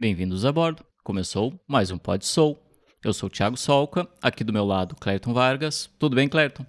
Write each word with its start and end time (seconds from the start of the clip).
Bem-vindos 0.00 0.46
a 0.46 0.50
bordo. 0.50 0.82
Começou 1.04 1.60
mais 1.68 1.90
um 1.90 1.98
Pod 1.98 2.24
Soul. 2.24 2.58
Eu 3.04 3.12
sou 3.12 3.26
o 3.26 3.30
Thiago 3.30 3.58
Solca, 3.58 4.08
aqui 4.22 4.42
do 4.42 4.50
meu 4.50 4.64
lado, 4.64 4.96
Clerton 4.96 5.34
Vargas. 5.34 5.90
Tudo 5.98 6.16
bem, 6.16 6.26
Clerton? 6.26 6.64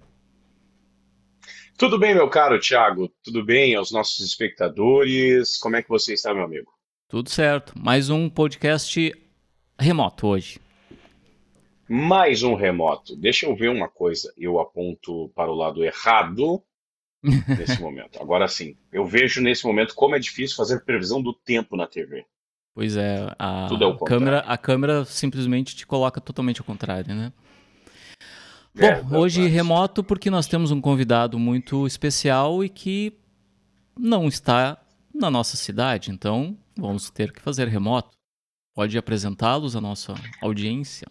Tudo 1.78 1.98
bem, 1.98 2.14
meu 2.14 2.28
caro 2.28 2.60
Thiago? 2.60 3.10
Tudo 3.24 3.42
bem 3.42 3.74
aos 3.74 3.90
nossos 3.90 4.20
espectadores? 4.20 5.56
Como 5.56 5.76
é 5.76 5.82
que 5.82 5.88
você 5.88 6.12
está, 6.12 6.34
meu 6.34 6.44
amigo? 6.44 6.70
Tudo 7.08 7.30
certo. 7.30 7.72
Mais 7.74 8.10
um 8.10 8.28
podcast 8.28 9.14
remoto 9.80 10.26
hoje. 10.26 10.60
Mais 11.88 12.42
um 12.42 12.54
remoto. 12.54 13.16
Deixa 13.16 13.46
eu 13.46 13.56
ver 13.56 13.70
uma 13.70 13.88
coisa. 13.88 14.30
Eu 14.36 14.60
aponto 14.60 15.32
para 15.34 15.50
o 15.50 15.54
lado 15.54 15.82
errado 15.82 16.62
nesse 17.22 17.80
momento. 17.80 18.20
Agora 18.20 18.46
sim, 18.46 18.76
eu 18.92 19.06
vejo 19.06 19.40
nesse 19.40 19.64
momento 19.64 19.94
como 19.94 20.14
é 20.14 20.18
difícil 20.18 20.54
fazer 20.54 20.84
previsão 20.84 21.22
do 21.22 21.32
tempo 21.32 21.78
na 21.78 21.86
TV. 21.86 22.26
Pois 22.74 22.96
é, 22.96 23.34
a 23.38 23.68
é 23.70 24.06
câmera, 24.06 24.38
a 24.40 24.56
câmera 24.56 25.04
simplesmente 25.04 25.76
te 25.76 25.86
coloca 25.86 26.20
totalmente 26.20 26.60
ao 26.60 26.64
contrário, 26.64 27.14
né? 27.14 27.32
Bom, 28.74 28.86
é, 28.86 29.18
hoje 29.18 29.46
remoto 29.46 30.02
porque 30.02 30.30
nós 30.30 30.46
temos 30.46 30.70
um 30.70 30.80
convidado 30.80 31.38
muito 31.38 31.86
especial 31.86 32.64
e 32.64 32.70
que 32.70 33.12
não 33.98 34.26
está 34.26 34.82
na 35.14 35.30
nossa 35.30 35.58
cidade, 35.58 36.10
então 36.10 36.56
vamos 36.74 37.10
ter 37.10 37.32
que 37.32 37.42
fazer 37.42 37.68
remoto. 37.68 38.16
Pode 38.74 38.96
apresentá-los 38.96 39.76
à 39.76 39.80
nossa 39.80 40.14
audiência? 40.40 41.06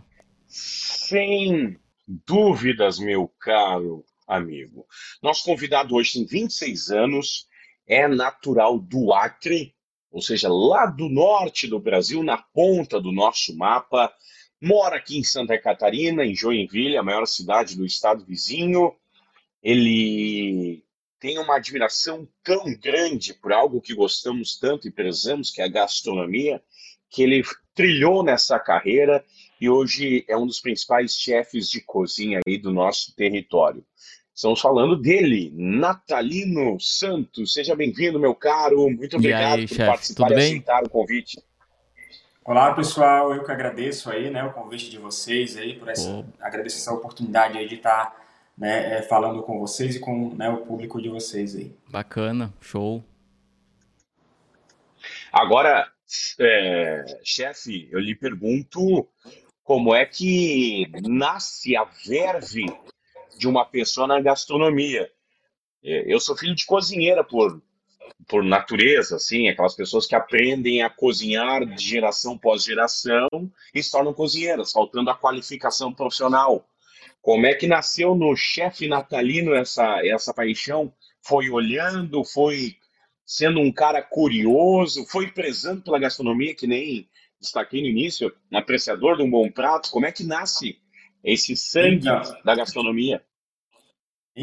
Sem 0.47 1.77
dúvidas, 2.25 2.97
meu 2.97 3.31
caro 3.39 4.03
amigo. 4.27 4.87
Nosso 5.21 5.43
convidado 5.43 5.93
hoje 5.93 6.13
tem 6.13 6.25
26 6.25 6.89
anos, 6.89 7.47
é 7.85 8.07
natural 8.07 8.79
do 8.79 9.13
Acre, 9.13 9.75
ou 10.11 10.21
seja, 10.21 10.49
lá 10.49 10.85
do 10.85 11.07
norte 11.07 11.67
do 11.67 11.79
Brasil, 11.79 12.21
na 12.21 12.37
ponta 12.37 12.99
do 12.99 13.11
nosso 13.11 13.55
mapa. 13.55 14.13
Mora 14.61 14.97
aqui 14.97 15.17
em 15.17 15.23
Santa 15.23 15.57
Catarina, 15.57 16.25
em 16.25 16.35
Joinville, 16.35 16.97
a 16.97 17.03
maior 17.03 17.25
cidade 17.25 17.75
do 17.75 17.85
estado 17.85 18.25
vizinho. 18.25 18.93
Ele 19.63 20.83
tem 21.19 21.39
uma 21.39 21.55
admiração 21.55 22.27
tão 22.43 22.75
grande 22.77 23.33
por 23.33 23.53
algo 23.53 23.81
que 23.81 23.93
gostamos 23.93 24.59
tanto 24.59 24.87
e 24.87 24.91
prezamos, 24.91 25.49
que 25.49 25.61
é 25.61 25.65
a 25.65 25.69
gastronomia, 25.69 26.61
que 27.09 27.23
ele 27.23 27.43
trilhou 27.73 28.23
nessa 28.23 28.59
carreira 28.59 29.23
e 29.59 29.69
hoje 29.69 30.25
é 30.27 30.35
um 30.35 30.47
dos 30.47 30.59
principais 30.59 31.15
chefes 31.15 31.69
de 31.69 31.81
cozinha 31.81 32.39
aí 32.45 32.57
do 32.57 32.71
nosso 32.71 33.15
território. 33.15 33.85
Estamos 34.41 34.59
falando 34.59 34.95
dele, 34.95 35.53
Natalino 35.55 36.79
Santos. 36.79 37.53
Seja 37.53 37.75
bem-vindo, 37.75 38.19
meu 38.19 38.33
caro. 38.33 38.89
Muito 38.89 39.17
obrigado 39.17 39.59
aí, 39.59 39.67
por 39.67 39.75
chef, 39.75 39.87
participar 39.87 40.23
tudo 40.29 40.33
e 40.33 40.35
bem? 40.35 40.45
aceitar 40.53 40.83
o 40.83 40.89
convite. 40.89 41.39
Olá, 42.43 42.73
pessoal. 42.73 43.35
Eu 43.35 43.43
que 43.43 43.51
agradeço 43.51 44.09
aí, 44.09 44.31
né, 44.31 44.43
o 44.43 44.51
convite 44.51 44.89
de 44.89 44.97
vocês 44.97 45.55
aí, 45.55 45.77
por 45.77 45.89
essa, 45.89 46.09
Oh. 46.09 46.25
agradeço 46.39 46.77
essa 46.77 46.91
oportunidade 46.91 47.55
aí 47.55 47.67
de 47.67 47.75
estar, 47.75 48.15
né, 48.57 48.97
é, 48.97 49.01
falando 49.03 49.43
com 49.43 49.59
vocês 49.59 49.97
e 49.97 49.99
com, 49.99 50.33
né, 50.33 50.49
o 50.49 50.65
público 50.65 50.99
de 50.99 51.09
vocês 51.09 51.55
aí. 51.55 51.75
Bacana, 51.87 52.51
show. 52.59 53.03
Agora, 55.31 55.87
é, 56.39 57.05
chefe, 57.23 57.87
eu 57.91 57.99
lhe 57.99 58.15
pergunto 58.15 59.07
como 59.63 59.93
é 59.93 60.03
que 60.03 60.91
nasce 61.03 61.77
a 61.77 61.83
verve 61.83 62.65
de 63.37 63.47
uma 63.47 63.65
pessoa 63.65 64.07
na 64.07 64.19
gastronomia. 64.19 65.09
É, 65.83 66.13
Eu 66.13 66.19
sou 66.19 66.37
filho 66.37 66.55
de 66.55 66.65
cozinheira 66.65 67.23
por, 67.23 67.61
por 68.27 68.43
natureza, 68.43 69.15
assim, 69.15 69.49
aquelas 69.49 69.75
pessoas 69.75 70.05
que 70.05 70.15
aprendem 70.15 70.81
a 70.83 70.89
cozinhar 70.89 71.65
de 71.65 71.83
geração 71.83 72.37
pós 72.37 72.63
geração 72.63 73.27
e 73.73 73.81
se 73.81 73.91
tornam 73.91 74.13
cozinheiras, 74.13 74.71
faltando 74.71 75.09
a 75.09 75.15
qualificação 75.15 75.93
profissional. 75.93 76.67
Como 77.21 77.45
é 77.45 77.53
que 77.53 77.67
nasceu 77.67 78.15
no 78.15 78.35
chefe 78.35 78.87
natalino 78.87 79.53
essa, 79.53 80.05
essa 80.05 80.33
paixão? 80.33 80.93
Foi 81.21 81.49
olhando, 81.49 82.23
foi 82.23 82.75
sendo 83.25 83.59
um 83.59 83.71
cara 83.71 84.01
curioso, 84.01 85.05
foi 85.05 85.31
prezando 85.31 85.81
pela 85.81 85.99
gastronomia, 85.99 86.55
que 86.55 86.67
nem 86.67 87.07
destaquei 87.39 87.81
no 87.81 87.87
início, 87.87 88.33
um 88.51 88.57
apreciador 88.57 89.17
de 89.17 89.23
um 89.23 89.29
bom 89.29 89.49
prato. 89.49 89.89
Como 89.91 90.05
é 90.05 90.11
que 90.11 90.23
nasce 90.23 90.79
esse 91.23 91.55
sangue 91.55 92.07
Então, 92.07 92.21
da 92.43 92.55
gastronomia? 92.55 93.23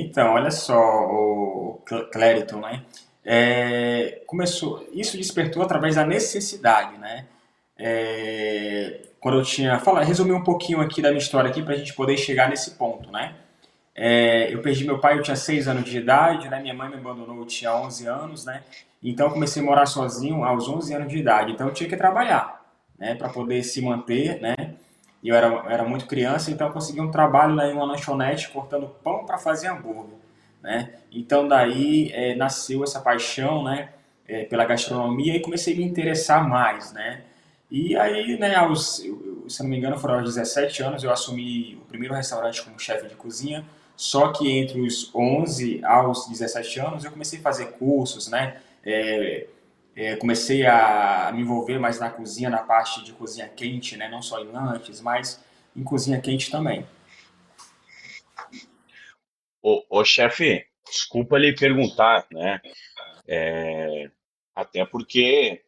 Então 0.01 0.33
olha 0.35 0.51
só, 0.51 0.75
o 0.77 1.81
Cl- 1.89 2.07
Clériton, 2.11 2.61
né? 2.61 2.83
É, 3.25 4.23
começou, 4.27 4.87
isso 4.93 5.17
despertou 5.17 5.63
através 5.63 5.97
da 5.97 6.05
necessidade, 6.07 6.97
né? 6.99 7.27
É, 7.79 9.01
quando 9.21 9.39
eu 9.39 9.43
tinha, 9.45 9.79
fala, 9.79 10.03
resumir 10.03 10.33
um 10.33 10.43
pouquinho 10.43 10.81
aqui 10.81 11.03
da 11.03 11.09
minha 11.11 11.19
história 11.19 11.51
aqui 11.51 11.63
para 11.63 11.75
a 11.75 11.77
gente 11.77 11.95
poder 11.95 12.17
chegar 12.17 12.49
nesse 12.49 12.73
ponto, 12.73 13.11
né? 13.11 13.35
É, 13.95 14.53
eu 14.53 14.63
perdi 14.63 14.85
meu 14.85 14.99
pai, 15.01 15.19
eu 15.19 15.23
tinha 15.23 15.37
6 15.37 15.67
anos 15.69 15.85
de 15.89 15.99
idade, 15.99 16.49
né? 16.49 16.61
Minha 16.61 16.75
mãe 16.75 16.89
me 16.89 16.97
abandonou, 16.97 17.37
eu 17.39 17.47
tinha 17.47 17.75
11 17.75 18.07
anos, 18.07 18.45
né? 18.45 18.63
Então 19.03 19.27
eu 19.27 19.33
comecei 19.33 19.63
a 19.63 19.65
morar 19.65 19.87
sozinho 19.87 20.45
aos 20.45 20.69
11 20.69 20.95
anos 20.95 21.09
de 21.09 21.19
idade. 21.19 21.53
Então 21.53 21.69
eu 21.69 21.75
tinha 21.75 21.89
que 21.89 21.97
trabalhar, 21.97 22.65
né? 22.99 23.15
Para 23.17 23.29
poder 23.29 23.63
se 23.65 23.81
manter, 23.83 24.41
né? 24.41 24.55
E 25.23 25.29
eu 25.29 25.35
era, 25.35 25.47
era 25.69 25.85
muito 25.85 26.07
criança, 26.07 26.51
então 26.51 26.69
eu 26.69 26.73
consegui 26.73 27.01
um 27.01 27.11
trabalho 27.11 27.55
lá 27.55 27.67
em 27.67 27.73
uma 27.73 27.85
lanchonete 27.85 28.49
cortando 28.51 28.89
pão 29.03 29.25
para 29.27 29.39
fazer 29.39 29.69
hambúrguer, 29.69 30.15
né? 30.63 30.93
Então 31.11 31.49
daí 31.49 32.11
é, 32.13 32.35
nasceu 32.35 32.85
essa 32.85 33.01
paixão, 33.01 33.65
né? 33.65 33.91
é, 34.27 34.45
pela 34.45 34.65
gastronomia 34.67 35.35
e 35.37 35.41
comecei 35.41 35.73
a 35.75 35.77
me 35.79 35.83
interessar 35.85 36.47
mais, 36.47 36.93
né? 36.93 37.23
E 37.71 37.97
aí, 37.97 38.39
né, 38.39 38.55
aos, 38.55 39.03
eu- 39.05 39.45
se 39.49 39.63
não 39.63 39.71
me 39.71 39.77
engano, 39.79 39.99
foram 39.99 40.17
aos 40.21 40.35
17 40.35 40.83
anos, 40.83 41.03
eu 41.03 41.11
assumi 41.11 41.77
o 41.83 41.87
primeiro 41.87 42.15
restaurante 42.15 42.63
como 42.63 42.79
chefe 42.79 43.09
de 43.09 43.15
cozinha. 43.15 43.65
Só 43.97 44.29
que 44.33 44.51
entre 44.51 44.81
os 44.81 45.11
11 45.15 45.83
aos 45.85 46.29
17 46.29 46.79
anos, 46.79 47.05
eu 47.05 47.11
comecei 47.11 47.39
a 47.39 47.43
fazer 47.43 47.73
cursos, 47.73 48.29
né? 48.29 48.57
É, 48.85 49.47
é, 49.99 50.15
comecei 50.15 50.65
a 50.65 51.33
me 51.35 51.43
envolver 51.43 51.77
mais 51.77 51.99
na 51.99 52.09
cozinha, 52.09 52.49
na 52.49 52.63
parte 52.63 53.03
de 53.03 53.13
cozinha 53.13 53.49
quente, 53.49 53.97
né? 53.97 54.09
Não 54.09 54.23
só 54.23 54.41
em 54.41 54.47
lanches, 54.47 55.01
mas 55.01 55.45
em 55.75 55.83
cozinha 55.83 56.21
quente 56.21 56.53
também. 56.53 56.87
Ô, 59.61 59.85
ô 59.91 60.05
chefe, 60.05 60.65
desculpa 60.89 61.37
lhe 61.37 61.53
perguntar, 61.53 62.25
né? 62.31 62.61
É, 63.27 64.09
até 64.55 64.87
porque 64.87 65.65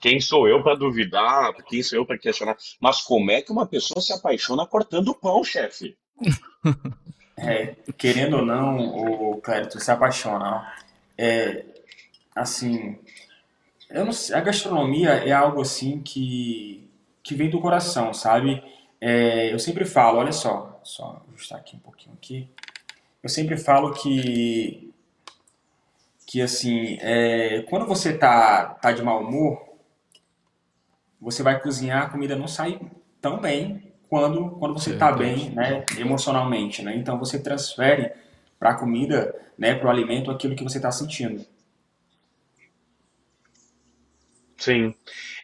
quem 0.00 0.20
sou 0.20 0.48
eu 0.48 0.62
para 0.62 0.74
duvidar, 0.74 1.52
quem 1.66 1.82
sou 1.82 1.98
eu 1.98 2.06
para 2.06 2.16
questionar? 2.16 2.56
Mas 2.80 3.02
como 3.02 3.30
é 3.30 3.42
que 3.42 3.52
uma 3.52 3.66
pessoa 3.66 4.00
se 4.00 4.10
apaixona 4.10 4.66
cortando 4.66 5.14
pão, 5.14 5.44
chefe? 5.44 5.98
É, 7.40 7.76
querendo 7.96 8.38
ou 8.38 8.44
não, 8.44 9.30
o 9.30 9.40
Clérito 9.40 9.78
se 9.78 9.88
apaixona. 9.92 10.74
É, 11.16 11.64
assim, 12.40 12.98
sei, 14.12 14.34
a 14.34 14.40
gastronomia 14.40 15.10
é 15.10 15.32
algo 15.32 15.60
assim 15.60 16.00
que, 16.00 16.88
que 17.22 17.34
vem 17.34 17.50
do 17.50 17.60
coração, 17.60 18.12
sabe? 18.12 18.62
É, 19.00 19.52
eu 19.52 19.58
sempre 19.58 19.84
falo, 19.84 20.18
olha 20.18 20.32
só, 20.32 20.80
só 20.82 21.24
ajustar 21.32 21.58
aqui 21.58 21.76
um 21.76 21.80
pouquinho 21.80 22.14
aqui. 22.14 22.48
Eu 23.22 23.28
sempre 23.28 23.56
falo 23.56 23.92
que, 23.92 24.92
que 26.26 26.40
assim, 26.40 26.98
é, 27.00 27.62
quando 27.68 27.86
você 27.86 28.16
tá, 28.16 28.66
tá 28.80 28.92
de 28.92 29.02
mau 29.02 29.22
humor, 29.22 29.68
você 31.20 31.42
vai 31.42 31.60
cozinhar, 31.60 32.04
a 32.04 32.10
comida 32.10 32.36
não 32.36 32.46
sai 32.46 32.80
tão 33.20 33.40
bem 33.40 33.92
quando, 34.08 34.50
quando 34.52 34.78
você 34.78 34.92
está 34.92 35.12
bem, 35.12 35.50
né, 35.50 35.84
emocionalmente, 35.98 36.82
né? 36.82 36.96
Então 36.96 37.18
você 37.18 37.38
transfere 37.38 38.12
para 38.58 38.70
a 38.70 38.74
comida, 38.74 39.34
né, 39.56 39.74
para 39.74 39.88
o 39.88 39.90
alimento, 39.90 40.30
aquilo 40.30 40.54
que 40.54 40.62
você 40.62 40.78
está 40.78 40.90
sentindo. 40.90 41.44
Sim. 44.58 44.94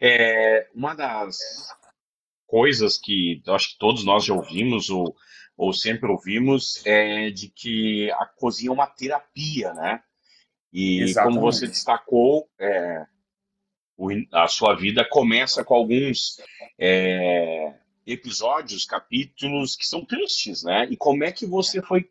É, 0.01 0.69
uma 0.75 0.95
das 0.95 1.39
coisas 2.47 2.99
que 2.99 3.43
acho 3.49 3.73
que 3.73 3.79
todos 3.79 4.05
nós 4.05 4.25
já 4.25 4.35
ouvimos 4.35 4.91
ou, 4.91 5.17
ou 5.57 5.73
sempre 5.73 6.11
ouvimos 6.11 6.85
é 6.85 7.31
de 7.31 7.49
que 7.49 8.11
a 8.13 8.27
cozinha 8.27 8.71
é 8.71 8.73
uma 8.73 8.87
terapia, 8.87 9.73
né? 9.75 10.03
E 10.73 11.15
como 11.15 11.41
você 11.41 11.67
Exatamente. 11.67 11.71
destacou, 11.71 12.49
é, 12.59 13.07
o 13.97 14.11
a 14.33 14.49
sua 14.49 14.75
vida 14.75 15.05
começa 15.09 15.65
com 15.65 15.75
alguns 15.75 16.41
é, 16.77 17.73
episódios, 18.05 18.85
capítulos 18.85 19.77
que 19.77 19.87
são 19.87 20.05
tristes, 20.05 20.65
né? 20.65 20.89
E 20.91 20.97
como 20.97 21.23
é 21.23 21.31
que 21.31 21.47
você 21.47 21.81
foi 21.81 22.09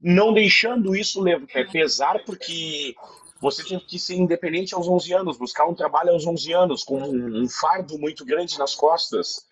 não 0.00 0.32
deixando 0.32 0.94
isso 0.94 1.26
é, 1.28 1.64
pesar, 1.64 2.24
porque 2.24 2.94
você 3.40 3.62
tinha 3.62 3.80
que 3.80 3.98
ser 3.98 4.14
independente 4.14 4.74
aos 4.74 4.88
11 4.88 5.12
anos, 5.12 5.38
buscar 5.38 5.66
um 5.66 5.74
trabalho 5.74 6.10
aos 6.10 6.26
11 6.26 6.52
anos, 6.52 6.84
com 6.84 7.00
um, 7.00 7.48
fardo 7.48 7.98
muito 7.98 8.24
grande 8.24 8.58
nas 8.58 8.74
costas, 8.74 9.46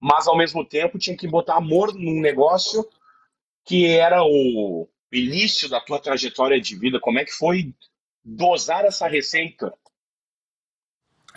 mas 0.00 0.26
ao 0.26 0.36
mesmo 0.36 0.64
tempo 0.64 0.98
tinha 0.98 1.16
que 1.16 1.28
botar 1.28 1.56
amor 1.56 1.94
num 1.94 2.20
negócio 2.20 2.86
que 3.64 3.86
era 3.86 4.22
o 4.22 4.88
início 5.12 5.68
da 5.68 5.80
tua 5.80 6.00
trajetória 6.00 6.60
de 6.60 6.76
vida. 6.76 7.00
Como 7.00 7.18
é 7.18 7.24
que 7.24 7.32
foi 7.32 7.74
dosar 8.24 8.84
essa 8.84 9.06
receita? 9.06 9.72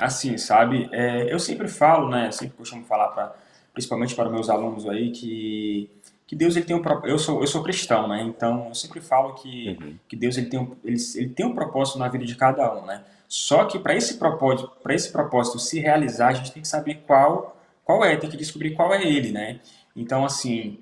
assim, 0.02 0.38
sabe? 0.38 0.90
É, 0.92 1.32
eu 1.32 1.40
sempre 1.40 1.68
falo, 1.68 2.10
né? 2.10 2.32
Sempre 2.32 2.58
costumo 2.58 2.84
falar 2.86 3.10
para, 3.10 3.36
principalmente 3.74 4.16
para 4.16 4.30
meus 4.30 4.50
alunos 4.50 4.88
aí 4.88 5.12
que 5.12 6.01
que 6.32 6.36
Deus 6.38 6.56
ele 6.56 6.64
tem 6.64 6.74
um 6.74 6.82
eu 7.04 7.20
sou 7.20 7.42
eu 7.42 7.48
sou 7.48 7.62
cristão, 7.62 8.08
né? 8.08 8.24
Então 8.24 8.70
eu 8.70 8.74
sempre 8.74 9.02
falo 9.02 9.34
que, 9.34 9.78
uhum. 9.82 9.96
que 10.08 10.16
Deus 10.16 10.38
ele 10.38 10.48
tem 10.48 10.58
um, 10.58 10.78
ele, 10.82 10.96
ele 11.16 11.30
tem 11.30 11.46
um 11.46 11.54
propósito 11.54 12.00
na 12.00 12.08
vida 12.08 12.24
de 12.24 12.36
cada 12.36 12.74
um, 12.74 12.86
né? 12.86 13.04
Só 13.28 13.66
que 13.66 13.78
para 13.78 13.94
esse 13.98 14.14
propósito 14.14 14.72
para 14.82 14.96
esse 14.96 15.12
propósito 15.12 15.60
se 15.60 15.82
realizar 15.82 16.30
a 16.30 16.34
gente 16.36 16.54
tem 16.54 16.62
que 16.62 16.70
saber 16.70 17.04
qual 17.06 17.62
qual 17.84 18.06
é, 18.06 18.16
tem 18.16 18.30
que 18.30 18.38
descobrir 18.38 18.72
qual 18.72 18.94
é 18.94 19.04
ele, 19.04 19.34
né? 19.34 19.60
Então 19.94 20.24
assim 20.24 20.80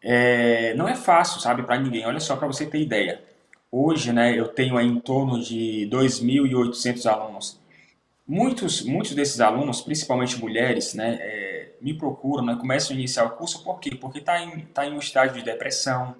é, 0.00 0.72
não 0.74 0.86
é 0.86 0.94
fácil, 0.94 1.40
sabe, 1.40 1.64
para 1.64 1.80
ninguém. 1.80 2.06
Olha 2.06 2.20
só 2.20 2.36
para 2.36 2.46
você 2.46 2.64
ter 2.64 2.78
ideia. 2.78 3.20
Hoje, 3.72 4.12
né, 4.12 4.38
eu 4.38 4.46
tenho 4.46 4.76
aí 4.76 4.86
em 4.86 5.00
torno 5.00 5.42
de 5.42 5.88
2.800 5.90 7.06
alunos. 7.06 7.58
Muitos, 8.24 8.82
muitos 8.82 9.16
desses 9.16 9.40
alunos, 9.40 9.80
principalmente 9.80 10.38
mulheres, 10.38 10.94
né, 10.94 11.18
é, 11.20 11.45
me 11.80 11.94
procuram, 11.94 12.44
né, 12.44 12.56
começam 12.56 12.94
a 12.94 12.98
iniciar 12.98 13.24
o 13.24 13.30
curso, 13.30 13.62
por 13.62 13.80
quê? 13.80 13.94
Porque 13.94 14.18
está 14.18 14.42
em, 14.42 14.60
tá 14.66 14.86
em 14.86 14.92
um 14.92 14.98
estágio 14.98 15.36
de 15.36 15.42
depressão, 15.42 16.14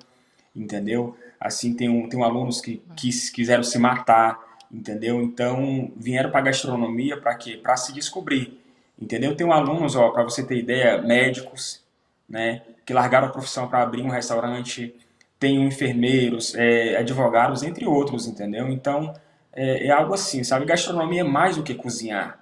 entendeu? 0.55 1.17
Assim, 1.41 1.75
tem, 1.75 1.89
um, 1.89 2.09
tem 2.09 2.19
um 2.19 2.25
alunos 2.25 2.61
que, 2.61 2.83
que 2.97 3.11
quiseram 3.33 3.63
se 3.63 3.79
matar, 3.79 4.39
entendeu? 4.73 5.23
Então, 5.23 5.93
vieram 5.97 6.31
para 6.31 6.41
a 6.41 6.45
gastronomia 6.45 7.17
para 7.17 7.35
quê? 7.35 7.59
Para 7.63 7.77
se 7.77 7.93
descobrir, 7.93 8.61
entendeu? 9.01 9.37
Tem 9.37 9.47
um 9.47 9.53
alunos, 9.53 9.97
ó, 9.97 10.11
para 10.11 10.23
você 10.23 10.45
ter 10.45 10.57
ideia, 10.57 11.01
médicos, 11.03 11.83
né, 12.29 12.63
que 12.85 12.93
largaram 12.93 13.29
a 13.29 13.31
profissão 13.31 13.69
para 13.69 13.83
abrir 13.83 14.03
um 14.03 14.09
restaurante, 14.09 14.95
tem 15.39 15.63
enfermeiros, 15.65 16.55
é, 16.55 16.97
advogados, 16.97 17.63
entre 17.63 17.87
outros, 17.87 18.27
entendeu? 18.27 18.69
Então, 18.69 19.15
é, 19.53 19.87
é, 19.87 19.91
algo 19.91 20.15
assim, 20.15 20.43
sabe? 20.45 20.67
Gastronomia 20.67 21.21
é 21.21 21.25
mais 21.25 21.57
do 21.57 21.63
que 21.63 21.75
cozinhar, 21.75 22.39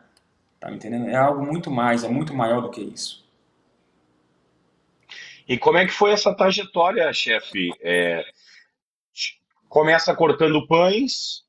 tá 0.64 0.70
me 0.70 0.76
entendendo? 0.76 1.08
É 1.08 1.16
algo 1.16 1.44
muito 1.44 1.70
mais, 1.70 2.04
é 2.04 2.08
muito 2.08 2.32
maior 2.32 2.62
do 2.62 2.70
que 2.70 2.80
isso. 2.80 3.22
E 5.46 5.58
como 5.58 5.76
é 5.76 5.84
que 5.84 5.92
foi 5.92 6.10
essa 6.10 6.34
trajetória, 6.34 7.12
chefe? 7.12 7.70
É, 7.82 8.24
começa 9.68 10.14
cortando 10.14 10.66
pães, 10.66 11.42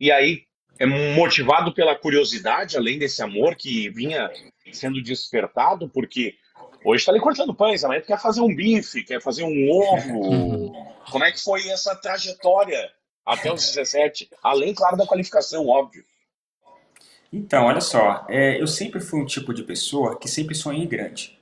e 0.00 0.10
aí 0.10 0.44
é 0.78 0.86
motivado 0.86 1.74
pela 1.74 1.94
curiosidade, 1.94 2.76
além 2.76 2.98
desse 2.98 3.22
amor 3.22 3.56
que 3.56 3.90
vinha 3.90 4.30
sendo 4.72 5.02
despertado, 5.02 5.88
porque 5.88 6.38
Hoje 6.84 7.00
está 7.00 7.10
ali 7.10 7.20
cortando 7.20 7.52
pães, 7.52 7.82
amanhã 7.82 8.00
tu 8.00 8.06
quer 8.06 8.20
fazer 8.20 8.40
um 8.40 8.54
bife, 8.54 9.02
quer 9.02 9.20
fazer 9.20 9.42
um 9.42 9.68
ovo. 9.68 10.72
Como 11.10 11.24
é 11.24 11.32
que 11.32 11.42
foi 11.42 11.68
essa 11.68 11.96
trajetória 11.96 12.92
até 13.24 13.52
os 13.52 13.66
17? 13.66 14.30
Além, 14.40 14.72
claro, 14.72 14.96
da 14.96 15.04
qualificação, 15.04 15.66
óbvio. 15.66 16.04
Então, 17.32 17.64
olha 17.64 17.80
só, 17.80 18.24
é, 18.28 18.60
eu 18.60 18.66
sempre 18.66 19.00
fui 19.00 19.20
um 19.20 19.26
tipo 19.26 19.52
de 19.52 19.62
pessoa 19.62 20.16
que 20.16 20.28
sempre 20.28 20.54
sonhei 20.54 20.86
grande. 20.86 21.38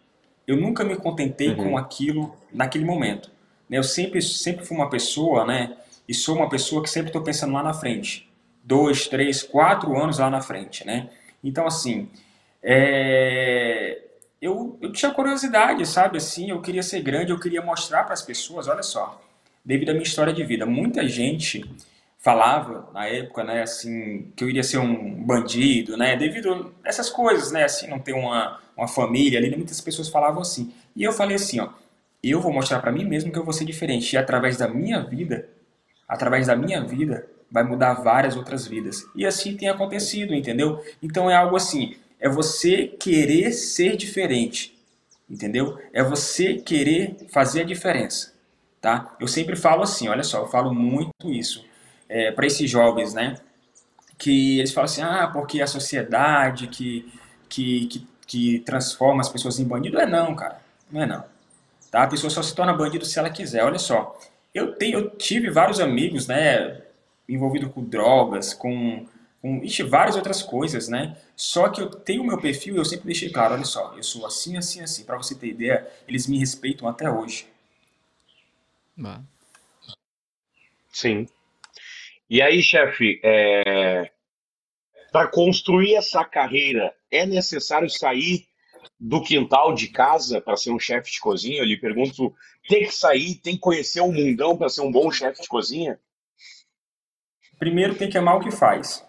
Eu 0.46 0.56
nunca 0.56 0.84
me 0.84 0.96
contentei 0.96 1.50
uhum. 1.50 1.56
com 1.56 1.78
aquilo 1.78 2.34
naquele 2.52 2.84
momento. 2.84 3.30
Né? 3.68 3.78
Eu 3.78 3.82
sempre, 3.82 4.20
sempre 4.20 4.64
fui 4.64 4.76
uma 4.76 4.90
pessoa, 4.90 5.44
né? 5.44 5.76
E 6.08 6.14
sou 6.14 6.36
uma 6.36 6.48
pessoa 6.48 6.82
que 6.82 6.90
sempre 6.90 7.08
estou 7.08 7.22
pensando 7.22 7.52
lá 7.52 7.62
na 7.62 7.72
frente. 7.72 8.28
Dois, 8.62 9.08
três, 9.08 9.42
quatro 9.42 9.96
anos 9.96 10.18
lá 10.18 10.28
na 10.28 10.40
frente, 10.40 10.86
né? 10.86 11.10
Então, 11.42 11.66
assim, 11.66 12.08
é 12.62 14.00
eu, 14.44 14.78
eu 14.82 14.92
tinha 14.92 15.10
curiosidade, 15.10 15.86
sabe? 15.86 16.18
Assim, 16.18 16.50
eu 16.50 16.60
queria 16.60 16.82
ser 16.82 17.00
grande, 17.00 17.32
eu 17.32 17.40
queria 17.40 17.62
mostrar 17.62 18.04
para 18.04 18.12
as 18.12 18.20
pessoas, 18.20 18.68
olha 18.68 18.82
só, 18.82 19.18
devido 19.64 19.88
à 19.88 19.92
minha 19.92 20.02
história 20.02 20.34
de 20.34 20.44
vida, 20.44 20.66
muita 20.66 21.08
gente 21.08 21.64
falava 22.24 22.88
na 22.94 23.06
época, 23.06 23.44
né, 23.44 23.60
assim, 23.60 24.32
que 24.34 24.42
eu 24.42 24.48
iria 24.48 24.62
ser 24.62 24.78
um 24.78 25.22
bandido, 25.22 25.94
né, 25.94 26.16
devido 26.16 26.72
a 26.82 26.88
essas 26.88 27.10
coisas, 27.10 27.52
né, 27.52 27.64
assim, 27.64 27.86
não 27.86 27.98
ter 27.98 28.14
uma, 28.14 28.58
uma 28.74 28.88
família 28.88 29.38
ali, 29.38 29.54
muitas 29.54 29.78
pessoas 29.82 30.08
falavam 30.08 30.40
assim. 30.40 30.72
E 30.96 31.04
eu 31.04 31.12
falei 31.12 31.36
assim, 31.36 31.60
ó, 31.60 31.68
eu 32.22 32.40
vou 32.40 32.50
mostrar 32.50 32.80
para 32.80 32.90
mim 32.90 33.04
mesmo 33.04 33.30
que 33.30 33.38
eu 33.38 33.44
vou 33.44 33.52
ser 33.52 33.66
diferente 33.66 34.14
e 34.14 34.16
através 34.16 34.56
da 34.56 34.66
minha 34.66 35.02
vida, 35.02 35.50
através 36.08 36.46
da 36.46 36.56
minha 36.56 36.82
vida, 36.82 37.26
vai 37.50 37.62
mudar 37.62 37.92
várias 37.92 38.36
outras 38.36 38.66
vidas. 38.66 39.04
E 39.14 39.26
assim 39.26 39.54
tem 39.54 39.68
acontecido, 39.68 40.34
entendeu? 40.34 40.82
Então 41.02 41.30
é 41.30 41.36
algo 41.36 41.56
assim, 41.56 41.94
é 42.18 42.26
você 42.26 42.86
querer 42.86 43.52
ser 43.52 43.98
diferente, 43.98 44.74
entendeu? 45.28 45.78
É 45.92 46.02
você 46.02 46.54
querer 46.54 47.16
fazer 47.30 47.60
a 47.60 47.66
diferença, 47.66 48.32
tá? 48.80 49.14
Eu 49.20 49.28
sempre 49.28 49.56
falo 49.56 49.82
assim, 49.82 50.08
olha 50.08 50.22
só, 50.22 50.38
eu 50.38 50.48
falo 50.48 50.72
muito 50.72 51.12
isso 51.30 51.73
é, 52.14 52.30
para 52.30 52.46
esses 52.46 52.70
jovens, 52.70 53.12
né? 53.12 53.34
Que 54.16 54.60
eles 54.60 54.72
falam 54.72 54.84
assim, 54.84 55.02
ah, 55.02 55.28
porque 55.32 55.60
a 55.60 55.66
sociedade 55.66 56.68
que, 56.68 57.12
que, 57.48 57.86
que, 57.88 58.06
que 58.24 58.58
transforma 58.60 59.20
as 59.20 59.28
pessoas 59.28 59.58
em 59.58 59.64
bandido 59.64 59.98
é 59.98 60.06
não, 60.06 60.32
cara, 60.36 60.60
não 60.88 61.02
é 61.02 61.06
não. 61.06 61.24
Tá? 61.90 62.04
A 62.04 62.06
pessoa 62.06 62.30
só 62.30 62.40
se 62.40 62.54
torna 62.54 62.72
bandido 62.72 63.04
se 63.04 63.18
ela 63.18 63.28
quiser. 63.30 63.64
Olha 63.64 63.80
só, 63.80 64.16
eu 64.54 64.76
tenho, 64.76 65.00
eu 65.00 65.10
tive 65.10 65.50
vários 65.50 65.80
amigos, 65.80 66.28
né, 66.28 66.82
envolvidos 67.28 67.72
com 67.72 67.82
drogas, 67.84 68.54
com 68.54 69.04
com 69.42 69.62
ixi, 69.62 69.82
várias 69.82 70.16
outras 70.16 70.42
coisas, 70.42 70.88
né? 70.88 71.18
Só 71.36 71.68
que 71.68 71.78
eu 71.82 71.90
tenho 71.90 72.22
o 72.22 72.26
meu 72.26 72.40
perfil 72.40 72.76
e 72.76 72.78
eu 72.78 72.84
sempre 72.84 73.04
deixei 73.04 73.28
claro, 73.28 73.52
olha 73.52 73.64
só, 73.64 73.92
eu 73.94 74.02
sou 74.02 74.24
assim, 74.24 74.56
assim, 74.56 74.80
assim. 74.80 75.04
Para 75.04 75.18
você 75.18 75.34
ter 75.34 75.48
ideia, 75.48 75.86
eles 76.08 76.26
me 76.26 76.38
respeitam 76.38 76.88
até 76.88 77.10
hoje. 77.10 77.46
Sim. 80.90 81.28
E 82.28 82.40
aí, 82.42 82.62
chefe, 82.62 83.20
é... 83.22 84.10
para 85.12 85.28
construir 85.28 85.94
essa 85.94 86.24
carreira, 86.24 86.94
é 87.10 87.26
necessário 87.26 87.88
sair 87.88 88.46
do 88.98 89.22
quintal 89.22 89.74
de 89.74 89.88
casa 89.88 90.40
para 90.40 90.56
ser 90.56 90.70
um 90.70 90.78
chefe 90.78 91.12
de 91.12 91.20
cozinha? 91.20 91.58
Eu 91.58 91.64
lhe 91.64 91.76
pergunto, 91.76 92.34
tem 92.68 92.84
que 92.84 92.92
sair, 92.92 93.36
tem 93.36 93.54
que 93.54 93.60
conhecer 93.60 94.00
o 94.00 94.12
mundão 94.12 94.56
para 94.56 94.68
ser 94.68 94.80
um 94.80 94.90
bom 94.90 95.10
chefe 95.10 95.42
de 95.42 95.48
cozinha? 95.48 95.98
Primeiro 97.58 97.94
tem 97.94 98.08
que 98.08 98.18
amar 98.18 98.36
o 98.36 98.40
que 98.40 98.50
faz 98.50 99.04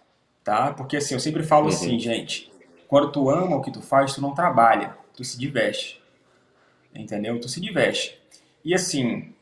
tá? 0.45 0.71
Porque 0.71 0.95
assim, 0.95 1.15
eu 1.15 1.19
sempre 1.19 1.43
falo 1.43 1.67
assim, 1.67 1.89
uhum. 1.89 1.95
assim, 1.97 1.99
gente, 1.99 2.53
quando 2.87 3.11
tu 3.11 3.29
ama 3.29 3.57
o 3.57 3.61
que 3.61 3.71
tu 3.71 3.81
faz, 3.81 4.13
tu 4.13 4.21
não 4.21 4.33
trabalha, 4.33 4.95
tu 5.13 5.23
se 5.25 5.37
diverte. 5.37 6.01
Entendeu? 6.93 7.37
Tu 7.41 7.49
se 7.49 7.59
diverte. 7.59 8.17
E 8.63 8.73
assim, 8.73 9.33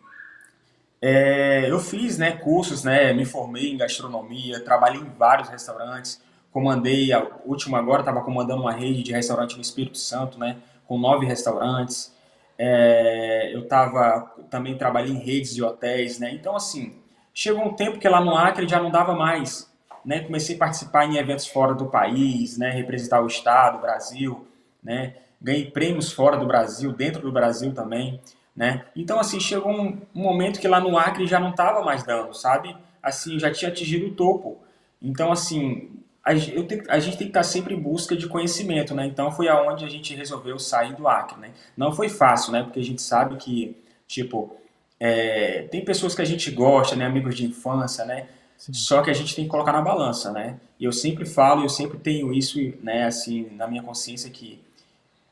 é, 1.05 1.69
eu 1.69 1.79
fiz 1.79 2.17
né, 2.17 2.31
cursos, 2.31 2.83
né, 2.83 3.11
me 3.13 3.25
formei 3.25 3.73
em 3.73 3.77
gastronomia, 3.77 4.63
trabalhei 4.63 5.01
em 5.01 5.09
vários 5.09 5.49
restaurantes, 5.49 6.21
comandei, 6.51 7.11
a 7.11 7.27
última 7.45 7.77
agora 7.77 8.01
estava 8.01 8.21
comandando 8.21 8.61
uma 8.61 8.71
rede 8.71 9.03
de 9.03 9.11
restaurante 9.11 9.55
no 9.55 9.61
Espírito 9.61 9.97
Santo, 9.97 10.39
né, 10.39 10.57
com 10.87 10.97
nove 10.97 11.25
restaurantes. 11.25 12.13
É, 12.57 13.51
eu 13.53 13.67
tava, 13.67 14.31
também 14.49 14.77
trabalhei 14.77 15.11
em 15.11 15.19
redes 15.19 15.53
de 15.53 15.63
hotéis, 15.63 16.19
né, 16.19 16.31
então 16.33 16.55
assim, 16.55 16.95
chegou 17.33 17.65
um 17.65 17.73
tempo 17.73 17.99
que 17.99 18.07
lá 18.07 18.23
no 18.23 18.35
Acre 18.37 18.67
já 18.67 18.79
não 18.79 18.89
dava 18.89 19.13
mais 19.13 19.73
né, 20.05 20.19
comecei 20.19 20.55
a 20.55 20.59
participar 20.59 21.05
em 21.05 21.17
eventos 21.17 21.47
fora 21.47 21.73
do 21.73 21.85
país, 21.85 22.57
né, 22.57 22.69
representar 22.71 23.21
o 23.21 23.27
estado, 23.27 23.77
o 23.77 23.81
Brasil, 23.81 24.47
né, 24.83 25.15
ganhei 25.41 25.69
prêmios 25.69 26.11
fora 26.11 26.37
do 26.37 26.45
Brasil, 26.45 26.91
dentro 26.91 27.21
do 27.21 27.31
Brasil 27.31 27.73
também, 27.73 28.19
né. 28.55 28.85
Então 28.95 29.19
assim 29.19 29.39
chegou 29.39 29.71
um, 29.71 30.01
um 30.13 30.21
momento 30.21 30.59
que 30.59 30.67
lá 30.67 30.79
no 30.79 30.97
Acre 30.97 31.25
já 31.25 31.39
não 31.39 31.51
estava 31.51 31.83
mais 31.83 32.03
dando, 32.03 32.33
sabe? 32.33 32.75
Assim 33.01 33.39
já 33.39 33.51
tinha 33.51 33.69
atingido 33.69 34.07
o 34.07 34.13
topo. 34.13 34.57
Então 35.01 35.31
assim 35.31 35.89
a, 36.23 36.31
tenho, 36.33 36.83
a, 36.87 36.99
gente 36.99 37.17
tem 37.17 37.27
que 37.27 37.31
estar 37.31 37.43
sempre 37.43 37.73
em 37.75 37.79
busca 37.79 38.15
de 38.15 38.27
conhecimento, 38.27 38.95
né? 38.95 39.05
Então 39.05 39.31
foi 39.31 39.49
aonde 39.49 39.83
a 39.83 39.89
gente 39.89 40.15
resolveu 40.15 40.57
sair 40.57 40.95
do 40.95 41.07
Acre, 41.07 41.39
né? 41.39 41.51
Não 41.75 41.91
foi 41.91 42.09
fácil, 42.09 42.51
né? 42.51 42.63
Porque 42.63 42.79
a 42.79 42.83
gente 42.83 43.01
sabe 43.01 43.35
que 43.37 43.75
tipo 44.07 44.55
é, 44.99 45.63
tem 45.63 45.83
pessoas 45.83 46.15
que 46.15 46.21
a 46.21 46.25
gente 46.25 46.49
gosta, 46.51 46.95
né? 46.95 47.05
Amigos 47.05 47.35
de 47.35 47.45
infância, 47.45 48.05
né? 48.05 48.27
Sim. 48.57 48.73
Só 48.73 49.01
que 49.01 49.09
a 49.09 49.13
gente 49.13 49.35
tem 49.35 49.43
que 49.43 49.51
colocar 49.51 49.73
na 49.73 49.81
balança, 49.81 50.31
né? 50.31 50.57
E 50.79 50.85
eu 50.85 50.93
sempre 50.93 51.25
falo, 51.25 51.63
eu 51.63 51.69
sempre 51.69 51.97
tenho 51.97 52.33
isso, 52.33 52.57
né, 52.81 53.05
assim, 53.05 53.49
na 53.51 53.67
minha 53.67 53.83
consciência 53.83 54.29
que 54.29 54.61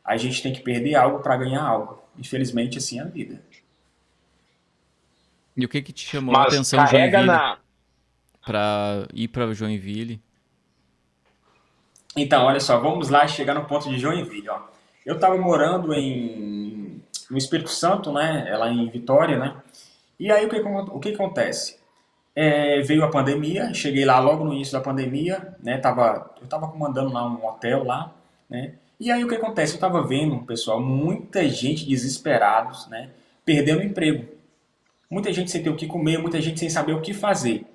a 0.03 0.17
gente 0.17 0.41
tem 0.43 0.51
que 0.51 0.61
perder 0.61 0.95
algo 0.95 1.19
para 1.19 1.37
ganhar 1.37 1.63
algo. 1.63 2.01
Infelizmente, 2.21 2.77
assim 2.77 2.99
é 2.99 3.01
a 3.01 3.05
vida. 3.05 3.41
E 5.57 5.65
o 5.65 5.69
que 5.69 5.81
que 5.81 5.91
te 5.91 6.07
chamou 6.07 6.33
Mas 6.33 6.45
a 6.45 6.47
atenção, 6.47 6.87
Joinville, 6.87 7.25
na... 7.25 7.57
para 8.45 9.07
ir 9.13 9.27
para 9.27 9.53
Joinville? 9.53 10.21
Então, 12.15 12.43
olha 12.45 12.59
só, 12.59 12.79
vamos 12.79 13.09
lá 13.09 13.27
chegar 13.27 13.55
no 13.55 13.65
ponto 13.65 13.89
de 13.89 13.97
Joinville, 13.97 14.49
ó. 14.49 14.61
Eu 15.05 15.15
estava 15.15 15.35
morando 15.37 15.93
em 15.93 17.01
no 17.29 17.37
Espírito 17.37 17.69
Santo, 17.69 18.11
né, 18.11 18.55
lá 18.57 18.69
em 18.69 18.89
Vitória, 18.89 19.39
né? 19.39 19.55
E 20.19 20.29
aí 20.31 20.45
o 20.45 20.49
que 20.49 20.59
o 20.59 20.99
que 20.99 21.13
acontece? 21.13 21.79
É, 22.35 22.81
veio 22.81 23.03
a 23.03 23.09
pandemia, 23.09 23.73
cheguei 23.73 24.05
lá 24.05 24.19
logo 24.19 24.43
no 24.43 24.53
início 24.53 24.73
da 24.73 24.81
pandemia, 24.81 25.55
né? 25.63 25.77
Tava, 25.77 26.31
eu 26.37 26.43
estava 26.43 26.67
comandando 26.67 27.11
lá 27.11 27.25
um 27.25 27.43
hotel 27.45 27.83
lá, 27.83 28.13
né? 28.49 28.75
E 29.01 29.09
aí 29.09 29.23
o 29.23 29.27
que 29.27 29.33
acontece? 29.33 29.73
Eu 29.73 29.77
estava 29.77 30.05
vendo, 30.05 30.45
pessoal, 30.45 30.79
muita 30.79 31.49
gente 31.49 31.87
desesperados, 31.87 32.87
né? 32.87 33.09
Perdendo 33.43 33.81
emprego. 33.81 34.25
Muita 35.09 35.33
gente 35.33 35.49
sem 35.49 35.63
ter 35.63 35.71
o 35.71 35.75
que 35.75 35.87
comer, 35.87 36.19
muita 36.19 36.39
gente 36.39 36.59
sem 36.59 36.69
saber 36.69 36.93
o 36.93 37.01
que 37.01 37.11
fazer, 37.11 37.65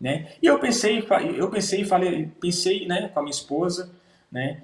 né? 0.00 0.28
E 0.40 0.46
eu 0.46 0.60
pensei, 0.60 1.04
eu 1.36 1.50
pensei, 1.50 1.84
falei, 1.84 2.30
pensei, 2.40 2.86
né, 2.86 3.08
com 3.08 3.18
a 3.18 3.22
minha 3.22 3.32
esposa, 3.32 3.90
né? 4.30 4.62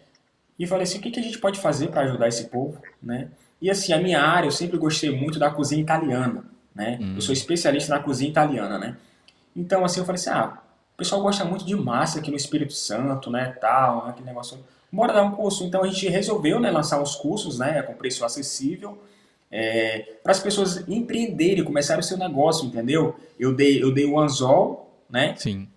E 0.57 0.65
falei 0.65 0.85
assim, 0.85 0.99
o 0.99 1.01
que, 1.03 1.11
que 1.11 1.19
a 1.19 1.23
gente 1.23 1.39
pode 1.39 1.59
fazer 1.59 1.89
para 1.89 2.03
ajudar 2.03 2.29
esse 2.29 2.45
povo, 2.45 2.81
né? 3.03 3.29
E 3.61 3.69
assim, 3.69 3.93
a 3.93 3.99
minha 3.99 4.23
área, 4.23 4.47
eu 4.47 4.53
sempre 4.53 4.79
gostei 4.79 5.11
muito 5.11 5.41
da 5.41 5.51
cozinha 5.51 5.83
italiana, 5.83 6.45
né? 6.73 7.01
Hum. 7.03 7.17
Eu 7.17 7.21
sou 7.21 7.33
especialista 7.33 7.93
na 7.97 8.01
cozinha 8.01 8.31
italiana, 8.31 8.79
né? 8.79 8.97
Então, 9.57 9.85
assim, 9.85 9.99
eu 9.99 10.07
falei 10.07 10.21
assim, 10.21 10.31
ah, 10.31 10.57
o 10.95 10.97
pessoal 10.97 11.21
gosta 11.21 11.45
muito 11.45 11.65
de 11.65 11.75
massa 11.75 12.21
aqui 12.21 12.31
no 12.31 12.37
Espírito 12.37 12.75
Santo, 12.75 13.29
né, 13.29 13.57
tal, 13.61 14.07
aquele 14.07 14.27
negócio. 14.27 14.57
Bora 14.93 15.13
dar 15.13 15.23
um 15.23 15.33
curso. 15.33 15.65
Então, 15.65 15.83
a 15.83 15.87
gente 15.87 16.09
resolveu, 16.09 16.61
né, 16.61 16.71
lançar 16.71 17.01
uns 17.01 17.17
cursos, 17.17 17.59
né, 17.59 17.81
com 17.83 17.95
preço 17.95 18.25
acessível, 18.25 18.99
é, 19.53 20.17
para 20.23 20.33
as 20.33 20.41
pessoas 20.41 20.89
empreenderem, 20.89 21.63
começarem 21.63 22.01
o 22.01 22.03
seu 22.03 22.17
negócio, 22.17 22.67
entendeu? 22.67 23.15
Eu 23.39 23.55
dei, 23.55 23.83
eu 23.83 23.93
dei 23.93 24.07
o 24.07 24.19
anzol, 24.19 24.91
né? 25.11 25.35
Sim. 25.37 25.69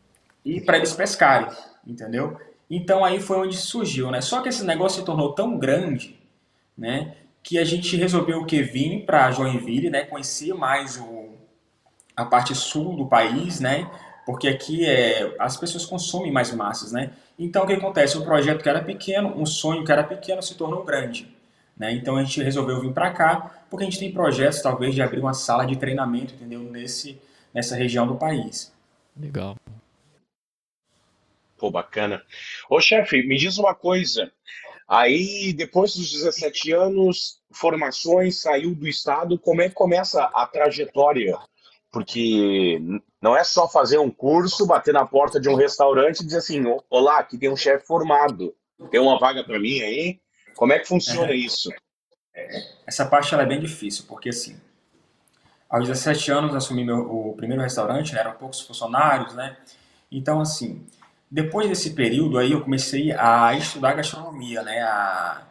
E 0.45 0.61
para 0.61 0.77
eles 0.77 0.93
pescarem, 0.93 1.49
entendeu? 1.85 2.39
Então 2.69 3.03
aí 3.03 3.19
foi 3.19 3.37
onde 3.37 3.57
surgiu, 3.57 4.09
né? 4.09 4.21
Só 4.21 4.41
que 4.41 4.47
esse 4.47 4.63
negócio 4.63 4.99
se 4.99 5.05
tornou 5.05 5.33
tão 5.33 5.57
grande, 5.57 6.17
né? 6.77 7.15
Que 7.43 7.59
a 7.59 7.65
gente 7.65 7.97
resolveu 7.97 8.39
o 8.39 8.45
que 8.45 8.63
vir 8.63 9.05
para 9.05 9.31
Joinville, 9.31 9.89
né? 9.89 10.05
Conhecer 10.05 10.53
mais 10.53 10.97
o, 10.97 11.33
a 12.15 12.23
parte 12.23 12.55
sul 12.55 12.95
do 12.95 13.07
país, 13.07 13.59
né? 13.59 13.91
Porque 14.25 14.47
aqui 14.47 14.85
é, 14.85 15.35
as 15.37 15.57
pessoas 15.57 15.85
consomem 15.85 16.31
mais 16.31 16.53
massas, 16.53 16.93
né? 16.93 17.11
Então 17.37 17.63
o 17.63 17.67
que 17.67 17.73
acontece? 17.73 18.17
Um 18.17 18.23
projeto 18.23 18.63
que 18.63 18.69
era 18.69 18.83
pequeno, 18.83 19.33
um 19.35 19.45
sonho 19.45 19.83
que 19.83 19.91
era 19.91 20.03
pequeno 20.03 20.41
se 20.41 20.55
tornou 20.55 20.83
grande. 20.83 21.33
Né? 21.77 21.93
Então 21.93 22.15
a 22.15 22.23
gente 22.23 22.41
resolveu 22.41 22.79
vir 22.79 22.93
para 22.93 23.11
cá 23.11 23.65
porque 23.69 23.83
a 23.83 23.89
gente 23.89 23.99
tem 23.99 24.11
projetos 24.11 24.61
talvez 24.61 24.95
de 24.95 25.01
abrir 25.01 25.19
uma 25.19 25.33
sala 25.33 25.65
de 25.65 25.75
treinamento, 25.75 26.33
entendeu? 26.33 26.61
Nesse, 26.61 27.19
nessa 27.53 27.75
região 27.75 28.07
do 28.07 28.15
país. 28.15 28.73
Legal. 29.17 29.55
Pô, 31.57 31.69
bacana. 31.69 32.21
Ô 32.69 32.79
chefe, 32.79 33.23
me 33.23 33.37
diz 33.37 33.57
uma 33.57 33.73
coisa. 33.73 34.31
Aí, 34.87 35.51
depois 35.51 35.95
dos 35.95 36.11
17 36.11 36.71
anos, 36.71 37.39
formações, 37.51 38.41
saiu 38.41 38.75
do 38.75 38.87
estado, 38.87 39.39
como 39.39 39.61
é 39.61 39.69
que 39.69 39.75
começa 39.75 40.23
a 40.25 40.45
trajetória? 40.45 41.35
Porque 41.95 42.77
não 43.21 43.37
é 43.37 43.43
só 43.45 43.69
fazer 43.69 43.99
um 43.99 44.11
curso, 44.11 44.67
bater 44.67 44.93
na 44.93 45.05
porta 45.05 45.39
de 45.39 45.47
um 45.47 45.55
restaurante 45.55 46.19
e 46.19 46.25
dizer 46.25 46.39
assim: 46.39 46.61
Olá, 46.89 47.19
aqui 47.19 47.37
tem 47.37 47.49
um 47.49 47.55
chefe 47.55 47.87
formado, 47.87 48.53
tem 48.91 48.99
uma 48.99 49.17
vaga 49.17 49.45
para 49.45 49.57
mim 49.57 49.79
aí? 49.79 50.19
Como 50.57 50.73
é 50.73 50.79
que 50.79 50.89
funciona 50.89 51.31
é. 51.31 51.35
isso? 51.37 51.69
Essa 52.85 53.05
parte 53.05 53.33
ela 53.33 53.43
é 53.43 53.45
bem 53.45 53.61
difícil, 53.61 54.03
porque 54.09 54.27
assim, 54.27 54.59
aos 55.69 55.87
17 55.87 56.33
anos 56.33 56.53
assumi 56.53 56.83
meu, 56.83 56.97
o 57.09 57.33
primeiro 57.33 57.63
restaurante, 57.63 58.13
né, 58.13 58.19
eram 58.19 58.33
poucos 58.33 58.59
funcionários, 58.59 59.33
né? 59.33 59.55
Então, 60.11 60.41
assim, 60.41 60.85
depois 61.31 61.69
desse 61.69 61.91
período 61.91 62.37
aí 62.37 62.51
eu 62.51 62.59
comecei 62.59 63.13
a 63.13 63.53
estudar 63.53 63.93
gastronomia, 63.93 64.61
né? 64.63 64.81
A, 64.81 65.43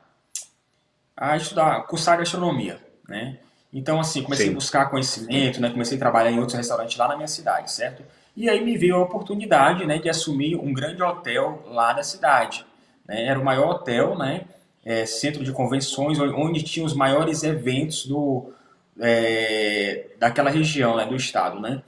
a 1.16 1.36
estudar, 1.38 1.86
cursar 1.86 2.18
gastronomia, 2.18 2.78
né? 3.08 3.38
Então, 3.74 3.98
assim, 3.98 4.22
comecei 4.22 4.46
Sim. 4.46 4.52
a 4.52 4.54
buscar 4.54 4.86
conhecimento, 4.86 5.60
né? 5.60 5.68
Comecei 5.68 5.96
a 5.96 6.00
trabalhar 6.00 6.30
em 6.30 6.38
outros 6.38 6.56
restaurantes 6.56 6.96
lá 6.96 7.08
na 7.08 7.16
minha 7.16 7.28
cidade, 7.28 7.72
certo? 7.72 8.04
E 8.36 8.48
aí 8.48 8.64
me 8.64 8.78
veio 8.78 8.96
a 8.96 9.02
oportunidade, 9.02 9.84
né, 9.84 9.98
de 9.98 10.08
assumir 10.08 10.56
um 10.56 10.72
grande 10.72 11.02
hotel 11.02 11.62
lá 11.66 11.92
da 11.92 12.02
cidade. 12.02 12.64
Né? 13.06 13.26
Era 13.26 13.38
o 13.38 13.44
maior 13.44 13.70
hotel, 13.70 14.16
né? 14.16 14.44
é, 14.84 15.06
centro 15.06 15.42
de 15.42 15.52
convenções, 15.52 16.18
onde 16.20 16.62
tinha 16.62 16.84
os 16.84 16.94
maiores 16.94 17.42
eventos 17.42 18.06
do, 18.06 18.52
é, 19.00 20.08
daquela 20.18 20.50
região, 20.50 20.96
né, 20.96 21.06
do 21.06 21.16
estado, 21.16 21.58
né? 21.58 21.82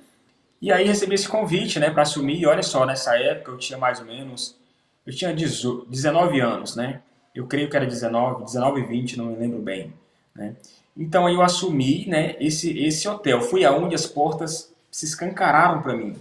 E 0.60 0.72
aí 0.72 0.86
recebi 0.86 1.14
esse 1.14 1.28
convite, 1.28 1.78
né, 1.78 1.90
para 1.90 2.02
assumir, 2.02 2.40
e 2.40 2.46
olha 2.46 2.62
só, 2.62 2.86
nessa 2.86 3.16
época 3.18 3.52
eu 3.52 3.58
tinha 3.58 3.78
mais 3.78 4.00
ou 4.00 4.06
menos, 4.06 4.56
eu 5.06 5.14
tinha 5.14 5.34
19 5.34 6.40
anos, 6.40 6.74
né? 6.74 7.02
Eu 7.34 7.46
creio 7.46 7.68
que 7.68 7.76
era 7.76 7.84
19, 7.84 8.44
19 8.44 8.80
e 8.80 8.84
20, 8.86 9.18
não 9.18 9.26
me 9.26 9.36
lembro 9.36 9.58
bem, 9.60 9.92
né? 10.34 10.56
Então 10.96 11.26
aí 11.26 11.34
eu 11.34 11.42
assumi, 11.42 12.06
né, 12.06 12.36
esse, 12.40 12.78
esse 12.78 13.06
hotel. 13.06 13.40
Fui 13.42 13.64
aonde 13.64 13.94
as 13.94 14.06
portas 14.06 14.72
se 14.90 15.04
escancararam 15.04 15.82
para 15.82 15.94
mim, 15.94 16.16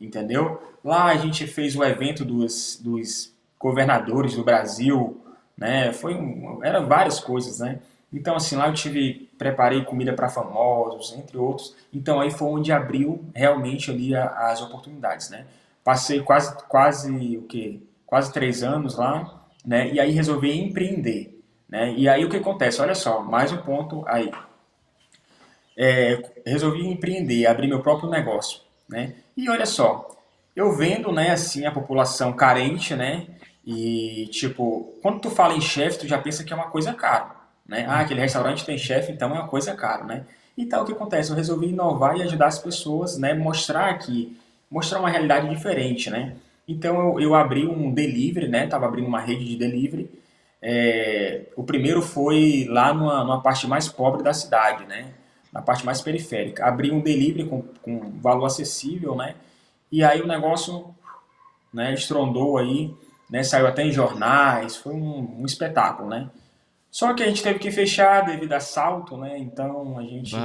entendeu? 0.00 0.62
Lá 0.82 1.06
a 1.06 1.16
gente 1.16 1.46
fez 1.46 1.76
o 1.76 1.84
evento 1.84 2.24
dos, 2.24 2.80
dos 2.82 3.32
governadores 3.58 4.34
do 4.34 4.44
Brasil, 4.44 5.20
né? 5.56 5.92
Foi 5.92 6.14
um, 6.14 6.60
eram 6.62 6.86
várias 6.86 7.20
coisas, 7.20 7.58
né? 7.60 7.80
Então 8.12 8.36
assim 8.36 8.56
lá 8.56 8.68
eu 8.68 8.74
tive 8.74 9.28
preparei 9.36 9.84
comida 9.84 10.12
para 10.12 10.28
famosos, 10.28 11.12
entre 11.12 11.36
outros. 11.36 11.74
Então 11.92 12.20
aí 12.20 12.30
foi 12.30 12.48
onde 12.48 12.72
abriu 12.72 13.24
realmente 13.34 13.90
ali 13.90 14.14
a, 14.14 14.26
as 14.50 14.62
oportunidades, 14.62 15.30
né? 15.30 15.46
Passei 15.82 16.20
quase 16.20 16.56
quase 16.66 17.36
o 17.36 17.42
que 17.42 17.82
quase 18.06 18.32
três 18.32 18.62
anos 18.62 18.96
lá, 18.96 19.44
né? 19.64 19.92
E 19.92 20.00
aí 20.00 20.12
resolvi 20.12 20.52
empreender, 20.58 21.33
né? 21.68 21.94
E 21.96 22.08
aí 22.08 22.24
o 22.24 22.30
que 22.30 22.36
acontece? 22.36 22.80
Olha 22.80 22.94
só, 22.94 23.20
mais 23.22 23.52
um 23.52 23.58
ponto 23.58 24.04
aí. 24.06 24.30
É, 25.76 26.22
resolvi 26.46 26.86
empreender, 26.86 27.46
abrir 27.46 27.66
meu 27.66 27.80
próprio 27.80 28.08
negócio, 28.08 28.60
né? 28.88 29.14
E 29.36 29.48
olha 29.50 29.66
só, 29.66 30.08
eu 30.54 30.72
vendo, 30.72 31.10
né, 31.10 31.30
assim, 31.30 31.66
a 31.66 31.72
população 31.72 32.32
carente, 32.32 32.94
né, 32.94 33.26
e, 33.66 34.28
tipo, 34.30 34.94
quando 35.02 35.20
tu 35.20 35.30
fala 35.30 35.54
em 35.54 35.60
chefe, 35.60 36.00
tu 36.00 36.06
já 36.06 36.18
pensa 36.18 36.44
que 36.44 36.52
é 36.52 36.56
uma 36.56 36.68
coisa 36.68 36.92
cara, 36.92 37.34
né? 37.66 37.86
Ah, 37.88 38.00
aquele 38.00 38.20
restaurante 38.20 38.64
tem 38.64 38.76
chefe, 38.76 39.10
então 39.10 39.30
é 39.30 39.32
uma 39.32 39.48
coisa 39.48 39.74
cara, 39.74 40.04
né? 40.04 40.24
Então, 40.56 40.82
o 40.82 40.86
que 40.86 40.92
acontece? 40.92 41.30
Eu 41.30 41.36
resolvi 41.36 41.68
inovar 41.68 42.16
e 42.16 42.22
ajudar 42.22 42.46
as 42.46 42.58
pessoas, 42.58 43.18
né? 43.18 43.34
Mostrar 43.34 43.92
que... 43.98 44.36
Mostrar 44.70 45.00
uma 45.00 45.08
realidade 45.08 45.48
diferente, 45.48 46.10
né? 46.10 46.36
Então, 46.66 46.96
eu, 46.96 47.20
eu 47.20 47.34
abri 47.34 47.66
um 47.66 47.92
delivery, 47.92 48.48
né? 48.48 48.66
Tava 48.66 48.86
abrindo 48.86 49.06
uma 49.06 49.20
rede 49.20 49.44
de 49.44 49.56
delivery. 49.56 50.10
É, 50.66 51.42
o 51.56 51.62
primeiro 51.62 52.00
foi 52.00 52.66
lá 52.70 52.94
numa, 52.94 53.22
numa 53.22 53.42
parte 53.42 53.66
mais 53.66 53.86
pobre 53.86 54.22
da 54.22 54.32
cidade, 54.32 54.86
né? 54.86 55.12
Na 55.52 55.60
parte 55.60 55.84
mais 55.84 56.00
periférica. 56.00 56.66
Abri 56.66 56.90
um 56.90 57.00
delivery 57.00 57.46
com, 57.46 57.62
com 57.82 58.18
valor 58.20 58.46
acessível, 58.46 59.14
né? 59.14 59.34
E 59.92 60.02
aí 60.02 60.22
o 60.22 60.26
negócio 60.26 60.94
né, 61.72 61.92
estrondou 61.92 62.56
aí 62.56 62.94
né? 63.34 63.42
Saiu 63.42 63.66
até 63.66 63.82
em 63.82 63.92
jornais, 63.92 64.76
foi 64.76 64.94
um, 64.94 65.40
um, 65.40 65.46
espetáculo, 65.46 66.08
né? 66.08 66.30
Só 66.90 67.12
que 67.14 67.22
a 67.22 67.26
gente 67.26 67.42
teve 67.42 67.58
que 67.58 67.70
fechar 67.70 68.24
devido 68.24 68.52
a 68.52 68.58
assalto, 68.58 69.16
né? 69.16 69.38
Então 69.38 69.98
a 69.98 70.02
gente 70.02 70.36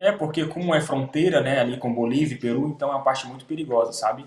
é 0.00 0.12
porque 0.12 0.46
como 0.46 0.72
é 0.72 0.80
fronteira, 0.80 1.40
né, 1.40 1.58
ali 1.58 1.76
com 1.76 1.92
Bolívia 1.92 2.36
e 2.36 2.38
Peru, 2.38 2.68
então 2.68 2.90
é 2.90 2.92
uma 2.92 3.02
parte 3.02 3.26
muito 3.26 3.44
perigosa, 3.44 3.92
sabe? 3.92 4.24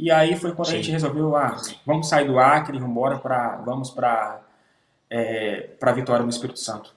E 0.00 0.12
aí 0.12 0.36
foi 0.36 0.54
quando 0.54 0.68
Sim. 0.68 0.74
a 0.74 0.76
gente 0.76 0.92
resolveu, 0.92 1.34
ah, 1.34 1.56
vamos 1.84 2.08
sair 2.08 2.24
do 2.24 2.38
Acre, 2.38 2.78
vamos 2.78 2.92
embora 2.92 3.18
para 3.18 3.56
vamos 3.56 3.90
para 3.90 4.40
é, 5.10 5.62
para 5.80 5.90
Vitória 5.90 6.22
no 6.22 6.30
Espírito 6.30 6.60
Santo. 6.60 6.94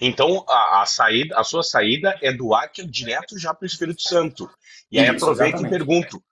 Então 0.00 0.44
a, 0.48 0.82
a, 0.82 0.86
saída, 0.86 1.36
a 1.36 1.42
sua 1.42 1.64
saída 1.64 2.16
é 2.22 2.32
do 2.32 2.54
Acre 2.54 2.86
direto 2.86 3.36
já 3.36 3.52
para 3.52 3.64
o 3.64 3.66
Espírito 3.66 4.00
Santo. 4.02 4.48
E 4.90 5.00
aí 5.00 5.08
aproveito 5.08 5.56
exatamente. 5.56 5.74
e 5.74 5.78
pergunto: 5.78 6.22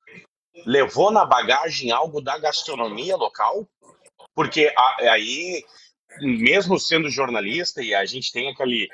levou 0.65 1.11
na 1.11 1.25
bagagem 1.25 1.91
algo 1.91 2.21
da 2.21 2.39
gastronomia 2.39 3.17
local? 3.17 3.69
Porque 4.33 4.73
aí, 5.11 5.65
mesmo 6.21 6.79
sendo 6.79 7.11
jornalista, 7.11 7.83
e 7.83 7.93
a 7.93 8.07
gente 8.07 8.31
tem 8.31 8.49
aquele, 8.49 8.89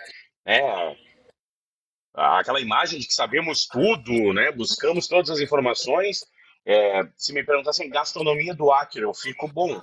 né, 0.47 0.97
aquela 2.15 2.61
imagem 2.61 2.99
de 2.99 3.07
que 3.07 3.15
sabemos 3.15 3.67
tudo, 3.67 4.33
né, 4.33 4.53
buscamos 4.53 5.09
todas 5.09 5.31
as 5.31 5.41
informações, 5.41 6.25
é, 6.67 7.07
se 7.17 7.33
me 7.33 7.45
perguntassem 7.45 7.91
gastronomia 7.91 8.55
do 8.55 8.73
Acre, 8.73 9.03
eu 9.03 9.13
fico 9.13 9.49
bom. 9.49 9.81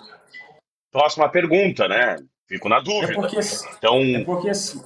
Próxima 0.91 1.29
pergunta, 1.29 1.87
né? 1.87 2.17
Fico 2.47 2.67
na 2.67 2.79
dúvida. 2.79 3.13
É 3.13 3.15
porque, 3.15 3.39
então... 3.77 3.97
é 3.97 4.23
porque 4.23 4.49
assim, 4.49 4.83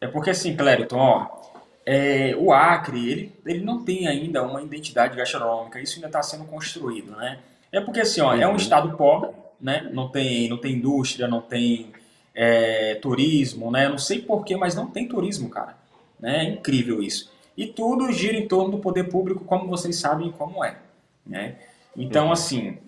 é 0.00 0.06
porque 0.06 0.30
assim, 0.30 0.56
Clériton, 0.56 0.98
ó, 0.98 1.42
é, 1.84 2.34
o 2.36 2.52
Acre, 2.52 3.10
ele, 3.10 3.32
ele 3.44 3.64
não 3.64 3.84
tem 3.84 4.06
ainda 4.06 4.42
uma 4.42 4.62
identidade 4.62 5.16
gastronômica, 5.16 5.80
isso 5.80 5.96
ainda 5.96 6.06
está 6.06 6.22
sendo 6.22 6.44
construído, 6.44 7.12
né? 7.16 7.40
É 7.72 7.80
porque, 7.80 8.00
assim, 8.00 8.20
ó, 8.20 8.34
é 8.34 8.46
um 8.46 8.50
uhum. 8.50 8.56
estado 8.56 8.96
pobre, 8.96 9.30
né? 9.60 9.88
Não 9.92 10.08
tem, 10.08 10.48
não 10.48 10.58
tem 10.58 10.74
indústria, 10.74 11.26
não 11.26 11.40
tem 11.40 11.92
é, 12.34 12.96
turismo, 12.96 13.70
né? 13.70 13.88
Não 13.88 13.98
sei 13.98 14.20
porquê, 14.20 14.56
mas 14.56 14.74
não 14.74 14.86
tem 14.86 15.08
turismo, 15.08 15.48
cara. 15.48 15.76
Né? 16.22 16.38
É 16.38 16.44
incrível 16.44 17.02
isso. 17.02 17.32
E 17.56 17.66
tudo 17.66 18.12
gira 18.12 18.38
em 18.38 18.46
torno 18.46 18.70
do 18.70 18.78
poder 18.78 19.10
público, 19.10 19.44
como 19.44 19.66
vocês 19.66 19.96
sabem 19.96 20.30
como 20.30 20.64
é, 20.64 20.78
né? 21.26 21.58
Então, 21.94 22.32
assim, 22.32 22.78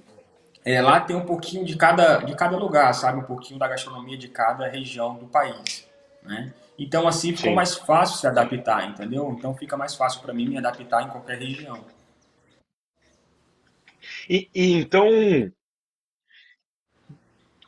é, 0.64 0.80
lá 0.80 1.00
tem 1.00 1.14
um 1.14 1.26
pouquinho 1.26 1.64
de 1.64 1.76
cada, 1.76 2.18
de 2.18 2.34
cada 2.34 2.56
lugar, 2.56 2.94
sabe? 2.94 3.18
Um 3.18 3.24
pouquinho 3.24 3.58
da 3.58 3.68
gastronomia 3.68 4.16
de 4.16 4.28
cada 4.28 4.66
região 4.66 5.16
do 5.16 5.26
país, 5.26 5.86
né? 6.22 6.54
Então, 6.78 7.06
assim, 7.06 7.36
ficou 7.36 7.50
Sim. 7.50 7.56
mais 7.56 7.74
fácil 7.74 8.18
se 8.18 8.26
adaptar, 8.26 8.88
entendeu? 8.88 9.34
Então, 9.36 9.54
fica 9.54 9.76
mais 9.76 9.94
fácil 9.94 10.22
para 10.22 10.32
mim 10.32 10.48
me 10.48 10.56
adaptar 10.56 11.02
em 11.02 11.10
qualquer 11.10 11.38
região. 11.38 11.84
E, 14.28 14.48
e 14.54 14.72
então, 14.72 15.06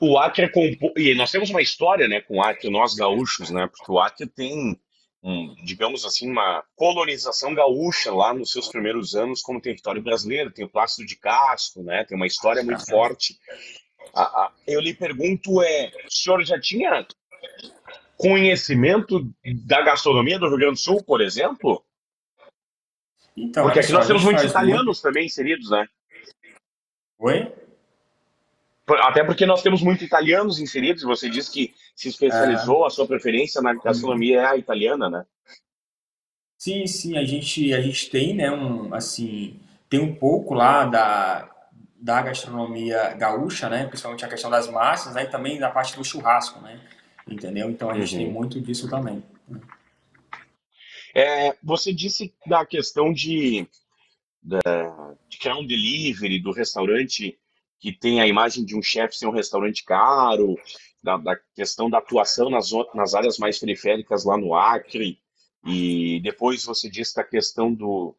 o 0.01 0.19
Acre 0.19 0.47
é 0.47 0.49
compo... 0.49 0.93
E 0.97 1.15
nós 1.15 1.31
temos 1.31 1.51
uma 1.51 1.63
história 1.63 2.09
né, 2.09 2.21
com 2.21 2.39
o 2.39 2.43
Acre, 2.43 2.71
nós 2.71 2.95
gaúchos, 2.95 3.51
né? 3.51 3.69
Porque 3.69 3.93
o 3.93 4.01
Acre 4.01 4.27
tem 4.27 4.81
um, 5.27 5.57
digamos 5.65 6.05
assim, 6.05 6.31
uma 6.31 6.63
colonização 6.77 7.53
gaúcha 7.53 8.15
lá 8.15 8.33
nos 8.33 8.53
seus 8.53 8.69
primeiros 8.69 9.17
anos 9.17 9.43
como 9.43 9.61
território 9.61 10.01
brasileiro. 10.01 10.53
Tem 10.53 10.65
o 10.65 10.69
Plácido 10.69 11.05
de 11.05 11.17
Castro, 11.17 11.83
né? 11.83 12.05
Tem 12.05 12.17
uma 12.17 12.29
história 12.29 12.63
muito 12.63 12.87
forte. 12.87 13.37
eu 14.69 14.81
lhe 14.81 14.95
pergunto 14.95 15.61
é, 15.61 15.91
o 16.07 16.13
senhor 16.13 16.45
já 16.45 16.61
tinha 16.61 17.05
conhecimento 18.17 19.29
da 19.65 19.83
gastronomia 19.83 20.39
do 20.39 20.47
Rio 20.47 20.59
Grande 20.59 20.75
do 20.75 20.81
Sul, 20.81 21.03
por 21.03 21.21
exemplo? 21.21 21.85
Então, 23.37 23.65
Porque 23.65 23.81
aqui 23.81 23.93
nós 23.93 24.07
temos 24.07 24.23
muitos 24.23 24.45
italianos 24.45 24.85
muito... 24.85 25.03
também 25.03 25.27
inseridos, 25.27 25.69
né? 25.71 25.89
Oi? 27.19 27.53
Até 28.87 29.25
porque 29.25 29.45
nós 29.45 29.63
temos 29.63 29.83
muitos 29.83 30.07
italianos 30.07 30.61
inseridos, 30.61 31.03
você 31.03 31.29
disse 31.29 31.51
que 31.51 31.75
se 31.95 32.09
especializou, 32.09 32.85
é. 32.85 32.87
a 32.87 32.91
sua 32.91 33.07
preferência 33.07 33.61
na 33.61 33.75
gastronomia 33.75 34.41
é 34.41 34.47
a 34.47 34.57
italiana, 34.57 35.11
né? 35.11 35.25
Sim, 36.57 36.87
sim, 36.87 37.19
a 37.19 37.25
gente, 37.25 37.75
a 37.75 37.81
gente 37.81 38.09
tem, 38.11 38.35
né, 38.35 38.51
um, 38.51 38.95
assim, 38.95 39.61
tem 39.89 40.01
um 40.01 40.15
pouco 40.15 40.55
lá 40.55 40.85
da, 40.85 41.51
da 41.97 42.23
gastronomia 42.23 43.13
gaúcha, 43.15 43.69
né, 43.69 43.87
principalmente 43.87 44.25
a 44.25 44.29
questão 44.29 44.51
das 44.51 44.71
massas, 44.71 45.15
né, 45.15 45.25
e 45.25 45.31
também 45.31 45.59
da 45.59 45.71
parte 45.71 45.97
do 45.97 46.05
churrasco, 46.05 46.61
né, 46.61 46.81
entendeu? 47.29 47.69
Então 47.69 47.91
a 47.91 47.99
gente 47.99 48.15
uhum. 48.15 48.23
tem 48.23 48.33
muito 48.33 48.61
disso 48.61 48.89
também. 48.89 49.23
É, 51.15 51.57
você 51.63 51.93
disse 51.93 52.33
da 52.47 52.65
questão 52.65 53.13
de, 53.13 53.67
de, 54.43 54.59
de 55.29 55.39
criar 55.39 55.57
um 55.57 55.67
delivery 55.67 56.41
do 56.41 56.53
restaurante 56.53 57.39
que 57.79 57.93
tem 57.93 58.21
a 58.21 58.27
imagem 58.27 58.65
de 58.65 58.77
um 58.77 58.83
chefe 58.83 59.17
ser 59.17 59.27
um 59.27 59.33
restaurante 59.33 59.85
caro, 59.85 60.57
da, 61.03 61.17
da, 61.17 61.37
questão 61.55 61.89
da 61.89 61.99
atuação 61.99 62.51
nas, 62.51 62.71
nas 62.95 63.15
áreas 63.15 63.39
mais 63.39 63.59
periféricas 63.59 64.25
lá 64.25 64.37
no 64.37 64.55
Acre, 64.55 65.19
e 65.65 66.21
depois 66.23 66.65
você 66.65 66.89
disse 66.89 67.15
da 67.17 67.25
questão 67.25 67.73
do, 67.73 68.17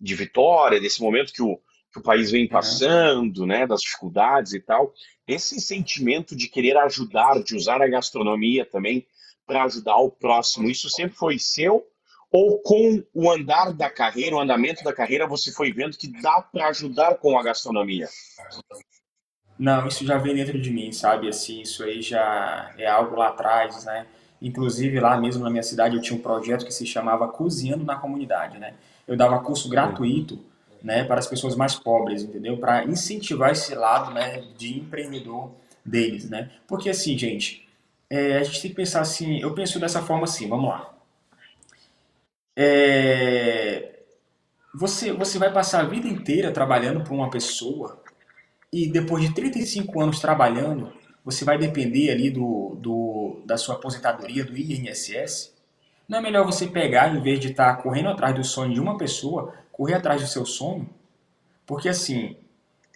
de 0.00 0.14
Vitória, 0.14 0.80
desse 0.80 1.00
momento 1.00 1.32
que 1.32 1.42
o, 1.42 1.60
que 1.92 1.98
o 1.98 2.02
país 2.02 2.30
vem 2.30 2.48
passando, 2.48 3.40
uhum. 3.40 3.46
né, 3.46 3.66
das 3.66 3.80
dificuldades 3.80 4.52
e 4.52 4.60
tal. 4.60 4.92
Esse 5.26 5.60
sentimento 5.60 6.36
de 6.36 6.48
querer 6.48 6.76
ajudar, 6.78 7.42
de 7.42 7.56
usar 7.56 7.82
a 7.82 7.88
gastronomia 7.88 8.64
também 8.64 9.06
para 9.46 9.64
ajudar 9.64 9.96
o 9.96 10.10
próximo, 10.10 10.68
isso 10.68 10.90
sempre 10.90 11.16
foi 11.16 11.38
seu? 11.38 11.86
Ou 12.30 12.60
com 12.60 13.02
o 13.14 13.30
andar 13.30 13.72
da 13.72 13.88
carreira, 13.88 14.36
o 14.36 14.40
andamento 14.40 14.82
da 14.82 14.92
carreira, 14.92 15.26
você 15.26 15.52
foi 15.52 15.72
vendo 15.72 15.96
que 15.96 16.08
dá 16.20 16.42
para 16.42 16.68
ajudar 16.68 17.16
com 17.16 17.38
a 17.38 17.42
gastronomia? 17.42 18.08
Não, 19.58 19.86
isso 19.86 20.04
já 20.04 20.18
vem 20.18 20.34
dentro 20.34 20.60
de 20.60 20.70
mim, 20.70 20.92
sabe? 20.92 21.28
Assim, 21.28 21.62
isso 21.62 21.82
aí 21.82 22.02
já 22.02 22.72
é 22.76 22.86
algo 22.86 23.16
lá 23.16 23.28
atrás, 23.28 23.84
né? 23.84 24.06
Inclusive 24.40 25.00
lá 25.00 25.18
mesmo 25.18 25.42
na 25.42 25.50
minha 25.50 25.62
cidade 25.62 25.96
eu 25.96 26.02
tinha 26.02 26.18
um 26.18 26.22
projeto 26.22 26.64
que 26.64 26.72
se 26.72 26.86
chamava 26.86 27.26
Cozinhando 27.28 27.84
na 27.84 27.96
Comunidade, 27.96 28.58
né? 28.58 28.74
Eu 29.08 29.16
dava 29.16 29.38
curso 29.40 29.68
gratuito, 29.68 30.38
né, 30.82 31.04
para 31.04 31.18
as 31.18 31.26
pessoas 31.26 31.56
mais 31.56 31.74
pobres, 31.74 32.22
entendeu? 32.22 32.58
Para 32.58 32.84
incentivar 32.84 33.50
esse 33.50 33.74
lado, 33.74 34.12
né, 34.12 34.44
de 34.56 34.78
empreendedor 34.78 35.50
deles, 35.84 36.28
né? 36.28 36.50
Porque 36.66 36.90
assim, 36.90 37.16
gente, 37.16 37.66
é, 38.10 38.36
a 38.38 38.42
gente 38.44 38.60
tem 38.60 38.70
que 38.70 38.76
pensar 38.76 39.00
assim, 39.00 39.40
eu 39.40 39.54
penso 39.54 39.80
dessa 39.80 40.02
forma 40.02 40.24
assim, 40.24 40.48
vamos 40.48 40.68
lá. 40.68 40.92
É, 42.54 44.00
você, 44.74 45.12
você 45.12 45.38
vai 45.38 45.52
passar 45.52 45.80
a 45.80 45.88
vida 45.88 46.06
inteira 46.06 46.52
trabalhando 46.52 47.02
para 47.02 47.14
uma 47.14 47.30
pessoa 47.30 48.02
e 48.72 48.90
depois 48.90 49.24
de 49.24 49.34
35 49.34 50.00
anos 50.00 50.20
trabalhando, 50.20 50.92
você 51.24 51.44
vai 51.44 51.58
depender 51.58 52.10
ali 52.10 52.30
do, 52.30 52.76
do, 52.80 53.42
da 53.44 53.56
sua 53.56 53.74
aposentadoria, 53.74 54.44
do 54.44 54.56
INSS, 54.56 55.54
não 56.08 56.18
é 56.18 56.20
melhor 56.20 56.44
você 56.44 56.66
pegar, 56.66 57.14
em 57.14 57.20
vez 57.20 57.40
de 57.40 57.50
estar 57.50 57.76
tá 57.76 57.82
correndo 57.82 58.08
atrás 58.08 58.34
do 58.34 58.44
sonho 58.44 58.72
de 58.72 58.80
uma 58.80 58.96
pessoa, 58.96 59.52
correr 59.72 59.94
atrás 59.94 60.20
do 60.20 60.28
seu 60.28 60.46
sonho? 60.46 60.88
Porque 61.66 61.88
assim, 61.88 62.36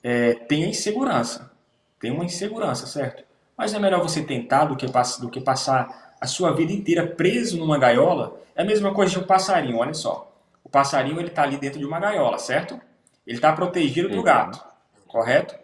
é, 0.02 0.34
tem 0.34 0.64
a 0.64 0.68
insegurança, 0.68 1.50
tem 1.98 2.10
uma 2.12 2.24
insegurança, 2.24 2.86
certo? 2.86 3.24
Mas 3.56 3.74
é 3.74 3.78
melhor 3.78 4.00
você 4.00 4.22
tentar 4.22 4.66
do 4.66 4.76
que, 4.76 4.86
do 5.20 5.28
que 5.28 5.40
passar 5.40 6.14
a 6.20 6.26
sua 6.26 6.52
vida 6.52 6.72
inteira 6.72 7.06
preso 7.06 7.58
numa 7.58 7.78
gaiola. 7.78 8.40
É 8.54 8.62
a 8.62 8.64
mesma 8.64 8.94
coisa 8.94 9.12
de 9.12 9.18
um 9.18 9.26
passarinho, 9.26 9.78
olha 9.78 9.92
só. 9.92 10.32
O 10.62 10.68
passarinho 10.68 11.18
ele 11.18 11.28
está 11.28 11.42
ali 11.42 11.56
dentro 11.56 11.78
de 11.78 11.84
uma 11.84 11.98
gaiola, 11.98 12.38
certo? 12.38 12.80
Ele 13.26 13.36
está 13.36 13.52
protegido 13.52 14.08
do 14.08 14.18
uhum. 14.18 14.22
gato, 14.22 14.62
correto? 15.10 15.58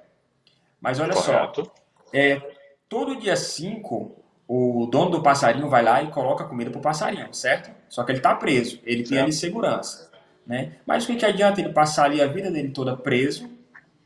Mas 0.80 1.00
olha 1.00 1.14
correto. 1.14 1.64
só, 1.64 1.74
é, 2.12 2.40
todo 2.88 3.16
dia 3.16 3.36
5, 3.36 4.24
o 4.46 4.86
dono 4.86 5.10
do 5.10 5.22
passarinho 5.22 5.68
vai 5.68 5.82
lá 5.82 6.02
e 6.02 6.10
coloca 6.10 6.44
comida 6.44 6.70
pro 6.70 6.80
passarinho, 6.80 7.32
certo? 7.32 7.70
Só 7.88 8.04
que 8.04 8.12
ele 8.12 8.18
está 8.18 8.34
preso, 8.34 8.80
ele 8.84 9.04
tem 9.04 9.18
ali 9.18 9.32
segurança. 9.32 10.10
Né? 10.46 10.76
Mas 10.86 11.04
o 11.04 11.08
que, 11.08 11.16
que 11.16 11.26
adianta 11.26 11.60
ele 11.60 11.72
passar 11.72 12.04
ali 12.04 12.22
a 12.22 12.26
vida 12.26 12.50
dele 12.50 12.70
toda 12.70 12.96
preso 12.96 13.50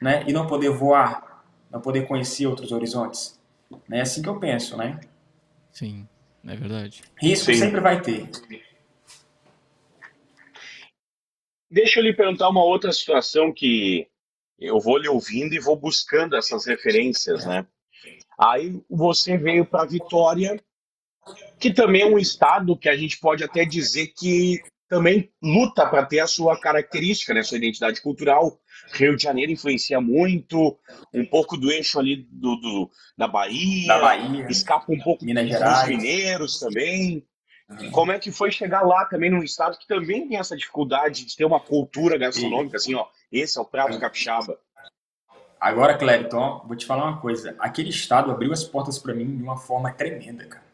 né? 0.00 0.24
e 0.26 0.32
não 0.32 0.46
poder 0.46 0.70
voar, 0.70 1.44
não 1.70 1.80
poder 1.80 2.06
conhecer 2.06 2.46
outros 2.46 2.72
horizontes? 2.72 3.38
Né? 3.88 3.98
É 3.98 4.00
assim 4.00 4.22
que 4.22 4.28
eu 4.28 4.38
penso, 4.38 4.76
né? 4.76 5.00
Sim, 5.70 6.08
é 6.46 6.56
verdade. 6.56 7.02
Risco 7.20 7.52
Sim. 7.52 7.58
sempre 7.58 7.80
vai 7.80 8.00
ter. 8.00 8.30
Deixa 11.70 12.00
eu 12.00 12.04
lhe 12.04 12.14
perguntar 12.14 12.48
uma 12.48 12.64
outra 12.64 12.90
situação 12.90 13.52
que 13.52 14.08
eu 14.60 14.78
vou 14.78 14.98
lhe 14.98 15.08
ouvindo 15.08 15.54
e 15.54 15.60
vou 15.60 15.76
buscando 15.76 16.36
essas 16.36 16.66
referências, 16.66 17.46
né? 17.46 17.66
Aí 18.38 18.80
você 18.88 19.36
veio 19.36 19.64
para 19.64 19.86
Vitória, 19.86 20.58
que 21.58 21.72
também 21.72 22.02
é 22.02 22.06
um 22.06 22.18
estado 22.18 22.76
que 22.76 22.88
a 22.88 22.96
gente 22.96 23.18
pode 23.18 23.44
até 23.44 23.64
dizer 23.64 24.08
que 24.08 24.60
também 24.88 25.30
luta 25.40 25.86
para 25.86 26.04
ter 26.04 26.18
a 26.18 26.26
sua 26.26 26.58
característica, 26.58 27.32
né, 27.32 27.42
sua 27.42 27.58
identidade 27.58 28.02
cultural. 28.02 28.58
Rio 28.92 29.16
de 29.16 29.22
Janeiro 29.22 29.52
influencia 29.52 30.00
muito, 30.00 30.76
um 31.14 31.24
pouco 31.24 31.56
do 31.56 31.70
eixo 31.70 31.98
ali 32.00 32.26
do, 32.28 32.56
do 32.56 32.90
da, 33.16 33.28
Bahia, 33.28 33.86
da 33.86 34.00
Bahia, 34.00 34.46
escapa 34.50 34.92
um 34.92 34.98
pouco 34.98 35.24
Minas 35.24 35.44
dos 35.44 35.52
Gerais. 35.52 35.88
mineiros 35.88 36.58
também. 36.58 37.24
Uhum. 37.68 37.90
Como 37.92 38.10
é 38.10 38.18
que 38.18 38.32
foi 38.32 38.50
chegar 38.50 38.82
lá 38.82 39.04
também 39.04 39.30
num 39.30 39.44
estado 39.44 39.78
que 39.78 39.86
também 39.86 40.26
tem 40.26 40.38
essa 40.38 40.56
dificuldade 40.56 41.24
de 41.24 41.36
ter 41.36 41.44
uma 41.44 41.60
cultura 41.60 42.18
gastronômica, 42.18 42.78
assim, 42.78 42.94
ó, 42.94 43.06
esse 43.32 43.58
é 43.58 43.60
o 43.60 43.64
prato 43.64 43.98
capixaba. 43.98 44.58
Agora, 45.60 45.96
Clériton, 45.96 46.64
vou 46.66 46.74
te 46.74 46.86
falar 46.86 47.04
uma 47.04 47.20
coisa. 47.20 47.54
Aquele 47.58 47.90
estado 47.90 48.30
abriu 48.30 48.52
as 48.52 48.64
portas 48.64 48.98
para 48.98 49.14
mim 49.14 49.36
de 49.36 49.42
uma 49.42 49.58
forma 49.58 49.92
tremenda, 49.92 50.46
cara. 50.46 50.64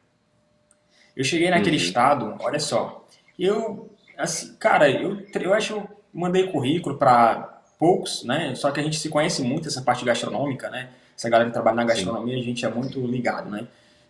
Eu 1.17 1.25
cheguei 1.25 1.51
naquele 1.51 1.77
uhum. 1.77 1.83
estado, 1.83 2.37
olha 2.41 2.61
só. 2.61 3.05
Eu, 3.39 3.91
assim, 4.17 4.55
cara, 4.57 4.89
eu, 4.89 5.27
eu 5.35 5.55
acho 5.55 5.75
que 5.75 5.81
eu 5.81 5.89
mandei 6.13 6.51
currículo 6.53 6.97
para 6.97 7.63
poucos, 7.79 8.23
né? 8.25 8.55
Só 8.55 8.71
que 8.71 8.79
a 8.79 8.83
gente 8.83 8.99
se 8.99 9.09
conhece 9.09 9.43
muito 9.43 9.67
essa 9.67 9.83
parte 9.83 10.05
gastronômica, 10.05 10.71
né? 10.71 10.91
Essa 11.17 11.29
galera 11.29 11.49
que 11.49 11.55
trabalha 11.55 11.77
na 11.77 11.85
gastronomia, 11.85 12.35
Sim. 12.35 12.41
a 12.41 12.45
gente 12.45 12.65
é 12.65 12.69
muito 12.69 13.01
ligado, 13.07 13.51
né? 13.51 13.67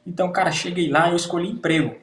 Então, 0.06 0.30
cara, 0.30 0.52
cheguei 0.52 0.90
lá 0.90 1.08
e 1.08 1.12
eu 1.12 1.16
escolhi 1.16 1.48
emprego. 1.48 1.96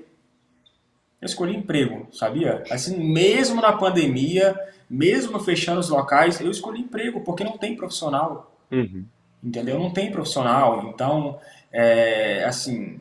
Eu 1.24 1.28
escolhi 1.28 1.56
emprego, 1.56 2.06
sabia? 2.12 2.66
Assim, 2.70 3.02
mesmo 3.02 3.62
na 3.62 3.72
pandemia, 3.72 4.60
mesmo 4.90 5.40
fechando 5.40 5.80
os 5.80 5.88
locais, 5.88 6.42
eu 6.42 6.52
escolhi 6.52 6.82
emprego, 6.82 7.22
porque 7.22 7.46
não 7.46 7.58
tem 7.58 7.78
profissional. 7.78 8.54
Uhum. 8.70 9.06
Entendeu? 9.42 9.80
Não 9.80 9.90
tem 9.90 10.12
profissional. 10.12 10.90
Então, 10.90 11.40
é, 11.72 12.44
assim, 12.44 13.00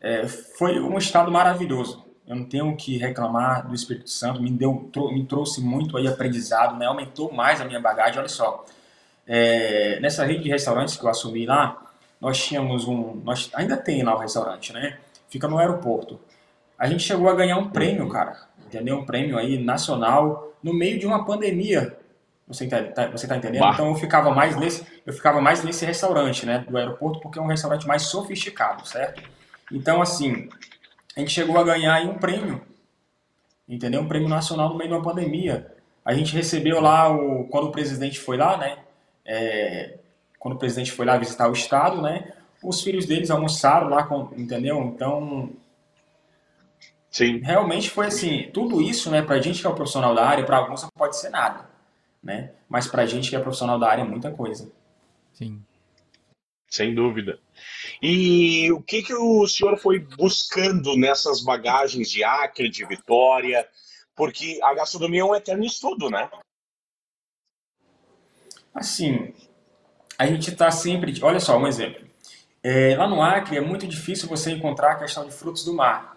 é, 0.00 0.26
foi 0.26 0.80
um 0.80 0.96
estado 0.96 1.30
maravilhoso. 1.30 2.02
Eu 2.26 2.36
não 2.36 2.44
tenho 2.46 2.74
que 2.74 2.96
reclamar 2.96 3.68
do 3.68 3.74
Espírito 3.74 4.08
Santo, 4.08 4.40
me, 4.40 4.50
deu, 4.50 4.90
me 5.12 5.26
trouxe 5.26 5.60
muito 5.60 5.98
aí 5.98 6.08
aprendizado, 6.08 6.78
né? 6.78 6.86
aumentou 6.86 7.30
mais 7.30 7.60
a 7.60 7.66
minha 7.66 7.80
bagagem. 7.80 8.18
Olha 8.18 8.28
só, 8.28 8.64
é, 9.26 10.00
nessa 10.00 10.24
rede 10.24 10.44
de 10.44 10.48
restaurantes 10.48 10.96
que 10.96 11.04
eu 11.04 11.10
assumi 11.10 11.44
lá, 11.44 11.82
nós 12.18 12.42
tínhamos 12.42 12.88
um. 12.88 13.20
Nós, 13.22 13.50
ainda 13.52 13.76
tem 13.76 14.02
lá 14.02 14.14
o 14.14 14.20
restaurante, 14.20 14.72
né? 14.72 14.96
Fica 15.28 15.46
no 15.46 15.58
aeroporto. 15.58 16.18
A 16.78 16.86
gente 16.86 17.02
chegou 17.02 17.28
a 17.28 17.34
ganhar 17.34 17.56
um 17.56 17.70
prêmio, 17.70 18.08
cara. 18.08 18.36
Entendeu? 18.66 18.98
Um 18.98 19.06
prêmio 19.06 19.38
aí 19.38 19.62
nacional 19.62 20.52
no 20.62 20.72
meio 20.72 20.98
de 20.98 21.06
uma 21.06 21.24
pandemia. 21.24 21.96
Você 22.46 22.64
está 22.64 22.82
tá, 22.82 23.06
você 23.08 23.26
tá 23.26 23.36
entendendo? 23.36 23.60
Bah. 23.60 23.72
Então 23.72 23.88
eu 23.88 23.94
ficava 23.94 24.30
mais 24.30 24.56
nesse, 24.56 24.86
eu 25.06 25.12
ficava 25.12 25.40
mais 25.40 25.64
nesse 25.64 25.84
restaurante, 25.84 26.44
né, 26.44 26.64
do 26.68 26.76
aeroporto, 26.76 27.20
porque 27.20 27.38
é 27.38 27.42
um 27.42 27.46
restaurante 27.46 27.86
mais 27.86 28.02
sofisticado, 28.02 28.86
certo? 28.86 29.22
Então 29.72 30.02
assim, 30.02 30.48
a 31.16 31.20
gente 31.20 31.32
chegou 31.32 31.58
a 31.58 31.64
ganhar 31.64 31.94
aí 31.94 32.06
um 32.06 32.18
prêmio, 32.18 32.60
entendeu? 33.68 34.02
Um 34.02 34.08
prêmio 34.08 34.28
nacional 34.28 34.68
no 34.68 34.76
meio 34.76 34.90
de 34.90 34.96
uma 34.96 35.02
pandemia. 35.02 35.72
A 36.04 36.12
gente 36.12 36.34
recebeu 36.34 36.80
lá 36.80 37.10
o 37.10 37.44
quando 37.48 37.68
o 37.68 37.72
presidente 37.72 38.20
foi 38.20 38.36
lá, 38.36 38.58
né? 38.58 38.76
É, 39.24 39.98
quando 40.38 40.54
o 40.54 40.58
presidente 40.58 40.92
foi 40.92 41.06
lá 41.06 41.16
visitar 41.16 41.48
o 41.48 41.52
estado, 41.52 42.02
né? 42.02 42.32
Os 42.62 42.82
filhos 42.82 43.06
deles 43.06 43.30
almoçaram 43.30 43.88
lá, 43.88 44.02
com, 44.02 44.28
entendeu? 44.36 44.82
Então 44.82 45.50
Sim. 47.14 47.38
Realmente 47.38 47.90
foi 47.90 48.06
assim, 48.06 48.50
tudo 48.52 48.82
isso, 48.82 49.08
né, 49.08 49.22
pra 49.22 49.40
gente 49.40 49.60
que 49.60 49.66
é 49.68 49.70
o 49.70 49.74
profissional 49.74 50.16
da 50.16 50.26
área, 50.26 50.44
para 50.44 50.56
alguns 50.56 50.82
não 50.82 50.88
pode 50.96 51.16
ser 51.16 51.28
nada, 51.28 51.70
né? 52.20 52.50
Mas 52.68 52.88
pra 52.88 53.06
gente 53.06 53.30
que 53.30 53.36
é 53.36 53.38
profissional 53.38 53.78
da 53.78 53.88
área 53.88 54.02
é 54.02 54.04
muita 54.04 54.32
coisa. 54.32 54.68
Sim. 55.32 55.62
Sem 56.68 56.92
dúvida. 56.92 57.38
E 58.02 58.68
o 58.72 58.82
que, 58.82 59.00
que 59.00 59.14
o 59.14 59.46
senhor 59.46 59.78
foi 59.78 60.00
buscando 60.00 60.96
nessas 60.96 61.40
bagagens 61.40 62.10
de 62.10 62.24
Acre, 62.24 62.68
de 62.68 62.84
Vitória? 62.84 63.64
Porque 64.16 64.58
a 64.60 64.74
gastronomia 64.74 65.20
é 65.20 65.24
um 65.24 65.36
eterno 65.36 65.64
estudo, 65.64 66.10
né? 66.10 66.28
Assim, 68.74 69.32
a 70.18 70.26
gente 70.26 70.50
está 70.50 70.68
sempre. 70.72 71.14
Olha 71.22 71.38
só, 71.38 71.56
um 71.56 71.68
exemplo. 71.68 72.04
É, 72.60 72.96
lá 72.96 73.06
no 73.06 73.22
Acre 73.22 73.56
é 73.56 73.60
muito 73.60 73.86
difícil 73.86 74.28
você 74.28 74.50
encontrar 74.50 74.94
a 74.94 74.98
questão 74.98 75.24
de 75.24 75.32
frutos 75.32 75.64
do 75.64 75.74
mar, 75.74 76.13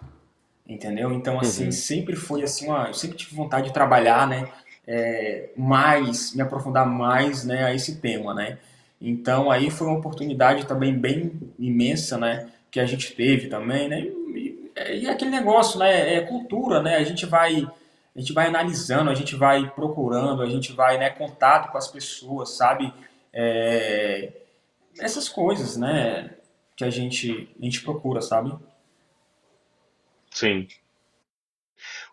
entendeu? 0.68 1.12
Então, 1.12 1.40
assim, 1.40 1.66
uhum. 1.66 1.72
sempre 1.72 2.14
foi 2.14 2.42
assim, 2.42 2.66
uma, 2.66 2.88
eu 2.88 2.94
sempre 2.94 3.16
tive 3.16 3.34
vontade 3.34 3.68
de 3.68 3.72
trabalhar, 3.72 4.26
né? 4.26 4.48
É, 4.86 5.50
mais, 5.56 6.34
me 6.34 6.42
aprofundar 6.42 6.86
mais, 6.86 7.44
né, 7.44 7.64
a 7.64 7.74
esse 7.74 7.96
tema, 7.96 8.32
né? 8.34 8.58
Então, 9.00 9.50
aí 9.50 9.70
foi 9.70 9.86
uma 9.86 9.98
oportunidade 9.98 10.66
também 10.66 10.92
bem 10.92 11.32
imensa, 11.58 12.18
né? 12.18 12.48
Que 12.70 12.80
a 12.80 12.86
gente 12.86 13.14
teve 13.14 13.48
também, 13.48 13.88
né? 13.88 14.00
E, 14.00 14.70
e 15.00 15.08
aquele 15.08 15.30
negócio, 15.30 15.78
né? 15.78 16.14
É 16.16 16.20
cultura, 16.20 16.82
né? 16.82 16.96
A 16.96 17.04
gente 17.04 17.26
vai 17.26 17.66
a 18.16 18.20
gente 18.20 18.32
vai 18.32 18.48
analisando, 18.48 19.10
a 19.10 19.14
gente 19.14 19.36
vai 19.36 19.70
procurando, 19.70 20.42
a 20.42 20.46
gente 20.46 20.72
vai, 20.72 20.98
né, 20.98 21.08
contato 21.08 21.70
com 21.70 21.78
as 21.78 21.86
pessoas, 21.86 22.50
sabe? 22.50 22.92
É, 23.32 24.32
essas 24.98 25.28
coisas, 25.28 25.76
né? 25.76 26.30
que 26.78 26.84
a 26.84 26.90
gente, 26.90 27.48
a 27.60 27.64
gente 27.64 27.82
procura, 27.82 28.22
sabe? 28.22 28.54
Sim. 30.38 30.68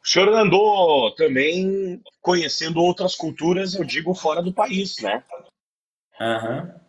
O 0.03 0.07
senhor 0.07 0.29
andou 0.29 1.13
também 1.13 2.01
conhecendo 2.21 2.81
outras 2.81 3.15
culturas, 3.15 3.75
eu 3.75 3.83
digo, 3.83 4.15
fora 4.15 4.41
do 4.41 4.51
país, 4.51 4.97
né? 4.99 5.23
Aham. 6.19 6.63
Uhum. 6.63 6.85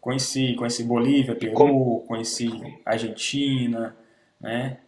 Conheci, 0.00 0.54
conheci 0.54 0.84
Bolívia, 0.84 1.34
Peru, 1.34 1.54
Como... 1.54 2.06
conheci 2.06 2.48
Argentina, 2.84 3.96
né? 4.40 4.80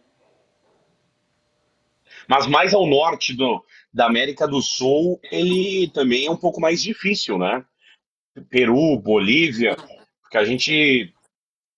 Mas 2.27 2.47
mais 2.47 2.73
ao 2.73 2.85
norte 2.85 3.33
do, 3.33 3.63
da 3.93 4.05
América 4.05 4.47
do 4.47 4.61
Sul, 4.61 5.19
ele 5.29 5.89
também 5.89 6.25
é 6.25 6.31
um 6.31 6.37
pouco 6.37 6.59
mais 6.59 6.81
difícil, 6.81 7.37
né? 7.37 7.65
Peru, 8.49 8.97
Bolívia, 8.97 9.75
porque 10.21 10.37
a 10.37 10.43
gente 10.43 11.13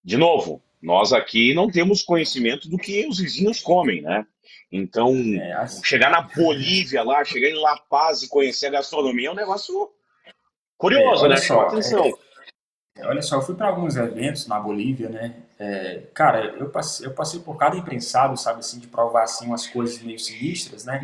de 0.03 0.17
novo, 0.17 0.63
nós 0.81 1.11
aqui 1.13 1.53
não 1.53 1.69
temos 1.69 2.01
conhecimento 2.01 2.69
do 2.69 2.77
que 2.77 3.07
os 3.07 3.19
vizinhos 3.19 3.61
comem, 3.61 4.01
né? 4.01 4.25
Então, 4.71 5.13
é, 5.15 5.53
assim... 5.53 5.83
chegar 5.83 6.09
na 6.09 6.21
Bolívia 6.21 7.03
lá, 7.03 7.23
chegar 7.23 7.49
em 7.49 7.59
La 7.59 7.77
Paz 7.89 8.23
e 8.23 8.29
conhecer 8.29 8.67
a 8.67 8.71
gastronomia 8.71 9.29
é 9.29 9.31
um 9.31 9.35
negócio 9.35 9.89
curioso, 10.77 11.25
é, 11.25 11.29
né? 11.29 11.37
Só, 11.37 11.61
atenção. 11.61 12.05
É, 12.97 13.07
olha 13.07 13.21
só, 13.21 13.37
eu 13.37 13.41
fui 13.41 13.55
para 13.55 13.67
alguns 13.67 13.95
eventos 13.95 14.47
na 14.47 14.59
Bolívia, 14.59 15.09
né? 15.09 15.35
É, 15.59 16.03
cara, 16.13 16.55
eu 16.59 16.69
passei, 16.69 17.07
eu 17.07 17.13
passei 17.13 17.39
por 17.39 17.57
cada 17.57 17.77
imprensado, 17.77 18.37
sabe, 18.37 18.59
assim, 18.59 18.79
de 18.79 18.87
provar 18.87 19.23
assim 19.23 19.47
umas 19.47 19.65
coisas 19.67 20.01
meio 20.03 20.19
sinistras, 20.19 20.85
né? 20.85 21.01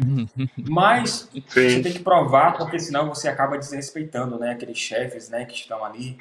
Mas 0.69 1.29
Sim. 1.31 1.43
você 1.47 1.81
tem 1.81 1.93
que 1.93 1.99
provar, 1.99 2.57
porque 2.57 2.77
senão 2.79 3.09
você 3.09 3.27
acaba 3.27 3.57
desrespeitando, 3.57 4.38
né? 4.38 4.51
Aqueles 4.51 4.77
chefes, 4.77 5.29
né, 5.29 5.45
que 5.45 5.55
estão 5.55 5.83
ali 5.83 6.17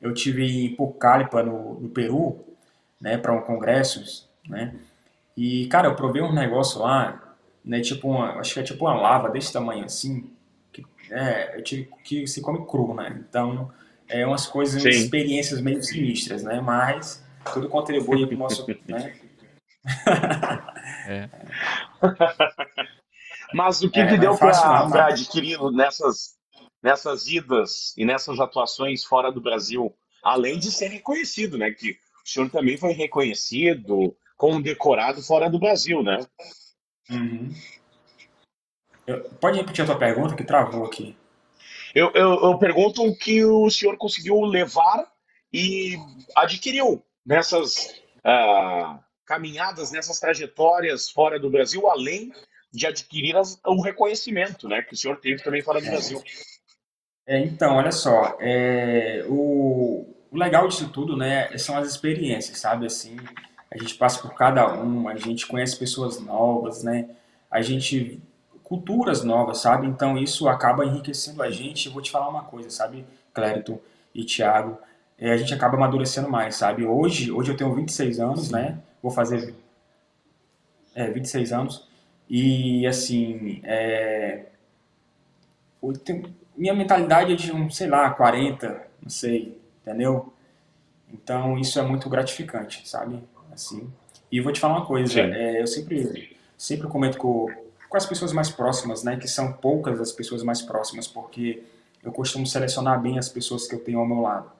eu 0.00 0.12
tive 0.12 0.44
em 0.44 0.74
Pucallpa, 0.74 1.42
no, 1.42 1.80
no 1.80 1.88
Peru, 1.88 2.44
né, 3.00 3.16
para 3.16 3.32
um 3.32 3.42
congresso, 3.42 4.28
né, 4.48 4.74
e, 5.36 5.66
cara, 5.66 5.88
eu 5.88 5.94
provei 5.94 6.22
um 6.22 6.32
negócio 6.32 6.80
lá, 6.80 7.34
né, 7.64 7.80
tipo 7.80 8.08
uma, 8.08 8.38
acho 8.38 8.54
que 8.54 8.60
é 8.60 8.62
tipo 8.62 8.84
uma 8.84 8.94
lava 8.94 9.28
desse 9.28 9.52
tamanho 9.52 9.84
assim, 9.84 10.30
que, 10.72 10.84
é, 11.10 11.58
eu 11.58 11.62
tive, 11.62 11.88
que 12.04 12.26
se 12.26 12.40
come 12.40 12.64
cru, 12.66 12.94
né, 12.94 13.24
então, 13.28 13.70
é 14.08 14.26
umas 14.26 14.46
coisas, 14.46 14.82
umas 14.82 14.96
experiências 14.96 15.60
meio 15.60 15.82
sinistras, 15.82 16.42
né, 16.42 16.60
mas 16.60 17.24
tudo 17.52 17.68
contribui 17.68 18.26
para 18.26 18.34
o 18.34 18.38
nosso, 18.38 18.66
né. 18.86 19.14
é. 21.06 21.28
Mas 23.54 23.80
o 23.80 23.88
que, 23.88 24.00
é, 24.00 24.08
que 24.08 24.18
deu 24.18 24.36
para 24.36 25.06
adquirir 25.06 25.56
nessas 25.70 26.36
nessas 26.82 27.26
idas 27.26 27.92
e 27.96 28.04
nessas 28.04 28.38
atuações 28.38 29.02
fora 29.04 29.32
do 29.32 29.40
Brasil, 29.40 29.92
além 30.22 30.58
de 30.58 30.70
ser 30.70 30.88
reconhecido, 30.88 31.58
né? 31.58 31.70
Que 31.72 31.98
o 32.26 32.28
senhor 32.28 32.50
também 32.50 32.76
foi 32.76 32.92
reconhecido, 32.92 34.16
condecorado 34.36 35.22
fora 35.22 35.48
do 35.48 35.60
Brasil, 35.60 36.02
né? 36.02 36.26
Uhum. 37.08 37.54
Eu, 39.06 39.22
pode 39.40 39.58
repetir 39.58 39.84
a 39.84 39.86
tua 39.86 39.98
pergunta 39.98 40.34
que 40.34 40.42
travou 40.42 40.84
aqui. 40.84 41.16
Eu, 41.94 42.10
eu, 42.14 42.34
eu 42.42 42.58
pergunto 42.58 43.04
o 43.04 43.16
que 43.16 43.44
o 43.44 43.70
senhor 43.70 43.96
conseguiu 43.96 44.40
levar 44.40 45.06
e 45.52 45.96
adquiriu 46.34 47.00
nessas 47.24 47.94
uh, 48.18 48.98
caminhadas, 49.24 49.92
nessas 49.92 50.18
trajetórias 50.18 51.08
fora 51.08 51.38
do 51.38 51.48
Brasil, 51.48 51.88
além 51.88 52.32
de 52.72 52.88
adquirir 52.88 53.36
as, 53.36 53.58
o 53.64 53.80
reconhecimento, 53.80 54.68
né, 54.68 54.82
que 54.82 54.94
o 54.94 54.96
senhor 54.96 55.18
teve 55.20 55.44
também 55.44 55.62
fora 55.62 55.80
do 55.80 55.86
é. 55.86 55.90
Brasil. 55.90 56.20
É, 57.24 57.38
então, 57.38 57.76
olha 57.76 57.92
só, 57.92 58.36
é, 58.40 59.24
o, 59.28 60.15
o, 60.30 60.36
legal 60.36 60.68
disso 60.68 60.88
tudo, 60.88 61.16
né, 61.16 61.56
são 61.58 61.76
as 61.76 61.88
experiências, 61.88 62.58
sabe, 62.58 62.86
assim, 62.86 63.16
a 63.70 63.78
gente 63.78 63.94
passa 63.94 64.20
por 64.20 64.34
cada 64.34 64.72
um, 64.74 65.08
a 65.08 65.16
gente 65.16 65.46
conhece 65.46 65.76
pessoas 65.78 66.20
novas, 66.20 66.82
né, 66.82 67.08
a 67.50 67.62
gente, 67.62 68.20
culturas 68.62 69.22
novas, 69.22 69.58
sabe, 69.58 69.86
então 69.86 70.16
isso 70.16 70.48
acaba 70.48 70.84
enriquecendo 70.84 71.42
a 71.42 71.50
gente, 71.50 71.86
eu 71.86 71.92
vou 71.92 72.02
te 72.02 72.10
falar 72.10 72.28
uma 72.28 72.44
coisa, 72.44 72.70
sabe, 72.70 73.04
Clérito 73.32 73.80
e 74.14 74.24
Thiago, 74.24 74.78
é, 75.18 75.32
a 75.32 75.36
gente 75.36 75.54
acaba 75.54 75.76
amadurecendo 75.76 76.28
mais, 76.28 76.56
sabe, 76.56 76.84
hoje, 76.84 77.32
hoje 77.32 77.52
eu 77.52 77.56
tenho 77.56 77.74
26 77.74 78.20
anos, 78.20 78.50
né, 78.50 78.78
vou 79.02 79.10
fazer, 79.10 79.54
é, 80.94 81.10
26 81.10 81.52
anos, 81.52 81.86
e, 82.28 82.86
assim, 82.86 83.60
é, 83.62 84.46
minha 86.56 86.74
mentalidade 86.74 87.32
é 87.32 87.36
de 87.36 87.52
um, 87.52 87.70
sei 87.70 87.86
lá, 87.86 88.10
40, 88.10 88.82
não 89.00 89.10
sei, 89.10 89.56
entendeu? 89.86 90.32
Então 91.12 91.56
isso 91.56 91.78
é 91.78 91.82
muito 91.82 92.08
gratificante, 92.10 92.86
sabe? 92.88 93.22
Assim. 93.52 93.88
E 94.30 94.40
vou 94.40 94.52
te 94.52 94.58
falar 94.58 94.78
uma 94.78 94.86
coisa, 94.86 95.20
é, 95.20 95.62
eu 95.62 95.66
sempre, 95.66 96.36
sempre 96.58 96.88
comento 96.88 97.16
com, 97.16 97.48
com 97.88 97.96
as 97.96 98.04
pessoas 98.04 98.32
mais 98.32 98.50
próximas, 98.50 99.04
né? 99.04 99.16
Que 99.16 99.28
são 99.28 99.52
poucas 99.52 100.00
as 100.00 100.10
pessoas 100.10 100.42
mais 100.42 100.60
próximas, 100.60 101.06
porque 101.06 101.62
eu 102.02 102.10
costumo 102.10 102.46
selecionar 102.46 103.00
bem 103.00 103.18
as 103.18 103.28
pessoas 103.28 103.68
que 103.68 103.74
eu 103.74 103.78
tenho 103.78 104.00
ao 104.00 104.06
meu 104.06 104.20
lado. 104.20 104.50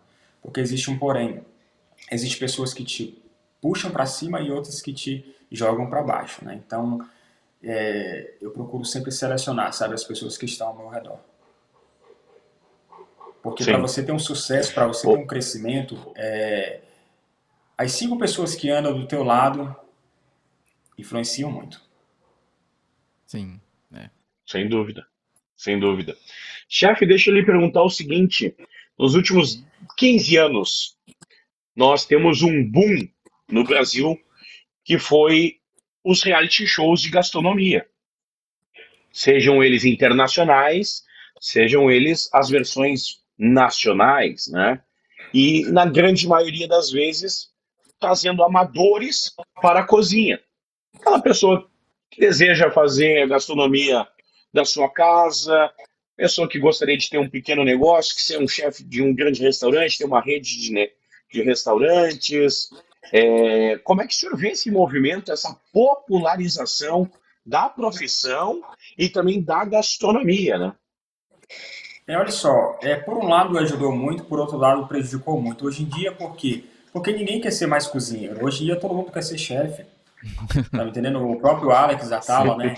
Porque 0.41 0.61
existe 0.61 0.91
um 0.91 0.99
porém. 0.99 1.43
Existem 2.11 2.39
pessoas 2.39 2.73
que 2.73 2.85
te 2.85 3.21
puxam 3.61 3.91
para 3.91 4.07
cima 4.07 4.41
e 4.41 4.51
outras 4.51 4.81
que 4.81 4.93
te 4.93 5.35
jogam 5.51 5.89
para 5.89 6.03
baixo, 6.03 6.45
né? 6.45 6.61
Então, 6.65 7.05
é, 7.63 8.35
eu 8.41 8.51
procuro 8.53 8.85
sempre 8.85 9.11
selecionar, 9.11 9.73
sabe, 9.73 9.95
as 9.95 10.05
pessoas 10.05 10.39
que 10.39 10.45
estão 10.45 10.69
ao 10.69 10.77
meu 10.77 10.89
redor. 10.89 11.19
Porque 13.47 13.65
para 13.65 13.79
você 13.79 14.05
ter 14.05 14.11
um 14.11 14.19
sucesso, 14.19 14.75
para 14.75 14.89
você 14.89 15.07
ter 15.07 15.17
um 15.17 15.25
crescimento, 15.25 16.13
é... 16.17 16.81
as 17.79 17.93
cinco 17.93 18.19
pessoas 18.19 18.57
que 18.57 18.69
andam 18.69 18.99
do 18.99 19.07
teu 19.07 19.23
lado 19.23 19.75
influenciam 20.99 21.49
muito. 21.49 21.81
Sim, 23.25 23.61
é. 23.95 24.11
Sem 24.45 24.69
dúvida, 24.69 25.07
sem 25.57 25.79
dúvida. 25.79 26.17
Chefe, 26.69 27.07
deixa 27.07 27.31
eu 27.31 27.35
lhe 27.35 27.47
perguntar 27.47 27.85
o 27.85 27.89
seguinte: 27.89 28.53
nos 28.99 29.15
últimos 29.15 29.65
15 29.97 30.37
anos, 30.39 30.99
nós 31.77 32.05
temos 32.05 32.43
um 32.43 32.69
boom 32.69 33.09
no 33.49 33.63
Brasil 33.63 34.21
que 34.83 34.99
foi 34.99 35.61
os 36.03 36.21
reality 36.21 36.67
shows 36.67 37.01
de 37.01 37.11
gastronomia. 37.11 37.89
Sejam 39.13 39.63
eles 39.63 39.85
internacionais, 39.85 41.05
sejam 41.41 41.89
eles 41.89 42.29
as 42.33 42.51
versões 42.51 43.25
nacionais, 43.39 44.49
né? 44.49 44.81
E 45.33 45.65
na 45.71 45.85
grande 45.85 46.27
maioria 46.27 46.69
das 46.69 46.91
vezes 46.91 47.51
trazendo 47.99 48.43
amadores 48.43 49.35
para 49.61 49.81
a 49.81 49.87
cozinha. 49.87 50.41
Aquela 50.95 51.21
pessoa 51.21 51.69
que 52.11 52.21
deseja 52.21 52.71
fazer 52.71 53.23
a 53.23 53.27
gastronomia 53.27 54.07
da 54.53 54.65
sua 54.65 54.89
casa, 54.91 55.71
pessoa 56.17 56.49
que 56.49 56.59
gostaria 56.59 56.97
de 56.97 57.11
ter 57.11 57.19
um 57.19 57.29
pequeno 57.29 57.65
negócio, 57.65 58.15
que 58.15 58.23
ser 58.23 58.39
um 58.39 58.49
chefe 58.49 58.85
de 58.85 59.03
um 59.03 59.15
grande 59.15 59.43
restaurante, 59.43 59.99
ter 59.99 60.05
uma 60.05 60.21
rede 60.21 60.61
de, 60.61 60.93
de 61.33 61.43
restaurantes. 61.43 62.71
É, 63.13 63.79
como 63.79 64.03
é 64.03 64.07
que 64.07 64.15
o 64.15 64.17
senhor 64.17 64.37
vê 64.37 64.51
esse 64.51 64.71
movimento, 64.71 65.31
essa 65.31 65.55
popularização 65.73 67.11
da 67.45 67.69
profissão 67.69 68.63
e 68.99 69.09
também 69.09 69.43
da 69.43 69.65
gastronomia, 69.65 70.59
né? 70.59 70.75
É, 72.07 72.17
olha 72.17 72.31
só, 72.31 72.79
é, 72.83 72.95
por 72.97 73.17
um 73.17 73.27
lado 73.27 73.59
ajudou 73.59 73.93
muito, 73.93 74.25
por 74.25 74.39
outro 74.39 74.57
lado 74.57 74.87
prejudicou 74.87 75.41
muito. 75.41 75.67
Hoje 75.67 75.83
em 75.83 75.87
dia, 75.87 76.13
por 76.13 76.37
quê? 76.37 76.65
Porque 76.93 77.13
ninguém 77.13 77.41
quer 77.41 77.51
ser 77.51 77.67
mais 77.67 77.87
cozinheiro. 77.87 78.45
Hoje 78.45 78.63
em 78.63 78.67
dia 78.67 78.77
todo 78.77 78.95
mundo 78.95 79.11
quer 79.11 79.23
ser 79.23 79.39
chefe. 79.39 79.85
Tá 80.71 80.85
me 80.85 80.91
entendendo? 80.91 81.25
O 81.29 81.39
próprio 81.39 81.71
Alex 81.71 82.11
Atala, 82.11 82.57
né? 82.57 82.75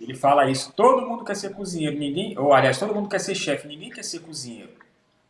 Ele 0.00 0.14
fala 0.14 0.48
isso. 0.50 0.72
Todo 0.74 1.06
mundo 1.06 1.24
quer 1.24 1.34
ser 1.34 1.52
cozinheiro, 1.52 1.98
ninguém. 1.98 2.38
Ou 2.38 2.52
aliás, 2.52 2.78
todo 2.78 2.94
mundo 2.94 3.08
quer 3.08 3.18
ser 3.18 3.34
chefe, 3.34 3.66
ninguém 3.66 3.90
quer 3.90 4.04
ser 4.04 4.20
cozinheiro. 4.20 4.70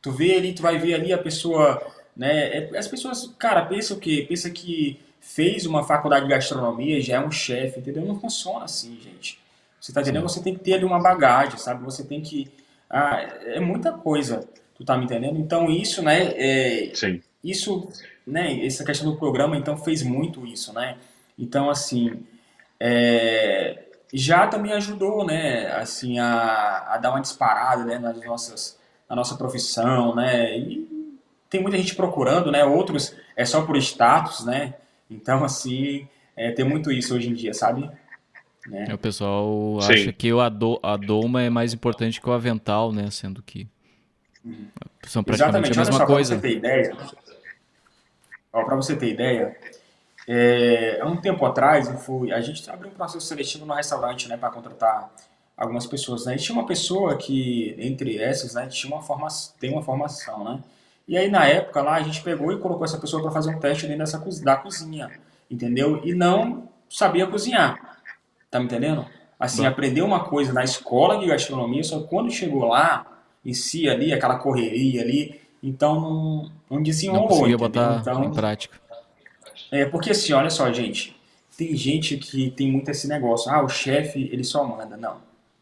Tu 0.02 0.12
vê 0.12 0.36
ali, 0.36 0.52
tu 0.52 0.62
vai 0.62 0.78
ver 0.78 0.94
ali 0.94 1.12
a 1.12 1.18
pessoa 1.18 1.82
né? 2.16 2.58
É, 2.58 2.78
as 2.78 2.88
pessoas, 2.88 3.30
cara, 3.38 3.66
pensam 3.66 3.98
que 3.98 4.22
pensa 4.22 4.48
que 4.48 4.98
fez 5.20 5.66
uma 5.66 5.84
faculdade 5.84 6.24
de 6.24 6.30
gastronomia 6.30 7.00
já 7.00 7.16
é 7.16 7.20
um 7.20 7.30
chefe, 7.30 7.80
entendeu? 7.80 8.04
Não 8.06 8.18
funciona 8.18 8.64
assim, 8.64 8.98
gente. 9.02 9.38
Você 9.78 9.92
tá 9.92 10.00
entendendo? 10.00 10.22
Você 10.22 10.42
tem 10.42 10.54
que 10.54 10.64
ter 10.64 10.74
ali 10.74 10.84
uma 10.84 11.00
bagagem, 11.00 11.58
sabe? 11.58 11.84
Você 11.84 12.02
tem 12.02 12.22
que 12.22 12.48
ah, 12.88 13.20
é 13.44 13.60
muita 13.60 13.92
coisa. 13.92 14.48
Tu 14.74 14.84
tá 14.84 14.96
me 14.96 15.04
entendendo? 15.04 15.38
Então 15.38 15.70
isso, 15.70 16.02
né? 16.02 16.32
É, 16.36 16.90
Sim. 16.94 17.22
Isso, 17.42 17.88
né? 18.26 18.64
Essa 18.64 18.84
questão 18.84 19.10
do 19.10 19.18
programa, 19.18 19.56
então 19.56 19.76
fez 19.76 20.02
muito 20.02 20.46
isso, 20.46 20.72
né? 20.72 20.96
Então 21.38 21.70
assim, 21.70 22.24
é, 22.78 23.84
já 24.12 24.46
também 24.46 24.72
ajudou, 24.72 25.24
né? 25.24 25.66
Assim 25.72 26.18
a, 26.18 26.94
a 26.94 26.98
dar 26.98 27.10
uma 27.10 27.20
disparada, 27.20 27.84
né? 27.84 27.98
Nas 27.98 28.22
nossas, 28.24 28.78
na 29.08 29.16
nossa 29.16 29.36
profissão, 29.36 30.14
né? 30.14 30.58
E 30.58 31.18
tem 31.48 31.62
muita 31.62 31.78
gente 31.78 31.94
procurando, 31.94 32.50
né? 32.50 32.64
Outros 32.64 33.14
é 33.34 33.44
só 33.44 33.62
por 33.62 33.76
status, 33.76 34.44
né? 34.44 34.74
Então 35.10 35.44
assim, 35.44 36.06
é, 36.36 36.50
tem 36.52 36.64
muito 36.64 36.92
isso 36.92 37.14
hoje 37.14 37.30
em 37.30 37.34
dia, 37.34 37.54
sabe? 37.54 37.90
Né? 38.68 38.92
O 38.92 38.98
pessoal 38.98 39.78
Sim. 39.80 39.92
acha 39.92 40.12
que 40.12 40.32
o 40.32 40.40
ado, 40.40 40.78
a 40.82 40.96
doma 40.96 41.42
é 41.42 41.50
mais 41.50 41.72
importante 41.72 42.20
que 42.20 42.28
o 42.28 42.32
avental, 42.32 42.92
né? 42.92 43.10
Sendo 43.10 43.42
que 43.42 43.66
uhum. 44.44 44.66
são 45.04 45.22
praticamente 45.22 45.70
Exatamente. 45.70 45.78
a 45.78 45.80
mesma 45.80 45.98
só, 45.98 46.06
coisa. 46.06 46.36
Para 46.36 46.42
você 46.42 46.48
ter 46.48 46.56
ideia, 46.56 46.96
para 48.50 48.76
você 48.76 48.96
ter 48.96 49.08
ideia, 49.08 49.56
é, 50.26 50.98
há 51.00 51.06
um 51.06 51.16
tempo 51.16 51.44
atrás 51.46 51.88
eu 51.88 51.96
fui, 51.96 52.32
a 52.32 52.40
gente 52.40 52.68
abriu 52.68 52.90
um 52.90 52.94
processo 52.94 53.26
seletivo 53.26 53.64
no 53.64 53.74
restaurante, 53.74 54.28
né, 54.28 54.36
para 54.36 54.50
contratar 54.50 55.12
algumas 55.56 55.86
pessoas, 55.86 56.26
né? 56.26 56.34
E 56.34 56.38
tinha 56.38 56.58
uma 56.58 56.66
pessoa 56.66 57.16
que 57.16 57.74
entre 57.78 58.18
essas, 58.18 58.54
né, 58.54 58.66
tinha 58.66 58.92
uma 58.92 59.02
formação, 59.02 59.54
tem 59.60 59.72
uma 59.72 59.82
formação, 59.82 60.44
né? 60.44 60.60
E 61.06 61.16
aí 61.16 61.30
na 61.30 61.46
época 61.46 61.80
lá 61.80 61.94
a 61.94 62.02
gente 62.02 62.20
pegou 62.22 62.52
e 62.52 62.58
colocou 62.58 62.84
essa 62.84 62.98
pessoa 62.98 63.22
para 63.22 63.30
fazer 63.30 63.54
um 63.54 63.60
teste 63.60 63.86
dentro 63.86 64.00
dessa 64.00 64.18
da 64.42 64.56
cozinha, 64.56 65.10
entendeu? 65.48 66.04
E 66.04 66.12
não 66.14 66.68
sabia 66.90 67.26
cozinhar. 67.26 67.95
Tá 68.50 68.58
me 68.58 68.66
entendendo? 68.66 69.06
Assim, 69.38 69.62
Bom. 69.62 69.68
aprendeu 69.68 70.04
uma 70.04 70.24
coisa 70.24 70.52
na 70.52 70.64
escola 70.64 71.18
de 71.18 71.26
gastronomia, 71.26 71.84
só 71.84 72.00
que 72.00 72.08
quando 72.08 72.30
chegou 72.30 72.64
lá, 72.64 73.06
em 73.44 73.52
si 73.52 73.88
ali, 73.88 74.12
aquela 74.12 74.38
correria 74.38 75.02
ali, 75.02 75.40
então 75.62 76.00
não, 76.00 76.52
não 76.70 76.82
desenrolou. 76.82 77.22
Não 77.22 77.28
conseguia 77.28 77.58
botar 77.58 77.98
então, 78.00 78.24
em 78.24 78.32
prática. 78.32 78.80
É, 79.70 79.84
porque 79.84 80.10
assim, 80.10 80.32
olha 80.32 80.50
só, 80.50 80.72
gente, 80.72 81.16
tem 81.56 81.76
gente 81.76 82.16
que 82.16 82.50
tem 82.50 82.70
muito 82.70 82.90
esse 82.90 83.06
negócio, 83.06 83.50
ah, 83.50 83.62
o 83.62 83.68
chefe, 83.68 84.28
ele 84.32 84.44
só 84.44 84.64
manda. 84.64 84.96
Não. 84.96 85.18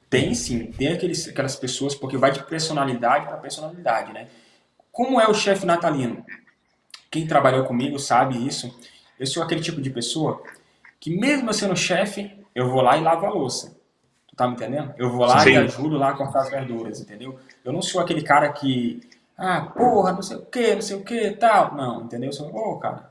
Tem 0.09 0.35
sim, 0.35 0.66
tem 0.66 0.88
aqueles, 0.88 1.29
aquelas 1.29 1.57
pessoas, 1.57 1.94
porque 1.94 2.16
vai 2.16 2.31
de 2.31 2.42
personalidade 2.44 3.27
para 3.27 3.37
personalidade, 3.37 4.12
né? 4.12 4.29
Como 4.92 5.20
é 5.20 5.29
o 5.29 5.35
chefe 5.35 5.66
natalino? 5.66 6.25
Quem 7.11 7.27
trabalhou 7.27 7.64
comigo 7.64 7.99
sabe 7.99 8.47
isso. 8.47 8.73
Eu 9.18 9.27
sou 9.27 9.42
aquele 9.42 9.61
tipo 9.61 9.81
de 9.81 9.90
pessoa 9.90 10.42
que 11.01 11.11
mesmo 11.16 11.53
sendo 11.53 11.77
chefe, 11.77 12.31
eu 12.55 12.69
vou 12.69 12.81
lá 12.81 12.97
e 12.97 13.03
lavo 13.03 13.27
a 13.27 13.31
louça. 13.31 13.77
Tu 14.29 14.37
tá 14.37 14.47
me 14.47 14.55
entendendo? 14.55 14.95
Eu 14.97 15.11
vou 15.11 15.27
lá 15.27 15.40
Sim. 15.40 15.51
e 15.51 15.57
ajudo 15.57 15.97
lá 15.97 16.11
a 16.11 16.17
cortar 16.17 16.40
as 16.40 16.51
verduras, 16.51 17.01
entendeu? 17.01 17.38
Eu 17.64 17.73
não 17.73 17.83
sou 17.83 18.01
aquele 18.01 18.23
cara 18.23 18.53
que, 18.53 19.01
ah, 19.37 19.62
porra, 19.62 20.12
não 20.12 20.23
sei 20.23 20.37
o 20.37 20.47
que, 20.47 20.75
não 20.75 20.83
sei 20.83 20.97
o 20.97 21.05
que, 21.05 21.31
tal. 21.33 21.75
Não, 21.75 22.05
entendeu? 22.05 22.29
Eu 22.29 22.33
sou, 22.33 22.55
ô, 22.55 22.73
oh, 22.73 22.79
cara, 22.79 23.11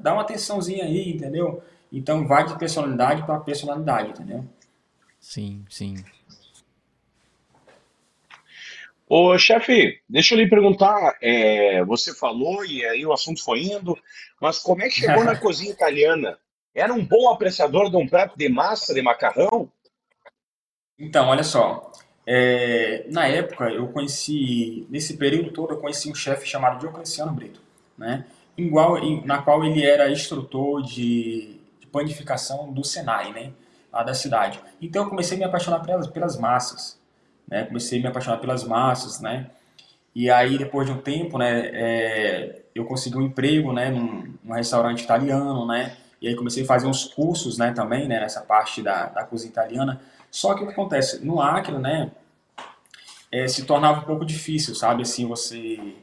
dá 0.00 0.12
uma 0.12 0.22
atençãozinha 0.22 0.84
aí, 0.84 1.12
entendeu? 1.12 1.62
Então 1.92 2.26
vai 2.26 2.46
de 2.46 2.58
personalidade 2.58 3.22
para 3.24 3.40
personalidade, 3.40 4.10
entendeu? 4.10 4.44
Sim, 5.20 5.64
sim. 5.68 5.96
Ô, 9.08 9.36
chefe, 9.36 10.00
deixa 10.08 10.34
eu 10.34 10.38
lhe 10.38 10.48
perguntar, 10.48 11.18
é, 11.20 11.84
você 11.84 12.14
falou 12.14 12.64
e 12.64 12.82
aí 12.86 13.04
o 13.04 13.12
assunto 13.12 13.44
foi 13.44 13.64
indo, 13.64 13.96
mas 14.40 14.58
como 14.58 14.82
é 14.82 14.88
que 14.88 15.00
chegou 15.00 15.22
na 15.22 15.36
cozinha 15.38 15.70
italiana? 15.70 16.38
Era 16.74 16.92
um 16.92 17.04
bom 17.04 17.28
apreciador 17.28 17.90
de 17.90 17.96
um 17.96 18.08
prato 18.08 18.36
de 18.36 18.48
massa, 18.48 18.94
de 18.94 19.02
macarrão? 19.02 19.70
Então, 20.98 21.28
olha 21.28 21.44
só. 21.44 21.92
É, 22.26 23.04
na 23.10 23.26
época, 23.26 23.68
eu 23.70 23.88
conheci, 23.88 24.86
nesse 24.88 25.16
período 25.16 25.50
todo, 25.50 25.74
eu 25.74 25.78
conheci 25.78 26.10
um 26.10 26.14
chefe 26.14 26.46
chamado 26.46 26.78
Diocleciano 26.78 27.32
Brito, 27.32 27.60
né? 27.98 28.24
Igual, 28.56 28.96
na 29.24 29.42
qual 29.42 29.64
ele 29.64 29.84
era 29.84 30.10
instrutor 30.10 30.82
de, 30.82 31.56
de 31.80 31.86
panificação 31.88 32.72
do 32.72 32.84
Senai, 32.84 33.32
né? 33.32 33.52
Lá 33.92 34.02
da 34.02 34.14
cidade. 34.14 34.60
Então, 34.80 35.04
eu 35.04 35.10
comecei 35.10 35.36
a 35.36 35.40
me 35.40 35.44
apaixonar 35.44 35.80
pelas, 35.80 36.06
pelas 36.06 36.38
massas, 36.38 36.98
né? 37.48 37.64
Comecei 37.64 37.98
a 37.98 38.02
me 38.02 38.08
apaixonar 38.08 38.38
pelas 38.38 38.64
massas, 38.64 39.20
né? 39.20 39.50
E 40.14 40.30
aí, 40.30 40.56
depois 40.56 40.86
de 40.86 40.92
um 40.92 41.00
tempo, 41.00 41.36
né? 41.36 41.70
É, 41.72 42.62
eu 42.74 42.84
consegui 42.86 43.18
um 43.18 43.22
emprego, 43.22 43.72
né? 43.72 43.90
Num, 43.90 44.32
num 44.42 44.54
restaurante 44.54 45.02
italiano, 45.02 45.66
né? 45.66 45.96
E 46.22 46.28
aí 46.28 46.36
comecei 46.36 46.62
a 46.62 46.66
fazer 46.66 46.86
uns 46.86 47.04
cursos, 47.04 47.58
né, 47.58 47.72
também, 47.72 48.06
né, 48.06 48.20
nessa 48.20 48.40
parte 48.42 48.80
da, 48.80 49.06
da 49.06 49.24
cozinha 49.24 49.50
italiana. 49.50 50.00
Só 50.30 50.54
que 50.54 50.62
o 50.62 50.66
que 50.66 50.72
acontece? 50.72 51.24
No 51.24 51.42
Acre, 51.42 51.76
né, 51.76 52.12
é, 53.30 53.48
se 53.48 53.64
tornava 53.64 54.00
um 54.00 54.04
pouco 54.04 54.24
difícil, 54.24 54.74
sabe, 54.74 55.02
assim, 55.02 55.26
você 55.26 55.96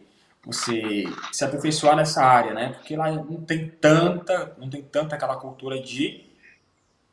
você 0.45 1.03
se 1.34 1.43
aperfeiçoar 1.43 1.95
nessa 1.97 2.23
área, 2.23 2.53
né? 2.53 2.69
Porque 2.69 2.95
lá 2.95 3.12
não 3.12 3.41
tem 3.41 3.67
tanta, 3.67 4.55
não 4.58 4.69
tem 4.69 4.82
tanta 4.82 5.15
aquela 5.15 5.36
cultura 5.36 5.82
de 5.82 6.25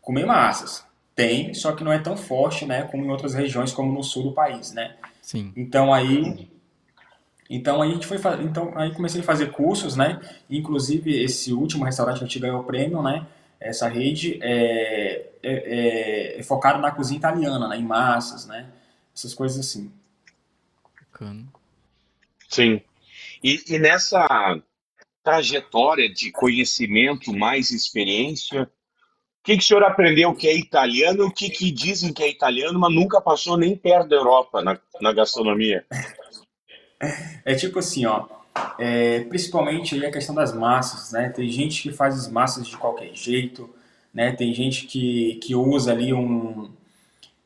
comer 0.00 0.24
massas. 0.24 0.84
Tem, 1.14 1.52
só 1.52 1.72
que 1.72 1.82
não 1.82 1.92
é 1.92 1.98
tão 1.98 2.16
forte, 2.16 2.64
né, 2.64 2.84
como 2.84 3.04
em 3.04 3.10
outras 3.10 3.34
regiões, 3.34 3.72
como 3.72 3.92
no 3.92 4.02
sul 4.02 4.22
do 4.22 4.32
país, 4.32 4.72
né? 4.72 4.96
Sim. 5.20 5.52
Então 5.56 5.92
aí 5.92 6.48
então 7.48 7.80
a 7.80 7.86
gente 7.86 8.06
foi 8.06 8.18
então 8.42 8.72
aí 8.76 8.92
comecei 8.92 9.20
a 9.20 9.24
fazer 9.24 9.52
cursos, 9.52 9.96
né? 9.96 10.20
Inclusive 10.50 11.22
esse 11.22 11.52
último 11.52 11.84
restaurante 11.84 12.18
que 12.18 12.24
a 12.24 12.26
gente 12.26 12.38
ganhou 12.38 12.60
o 12.60 12.64
prêmio, 12.64 13.02
né? 13.02 13.26
Essa 13.60 13.88
rede 13.88 14.38
é, 14.42 15.30
é, 15.42 15.52
é, 15.52 16.40
é 16.40 16.42
focada 16.42 16.78
na 16.78 16.90
cozinha 16.90 17.18
italiana, 17.18 17.68
né? 17.68 17.78
em 17.78 17.84
massas, 17.84 18.46
né? 18.46 18.68
Essas 19.14 19.32
coisas 19.32 19.58
assim. 19.58 19.90
Bacana. 21.00 21.44
Sim. 22.48 22.80
E, 23.42 23.62
e 23.68 23.78
nessa 23.78 24.60
trajetória 25.22 26.12
de 26.12 26.30
conhecimento 26.30 27.32
mais 27.32 27.70
experiência, 27.70 28.62
o 28.62 28.68
que, 29.42 29.56
que 29.56 29.62
o 29.62 29.66
senhor 29.66 29.84
aprendeu 29.84 30.34
que 30.34 30.48
é 30.48 30.56
italiano 30.56 31.22
e 31.22 31.26
o 31.26 31.32
que, 31.32 31.48
que 31.48 31.70
dizem 31.70 32.12
que 32.12 32.22
é 32.22 32.28
italiano, 32.28 32.78
mas 32.78 32.94
nunca 32.94 33.20
passou 33.20 33.56
nem 33.56 33.76
perto 33.76 34.08
da 34.08 34.16
Europa 34.16 34.62
na, 34.62 34.78
na 35.00 35.12
gastronomia? 35.12 35.84
É 37.44 37.54
tipo 37.54 37.78
assim, 37.78 38.06
ó. 38.06 38.26
É, 38.78 39.20
principalmente 39.24 39.94
aí 39.94 40.06
a 40.06 40.10
questão 40.10 40.34
das 40.34 40.54
massas, 40.54 41.12
né? 41.12 41.28
Tem 41.28 41.48
gente 41.48 41.82
que 41.82 41.92
faz 41.92 42.14
as 42.14 42.28
massas 42.28 42.66
de 42.66 42.76
qualquer 42.76 43.14
jeito, 43.14 43.68
né? 44.12 44.32
Tem 44.32 44.52
gente 44.54 44.86
que, 44.86 45.36
que 45.42 45.54
usa 45.54 45.92
ali 45.92 46.12
um... 46.12 46.70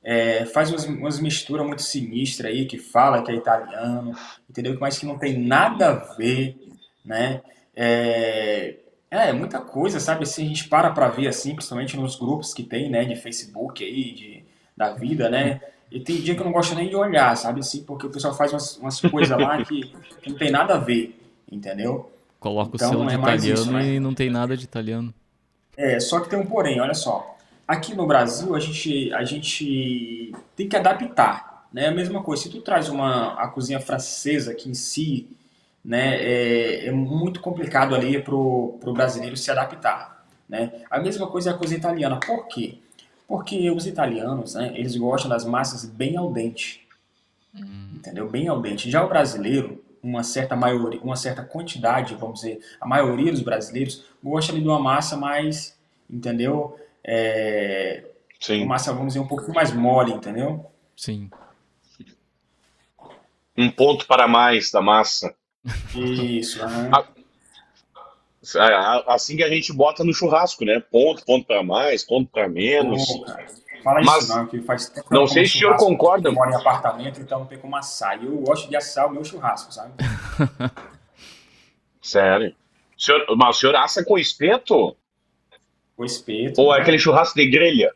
É, 0.02 0.46
faz 0.46 0.70
umas, 0.70 0.86
umas 0.86 1.20
misturas 1.20 1.66
muito 1.66 1.82
sinistras 1.82 2.50
aí, 2.50 2.64
que 2.64 2.78
fala 2.78 3.22
que 3.22 3.30
é 3.30 3.34
italiano, 3.34 4.16
entendeu? 4.48 4.76
Mas 4.80 4.98
que 4.98 5.04
não 5.04 5.18
tem 5.18 5.38
nada 5.38 5.90
a 5.90 6.14
ver, 6.14 6.56
né? 7.04 7.42
É, 7.76 8.76
é 9.10 9.32
muita 9.32 9.58
coisa, 9.60 10.00
sabe? 10.00 10.26
Se 10.26 10.40
a 10.42 10.44
gente 10.44 10.68
para 10.68 10.90
pra 10.90 11.08
ver 11.08 11.28
assim, 11.28 11.54
principalmente 11.54 11.96
nos 11.96 12.16
grupos 12.16 12.54
que 12.54 12.62
tem, 12.62 12.88
né? 12.88 13.04
De 13.04 13.16
Facebook 13.16 13.84
aí, 13.84 14.12
de, 14.12 14.44
da 14.76 14.94
vida, 14.94 15.28
né? 15.28 15.60
E 15.90 15.98
tem 15.98 16.16
dia 16.16 16.34
que 16.34 16.40
eu 16.40 16.44
não 16.44 16.52
gosto 16.52 16.74
nem 16.74 16.88
de 16.88 16.94
olhar, 16.94 17.36
sabe 17.36 17.60
assim? 17.60 17.82
Porque 17.82 18.06
o 18.06 18.10
pessoal 18.10 18.32
faz 18.34 18.52
umas, 18.52 18.76
umas 18.76 19.00
coisas 19.00 19.36
lá 19.38 19.62
que, 19.64 19.92
que, 20.22 20.30
não 20.30 20.38
tem 20.38 20.50
nada 20.50 20.74
a 20.74 20.78
ver, 20.78 21.18
entendeu? 21.50 22.10
Coloca 22.38 22.70
então, 22.74 22.88
o 22.88 22.92
selo 22.92 23.06
de 23.06 23.14
é 23.14 23.18
italiano 23.18 23.60
isso, 23.60 23.72
né? 23.72 23.86
e 23.86 24.00
não 24.00 24.14
tem 24.14 24.30
nada 24.30 24.56
de 24.56 24.64
italiano. 24.64 25.12
É, 25.76 25.98
só 25.98 26.20
que 26.20 26.28
tem 26.28 26.38
um 26.38 26.46
porém, 26.46 26.80
olha 26.80 26.94
só. 26.94 27.36
Aqui 27.66 27.94
no 27.94 28.06
Brasil, 28.06 28.54
a 28.54 28.60
gente, 28.60 29.12
a 29.12 29.24
gente 29.24 30.32
tem 30.54 30.68
que 30.68 30.76
adaptar, 30.76 31.66
né? 31.72 31.88
A 31.88 31.92
mesma 31.92 32.22
coisa, 32.22 32.42
se 32.42 32.50
tu 32.50 32.60
traz 32.60 32.88
uma, 32.88 33.34
a 33.34 33.48
cozinha 33.48 33.80
francesa 33.80 34.52
aqui 34.52 34.68
em 34.68 34.74
si, 34.74 35.28
né, 35.84 36.16
é, 36.16 36.86
é 36.88 36.92
muito 36.92 37.40
complicado 37.40 37.94
ali 37.94 38.20
pro, 38.20 38.76
pro 38.80 38.92
brasileiro 38.92 39.36
se 39.36 39.50
adaptar, 39.50 40.24
né? 40.48 40.72
A 40.90 41.00
mesma 41.00 41.26
coisa 41.26 41.50
é 41.50 41.52
a 41.52 41.56
cozinha 41.56 41.78
italiana. 41.78 42.20
Por 42.20 42.46
quê? 42.48 42.78
Porque 43.30 43.70
os 43.70 43.86
italianos, 43.86 44.56
né, 44.56 44.72
eles 44.74 44.96
gostam 44.96 45.30
das 45.30 45.44
massas 45.44 45.84
bem 45.84 46.16
al 46.16 46.32
dente. 46.32 46.84
Hum. 47.54 47.92
Entendeu? 47.94 48.28
Bem 48.28 48.48
al 48.48 48.60
dente. 48.60 48.90
Já 48.90 49.04
o 49.04 49.08
brasileiro, 49.08 49.80
uma 50.02 50.24
certa 50.24 50.56
maioria, 50.56 51.00
uma 51.00 51.14
certa 51.14 51.44
quantidade, 51.44 52.16
vamos 52.16 52.40
dizer, 52.40 52.58
a 52.80 52.88
maioria 52.88 53.30
dos 53.30 53.40
brasileiros 53.40 54.04
gosta 54.20 54.52
de 54.52 54.66
uma 54.66 54.80
massa 54.80 55.16
mais, 55.16 55.78
entendeu? 56.10 56.76
É, 57.04 58.02
Sim. 58.40 58.62
Uma 58.62 58.70
massa, 58.70 58.92
vamos 58.92 59.14
dizer, 59.14 59.20
um 59.20 59.28
pouquinho 59.28 59.54
mais 59.54 59.72
mole, 59.72 60.12
entendeu? 60.12 60.68
Sim. 60.96 61.30
Um 63.56 63.70
ponto 63.70 64.08
para 64.08 64.26
mais 64.26 64.72
da 64.72 64.82
massa. 64.82 65.32
Isso. 65.94 66.66
Né? 66.66 66.90
É, 68.56 69.04
assim 69.06 69.36
que 69.36 69.44
a 69.44 69.48
gente 69.48 69.72
bota 69.72 70.02
no 70.02 70.14
churrasco, 70.14 70.64
né? 70.64 70.80
Ponto, 70.80 71.24
ponto 71.24 71.46
para 71.46 71.62
mais, 71.62 72.02
ponto 72.02 72.30
para 72.30 72.48
menos. 72.48 73.06
Fala 73.82 74.00
Mas, 74.02 74.24
isso 74.24 74.36
não, 74.36 74.46
que 74.46 74.60
faz 74.62 74.88
tempo 74.88 75.06
Não 75.10 75.26
sei 75.26 75.46
se 75.46 75.56
o 75.56 75.58
senhor 75.58 75.76
concorda. 75.76 76.28
Eu 76.28 76.34
moro 76.34 76.50
em 76.50 76.54
apartamento, 76.54 77.20
então 77.20 77.40
não 77.40 77.46
tem 77.46 77.58
como 77.58 77.76
assar. 77.76 78.22
E 78.22 78.26
eu 78.26 78.36
gosto 78.38 78.68
de 78.68 78.76
assar 78.76 79.06
o 79.06 79.10
meu 79.10 79.24
churrasco, 79.24 79.72
sabe? 79.72 79.92
Sério? 82.00 82.54
O 82.96 83.02
senhor, 83.02 83.24
mas 83.36 83.56
o 83.56 83.60
senhor 83.60 83.76
assa 83.76 84.04
com 84.04 84.18
espeto? 84.18 84.96
Com 85.96 86.04
espeto. 86.04 86.60
Ou 86.60 86.74
é 86.74 86.80
aquele 86.80 86.98
churrasco 86.98 87.36
de 87.38 87.50
grelha? 87.50 87.94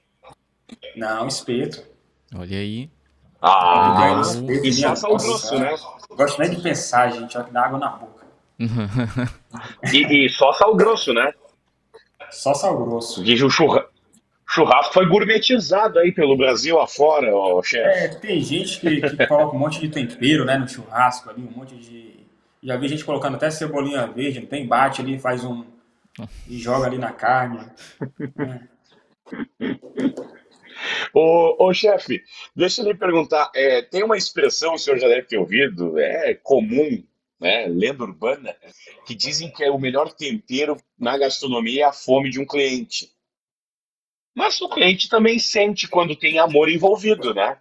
Não, 0.96 1.26
espeto. 1.26 1.84
Olha 2.34 2.58
aí. 2.58 2.90
Ah, 3.40 4.22
e 4.62 4.72
só 4.72 4.94
sal 4.94 5.16
grosso, 5.16 5.58
né? 5.58 5.74
Gosto 6.10 6.40
nem 6.40 6.50
de 6.50 6.62
pensar, 6.62 7.10
gente. 7.10 7.36
Olha 7.36 7.46
que 7.46 7.52
dá 7.52 7.64
água 7.66 7.78
na 7.78 7.90
boca. 7.90 8.24
e, 9.92 10.26
e, 10.26 10.28
só 10.28 10.52
sal 10.52 10.74
grosso, 10.74 11.12
né? 11.12 11.32
Só 12.30 12.54
sal 12.54 12.84
grosso. 12.84 13.22
Diz 13.22 13.40
o 13.42 13.50
churra... 13.50 13.86
churrasco 14.48 14.94
foi 14.94 15.06
gourmetizado 15.06 15.98
aí 15.98 16.12
pelo 16.12 16.36
Brasil 16.36 16.80
afora, 16.80 17.34
ó, 17.34 17.62
chefe. 17.62 17.98
É, 17.98 18.08
tem 18.08 18.40
gente 18.40 18.80
que, 18.80 19.00
que 19.00 19.26
coloca 19.26 19.56
um 19.56 19.58
monte 19.58 19.80
de 19.80 19.88
tempero, 19.88 20.44
né, 20.44 20.58
no 20.58 20.68
churrasco 20.68 21.30
ali, 21.30 21.42
um 21.42 21.58
monte 21.58 21.76
de... 21.76 22.14
Já 22.62 22.76
vi 22.76 22.88
gente 22.88 23.04
colocando 23.04 23.36
até 23.36 23.50
cebolinha 23.50 24.06
verde, 24.06 24.40
não 24.40 24.46
tem? 24.46 24.66
Bate 24.66 25.02
ali, 25.02 25.18
faz 25.18 25.44
um... 25.44 25.64
e 26.48 26.58
joga 26.58 26.86
ali 26.86 26.98
na 26.98 27.12
carne. 27.12 27.60
É. 28.38 28.74
Ô, 31.12 31.66
ô 31.66 31.72
chefe, 31.72 32.22
deixa 32.54 32.82
eu 32.82 32.86
lhe 32.86 32.94
perguntar, 32.94 33.50
é, 33.54 33.82
tem 33.82 34.02
uma 34.02 34.16
expressão, 34.16 34.74
o 34.74 34.78
senhor 34.78 34.98
já 34.98 35.08
deve 35.08 35.22
ter 35.22 35.38
ouvido, 35.38 35.98
é 35.98 36.34
comum, 36.34 37.02
né, 37.40 37.66
lenda 37.66 38.04
urbana, 38.04 38.54
que 39.06 39.14
dizem 39.14 39.50
que 39.50 39.62
é 39.62 39.70
o 39.70 39.78
melhor 39.78 40.12
tempero 40.12 40.76
na 40.98 41.18
gastronomia 41.18 41.82
é 41.82 41.84
a 41.84 41.92
fome 41.92 42.30
de 42.30 42.40
um 42.40 42.46
cliente. 42.46 43.12
Mas 44.34 44.60
o 44.60 44.68
cliente 44.68 45.08
também 45.08 45.38
sente 45.38 45.86
quando 45.86 46.16
tem 46.16 46.38
amor 46.38 46.68
envolvido, 46.68 47.32
né? 47.32 47.56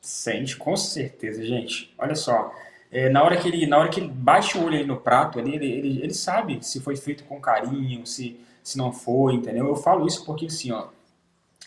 Sente, 0.00 0.56
com 0.56 0.76
certeza, 0.76 1.44
gente. 1.44 1.92
Olha 1.98 2.14
só, 2.14 2.52
é, 2.90 3.08
na, 3.08 3.22
hora 3.22 3.36
que 3.36 3.48
ele, 3.48 3.66
na 3.66 3.78
hora 3.78 3.88
que 3.88 4.00
ele 4.00 4.08
baixa 4.08 4.58
o 4.58 4.64
olho 4.64 4.86
no 4.86 5.00
prato, 5.00 5.38
ele, 5.38 5.56
ele, 5.56 6.02
ele 6.02 6.14
sabe 6.14 6.64
se 6.64 6.80
foi 6.80 6.96
feito 6.96 7.24
com 7.24 7.40
carinho, 7.40 8.06
se, 8.06 8.40
se 8.62 8.78
não 8.78 8.92
foi, 8.92 9.34
entendeu? 9.34 9.66
Eu 9.66 9.76
falo 9.76 10.06
isso 10.06 10.24
porque, 10.24 10.46
assim, 10.46 10.70
ó, 10.70 10.88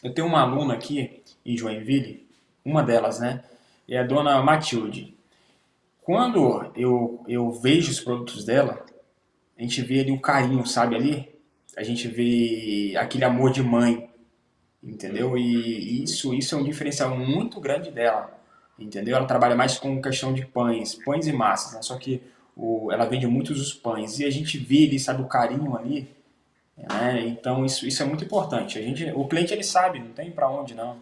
eu 0.04 0.14
tenho 0.14 0.28
uma 0.28 0.42
aluna 0.42 0.74
aqui 0.74 1.22
em 1.46 1.58
Joinville, 1.58 2.28
uma 2.64 2.82
delas, 2.82 3.20
né? 3.20 3.44
É 3.88 3.98
a 3.98 4.04
dona 4.04 4.42
Matilde. 4.42 5.16
Quando 6.02 6.72
eu, 6.76 7.24
eu 7.28 7.52
vejo 7.52 7.92
os 7.92 8.00
produtos 8.00 8.44
dela, 8.44 8.86
a 9.58 9.62
gente 9.62 9.82
vê 9.82 10.00
ali 10.02 10.12
o 10.12 10.20
carinho, 10.20 10.66
sabe 10.66 10.96
ali? 10.96 11.30
A 11.78 11.84
gente 11.84 12.08
vê 12.08 12.96
aquele 12.98 13.24
amor 13.24 13.52
de 13.52 13.62
mãe, 13.62 14.10
entendeu? 14.84 15.38
E 15.38 16.04
isso, 16.04 16.34
isso 16.34 16.56
é 16.56 16.58
um 16.58 16.64
diferencial 16.64 17.16
muito 17.18 17.60
grande 17.60 17.92
dela, 17.92 18.38
entendeu? 18.78 19.16
Ela 19.16 19.28
trabalha 19.28 19.56
mais 19.56 19.78
com 19.78 20.02
questão 20.02 20.34
de 20.34 20.46
pães, 20.46 20.96
pães 20.96 21.28
e 21.28 21.32
massas, 21.32 21.74
né? 21.74 21.82
Só 21.82 21.98
que 21.98 22.22
o, 22.58 22.92
ela 22.92 23.06
vende 23.06 23.28
muitos 23.28 23.62
os 23.62 23.74
pães 23.74 24.20
e 24.20 24.26
a 24.26 24.30
gente 24.30 24.58
vê 24.58 24.86
ali, 24.86 25.00
sabe, 25.00 25.22
o 25.22 25.28
carinho 25.28 25.78
ali 25.78 26.10
né? 26.78 27.26
Então 27.28 27.66
isso, 27.66 27.86
isso 27.86 28.02
é 28.02 28.06
muito 28.06 28.24
importante. 28.24 28.80
A 28.80 28.82
gente, 28.82 29.12
o 29.16 29.28
cliente 29.28 29.54
ele 29.54 29.64
sabe, 29.64 30.00
não 30.00 30.12
tem 30.12 30.32
para 30.32 30.50
onde 30.50 30.74
não. 30.74 30.98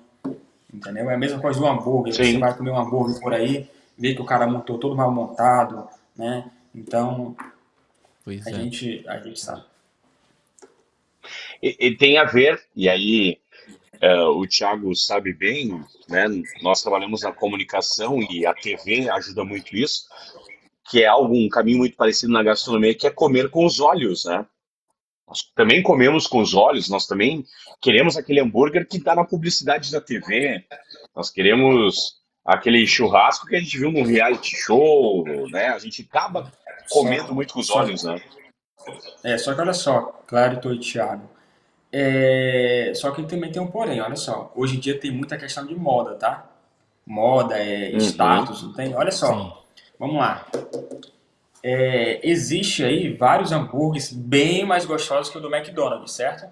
Entendeu? 0.71 1.09
É 1.09 1.15
a 1.15 1.17
mesma 1.17 1.39
coisa 1.39 1.59
do 1.59 1.65
hambúrguer. 1.65 2.13
Sim. 2.13 2.33
Você 2.33 2.37
vai 2.37 2.55
comer 2.55 2.71
um 2.71 2.77
hambúrguer 2.77 3.19
por 3.19 3.33
aí, 3.33 3.67
vê 3.99 4.15
que 4.15 4.21
o 4.21 4.25
cara 4.25 4.47
montou 4.47 4.79
todo 4.79 4.95
mal 4.95 5.11
montado, 5.11 5.87
né? 6.15 6.49
Então 6.73 7.35
pois 8.23 8.47
a, 8.47 8.51
é. 8.51 8.53
gente, 8.53 9.03
a 9.07 9.19
gente 9.19 9.39
sabe. 9.39 9.63
E, 11.61 11.87
e 11.87 11.97
tem 11.97 12.17
a 12.17 12.23
ver, 12.23 12.63
e 12.73 12.87
aí 12.87 13.37
uh, 14.01 14.29
o 14.29 14.47
Thiago 14.47 14.95
sabe 14.95 15.33
bem, 15.33 15.83
né? 16.07 16.25
Nós 16.61 16.81
trabalhamos 16.81 17.21
na 17.21 17.33
comunicação 17.33 18.19
e 18.21 18.45
a 18.45 18.53
TV 18.53 19.09
ajuda 19.09 19.43
muito 19.43 19.75
isso, 19.75 20.07
que 20.89 21.03
é 21.03 21.07
algo, 21.07 21.35
um 21.35 21.49
caminho 21.49 21.79
muito 21.79 21.97
parecido 21.97 22.31
na 22.31 22.41
gastronomia, 22.41 22.95
que 22.95 23.05
é 23.05 23.11
comer 23.11 23.49
com 23.49 23.65
os 23.65 23.81
olhos, 23.81 24.23
né? 24.23 24.45
Nós 25.27 25.43
também 25.53 25.83
comemos 25.83 26.25
com 26.25 26.39
os 26.39 26.55
olhos, 26.55 26.89
nós 26.89 27.05
também 27.05 27.45
queremos 27.79 28.17
aquele 28.17 28.39
hambúrguer 28.39 28.87
que 28.87 28.97
está 28.97 29.13
na 29.13 29.23
publicidade 29.23 29.91
da 29.91 30.01
TV, 30.01 30.65
nós 31.15 31.29
queremos 31.29 32.18
aquele 32.53 32.85
churrasco 32.85 33.47
que 33.47 33.55
a 33.55 33.59
gente 33.59 33.77
viu 33.77 33.91
no 33.91 34.03
reality 34.03 34.55
show, 34.55 35.23
né? 35.49 35.67
A 35.67 35.79
gente 35.79 36.07
acaba 36.09 36.51
comendo 36.89 37.27
só, 37.27 37.33
muito 37.33 37.53
com 37.53 37.59
os 37.59 37.69
olhos, 37.69 38.03
né? 38.03 38.21
É, 39.23 39.37
só 39.37 39.53
que 39.53 39.61
olha 39.61 39.73
só, 39.73 40.21
Clarito 40.25 40.73
e 40.73 40.79
Thiago, 40.79 41.29
é... 41.91 42.91
só 42.95 43.11
que 43.11 43.23
também 43.23 43.51
tem 43.51 43.61
um 43.61 43.67
porém, 43.67 44.01
olha 44.01 44.15
só, 44.15 44.51
hoje 44.55 44.77
em 44.77 44.79
dia 44.79 44.99
tem 44.99 45.11
muita 45.11 45.37
questão 45.37 45.65
de 45.65 45.75
moda, 45.75 46.15
tá? 46.15 46.49
Moda, 47.05 47.57
é, 47.57 47.91
uhum. 47.91 47.97
status, 47.97 48.63
não 48.63 48.73
tem? 48.73 48.95
Olha 48.95 49.11
só, 49.11 49.33
Sim. 49.33 49.53
vamos 49.99 50.17
lá 50.17 50.45
é, 51.63 52.19
existe 52.27 52.83
aí 52.83 53.13
vários 53.13 53.51
hambúrgueres 53.51 54.11
bem 54.11 54.65
mais 54.65 54.85
gostosos 54.85 55.31
que 55.31 55.37
o 55.37 55.41
do 55.41 55.53
McDonald's, 55.53 56.13
certo? 56.13 56.47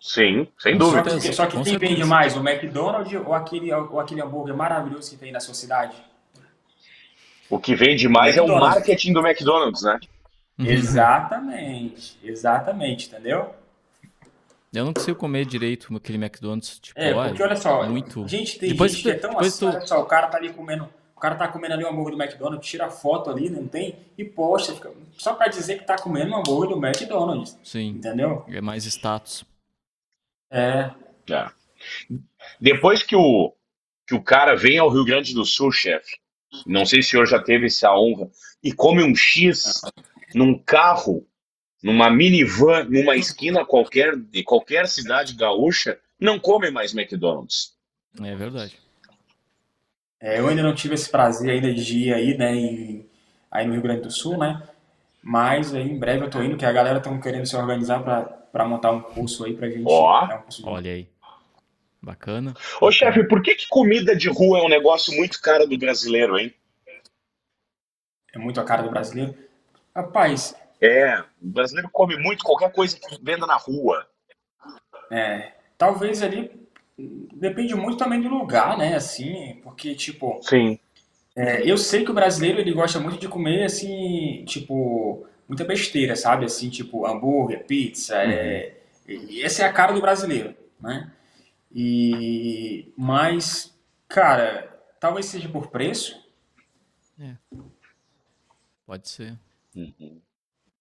Sim, 0.00 0.46
sem 0.58 0.76
dúvida. 0.76 1.10
Só 1.10 1.18
que, 1.18 1.32
só 1.32 1.46
que 1.46 1.62
quem 1.62 1.78
vende 1.78 2.04
mais, 2.04 2.36
o 2.36 2.40
McDonald's 2.40 3.12
ou 3.20 3.34
aquele, 3.34 3.72
ou 3.72 3.98
aquele 3.98 4.22
hambúrguer 4.22 4.56
maravilhoso 4.56 5.10
que 5.10 5.16
tem 5.16 5.32
na 5.32 5.40
sua 5.40 5.54
cidade? 5.54 5.96
O 7.50 7.58
que 7.58 7.74
vende 7.74 8.08
mais 8.08 8.36
é 8.36 8.42
o 8.42 8.46
marketing 8.46 9.12
do 9.12 9.26
McDonald's, 9.26 9.82
né? 9.82 9.98
Uhum. 10.58 10.66
Exatamente, 10.66 12.18
exatamente, 12.22 13.06
entendeu? 13.06 13.54
Eu 14.72 14.84
não 14.84 14.92
consigo 14.92 15.16
comer 15.16 15.46
direito 15.46 15.94
aquele 15.96 16.18
McDonald's. 16.18 16.78
Tipo, 16.78 17.00
é, 17.00 17.14
porque 17.14 17.42
olha 17.42 17.56
só, 17.56 17.88
muito... 17.88 18.28
gente, 18.28 18.58
tem 18.58 18.70
depois 18.70 18.92
gente 18.92 19.02
tu, 19.02 19.04
que 19.04 19.10
é 19.10 19.18
tão 19.18 19.38
assim, 19.38 19.58
tu... 19.60 19.66
olha 19.66 19.86
só, 19.86 20.00
o 20.00 20.04
cara 20.04 20.26
tá 20.26 20.36
ali 20.36 20.52
comendo 20.52 20.88
o 21.16 21.20
cara 21.20 21.34
tá 21.34 21.48
comendo 21.48 21.74
ali 21.74 21.84
um 21.84 21.88
hambúrguer 21.88 22.16
do 22.16 22.22
McDonald's, 22.22 22.68
tira 22.68 22.86
a 22.86 22.90
foto 22.90 23.28
ali, 23.28 23.50
não 23.50 23.66
tem? 23.66 23.96
E 24.16 24.24
posta, 24.24 24.72
fica, 24.72 24.92
só 25.16 25.34
para 25.34 25.48
dizer 25.48 25.78
que 25.78 25.84
tá 25.84 25.96
comendo 25.96 26.30
um 26.30 26.38
hambúrguer 26.38 26.76
do 26.76 26.86
McDonald's. 26.86 27.58
Sim. 27.64 27.88
Entendeu? 27.88 28.44
É 28.46 28.60
mais 28.60 28.84
status. 28.84 29.44
É. 30.50 30.90
é. 31.30 31.50
Depois 32.60 33.02
que 33.02 33.14
o, 33.14 33.54
que 34.06 34.14
o 34.14 34.22
cara 34.22 34.56
vem 34.56 34.78
ao 34.78 34.88
Rio 34.88 35.04
Grande 35.04 35.34
do 35.34 35.44
Sul, 35.44 35.70
chefe, 35.70 36.16
não 36.66 36.86
sei 36.86 37.02
se 37.02 37.08
o 37.08 37.10
senhor 37.10 37.26
já 37.26 37.42
teve 37.42 37.66
essa 37.66 37.94
honra, 37.94 38.28
e 38.62 38.72
come 38.72 39.02
um 39.02 39.14
X 39.14 39.80
num 40.34 40.58
carro, 40.58 41.26
numa 41.82 42.10
minivan, 42.10 42.84
numa 42.84 43.16
esquina 43.16 43.64
qualquer 43.64 44.16
de 44.16 44.42
qualquer 44.42 44.88
cidade 44.88 45.34
gaúcha, 45.34 45.98
não 46.18 46.38
come 46.38 46.70
mais 46.70 46.94
McDonald's. 46.94 47.76
É 48.20 48.34
verdade. 48.34 48.78
É, 50.20 50.40
eu 50.40 50.48
ainda 50.48 50.62
não 50.62 50.74
tive 50.74 50.94
esse 50.94 51.08
prazer 51.08 51.50
ainda 51.50 51.72
de 51.72 51.98
ir 51.98 52.12
aí, 52.12 52.36
né, 52.36 52.54
em, 52.54 53.08
aí 53.50 53.66
no 53.66 53.74
Rio 53.74 53.82
Grande 53.82 54.02
do 54.02 54.10
Sul, 54.10 54.36
né? 54.36 54.60
Mas 55.22 55.74
aí 55.74 55.88
em 55.88 55.98
breve 55.98 56.24
eu 56.24 56.30
tô 56.30 56.42
indo, 56.42 56.56
que 56.56 56.64
a 56.64 56.72
galera 56.72 56.98
estão 56.98 57.20
querendo 57.20 57.46
se 57.46 57.56
organizar 57.56 58.02
para 58.02 58.24
montar 58.52 58.90
um 58.90 59.00
curso 59.00 59.44
aí 59.44 59.54
pra 59.54 59.68
gente. 59.68 59.84
Ó, 59.86 60.26
né, 60.26 60.42
um 60.44 60.48
de... 60.48 60.64
olha 60.64 60.92
aí. 60.92 61.08
Bacana. 62.00 62.54
Ô 62.80 62.90
chefe, 62.92 63.24
por 63.24 63.42
que, 63.42 63.54
que 63.54 63.68
comida 63.68 64.14
de 64.14 64.28
rua 64.28 64.60
é 64.60 64.62
um 64.62 64.68
negócio 64.68 65.14
muito 65.16 65.40
caro 65.40 65.66
do 65.66 65.76
brasileiro, 65.76 66.38
hein? 66.38 66.54
É 68.32 68.38
muito 68.38 68.60
a 68.60 68.64
cara 68.64 68.82
do 68.82 68.90
brasileiro? 68.90 69.34
Rapaz. 69.94 70.54
É, 70.80 71.18
o 71.42 71.48
brasileiro 71.48 71.90
come 71.90 72.16
muito 72.16 72.44
qualquer 72.44 72.72
coisa 72.72 72.96
que 72.96 73.22
venda 73.22 73.46
na 73.46 73.56
rua. 73.56 74.06
É, 75.10 75.52
talvez 75.76 76.22
ali 76.22 76.68
depende 77.34 77.74
muito 77.74 77.98
também 77.98 78.20
do 78.20 78.28
lugar, 78.28 78.76
né? 78.76 78.94
Assim, 78.94 79.60
porque, 79.62 79.94
tipo. 79.94 80.40
Sim. 80.42 80.78
É, 81.36 81.68
eu 81.68 81.78
sei 81.78 82.04
que 82.04 82.10
o 82.10 82.14
brasileiro 82.14 82.60
ele 82.60 82.72
gosta 82.72 82.98
muito 82.98 83.18
de 83.18 83.28
comer, 83.28 83.64
assim, 83.64 84.44
tipo, 84.44 85.24
muita 85.48 85.64
besteira, 85.64 86.14
sabe? 86.14 86.44
Assim, 86.44 86.68
tipo, 86.68 87.06
hambúrguer, 87.06 87.64
pizza. 87.64 88.16
É, 88.16 88.76
uhum. 89.08 89.26
É, 89.32 89.40
essa 89.40 89.62
é 89.62 89.66
a 89.66 89.72
cara 89.72 89.92
do 89.92 90.00
brasileiro, 90.00 90.54
né? 90.80 91.10
E, 91.72 92.92
mas, 92.96 93.74
cara, 94.06 94.78
talvez 95.00 95.26
seja 95.26 95.48
por 95.48 95.68
preço. 95.68 96.22
É. 97.18 97.34
Pode 98.86 99.08
ser. 99.08 99.38
Uhum. 99.74 100.20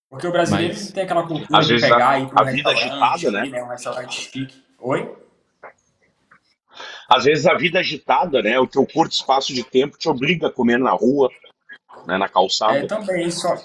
Porque 0.10 0.28
o 0.28 0.32
brasileiro 0.32 0.74
mas, 0.74 0.92
tem 0.92 1.04
aquela 1.04 1.28
cultura 1.28 1.62
de 1.62 1.82
pegar 1.82 2.20
e 2.20 2.24
ir 2.24 2.30
para 2.30 2.46
um 2.46 2.52
vida 2.52 2.70
agitada, 2.70 3.32
né? 3.32 3.46
né? 3.50 3.64
Um 3.64 3.68
restaurante 3.68 4.14
chique. 4.14 4.64
Oi? 4.80 5.16
Às 7.10 7.24
vezes 7.26 7.46
a 7.46 7.56
vida 7.56 7.80
agitada, 7.80 8.42
né? 8.42 8.60
O 8.60 8.68
teu 8.68 8.86
curto 8.86 9.12
espaço 9.12 9.54
de 9.54 9.64
tempo 9.64 9.98
te 9.98 10.08
obriga 10.08 10.48
a 10.48 10.52
comer 10.52 10.78
na 10.78 10.92
rua, 10.92 11.30
né, 12.06 12.18
na 12.18 12.30
calçada. 12.30 12.80
É, 12.80 12.86
também, 12.86 13.30
só, 13.32 13.56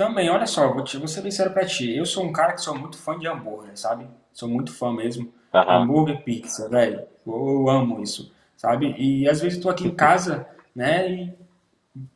também, 0.00 0.30
olha 0.30 0.46
só, 0.46 0.72
vou, 0.72 0.82
te, 0.82 0.96
vou 0.96 1.06
ser 1.06 1.20
sincero 1.20 1.50
pra 1.50 1.66
ti. 1.66 1.94
Eu 1.94 2.06
sou 2.06 2.24
um 2.24 2.32
cara 2.32 2.54
que 2.54 2.62
sou 2.62 2.74
muito 2.74 2.96
fã 2.96 3.18
de 3.18 3.28
hambúrguer, 3.28 3.78
sabe? 3.78 4.08
Sou 4.32 4.48
muito 4.48 4.72
fã 4.72 4.90
mesmo. 4.90 5.30
Uhum. 5.52 5.70
Hambúrguer, 5.70 6.24
pizza, 6.24 6.70
velho. 6.70 7.06
Eu, 7.26 7.34
eu, 7.34 7.68
amo 7.68 8.02
isso, 8.02 8.32
sabe? 8.56 8.94
E 8.96 9.28
às 9.28 9.42
vezes 9.42 9.58
eu 9.58 9.64
tô 9.64 9.68
aqui 9.68 9.86
em 9.86 9.94
casa, 9.94 10.46
né? 10.74 11.06
E 11.06 11.34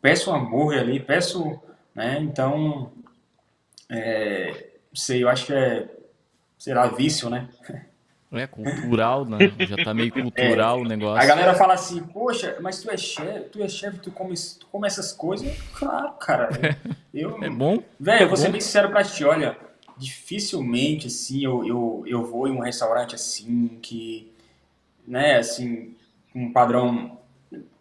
peço 0.00 0.30
um 0.30 0.34
hambúrguer 0.34 0.80
ali, 0.80 0.98
peço, 0.98 1.60
né? 1.94 2.20
Então, 2.22 2.90
é, 3.90 4.70
sei, 4.94 5.22
eu 5.22 5.28
acho 5.28 5.44
que 5.44 5.52
é, 5.52 5.86
sei 6.56 6.72
lá, 6.72 6.86
vício, 6.86 7.28
né? 7.28 7.50
É 8.38 8.46
cultural, 8.46 9.24
né? 9.24 9.38
Já 9.60 9.84
tá 9.84 9.94
meio 9.94 10.10
cultural 10.12 10.78
é. 10.78 10.80
o 10.82 10.84
negócio. 10.84 11.22
A 11.22 11.26
galera 11.26 11.54
fala 11.54 11.74
assim, 11.74 12.02
poxa, 12.02 12.56
mas 12.60 12.82
tu 12.82 12.90
é 12.90 12.96
chefe, 12.96 13.48
tu 13.50 13.62
é 13.62 13.68
chefe, 13.68 13.98
tu 13.98 14.10
come, 14.10 14.34
tu 14.34 14.66
come 14.66 14.86
essas 14.86 15.12
coisas? 15.12 15.56
Claro, 15.72 16.12
cara. 16.12 16.48
Eu, 17.12 17.42
é 17.42 17.48
bom? 17.48 17.82
Velho, 17.98 18.20
é 18.20 18.22
eu 18.24 18.28
vou 18.28 18.36
ser 18.36 18.50
bem 18.50 18.60
sincero 18.60 18.90
pra 18.90 19.04
ti, 19.04 19.24
olha, 19.24 19.56
dificilmente, 19.96 21.06
assim, 21.06 21.44
eu, 21.44 21.64
eu, 21.64 22.02
eu 22.06 22.24
vou 22.24 22.48
em 22.48 22.50
um 22.50 22.58
restaurante 22.58 23.14
assim, 23.14 23.78
que, 23.80 24.32
né, 25.06 25.36
assim, 25.36 25.94
um 26.34 26.52
padrão... 26.52 27.16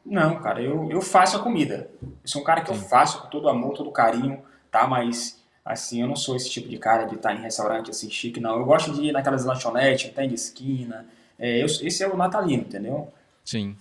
Não, 0.06 0.40
cara, 0.40 0.62
eu, 0.62 0.92
eu 0.92 1.02
faço 1.02 1.36
a 1.36 1.40
comida. 1.40 1.90
Eu 2.02 2.10
sou 2.26 2.44
um 2.44 2.46
cara 2.46 2.62
que 2.62 2.72
Sim. 2.72 2.80
eu 2.80 2.88
faço 2.88 3.24
com 3.24 3.30
todo 3.30 3.50
amor, 3.50 3.74
todo 3.74 3.90
carinho, 3.90 4.40
tá? 4.70 4.86
Mas 4.86 5.43
Assim, 5.66 6.02
eu 6.02 6.08
não 6.08 6.16
sou 6.16 6.36
esse 6.36 6.50
tipo 6.50 6.68
de 6.68 6.78
cara 6.78 7.06
de 7.06 7.16
estar 7.16 7.34
em 7.34 7.42
restaurante 7.42 7.90
assim 7.90 8.10
chique, 8.10 8.40
não. 8.40 8.58
Eu 8.58 8.66
gosto 8.66 8.92
de 8.94 9.08
ir 9.08 9.12
naquelas 9.14 9.46
lanchonetes, 9.46 10.12
tem 10.12 10.28
de 10.28 10.36
esquina. 10.36 11.06
É, 11.40 11.62
eu, 11.62 11.66
esse 11.66 12.04
é 12.04 12.08
o 12.08 12.18
natalino, 12.18 12.64
entendeu? 12.64 13.12
Sim. 13.46 13.76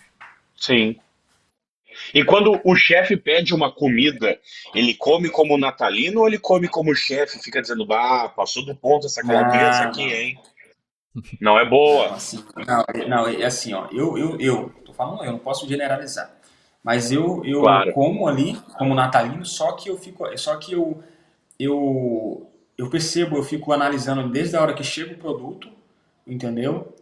Sim. 0.57 0.97
E 2.15 2.25
quando 2.25 2.61
o 2.65 2.75
chefe 2.75 3.17
pede 3.17 3.55
uma 3.55 3.71
comida, 3.71 4.39
ele 4.75 4.95
come 4.95 5.29
como 5.29 5.59
natalino 5.59 6.21
ou 6.21 6.29
ele 6.29 6.39
come 6.39 6.69
como 6.69 6.95
chefe? 6.95 7.39
Fica 7.39 7.61
dizendo, 7.61 7.87
ah, 7.93 8.29
passou 8.29 8.65
do 8.65 8.75
ponto 8.75 9.07
essa 9.07 9.23
calabresa 9.23 9.83
ah, 9.83 9.85
aqui, 9.85 10.03
hein? 10.03 10.39
Não 11.41 11.59
é 11.59 11.69
boa. 11.69 12.09
Não, 12.09 12.15
assim, 12.15 12.45
não, 12.57 13.09
não, 13.09 13.29
é 13.29 13.45
assim, 13.45 13.75
ó, 13.75 13.87
eu, 13.93 14.17
eu, 14.17 14.41
eu, 14.41 14.69
tô 14.85 14.93
falando, 14.95 15.25
eu 15.25 15.33
não 15.33 15.39
posso 15.39 15.69
generalizar. 15.69 16.31
Mas 16.83 17.13
eu, 17.13 17.45
eu 17.45 17.61
claro. 17.61 17.93
como 17.93 18.27
ali, 18.27 18.57
como 18.79 18.95
natalino, 18.95 19.45
só 19.45 19.73
que 19.73 19.89
eu 19.89 19.99
fico, 19.99 20.27
só 20.39 20.57
que 20.57 20.73
eu 20.73 21.03
eu, 21.63 22.51
eu 22.77 22.89
percebo, 22.89 23.37
eu 23.37 23.43
fico 23.43 23.73
analisando 23.73 24.29
desde 24.29 24.57
a 24.57 24.63
hora 24.63 24.75
que 24.75 24.83
chega 24.83 25.15
o 25.15 25.19
produto, 25.19 25.69
entendeu? 26.27 26.95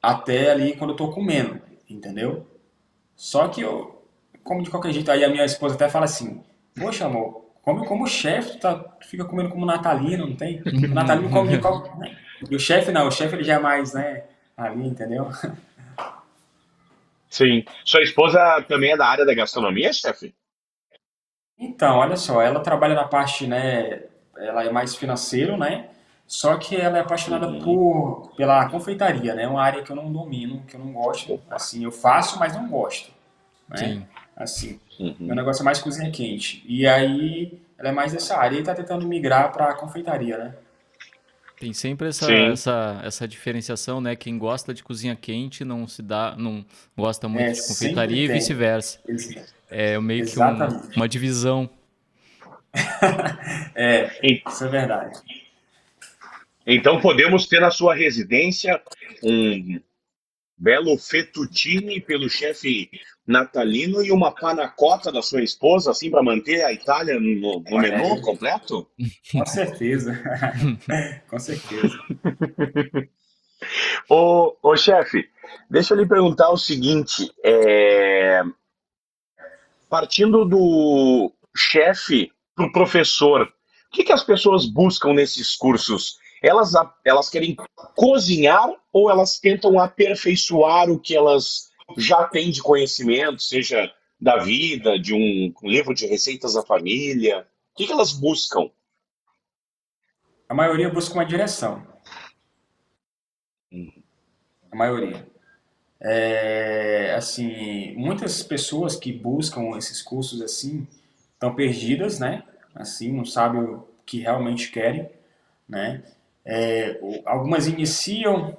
Até 0.00 0.50
ali 0.50 0.76
quando 0.76 0.90
eu 0.90 0.96
tô 0.96 1.10
comendo, 1.10 1.60
entendeu? 1.88 2.46
Só 3.14 3.48
que 3.48 3.60
eu, 3.60 4.02
como 4.42 4.62
de 4.62 4.70
qualquer 4.70 4.92
jeito, 4.92 5.10
aí 5.10 5.24
a 5.24 5.28
minha 5.28 5.44
esposa 5.44 5.74
até 5.74 5.88
fala 5.88 6.04
assim, 6.06 6.42
poxa 6.78 7.06
amor, 7.06 7.44
come 7.62 7.86
como 7.86 8.06
chefe, 8.06 8.58
tá, 8.58 8.74
tu 8.74 9.06
fica 9.06 9.24
comendo 9.24 9.50
como 9.50 9.64
natalino, 9.64 10.26
não 10.26 10.36
tem? 10.36 10.60
O 10.60 10.94
natalino 10.94 11.30
come 11.30 11.50
de 11.50 11.58
qualquer... 11.58 11.96
Né? 11.96 12.16
E 12.50 12.56
o 12.56 12.58
chefe 12.58 12.90
não, 12.90 13.06
o 13.06 13.12
chefe 13.12 13.36
ele 13.36 13.44
já 13.44 13.54
é 13.54 13.58
mais, 13.58 13.94
né, 13.94 14.24
ali, 14.56 14.86
entendeu? 14.86 15.30
Sim. 17.30 17.64
Sua 17.84 18.02
esposa 18.02 18.62
também 18.68 18.90
é 18.90 18.96
da 18.96 19.06
área 19.06 19.24
da 19.24 19.32
gastronomia, 19.32 19.92
chefe? 19.92 20.34
Então, 21.58 21.96
olha 21.96 22.16
só, 22.16 22.42
ela 22.42 22.60
trabalha 22.60 22.94
na 22.94 23.04
parte, 23.04 23.46
né, 23.46 24.02
ela 24.36 24.64
é 24.64 24.70
mais 24.70 24.94
financeiro, 24.94 25.56
né? 25.56 25.88
Só 26.26 26.56
que 26.56 26.76
ela 26.76 26.98
é 26.98 27.00
apaixonada 27.02 27.46
uhum. 27.46 27.60
por 27.60 28.32
pela 28.36 28.68
confeitaria, 28.68 29.34
né? 29.34 29.42
É 29.42 29.48
uma 29.48 29.62
área 29.62 29.82
que 29.82 29.92
eu 29.92 29.96
não 29.96 30.10
domino, 30.10 30.62
que 30.66 30.74
eu 30.74 30.80
não 30.80 30.92
gosto. 30.92 31.40
Assim, 31.50 31.84
eu 31.84 31.92
faço, 31.92 32.38
mas 32.38 32.54
não 32.54 32.68
gosto. 32.68 33.10
Né? 33.68 33.76
Sim. 33.76 34.06
Assim, 34.34 34.80
uhum. 34.98 35.14
meu 35.20 35.36
negócio 35.36 35.62
é 35.62 35.64
mais 35.64 35.78
cozinha 35.78 36.10
quente. 36.10 36.64
E 36.66 36.86
aí, 36.86 37.60
ela 37.78 37.90
é 37.90 37.92
mais 37.92 38.12
dessa 38.12 38.36
área 38.38 38.58
e 38.58 38.62
tá 38.62 38.74
tentando 38.74 39.06
migrar 39.06 39.52
para 39.52 39.74
confeitaria, 39.74 40.38
né? 40.38 40.54
Tem 41.60 41.72
sempre 41.72 42.08
essa, 42.08 42.32
essa, 42.32 43.00
essa 43.04 43.28
diferenciação, 43.28 44.00
né? 44.00 44.16
Quem 44.16 44.36
gosta 44.36 44.74
de 44.74 44.82
cozinha 44.82 45.14
quente 45.14 45.64
não 45.64 45.86
se 45.86 46.02
dá, 46.02 46.34
não 46.36 46.64
gosta 46.96 47.28
muito 47.28 47.44
é, 47.44 47.52
de 47.52 47.68
confeitaria 47.68 48.24
e 48.24 48.28
vice-versa. 48.28 48.98
É 49.74 49.98
meio 49.98 50.20
Exatamente. 50.20 50.88
que 50.88 50.94
um, 50.94 50.96
uma 50.96 51.08
divisão. 51.08 51.70
é, 53.74 54.10
isso 54.46 54.64
é 54.64 54.68
verdade. 54.68 55.18
Então 56.66 57.00
podemos 57.00 57.46
ter 57.46 57.60
na 57.60 57.70
sua 57.70 57.94
residência 57.94 58.80
um 59.22 59.80
belo 60.58 60.98
fettuccine 60.98 62.02
pelo 62.02 62.28
chefe 62.28 62.90
natalino 63.26 64.04
e 64.04 64.12
uma 64.12 64.30
panacota 64.30 65.10
da 65.10 65.22
sua 65.22 65.42
esposa, 65.42 65.90
assim, 65.90 66.10
para 66.10 66.22
manter 66.22 66.62
a 66.64 66.72
Itália 66.72 67.18
no, 67.18 67.60
no 67.60 67.78
menu 67.78 68.20
completo? 68.20 68.86
Com 69.32 69.46
certeza. 69.46 70.22
Com 71.28 71.38
certeza. 71.38 71.98
ô, 74.10 74.54
ô 74.62 74.76
chefe, 74.76 75.26
deixa 75.70 75.94
eu 75.94 75.98
lhe 75.98 76.06
perguntar 76.06 76.50
o 76.50 76.58
seguinte: 76.58 77.32
é 77.42 78.42
partindo 79.92 80.46
do 80.46 81.30
chefe 81.54 82.32
para 82.56 82.64
o 82.64 82.72
professor, 82.72 83.42
o 83.42 83.94
que, 83.94 84.04
que 84.04 84.12
as 84.12 84.24
pessoas 84.24 84.64
buscam 84.64 85.12
nesses 85.12 85.54
cursos? 85.54 86.16
Elas, 86.42 86.72
elas 87.04 87.28
querem 87.28 87.54
cozinhar 87.94 88.70
ou 88.90 89.10
elas 89.10 89.38
tentam 89.38 89.78
aperfeiçoar 89.78 90.90
o 90.90 90.98
que 90.98 91.14
elas 91.14 91.68
já 91.98 92.24
têm 92.24 92.50
de 92.50 92.62
conhecimento, 92.62 93.42
seja 93.42 93.92
da 94.18 94.38
vida, 94.38 94.98
de 94.98 95.12
um 95.12 95.52
livro 95.62 95.92
de 95.92 96.06
receitas 96.06 96.54
da 96.54 96.62
família? 96.62 97.46
O 97.74 97.76
que, 97.76 97.86
que 97.86 97.92
elas 97.92 98.12
buscam? 98.14 98.70
A 100.48 100.54
maioria 100.54 100.88
busca 100.88 101.12
uma 101.12 101.26
direção. 101.26 101.86
Hum. 103.70 103.92
A 104.70 104.76
maioria. 104.76 105.31
É, 106.04 107.14
assim, 107.16 107.94
muitas 107.94 108.42
pessoas 108.42 108.96
que 108.96 109.12
buscam 109.12 109.78
esses 109.78 110.02
cursos 110.02 110.42
assim 110.42 110.84
estão 111.34 111.54
perdidas, 111.54 112.18
né? 112.18 112.42
Assim, 112.74 113.12
não 113.12 113.24
sabem 113.24 113.60
o 113.62 113.86
que 114.04 114.18
realmente 114.18 114.72
querem, 114.72 115.08
né? 115.68 116.02
É, 116.44 116.98
algumas 117.24 117.68
iniciam, 117.68 118.56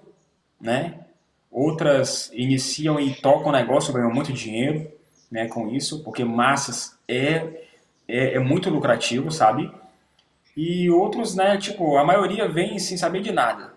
né? 0.59 0.99
Outras 1.51 2.31
iniciam 2.33 2.97
e 2.97 3.13
tocam 3.13 3.49
o 3.49 3.51
negócio, 3.51 3.93
ganham 3.93 4.13
muito 4.13 4.31
dinheiro, 4.31 4.89
né? 5.29 5.47
Com 5.49 5.69
isso, 5.69 6.01
porque 6.01 6.23
massas 6.23 6.97
é, 7.09 7.65
é, 8.07 8.35
é 8.35 8.39
muito 8.39 8.69
lucrativo, 8.69 9.29
sabe? 9.31 9.69
E 10.55 10.89
outros, 10.89 11.35
né? 11.35 11.57
Tipo, 11.57 11.97
a 11.97 12.05
maioria 12.05 12.47
vem 12.47 12.79
sem 12.79 12.95
saber 12.95 13.21
de 13.21 13.33
nada, 13.33 13.73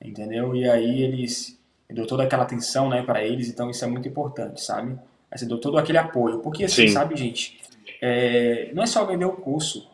entendeu? 0.00 0.56
E 0.56 0.66
aí 0.66 1.02
eles 1.02 1.60
deu 1.92 2.06
toda 2.06 2.22
aquela 2.22 2.42
atenção, 2.42 2.88
né, 2.88 3.02
para 3.02 3.24
eles, 3.24 3.48
então 3.48 3.70
isso 3.70 3.84
é 3.84 3.88
muito 3.88 4.08
importante, 4.08 4.62
sabe? 4.62 4.98
Aí 5.30 5.38
você 5.38 5.46
deu 5.46 5.58
todo 5.58 5.78
aquele 5.78 5.98
apoio, 5.98 6.40
porque 6.40 6.64
assim, 6.64 6.88
Sim. 6.88 6.92
sabe, 6.92 7.16
gente, 7.16 7.60
é, 8.00 8.70
não 8.74 8.82
é 8.82 8.86
só 8.86 9.04
vender 9.04 9.24
o 9.24 9.32
curso, 9.32 9.90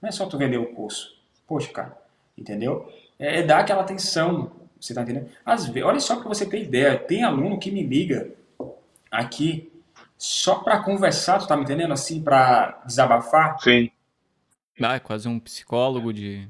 não 0.00 0.08
é 0.08 0.12
só 0.12 0.26
tu 0.26 0.38
vender 0.38 0.58
o 0.58 0.66
curso, 0.66 1.16
poxa, 1.46 1.72
cara, 1.72 1.96
entendeu? 2.36 2.92
É, 3.18 3.40
é 3.40 3.42
dar 3.42 3.60
aquela 3.60 3.82
atenção, 3.82 4.52
você 4.80 4.92
tá 4.94 5.02
entendendo? 5.02 5.28
Às 5.44 5.66
vezes, 5.66 5.88
olha 5.88 6.00
só 6.00 6.16
para 6.16 6.28
você 6.28 6.44
ter 6.46 6.62
ideia, 6.62 6.98
tem 6.98 7.22
aluno 7.22 7.58
que 7.58 7.70
me 7.70 7.82
liga 7.82 8.30
aqui 9.10 9.70
só 10.18 10.56
para 10.56 10.82
conversar, 10.82 11.38
tu 11.38 11.46
tá 11.46 11.56
me 11.56 11.64
entendendo? 11.64 11.92
Assim, 11.92 12.22
para 12.22 12.80
desabafar. 12.86 13.58
Sim. 13.60 13.90
Ah, 14.80 14.94
é 14.94 15.00
quase 15.00 15.28
um 15.28 15.38
psicólogo 15.38 16.12
de 16.12 16.48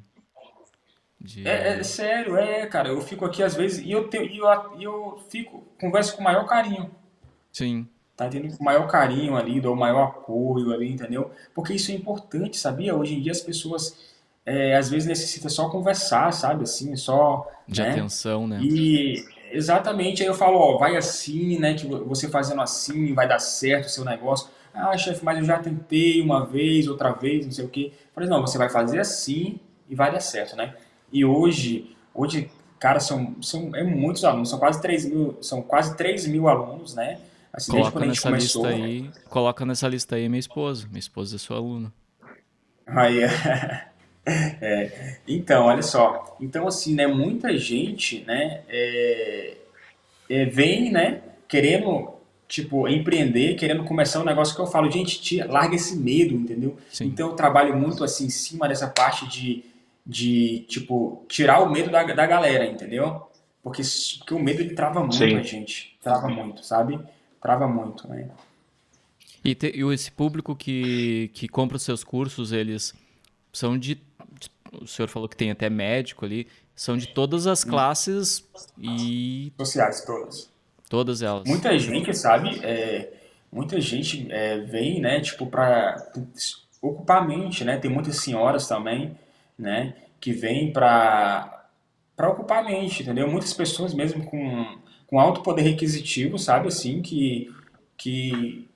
de... 1.22 1.46
É, 1.46 1.78
é, 1.78 1.82
sério, 1.82 2.36
é, 2.36 2.66
cara. 2.66 2.88
Eu 2.88 3.00
fico 3.00 3.24
aqui 3.24 3.42
às 3.42 3.54
vezes 3.54 3.84
e 3.84 3.90
eu, 3.90 4.08
tenho, 4.08 4.24
e 4.24 4.38
eu, 4.38 4.48
eu 4.80 5.24
fico, 5.28 5.64
converso 5.80 6.14
com 6.14 6.20
o 6.20 6.24
maior 6.24 6.46
carinho. 6.46 6.90
Sim. 7.52 7.86
Tá 8.16 8.28
tendo 8.28 8.54
com 8.56 8.62
o 8.62 8.64
maior 8.64 8.86
carinho 8.88 9.36
ali, 9.36 9.60
dou 9.60 9.74
o 9.74 9.78
maior 9.78 10.04
apoio 10.04 10.72
ali, 10.72 10.90
entendeu? 10.90 11.30
Porque 11.54 11.74
isso 11.74 11.90
é 11.90 11.94
importante, 11.94 12.56
sabia? 12.56 12.94
Hoje 12.94 13.14
em 13.14 13.20
dia 13.20 13.32
as 13.32 13.40
pessoas 13.40 13.96
é, 14.44 14.76
às 14.76 14.90
vezes 14.90 15.08
necessitam 15.08 15.48
só 15.48 15.68
conversar, 15.68 16.32
sabe? 16.32 16.64
Assim, 16.64 16.94
só. 16.96 17.48
De 17.66 17.80
né? 17.80 17.90
atenção, 17.90 18.46
né? 18.46 18.60
E 18.60 19.24
exatamente 19.52 20.22
aí 20.22 20.28
eu 20.28 20.34
falo, 20.34 20.58
ó, 20.58 20.78
vai 20.78 20.96
assim, 20.96 21.58
né? 21.58 21.74
Que 21.74 21.86
você 21.86 22.28
fazendo 22.28 22.60
assim 22.60 23.14
vai 23.14 23.28
dar 23.28 23.38
certo 23.38 23.86
o 23.86 23.90
seu 23.90 24.04
negócio. 24.04 24.48
Ah, 24.74 24.96
chefe, 24.96 25.24
mas 25.24 25.38
eu 25.38 25.44
já 25.44 25.58
tentei 25.58 26.20
uma 26.20 26.46
vez, 26.46 26.88
outra 26.88 27.12
vez, 27.12 27.44
não 27.44 27.52
sei 27.52 27.64
o 27.64 27.68
quê. 27.68 27.92
Eu 27.92 28.14
falei, 28.14 28.28
não, 28.28 28.40
você 28.40 28.56
vai 28.56 28.70
fazer 28.70 28.98
assim 29.00 29.60
e 29.88 29.94
vai 29.94 30.10
dar 30.10 30.20
certo, 30.20 30.56
né? 30.56 30.74
E 31.12 31.24
hoje, 31.24 31.94
hoje 32.14 32.50
cara, 32.82 32.98
são, 32.98 33.36
são 33.40 33.70
é 33.76 33.84
muitos 33.84 34.24
alunos, 34.24 34.50
são 34.50 34.58
quase 34.58 34.82
3 34.82 35.04
mil, 35.04 35.38
são 35.40 35.62
quase 35.62 35.96
3 35.96 36.26
mil 36.26 36.48
alunos, 36.48 36.96
né? 36.96 37.20
Assim, 37.52 37.70
coloca 37.70 38.00
nessa 38.00 38.28
começou, 38.28 38.66
lista 38.66 38.84
aí, 38.84 39.10
coloca 39.28 39.64
nessa 39.64 39.86
lista 39.86 40.16
aí 40.16 40.28
minha 40.28 40.40
esposa. 40.40 40.88
Minha 40.88 40.98
esposa 40.98 41.36
é 41.36 41.38
sua 41.38 41.58
aluna. 41.58 41.92
Aí, 42.84 43.20
é, 44.26 45.18
então, 45.28 45.66
olha 45.66 45.82
só. 45.82 46.36
Então, 46.40 46.66
assim, 46.66 46.94
né, 46.96 47.06
muita 47.06 47.56
gente, 47.56 48.24
né, 48.26 48.62
é, 48.68 49.56
é, 50.28 50.44
vem, 50.46 50.90
né, 50.90 51.20
querendo, 51.46 52.14
tipo, 52.48 52.88
empreender, 52.88 53.54
querendo 53.54 53.84
começar 53.84 54.18
um 54.20 54.24
negócio 54.24 54.56
que 54.56 54.60
eu 54.60 54.66
falo, 54.66 54.90
gente, 54.90 55.40
larga 55.44 55.76
esse 55.76 55.96
medo, 55.96 56.34
entendeu? 56.34 56.76
Sim. 56.90 57.04
Então, 57.04 57.28
eu 57.28 57.36
trabalho 57.36 57.76
muito, 57.76 58.02
assim, 58.02 58.26
em 58.26 58.30
cima 58.30 58.66
dessa 58.66 58.88
parte 58.88 59.28
de 59.28 59.71
de, 60.04 60.64
tipo, 60.68 61.24
tirar 61.28 61.60
o 61.60 61.70
medo 61.70 61.90
da, 61.90 62.02
da 62.02 62.26
galera, 62.26 62.66
entendeu? 62.66 63.28
Porque, 63.62 63.82
porque 64.18 64.34
o 64.34 64.38
medo 64.38 64.60
ele 64.60 64.74
trava 64.74 65.00
muito 65.00 65.16
Sim. 65.16 65.36
a 65.36 65.42
gente. 65.42 65.96
Trava 66.02 66.28
muito, 66.28 66.64
sabe? 66.64 66.98
Trava 67.40 67.68
muito, 67.68 68.08
né? 68.08 68.28
E, 69.44 69.54
te, 69.54 69.72
e 69.74 69.82
esse 69.92 70.10
público 70.10 70.54
que, 70.54 71.30
que 71.34 71.48
compra 71.48 71.76
os 71.76 71.82
seus 71.82 72.02
cursos, 72.04 72.52
eles 72.52 72.94
são 73.52 73.78
de 73.78 74.00
o 74.80 74.86
senhor 74.86 75.08
falou 75.08 75.28
que 75.28 75.36
tem 75.36 75.50
até 75.50 75.68
médico 75.68 76.24
ali, 76.24 76.46
são 76.74 76.96
de 76.96 77.08
todas 77.08 77.46
as 77.46 77.62
classes 77.64 78.44
e. 78.78 79.52
Sociais, 79.58 80.04
todas. 80.04 80.50
Todas 80.88 81.22
elas. 81.22 81.46
Muita 81.46 81.78
gente, 81.78 82.14
sabe? 82.14 82.60
É, 82.62 83.12
muita 83.50 83.80
gente 83.80 84.26
é, 84.30 84.58
vem, 84.60 85.00
né, 85.00 85.20
tipo, 85.20 85.46
pra 85.46 85.96
ocupar 86.80 87.22
a 87.22 87.24
mente, 87.24 87.64
né? 87.64 87.78
Tem 87.78 87.90
muitas 87.90 88.16
senhoras 88.16 88.66
também, 88.66 89.16
né, 89.62 89.94
que 90.20 90.32
vêm 90.32 90.72
pra, 90.72 91.66
pra 92.16 92.28
ocupar 92.28 92.64
a 92.64 92.68
mente, 92.68 93.02
entendeu? 93.02 93.30
Muitas 93.30 93.54
pessoas 93.54 93.94
mesmo 93.94 94.24
com, 94.24 94.78
com 95.06 95.18
alto 95.18 95.42
poder 95.42 95.62
requisitivo, 95.62 96.38
sabe, 96.38 96.68
assim, 96.68 97.00
que, 97.00 97.50
que 97.96 98.68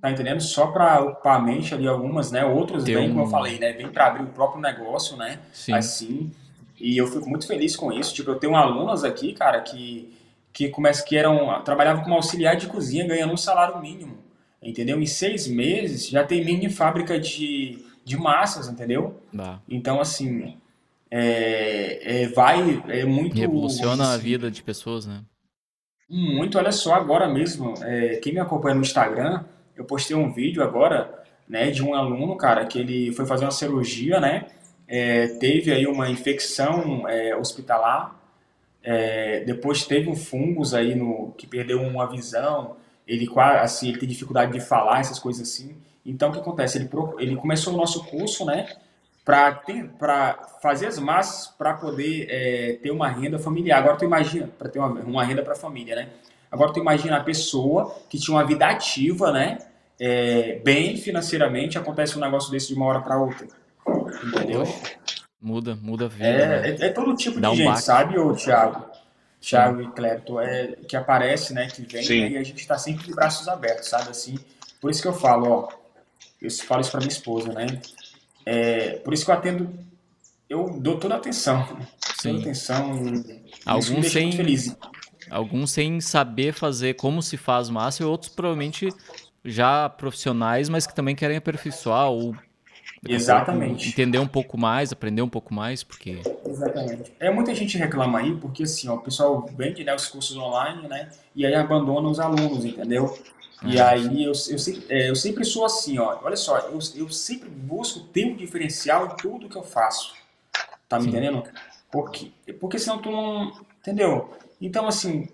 tá 0.00 0.10
entendendo? 0.10 0.40
Só 0.40 0.68
para 0.68 1.00
ocupar 1.00 1.38
a 1.38 1.42
mente 1.42 1.74
ali 1.74 1.86
algumas, 1.86 2.30
né? 2.30 2.44
Outros 2.44 2.84
vêm, 2.84 2.96
um... 2.96 3.08
como 3.10 3.22
eu 3.22 3.28
falei, 3.28 3.58
né? 3.58 3.72
Vem 3.72 3.88
para 3.88 4.06
abrir 4.06 4.22
o 4.24 4.28
próprio 4.28 4.62
negócio, 4.62 5.16
né? 5.16 5.40
Sim. 5.52 5.72
Assim, 5.72 6.32
e 6.80 6.96
eu 6.96 7.06
fico 7.06 7.28
muito 7.28 7.46
feliz 7.46 7.76
com 7.76 7.92
isso. 7.92 8.14
Tipo, 8.14 8.30
eu 8.30 8.38
tenho 8.38 8.56
alunas 8.56 9.04
aqui, 9.04 9.32
cara, 9.32 9.60
que 9.60 10.12
que 10.52 10.68
começa 10.68 11.04
que 11.04 11.16
eram 11.16 11.62
trabalhavam 11.62 12.02
como 12.02 12.14
auxiliar 12.14 12.56
de 12.56 12.66
cozinha, 12.66 13.06
ganhando 13.06 13.32
um 13.32 13.38
salário 13.38 13.80
mínimo, 13.80 14.18
entendeu? 14.62 15.00
Em 15.00 15.06
seis 15.06 15.48
meses 15.48 16.08
já 16.08 16.24
tem 16.24 16.44
mini 16.44 16.68
fábrica 16.68 17.18
de, 17.18 17.82
de 18.04 18.16
massas, 18.16 18.68
entendeu? 18.68 19.20
Dá. 19.32 19.60
Então 19.68 20.00
assim 20.00 20.56
é, 21.10 22.22
é, 22.22 22.28
vai 22.28 22.82
é 22.88 23.04
muito 23.04 23.36
revoluciona 23.36 24.04
assim, 24.04 24.14
a 24.14 24.16
vida 24.16 24.50
de 24.50 24.62
pessoas, 24.62 25.06
né? 25.06 25.22
Muito. 26.08 26.58
Olha 26.58 26.72
só 26.72 26.94
agora 26.94 27.28
mesmo, 27.28 27.74
é, 27.82 28.16
quem 28.16 28.32
me 28.34 28.40
acompanha 28.40 28.74
no 28.74 28.82
Instagram, 28.82 29.44
eu 29.76 29.84
postei 29.84 30.16
um 30.16 30.32
vídeo 30.32 30.62
agora, 30.62 31.22
né, 31.48 31.70
de 31.70 31.82
um 31.82 31.94
aluno, 31.94 32.36
cara, 32.36 32.66
que 32.66 32.78
ele 32.78 33.12
foi 33.12 33.24
fazer 33.24 33.44
uma 33.44 33.50
cirurgia, 33.50 34.20
né? 34.20 34.46
é, 34.92 35.26
teve 35.26 35.72
aí 35.72 35.86
uma 35.86 36.10
infecção 36.10 37.08
é, 37.08 37.34
hospitalar, 37.34 38.14
é, 38.82 39.40
depois 39.40 39.86
teve 39.86 40.10
um 40.10 40.14
fungos 40.14 40.74
aí 40.74 40.94
no 40.94 41.32
que 41.38 41.46
perdeu 41.46 41.80
uma 41.80 42.06
visão, 42.06 42.76
ele 43.08 43.26
assim 43.58 43.88
ele 43.88 43.98
tem 43.98 44.06
dificuldade 44.06 44.52
de 44.52 44.60
falar 44.60 45.00
essas 45.00 45.18
coisas 45.18 45.48
assim. 45.48 45.74
Então 46.04 46.30
o 46.30 46.32
que 46.32 46.40
acontece? 46.40 46.78
Ele 46.78 46.88
ele 47.18 47.36
começou 47.36 47.74
o 47.74 47.76
nosso 47.76 48.04
curso, 48.04 48.44
né? 48.44 48.68
Para 49.24 50.48
fazer 50.60 50.86
as 50.86 50.98
massas 50.98 51.46
para 51.56 51.74
poder 51.74 52.26
é, 52.28 52.78
ter 52.82 52.90
uma 52.90 53.08
renda 53.08 53.38
familiar. 53.38 53.78
Agora 53.78 53.96
tu 53.96 54.04
imagina 54.04 54.48
para 54.58 54.68
ter 54.68 54.78
uma, 54.78 54.88
uma 54.88 55.24
renda 55.24 55.42
para 55.42 55.52
a 55.52 55.56
família, 55.56 55.94
né? 55.94 56.08
Agora 56.50 56.72
tu 56.72 56.80
imagina 56.80 57.16
a 57.16 57.22
pessoa 57.22 57.96
que 58.08 58.18
tinha 58.18 58.36
uma 58.36 58.44
vida 58.44 58.66
ativa, 58.66 59.30
né? 59.30 59.58
É, 60.00 60.60
bem 60.64 60.96
financeiramente, 60.96 61.78
acontece 61.78 62.18
um 62.18 62.20
negócio 62.20 62.50
desse 62.50 62.68
de 62.68 62.74
uma 62.74 62.86
hora 62.86 63.00
para 63.00 63.18
outra 63.18 63.46
Entendeu? 64.24 64.64
Muda, 65.40 65.76
muda 65.80 66.06
a 66.06 66.08
vida. 66.08 66.26
É, 66.26 66.46
né? 66.46 66.76
é, 66.80 66.86
é, 66.86 66.88
todo 66.90 67.14
tipo 67.16 67.40
Dá 67.40 67.48
de 67.48 67.54
um 67.54 67.56
gente, 67.56 67.68
baque. 67.68 67.82
sabe, 67.82 68.18
ô 68.18 68.34
Thiago? 68.34 68.84
Thiago 69.40 69.82
Sim. 69.82 69.88
e 69.88 69.92
Clepto, 69.92 70.40
é, 70.40 70.76
que 70.88 70.96
aparece, 70.96 71.52
né, 71.52 71.66
que 71.66 71.82
vem, 71.82 72.06
né, 72.06 72.28
e 72.30 72.38
a 72.38 72.44
gente 72.44 72.60
está 72.60 72.78
sempre 72.78 73.04
de 73.04 73.12
braços 73.12 73.48
abertos, 73.48 73.88
sabe, 73.88 74.10
assim. 74.10 74.38
Por 74.80 74.90
isso 74.90 75.02
que 75.02 75.08
eu 75.08 75.12
falo, 75.12 75.50
ó, 75.50 75.68
eu 76.42 76.50
falo 76.50 76.80
isso 76.80 76.90
para 76.90 77.00
minha 77.00 77.12
esposa, 77.12 77.52
né, 77.52 77.80
é, 78.44 78.96
por 78.96 79.14
isso 79.14 79.24
que 79.24 79.30
eu 79.30 79.34
atendo, 79.34 79.72
eu 80.48 80.78
dou 80.80 80.98
toda 80.98 81.14
a 81.14 81.18
atenção, 81.18 81.66
Sim. 82.16 82.30
toda 82.30 82.38
a 82.38 82.40
atenção, 82.40 83.24
alguns 83.64 84.10
sem, 84.10 84.76
alguns 85.30 85.70
sem 85.70 86.00
saber 86.00 86.52
fazer 86.52 86.94
como 86.94 87.22
se 87.22 87.36
faz 87.36 87.70
massa 87.70 88.02
e 88.02 88.06
outros 88.06 88.30
provavelmente 88.30 88.88
já 89.44 89.88
profissionais, 89.88 90.68
mas 90.68 90.86
que 90.86 90.94
também 90.94 91.16
querem 91.16 91.36
aperfeiçoar 91.36 92.10
ou 92.10 92.34
Exatamente. 93.08 93.88
Entender 93.88 94.18
um 94.18 94.28
pouco 94.28 94.56
mais, 94.56 94.92
aprender 94.92 95.22
um 95.22 95.28
pouco 95.28 95.52
mais, 95.52 95.82
porque. 95.82 96.20
Exatamente. 96.46 97.12
É 97.18 97.30
muita 97.30 97.54
gente 97.54 97.76
reclama 97.76 98.20
aí, 98.20 98.36
porque 98.36 98.62
assim, 98.62 98.88
ó, 98.88 98.94
o 98.94 98.98
pessoal 98.98 99.48
vende 99.56 99.82
né, 99.82 99.94
os 99.94 100.06
cursos 100.06 100.36
online, 100.36 100.86
né? 100.86 101.08
E 101.34 101.44
aí 101.44 101.54
abandona 101.54 102.08
os 102.08 102.20
alunos, 102.20 102.64
entendeu? 102.64 103.18
E 103.64 103.80
aí 103.80 104.24
eu, 104.24 104.32
eu, 104.32 104.56
é, 104.88 105.10
eu, 105.10 105.14
sempre 105.14 105.44
sou 105.44 105.64
assim, 105.64 105.98
ó. 105.98 106.18
Olha 106.22 106.36
só, 106.36 106.58
eu, 106.58 106.78
eu 106.96 107.08
sempre 107.08 107.48
busco 107.48 108.00
ter 108.00 108.26
um 108.26 108.36
diferencial 108.36 109.06
em 109.06 109.16
tudo 109.16 109.48
que 109.48 109.56
eu 109.56 109.62
faço. 109.62 110.14
Tá 110.88 110.98
me 110.98 111.04
Sim. 111.04 111.10
entendendo? 111.10 111.44
Porque, 111.90 112.32
porque 112.60 112.78
senão 112.78 112.98
tu 112.98 113.10
não. 113.10 113.52
Entendeu? 113.80 114.30
Então, 114.60 114.86
assim, 114.86 115.28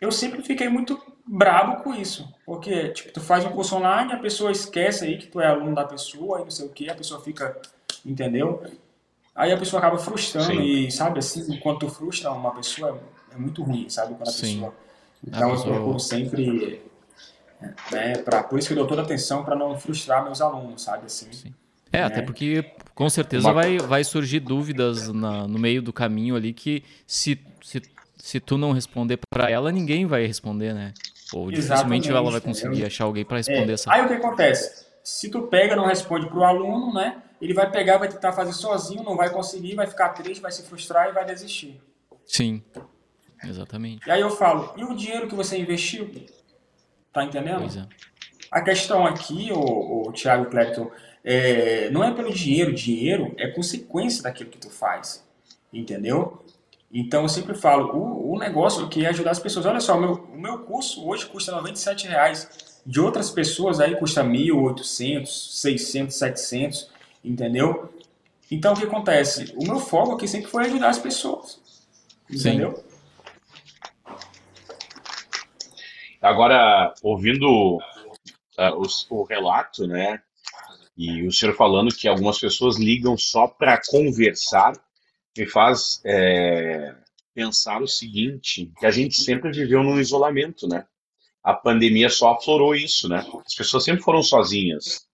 eu 0.00 0.12
sempre 0.12 0.42
fiquei 0.42 0.68
muito 0.68 1.00
brabo 1.26 1.82
com 1.82 1.94
isso. 1.94 2.28
Porque, 2.44 2.90
tipo, 2.90 3.12
tu 3.12 3.20
faz 3.20 3.44
um 3.44 3.50
curso 3.50 3.76
online, 3.76 4.12
a 4.12 4.18
pessoa 4.18 4.52
esquece 4.52 5.04
aí 5.04 5.18
que 5.18 5.26
tu 5.26 5.40
é 5.40 5.46
aluno 5.46 5.74
da 5.74 5.84
pessoa, 5.84 6.40
e 6.40 6.44
não 6.44 6.50
sei 6.50 6.66
o 6.66 6.70
que, 6.70 6.88
a 6.88 6.94
pessoa 6.94 7.20
fica, 7.20 7.60
entendeu? 8.04 8.62
Aí 9.34 9.52
a 9.52 9.58
pessoa 9.58 9.80
acaba 9.80 9.98
frustrando 9.98 10.52
Sim. 10.52 10.60
e, 10.60 10.90
sabe, 10.90 11.18
assim, 11.18 11.52
enquanto 11.52 11.80
tu 11.80 11.88
frustra 11.88 12.30
uma 12.30 12.54
pessoa, 12.54 13.00
é 13.34 13.36
muito 13.36 13.62
ruim, 13.62 13.88
sabe? 13.88 14.14
Quando 14.14 14.28
a 14.28 14.32
Sim. 14.32 14.54
pessoa... 14.54 14.74
Então 15.26 15.50
pessoa... 15.50 15.68
eu 15.68 15.74
procuro 15.74 16.00
sempre... 16.00 16.82
Né, 17.90 18.18
pra, 18.18 18.42
por 18.42 18.58
isso 18.58 18.68
que 18.68 18.74
eu 18.74 18.78
dou 18.78 18.86
toda 18.86 19.02
atenção 19.02 19.44
para 19.44 19.56
não 19.56 19.78
frustrar 19.78 20.24
meus 20.24 20.40
alunos, 20.40 20.82
sabe, 20.82 21.06
assim. 21.06 21.32
Sim. 21.32 21.54
É, 21.92 22.00
né? 22.00 22.04
até 22.04 22.22
porque 22.22 22.72
com 22.94 23.08
certeza 23.08 23.52
vai, 23.52 23.78
vai 23.78 24.04
surgir 24.04 24.40
dúvidas 24.40 25.08
na, 25.12 25.46
no 25.46 25.58
meio 25.58 25.80
do 25.80 25.92
caminho 25.92 26.36
ali 26.36 26.52
que 26.52 26.82
se, 27.06 27.40
se, 27.62 27.80
se 28.18 28.40
tu 28.40 28.58
não 28.58 28.72
responder 28.72 29.18
para 29.30 29.50
ela, 29.50 29.70
ninguém 29.70 30.04
vai 30.06 30.26
responder, 30.26 30.74
né? 30.74 30.92
Ou 31.32 31.50
dificilmente 31.50 32.10
ela 32.10 32.22
vai 32.22 32.40
conseguir 32.40 32.84
achar 32.84 33.04
alguém 33.04 33.24
para 33.24 33.38
responder 33.38 33.70
é. 33.70 33.74
essa. 33.74 33.92
Aí 33.92 34.04
o 34.04 34.08
que 34.08 34.14
acontece? 34.14 34.86
Se 35.02 35.30
tu 35.30 35.42
pega 35.42 35.76
não 35.76 35.86
responde 35.86 36.26
para 36.26 36.38
o 36.38 36.44
aluno, 36.44 36.92
né? 36.92 37.22
Ele 37.40 37.52
vai 37.52 37.70
pegar, 37.70 37.98
vai 37.98 38.08
tentar 38.08 38.32
fazer 38.32 38.52
sozinho, 38.52 39.02
não 39.02 39.16
vai 39.16 39.30
conseguir, 39.30 39.74
vai 39.74 39.86
ficar 39.86 40.10
triste, 40.10 40.40
vai 40.40 40.50
se 40.50 40.62
frustrar 40.62 41.08
e 41.08 41.12
vai 41.12 41.24
desistir. 41.24 41.80
Sim, 42.26 42.62
exatamente. 43.44 44.06
E 44.06 44.10
aí 44.10 44.20
eu 44.20 44.30
falo, 44.30 44.72
e 44.76 44.84
o 44.84 44.94
dinheiro 44.94 45.28
que 45.28 45.34
você 45.34 45.58
investiu? 45.58 46.10
Tá 47.16 47.24
entendendo? 47.24 47.64
É. 47.78 47.86
A 48.50 48.60
questão 48.60 49.06
aqui, 49.06 49.50
o, 49.50 50.08
o 50.08 50.12
Thiago 50.12 50.50
Clepton, 50.50 50.90
é, 51.24 51.88
não 51.88 52.04
é 52.04 52.12
pelo 52.12 52.30
dinheiro, 52.30 52.74
dinheiro 52.74 53.34
é 53.38 53.48
consequência 53.48 54.22
daquilo 54.22 54.50
que 54.50 54.58
tu 54.58 54.68
faz, 54.68 55.24
entendeu? 55.72 56.44
Então 56.92 57.22
eu 57.22 57.28
sempre 57.30 57.54
falo, 57.54 57.96
o, 57.96 58.34
o 58.34 58.38
negócio 58.38 58.86
que 58.90 59.02
é 59.02 59.08
ajudar 59.08 59.30
as 59.30 59.38
pessoas. 59.38 59.64
Olha 59.64 59.80
só, 59.80 59.96
o 59.96 60.00
meu, 60.02 60.12
o 60.30 60.38
meu 60.38 60.58
curso 60.58 61.08
hoje 61.08 61.24
custa 61.24 61.52
97 61.52 62.06
reais. 62.06 62.76
De 62.84 63.00
outras 63.00 63.30
pessoas 63.30 63.80
aí 63.80 63.96
custa 63.96 64.22
1.800, 64.22 65.24
600, 65.26 66.16
700, 66.16 66.90
entendeu? 67.24 67.94
Então 68.50 68.74
o 68.74 68.76
que 68.76 68.84
acontece? 68.84 69.54
O 69.56 69.64
meu 69.64 69.80
foco 69.80 70.12
aqui 70.12 70.28
sempre 70.28 70.50
foi 70.50 70.66
ajudar 70.66 70.90
as 70.90 70.98
pessoas. 70.98 71.58
Entendeu? 72.30 72.76
Sim. 72.76 72.84
Agora, 76.26 76.92
ouvindo 77.02 77.76
uh, 77.76 78.82
o, 79.10 79.20
o 79.20 79.24
relato, 79.24 79.86
né? 79.86 80.20
E 80.96 81.26
o 81.26 81.30
senhor 81.30 81.54
falando 81.54 81.94
que 81.94 82.08
algumas 82.08 82.38
pessoas 82.38 82.76
ligam 82.76 83.16
só 83.16 83.46
para 83.46 83.80
conversar 83.86 84.72
me 85.38 85.46
faz 85.46 86.00
é, 86.04 86.94
pensar 87.34 87.82
o 87.82 87.86
seguinte, 87.86 88.72
que 88.78 88.86
a 88.86 88.90
gente 88.90 89.22
sempre 89.22 89.52
viveu 89.52 89.82
num 89.82 90.00
isolamento, 90.00 90.66
né? 90.66 90.86
A 91.44 91.54
pandemia 91.54 92.08
só 92.08 92.32
aflorou 92.32 92.74
isso, 92.74 93.08
né? 93.08 93.24
As 93.46 93.54
pessoas 93.54 93.84
sempre 93.84 94.02
foram 94.02 94.22
sozinhas. 94.22 95.06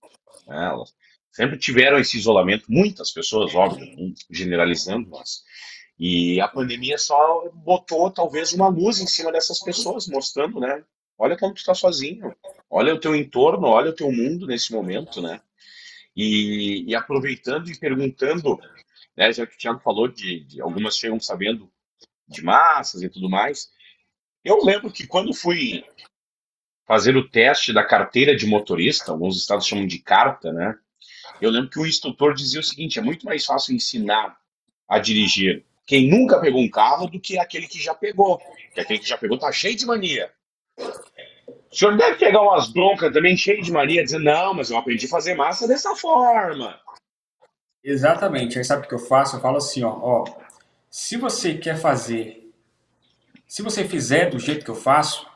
Né? 0.47 0.65
Elas 0.67 0.95
sempre 1.31 1.59
tiveram 1.59 1.99
esse 1.99 2.17
isolamento, 2.17 2.65
muitas 2.71 3.11
pessoas, 3.11 3.55
óbvio, 3.55 3.87
generalizando, 4.31 5.11
mas... 5.11 5.43
E 5.99 6.41
a 6.41 6.49
pandemia 6.49 6.97
só 6.97 7.49
botou, 7.53 8.11
talvez, 8.11 8.53
uma 8.53 8.69
luz 8.69 8.99
em 8.99 9.07
cima 9.07 9.31
dessas 9.31 9.61
pessoas, 9.61 10.09
mostrando, 10.09 10.59
né? 10.59 10.83
Olha 11.23 11.37
como 11.37 11.55
tu 11.55 11.59
está 11.59 11.75
sozinho, 11.75 12.35
olha 12.69 12.95
o 12.95 12.99
teu 12.99 13.15
entorno, 13.15 13.69
olha 13.69 13.91
o 13.91 13.95
teu 13.95 14.11
mundo 14.11 14.47
nesse 14.47 14.73
momento, 14.73 15.23
né? 15.23 15.41
E, 16.17 16.85
e 16.89 16.95
aproveitando 16.95 17.71
e 17.71 17.79
perguntando 17.79 18.59
né? 19.17 19.33
Já 19.33 19.47
que 19.47 19.55
o 19.55 19.59
Thiago 19.59 19.81
falou 19.81 20.09
de, 20.09 20.41
de 20.45 20.61
algumas 20.61 20.97
chegam 20.97 21.21
sabendo 21.21 21.71
de 22.27 22.43
massas 22.43 23.03
e 23.03 23.09
tudo 23.09 23.29
mais. 23.29 23.71
Eu 24.45 24.65
lembro 24.65 24.91
que 24.91 25.07
quando 25.07 25.35
fui 25.35 25.85
fazer 26.87 27.17
o 27.17 27.29
teste 27.29 27.73
da 27.73 27.85
carteira 27.85 28.35
de 28.35 28.47
motorista, 28.47 29.13
alguns 29.13 29.37
estados 29.37 29.67
chamam 29.67 29.87
de 29.87 29.99
carta, 29.99 30.53
né? 30.53 30.77
Eu 31.41 31.51
lembro 31.51 31.71
que 31.71 31.79
o 31.79 31.87
instrutor 31.87 32.35
dizia 32.35 32.61
o 32.61 32.65
seguinte: 32.65 32.99
é 32.99 33.03
muito 33.03 33.27
mais 33.27 33.45
fácil 33.45 33.75
ensinar 33.75 34.37
a 34.89 34.99
dirigir 34.99 35.65
quem 35.87 36.09
nunca 36.09 36.41
pegou 36.41 36.61
um 36.61 36.71
carro 36.71 37.07
do 37.07 37.21
que 37.21 37.39
aquele 37.39 37.67
que 37.67 37.81
já 37.81 37.95
pegou. 37.95 38.39
Porque 38.39 38.81
aquele 38.81 38.99
que 38.99 39.09
já 39.09 39.19
pegou 39.19 39.39
tá 39.39 39.51
cheio 39.53 39.77
de 39.77 39.85
mania. 39.85 40.33
O 41.73 41.75
senhor 41.75 41.97
deve 41.97 42.19
pegar 42.19 42.43
umas 42.43 42.69
broncas 42.69 43.13
também 43.15 43.35
cheio 43.35 43.63
de 43.63 43.73
mania, 43.73 44.05
dizendo, 44.05 44.25
não, 44.25 44.53
mas 44.53 44.71
eu 44.71 44.77
aprendi 44.77 45.07
a 45.07 45.09
fazer 45.09 45.35
massa 45.35 45.67
dessa 45.67 45.97
forma. 45.97 46.79
Exatamente. 47.83 48.59
Aí 48.59 48.65
sabe 48.65 48.85
o 48.85 48.89
que 48.89 48.95
eu 48.95 48.99
faço? 48.99 49.37
Eu 49.37 49.41
falo 49.41 49.57
assim, 49.57 49.83
ó, 49.83 49.91
ó, 49.91 50.25
se 50.91 51.17
você 51.17 51.55
quer 51.55 51.79
fazer, 51.79 52.53
se 53.47 53.63
você 53.63 53.85
fizer 53.85 54.29
do 54.29 54.39
jeito 54.39 54.67
que 54.67 54.71
eu 54.71 54.75
faço, 54.75 55.27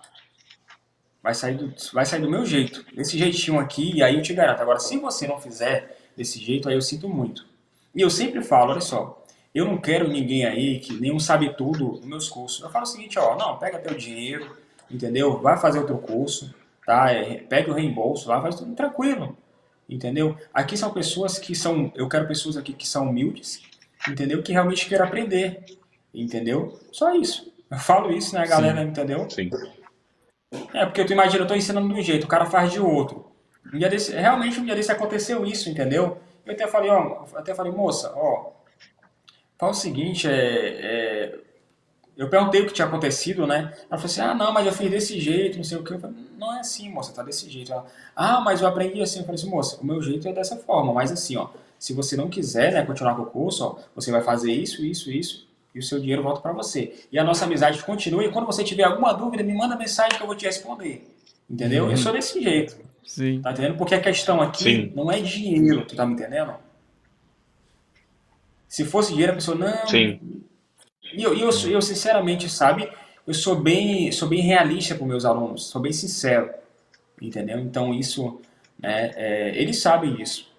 vai 1.22 1.34
sair 1.34 1.56
do, 1.56 1.74
vai 1.94 2.04
sair 2.04 2.20
do 2.20 2.30
meu 2.30 2.44
jeito, 2.44 2.84
desse 2.94 3.16
jeitinho 3.16 3.58
aqui, 3.58 3.96
e 3.96 4.02
aí 4.02 4.14
eu 4.14 4.22
te 4.22 4.34
garanto. 4.34 4.60
Agora, 4.60 4.78
se 4.78 4.98
você 4.98 5.26
não 5.26 5.40
fizer 5.40 5.98
desse 6.14 6.38
jeito, 6.38 6.68
aí 6.68 6.74
eu 6.74 6.82
sinto 6.82 7.08
muito. 7.08 7.46
E 7.94 8.02
eu 8.02 8.10
sempre 8.10 8.42
falo, 8.44 8.72
olha 8.72 8.82
só, 8.82 9.24
eu 9.54 9.64
não 9.64 9.78
quero 9.78 10.06
ninguém 10.06 10.44
aí 10.44 10.80
que 10.80 10.92
nenhum 10.92 11.18
sabe 11.18 11.56
tudo 11.56 11.92
nos 11.92 12.04
meus 12.04 12.28
cursos. 12.28 12.62
Eu 12.62 12.68
falo 12.68 12.84
o 12.84 12.86
seguinte, 12.86 13.18
ó, 13.18 13.34
não, 13.36 13.56
pega 13.56 13.78
teu 13.78 13.96
dinheiro, 13.96 14.54
entendeu? 14.90 15.38
Vai 15.40 15.56
fazer 15.56 15.78
outro 15.78 15.98
curso, 15.98 16.54
tá? 16.84 17.10
É, 17.10 17.38
pega 17.38 17.70
o 17.70 17.74
reembolso 17.74 18.28
lá, 18.28 18.40
faz 18.40 18.56
tudo 18.56 18.74
tranquilo, 18.74 19.36
entendeu? 19.88 20.36
Aqui 20.52 20.76
são 20.76 20.92
pessoas 20.92 21.38
que 21.38 21.54
são, 21.54 21.92
eu 21.94 22.08
quero 22.08 22.26
pessoas 22.26 22.56
aqui 22.56 22.72
que 22.72 22.86
são 22.86 23.08
humildes, 23.08 23.62
entendeu? 24.08 24.42
Que 24.42 24.52
realmente 24.52 24.88
querem 24.88 25.04
aprender, 25.04 25.64
entendeu? 26.14 26.78
Só 26.92 27.14
isso. 27.14 27.52
Eu 27.70 27.78
falo 27.78 28.12
isso, 28.12 28.34
né, 28.34 28.46
galera, 28.46 28.82
Sim. 28.82 28.88
entendeu? 28.88 29.30
Sim. 29.30 29.50
É, 30.72 30.86
porque 30.86 31.04
tu 31.04 31.12
imagina, 31.12 31.42
eu 31.42 31.48
tô 31.48 31.54
ensinando 31.54 31.88
de 31.88 31.94
um 31.94 32.02
jeito, 32.02 32.24
o 32.24 32.28
cara 32.28 32.46
faz 32.46 32.72
de 32.72 32.80
outro. 32.80 33.32
Um 33.72 33.78
dia 33.78 33.88
desse, 33.88 34.12
realmente 34.12 34.60
um 34.60 34.64
dia 34.64 34.76
desse 34.76 34.92
aconteceu 34.92 35.44
isso, 35.44 35.68
entendeu? 35.68 36.18
Eu 36.44 36.52
até 36.52 36.66
falei, 36.68 36.90
ó, 36.90 37.24
até 37.34 37.52
falei, 37.52 37.72
moça, 37.72 38.12
ó, 38.14 38.56
Fala 39.58 39.72
o 39.72 39.74
seguinte, 39.74 40.28
é, 40.28 40.34
é, 40.34 41.34
eu 42.16 42.30
perguntei 42.30 42.62
o 42.62 42.66
que 42.66 42.72
tinha 42.72 42.86
acontecido, 42.86 43.46
né? 43.46 43.72
Ela 43.90 43.98
falou 43.98 44.04
assim, 44.06 44.20
ah, 44.22 44.34
não, 44.34 44.50
mas 44.52 44.66
eu 44.66 44.72
fiz 44.72 44.90
desse 44.90 45.20
jeito, 45.20 45.58
não 45.58 45.64
sei 45.64 45.76
o 45.76 45.84
que. 45.84 45.92
Eu 45.92 46.00
falei, 46.00 46.16
não 46.38 46.56
é 46.56 46.60
assim, 46.60 46.88
moça, 46.88 47.12
tá 47.12 47.22
desse 47.22 47.48
jeito. 47.50 47.72
Ela, 47.72 47.84
ah, 48.14 48.40
mas 48.40 48.62
eu 48.62 48.68
aprendi 48.68 49.02
assim. 49.02 49.18
Eu 49.18 49.26
falei 49.26 49.38
assim, 49.38 49.50
moça, 49.50 49.78
o 49.80 49.86
meu 49.86 50.00
jeito 50.00 50.26
é 50.26 50.32
dessa 50.32 50.56
forma, 50.56 50.94
mas 50.94 51.12
assim, 51.12 51.36
ó, 51.36 51.48
se 51.78 51.92
você 51.92 52.16
não 52.16 52.30
quiser, 52.30 52.72
né, 52.72 52.86
continuar 52.86 53.14
com 53.16 53.22
o 53.22 53.26
curso, 53.26 53.64
ó, 53.64 53.78
você 53.94 54.10
vai 54.10 54.22
fazer 54.22 54.50
isso, 54.50 54.82
isso, 54.82 55.10
isso, 55.10 55.46
e 55.74 55.78
o 55.78 55.82
seu 55.82 56.00
dinheiro 56.00 56.22
volta 56.22 56.40
para 56.40 56.52
você. 56.52 56.94
E 57.12 57.18
a 57.18 57.24
nossa 57.24 57.44
amizade 57.44 57.82
continua, 57.82 58.24
e 58.24 58.32
quando 58.32 58.46
você 58.46 58.64
tiver 58.64 58.84
alguma 58.84 59.12
dúvida, 59.12 59.42
me 59.42 59.54
manda 59.54 59.76
mensagem 59.76 60.16
que 60.16 60.22
eu 60.22 60.26
vou 60.26 60.36
te 60.36 60.46
responder. 60.46 61.06
Entendeu? 61.48 61.84
Uhum. 61.84 61.90
Eu 61.90 61.96
sou 61.98 62.12
desse 62.12 62.42
jeito. 62.42 62.78
Sim. 63.04 63.42
Tá 63.42 63.52
entendendo? 63.52 63.76
Porque 63.76 63.94
a 63.94 64.00
questão 64.00 64.40
aqui 64.40 64.64
Sim. 64.64 64.92
não 64.96 65.12
é 65.12 65.20
dinheiro, 65.20 65.84
tu 65.84 65.94
tá 65.94 66.06
me 66.06 66.14
entendendo? 66.14 66.54
Se 68.66 68.84
fosse 68.84 69.10
dinheiro, 69.10 69.32
a 69.32 69.34
pessoa, 69.34 69.56
não. 69.56 69.86
Sim. 69.86 70.18
E 71.12 71.22
eu, 71.22 71.34
eu, 71.34 71.50
eu, 71.68 71.82
sinceramente, 71.82 72.48
sabe, 72.48 72.90
eu 73.26 73.34
sou 73.34 73.56
bem, 73.56 74.10
sou 74.12 74.28
bem 74.28 74.40
realista 74.40 74.94
com 74.94 75.04
meus 75.04 75.24
alunos, 75.24 75.66
sou 75.66 75.80
bem 75.80 75.92
sincero. 75.92 76.50
Entendeu? 77.20 77.58
Então, 77.58 77.94
isso, 77.94 78.40
né, 78.78 79.12
é, 79.16 79.60
eles 79.60 79.80
sabem 79.80 80.14
disso. 80.14 80.52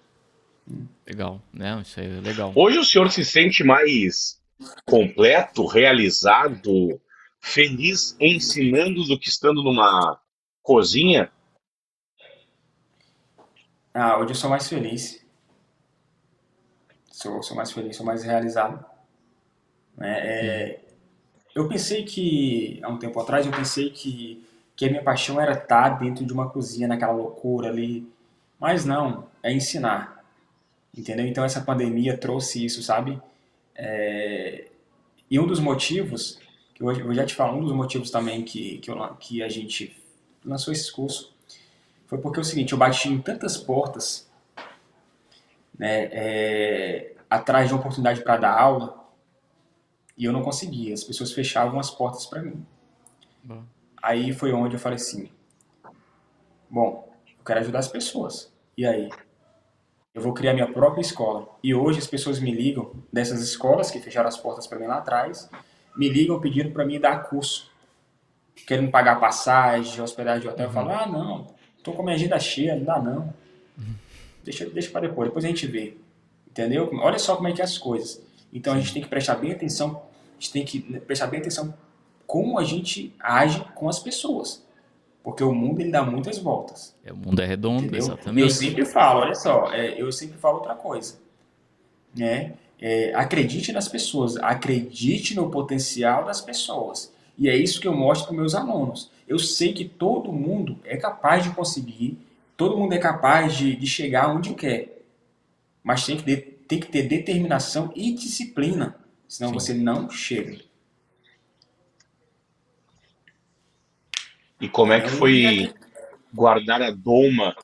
Legal, 1.06 1.40
né? 1.52 1.80
Isso 1.80 1.98
aí 1.98 2.18
é 2.18 2.20
legal. 2.20 2.52
Hoje 2.54 2.78
o 2.78 2.84
senhor 2.84 3.10
se 3.10 3.24
sente 3.24 3.64
mais 3.64 4.38
completo, 4.84 5.64
realizado, 5.66 7.00
feliz 7.40 8.16
ensinando 8.20 9.04
do 9.04 9.18
que 9.18 9.28
estando 9.28 9.62
numa 9.62 10.20
cozinha? 10.62 11.30
Ah, 13.94 14.18
hoje 14.18 14.32
eu 14.32 14.34
sou 14.34 14.50
mais 14.50 14.68
feliz 14.68 15.26
sou, 17.18 17.42
sou 17.42 17.56
mais 17.56 17.72
feliz, 17.72 17.96
sou 17.96 18.06
mais 18.06 18.22
realizado. 18.22 18.84
Né? 19.98 20.18
É, 20.20 20.80
eu 21.54 21.68
pensei 21.68 22.04
que, 22.04 22.80
há 22.82 22.88
um 22.88 22.98
tempo 22.98 23.18
atrás, 23.20 23.44
eu 23.44 23.52
pensei 23.52 23.90
que, 23.90 24.46
que 24.76 24.86
a 24.86 24.88
minha 24.88 25.02
paixão 25.02 25.40
era 25.40 25.52
estar 25.52 25.98
dentro 25.98 26.24
de 26.24 26.32
uma 26.32 26.48
cozinha, 26.48 26.86
naquela 26.86 27.12
loucura 27.12 27.68
ali. 27.68 28.08
Mas 28.58 28.84
não, 28.84 29.26
é 29.42 29.52
ensinar. 29.52 30.24
Entendeu? 30.96 31.26
Então 31.26 31.44
essa 31.44 31.60
pandemia 31.60 32.16
trouxe 32.16 32.64
isso, 32.64 32.82
sabe? 32.82 33.20
É, 33.74 34.68
e 35.30 35.38
um 35.38 35.46
dos 35.46 35.60
motivos, 35.60 36.38
que 36.74 36.82
eu, 36.82 36.90
eu 36.90 37.14
já 37.14 37.26
te 37.26 37.34
falo, 37.34 37.58
um 37.58 37.64
dos 37.64 37.72
motivos 37.72 38.10
também 38.10 38.42
que, 38.42 38.78
que, 38.78 38.90
eu, 38.90 38.96
que 39.16 39.42
a 39.42 39.48
gente 39.48 39.96
lançou 40.44 40.72
esse 40.72 40.90
curso, 40.90 41.34
foi 42.06 42.18
porque 42.18 42.38
é 42.38 42.42
o 42.42 42.44
seguinte, 42.44 42.72
eu 42.72 42.78
bati 42.78 43.08
em 43.08 43.20
tantas 43.20 43.56
portas 43.56 44.28
né, 45.78 46.08
é, 46.10 47.12
atrás 47.28 47.68
de 47.68 47.74
uma 47.74 47.80
oportunidade 47.80 48.22
para 48.22 48.38
dar 48.38 48.58
aula 48.58 48.97
e 50.18 50.24
eu 50.24 50.32
não 50.32 50.42
conseguia. 50.42 50.92
As 50.92 51.04
pessoas 51.04 51.32
fechavam 51.32 51.78
as 51.78 51.90
portas 51.90 52.26
para 52.26 52.42
mim. 52.42 52.66
Bom. 53.42 53.62
Aí 54.02 54.32
foi 54.32 54.52
onde 54.52 54.74
eu 54.74 54.80
falei 54.80 54.96
assim: 54.96 55.30
bom, 56.68 57.08
eu 57.38 57.44
quero 57.44 57.60
ajudar 57.60 57.78
as 57.78 57.88
pessoas. 57.88 58.52
E 58.76 58.84
aí? 58.84 59.08
Eu 60.12 60.20
vou 60.20 60.34
criar 60.34 60.52
minha 60.52 60.70
própria 60.70 61.00
escola. 61.00 61.48
E 61.62 61.72
hoje 61.72 62.00
as 62.00 62.06
pessoas 62.06 62.40
me 62.40 62.50
ligam 62.50 62.92
dessas 63.12 63.40
escolas 63.40 63.90
que 63.90 64.00
fecharam 64.00 64.28
as 64.28 64.36
portas 64.36 64.66
para 64.66 64.78
mim 64.78 64.86
lá 64.86 64.98
atrás, 64.98 65.48
me 65.96 66.08
ligam 66.08 66.40
pedindo 66.40 66.72
para 66.72 66.84
mim 66.84 66.98
dar 66.98 67.28
curso. 67.28 67.70
Querendo 68.66 68.90
pagar 68.90 69.20
passagem, 69.20 70.02
hospedagem 70.02 70.42
de 70.42 70.48
hotel. 70.48 70.66
Uhum. 70.66 70.70
Eu 70.70 70.74
falo: 70.74 70.90
ah, 70.90 71.06
não, 71.06 71.46
tô 71.82 71.92
com 71.92 72.02
a 72.02 72.04
minha 72.04 72.16
agenda 72.16 72.38
cheia, 72.40 72.74
não 72.74 72.84
dá 72.84 73.00
não. 73.00 73.32
Uhum. 73.78 73.94
Deixa, 74.42 74.68
deixa 74.68 74.90
para 74.90 75.06
depois, 75.06 75.28
depois 75.28 75.44
a 75.44 75.48
gente 75.48 75.66
vê. 75.68 75.96
Entendeu? 76.48 76.90
Olha 76.94 77.18
só 77.18 77.36
como 77.36 77.46
é 77.46 77.52
que 77.52 77.60
é 77.60 77.64
as 77.64 77.78
coisas. 77.78 78.20
Então 78.52 78.72
a 78.74 78.78
gente 78.78 78.92
tem 78.92 79.02
que 79.02 79.08
prestar 79.08 79.36
bem 79.36 79.52
atenção, 79.52 80.02
a 80.38 80.40
gente 80.40 80.52
tem 80.52 80.64
que 80.64 80.80
prestar 81.00 81.26
bem 81.26 81.40
atenção 81.40 81.74
como 82.26 82.58
a 82.58 82.64
gente 82.64 83.14
age 83.18 83.64
com 83.74 83.88
as 83.88 83.98
pessoas. 83.98 84.64
Porque 85.22 85.42
o 85.42 85.52
mundo 85.52 85.80
ele 85.80 85.90
dá 85.90 86.02
muitas 86.02 86.38
voltas. 86.38 86.94
É, 87.04 87.12
o 87.12 87.16
mundo 87.16 87.40
é 87.40 87.46
redondo, 87.46 87.82
entendeu? 87.82 87.98
exatamente. 87.98 88.42
Eu 88.42 88.50
sempre 88.50 88.84
falo, 88.84 89.20
olha 89.20 89.34
só, 89.34 89.72
é, 89.72 90.00
eu 90.00 90.10
sempre 90.12 90.38
falo 90.38 90.56
outra 90.58 90.74
coisa. 90.74 91.18
Né? 92.14 92.54
É, 92.80 93.12
acredite 93.14 93.72
nas 93.72 93.88
pessoas, 93.88 94.36
acredite 94.36 95.34
no 95.34 95.50
potencial 95.50 96.24
das 96.24 96.40
pessoas. 96.40 97.12
E 97.36 97.48
é 97.48 97.56
isso 97.56 97.80
que 97.80 97.88
eu 97.88 97.94
mostro 97.94 98.28
para 98.28 98.36
meus 98.36 98.54
alunos. 98.54 99.10
Eu 99.26 99.38
sei 99.38 99.72
que 99.72 99.84
todo 99.84 100.32
mundo 100.32 100.78
é 100.84 100.96
capaz 100.96 101.44
de 101.44 101.50
conseguir 101.50 102.18
Todo 102.58 102.76
mundo 102.76 102.92
é 102.92 102.98
capaz 102.98 103.56
de, 103.56 103.76
de 103.76 103.86
chegar 103.86 104.34
onde 104.34 104.52
quer, 104.52 105.00
mas 105.80 106.04
tem 106.04 106.16
que, 106.16 106.24
de, 106.24 106.36
tem 106.38 106.80
que 106.80 106.88
ter 106.88 107.04
determinação 107.04 107.92
e 107.94 108.12
disciplina, 108.12 108.96
senão 109.28 109.50
Sim. 109.50 109.54
você 109.54 109.74
não 109.74 110.10
chega. 110.10 110.58
E 114.60 114.68
como 114.68 114.92
é 114.92 115.00
que 115.00 115.08
foi 115.08 115.72
guardar 116.34 116.82
a 116.82 116.90
doma 116.90 117.54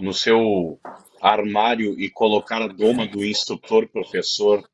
no 0.00 0.14
seu 0.14 0.80
armário 1.20 1.98
e 2.00 2.08
colocar 2.08 2.62
a 2.62 2.68
doma 2.68 3.06
do 3.06 3.22
instrutor 3.22 3.86
professor? 3.88 4.66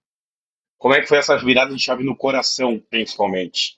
Como 0.78 0.94
é 0.94 1.00
que 1.00 1.08
foi 1.08 1.18
essa 1.18 1.36
virada 1.36 1.74
de 1.74 1.82
chave 1.82 2.04
no 2.04 2.16
coração, 2.16 2.80
principalmente? 2.90 3.76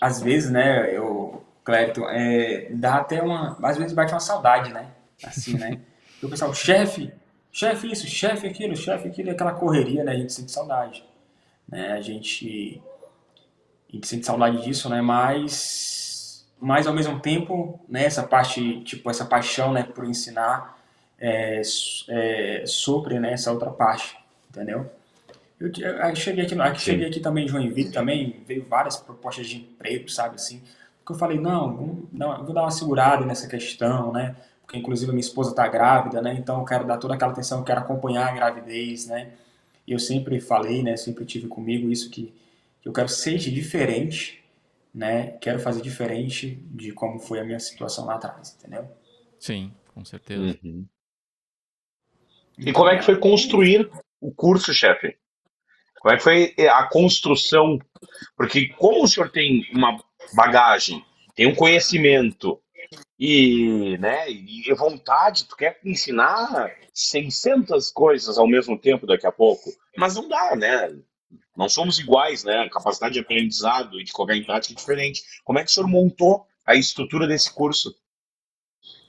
Às 0.00 0.22
vezes, 0.22 0.50
né, 0.50 0.94
eu 0.94 1.44
Clérito, 1.66 2.04
é, 2.08 2.68
dá 2.70 2.98
até 2.98 3.20
uma. 3.20 3.58
Às 3.60 3.76
vezes 3.76 3.92
bate 3.92 4.12
uma 4.12 4.20
saudade, 4.20 4.72
né? 4.72 4.88
Assim, 5.24 5.58
né? 5.58 5.80
o 6.22 6.28
pessoal, 6.28 6.54
chefe, 6.54 7.12
chefe 7.56 7.90
isso, 7.90 8.06
chefe 8.06 8.46
aquilo, 8.46 8.76
chefe 8.76 9.08
aquilo, 9.08 9.30
aquela 9.30 9.54
correria, 9.54 10.04
né? 10.04 10.12
A 10.12 10.16
gente 10.16 10.32
sente 10.32 10.52
saudade. 10.52 11.02
Né? 11.66 11.92
A 11.92 12.00
gente. 12.02 12.82
A 13.88 13.92
gente 13.92 14.06
sente 14.06 14.26
saudade 14.26 14.62
disso, 14.62 14.90
né? 14.90 15.00
Mas. 15.00 16.46
Mas 16.60 16.86
ao 16.86 16.94
mesmo 16.94 17.20
tempo, 17.20 17.78
né, 17.86 18.04
essa 18.04 18.22
parte, 18.22 18.80
tipo, 18.80 19.10
essa 19.10 19.26
paixão, 19.26 19.74
né, 19.74 19.82
por 19.82 20.06
ensinar, 20.06 20.78
é, 21.18 21.60
é, 22.08 22.64
sopre, 22.66 23.20
né, 23.20 23.34
essa 23.34 23.52
outra 23.52 23.70
parte, 23.70 24.16
entendeu? 24.48 24.90
Eu, 25.60 25.70
eu 25.70 26.16
cheguei 26.16 26.46
aqui, 26.46 26.58
aqui 26.58 26.80
cheguei 26.80 27.08
aqui 27.08 27.20
também 27.20 27.44
em 27.44 27.48
Joinville, 27.48 27.92
também 27.92 28.42
veio 28.46 28.64
várias 28.64 28.96
propostas 28.96 29.46
de 29.46 29.58
emprego, 29.58 30.08
sabe, 30.08 30.36
assim, 30.36 30.62
porque 31.00 31.12
eu 31.12 31.18
falei, 31.18 31.38
não, 31.38 32.08
vou 32.10 32.54
dar 32.54 32.62
uma 32.62 32.70
segurada 32.70 33.26
nessa 33.26 33.46
questão, 33.46 34.10
né? 34.10 34.34
Porque 34.66 34.78
inclusive 34.78 35.10
a 35.10 35.14
minha 35.14 35.20
esposa 35.20 35.50
está 35.50 35.68
grávida, 35.68 36.20
né? 36.20 36.34
Então 36.34 36.58
eu 36.58 36.64
quero 36.64 36.84
dar 36.84 36.98
toda 36.98 37.14
aquela 37.14 37.30
atenção, 37.30 37.60
eu 37.60 37.64
quero 37.64 37.80
acompanhar 37.80 38.28
a 38.28 38.34
gravidez, 38.34 39.06
né? 39.06 39.32
E 39.86 39.92
eu 39.92 39.98
sempre 39.98 40.40
falei, 40.40 40.82
né? 40.82 40.96
Sempre 40.96 41.24
tive 41.24 41.46
comigo 41.46 41.88
isso 41.90 42.10
que, 42.10 42.34
que 42.82 42.88
eu 42.88 42.92
quero 42.92 43.08
ser 43.08 43.38
diferente, 43.38 44.44
né? 44.92 45.38
Quero 45.40 45.60
fazer 45.60 45.80
diferente 45.80 46.56
de 46.72 46.90
como 46.90 47.20
foi 47.20 47.38
a 47.38 47.44
minha 47.44 47.60
situação 47.60 48.06
lá 48.06 48.16
atrás, 48.16 48.56
entendeu? 48.58 48.90
Sim, 49.38 49.72
com 49.94 50.04
certeza. 50.04 50.58
Uhum. 50.64 50.84
E 52.58 52.72
como 52.72 52.88
é 52.88 52.96
que 52.96 53.04
foi 53.04 53.18
construir 53.18 53.88
o 54.20 54.32
curso, 54.32 54.74
chefe? 54.74 55.16
Como 56.00 56.12
é 56.12 56.16
que 56.16 56.24
foi 56.24 56.54
a 56.68 56.88
construção? 56.88 57.78
Porque 58.36 58.68
como 58.70 59.04
o 59.04 59.08
senhor 59.08 59.30
tem 59.30 59.64
uma 59.72 60.02
bagagem, 60.34 61.04
tem 61.36 61.46
um 61.46 61.54
conhecimento 61.54 62.60
e, 63.18 63.96
né, 63.98 64.30
e 64.30 64.72
vontade, 64.74 65.46
tu 65.46 65.56
quer 65.56 65.78
ensinar 65.84 66.70
600 66.92 67.90
coisas 67.90 68.38
ao 68.38 68.46
mesmo 68.46 68.78
tempo 68.78 69.06
daqui 69.06 69.26
a 69.26 69.32
pouco, 69.32 69.70
mas 69.96 70.14
não 70.14 70.28
dá, 70.28 70.54
né? 70.56 70.96
Não 71.56 71.68
somos 71.68 71.98
iguais, 71.98 72.44
né? 72.44 72.60
A 72.60 72.70
capacidade 72.70 73.14
de 73.14 73.20
aprendizado 73.20 73.98
e 73.98 74.04
de 74.04 74.12
colocar 74.12 74.36
em 74.36 74.44
prática 74.44 74.74
é 74.74 74.76
diferente. 74.76 75.22
Como 75.44 75.58
é 75.58 75.64
que 75.64 75.70
o 75.70 75.72
senhor 75.72 75.88
montou 75.88 76.46
a 76.64 76.74
estrutura 76.74 77.26
desse 77.26 77.52
curso? 77.52 77.94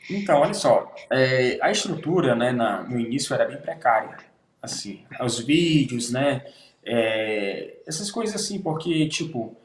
Então, 0.10 0.40
olha 0.40 0.54
só, 0.54 0.94
é, 1.12 1.60
a 1.62 1.70
estrutura, 1.70 2.34
né, 2.34 2.52
na, 2.54 2.84
no 2.84 2.98
início 2.98 3.34
era 3.34 3.46
bem 3.46 3.58
precária, 3.58 4.18
assim, 4.62 5.06
os 5.20 5.40
vídeos, 5.40 6.10
né, 6.12 6.46
é, 6.86 7.82
essas 7.86 8.10
coisas 8.10 8.42
assim, 8.42 8.62
porque, 8.62 9.06
tipo, 9.10 9.58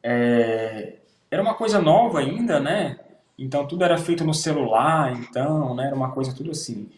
é, 0.00 0.98
era 1.28 1.42
uma 1.42 1.54
coisa 1.54 1.80
nova 1.80 2.20
ainda, 2.20 2.60
né? 2.60 2.98
Então 3.42 3.66
tudo 3.66 3.82
era 3.82 3.98
feito 3.98 4.24
no 4.24 4.32
celular, 4.32 5.12
então, 5.12 5.74
né? 5.74 5.86
Era 5.86 5.96
uma 5.96 6.12
coisa 6.12 6.32
tudo 6.32 6.52
assim. 6.52 6.88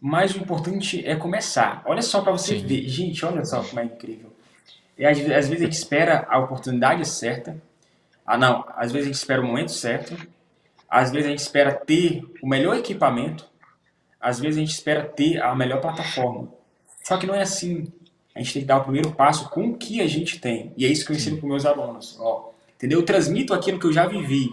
mas 0.00 0.34
o 0.34 0.38
importante 0.38 1.04
é 1.06 1.16
começar. 1.16 1.82
Olha 1.86 2.02
só 2.02 2.20
para 2.20 2.32
você 2.32 2.58
Sim. 2.58 2.66
ver. 2.66 2.88
Gente, 2.88 3.24
olha 3.24 3.44
só 3.44 3.62
como 3.62 3.80
é 3.80 3.84
incrível. 3.84 4.32
E 4.98 5.06
às, 5.06 5.18
às 5.18 5.48
vezes 5.48 5.62
a 5.62 5.64
gente 5.64 5.72
espera 5.72 6.26
a 6.28 6.38
oportunidade 6.38 7.04
certa. 7.06 7.56
Ah, 8.26 8.36
não. 8.36 8.64
Às 8.76 8.90
vezes 8.92 9.06
a 9.06 9.10
gente 9.12 9.18
espera 9.18 9.40
o 9.40 9.46
momento 9.46 9.70
certo. 9.70 10.16
Às 10.88 11.10
vezes 11.12 11.26
a 11.26 11.30
gente 11.30 11.38
espera 11.40 11.72
ter 11.72 12.24
o 12.42 12.48
melhor 12.48 12.76
equipamento. 12.76 13.46
Às 14.20 14.40
vezes 14.40 14.56
a 14.56 14.60
gente 14.60 14.72
espera 14.72 15.04
ter 15.04 15.40
a 15.40 15.54
melhor 15.54 15.80
plataforma. 15.80 16.48
Só 17.04 17.16
que 17.16 17.26
não 17.26 17.34
é 17.34 17.42
assim. 17.42 17.86
A 18.34 18.40
gente 18.40 18.52
tem 18.52 18.62
que 18.62 18.68
dar 18.68 18.78
o 18.78 18.82
primeiro 18.84 19.12
passo 19.12 19.48
com 19.50 19.68
o 19.68 19.76
que 19.76 20.00
a 20.00 20.06
gente 20.06 20.40
tem. 20.40 20.72
E 20.76 20.84
é 20.84 20.88
isso 20.88 21.06
que 21.06 21.12
eu 21.12 21.16
ensino 21.16 21.38
para 21.38 21.48
meus 21.48 21.64
alunos. 21.64 22.16
Ó, 22.20 22.50
entendeu? 22.74 22.98
Eu 23.00 23.04
transmito 23.04 23.54
aquilo 23.54 23.78
que 23.78 23.86
eu 23.86 23.92
já 23.92 24.06
vivi, 24.06 24.50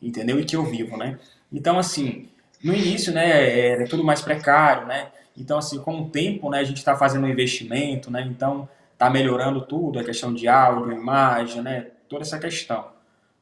entendeu? 0.00 0.38
E 0.38 0.44
que 0.44 0.56
eu 0.56 0.64
vivo, 0.64 0.96
né? 0.96 1.18
Então, 1.52 1.78
assim, 1.78 2.28
no 2.62 2.74
início, 2.74 3.12
né, 3.12 3.82
é 3.82 3.84
tudo 3.84 4.04
mais 4.04 4.20
precário, 4.20 4.86
né? 4.86 5.08
Então, 5.36 5.58
assim, 5.58 5.78
com 5.78 6.00
o 6.00 6.08
tempo, 6.08 6.50
né, 6.50 6.60
a 6.60 6.64
gente 6.64 6.78
está 6.78 6.96
fazendo 6.96 7.24
um 7.24 7.28
investimento, 7.28 8.10
né? 8.10 8.22
Então, 8.22 8.68
está 8.92 9.10
melhorando 9.10 9.60
tudo, 9.60 9.98
a 9.98 10.04
questão 10.04 10.32
de 10.32 10.48
áudio, 10.48 10.92
imagem, 10.92 11.62
né? 11.62 11.88
Toda 12.08 12.22
essa 12.22 12.38
questão. 12.38 12.86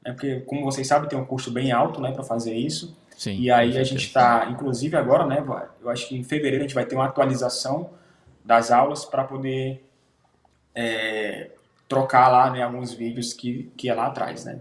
Né? 0.05 0.13
Porque, 0.13 0.41
como 0.41 0.65
vocês 0.65 0.87
sabem, 0.87 1.09
tem 1.09 1.19
um 1.19 1.25
custo 1.25 1.51
bem 1.51 1.73
alto, 1.73 2.01
né, 2.01 2.13
para 2.13 2.25
fazer 2.25 2.55
isso. 2.55 2.97
Sim, 3.17 3.39
e 3.39 3.51
aí 3.51 3.79
a 3.79 3.85
gente 3.85 4.07
está, 4.07 4.49
inclusive 4.51 4.97
agora, 4.97 5.25
né, 5.25 5.43
eu 5.81 5.89
acho 5.89 6.09
que 6.09 6.17
em 6.17 6.25
fevereiro 6.25 6.65
a 6.65 6.67
gente 6.67 6.75
vai 6.75 6.85
ter 6.85 6.97
uma 6.97 7.07
atualização 7.07 7.91
das 8.45 8.73
aulas 8.73 9.05
para 9.05 9.23
poder 9.23 9.85
é, 10.75 11.51
trocar 11.89 12.29
lá, 12.29 12.51
né, 12.51 12.63
alguns 12.63 12.93
vídeos 12.93 13.33
que, 13.33 13.71
que 13.77 13.89
é 13.89 13.95
lá 13.95 14.07
atrás, 14.07 14.45
né? 14.45 14.61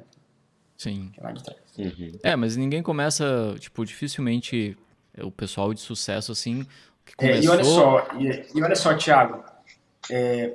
Sim. 0.78 1.12
Que 1.14 1.20
é 1.20 1.24
lá 1.24 1.32
de 1.32 1.44
trás. 1.44 1.60
Uhum. 1.78 2.12
É, 2.24 2.36
mas 2.36 2.56
ninguém 2.56 2.84
começa, 2.84 3.56
tipo, 3.60 3.86
dificilmente 3.86 4.78
o 5.20 5.32
pessoal 5.32 5.74
de 5.74 5.80
sucesso 5.80 6.32
assim. 6.32 6.66
Que 7.06 7.16
começou... 7.16 7.42
É, 7.42 7.46
e 7.46 7.50
olha 7.50 7.64
só, 7.64 8.08
e, 8.20 8.46
e 8.56 8.64
olha 8.64 8.76
só, 8.76 8.94
Thiago, 8.96 9.44
é, 10.10 10.54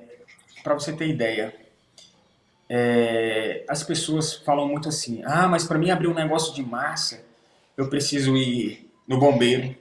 para 0.62 0.74
você 0.74 0.92
ter 0.92 1.08
ideia, 1.08 1.54
é, 2.68 3.64
as 3.68 3.82
pessoas 3.82 4.34
falam 4.34 4.68
muito 4.68 4.88
assim: 4.88 5.22
ah, 5.24 5.48
mas 5.48 5.64
para 5.64 5.78
mim 5.78 5.90
abrir 5.90 6.08
um 6.08 6.14
negócio 6.14 6.54
de 6.54 6.62
massa, 6.62 7.24
eu 7.76 7.88
preciso 7.88 8.36
ir 8.36 8.90
no 9.06 9.18
bombeiro, 9.18 9.74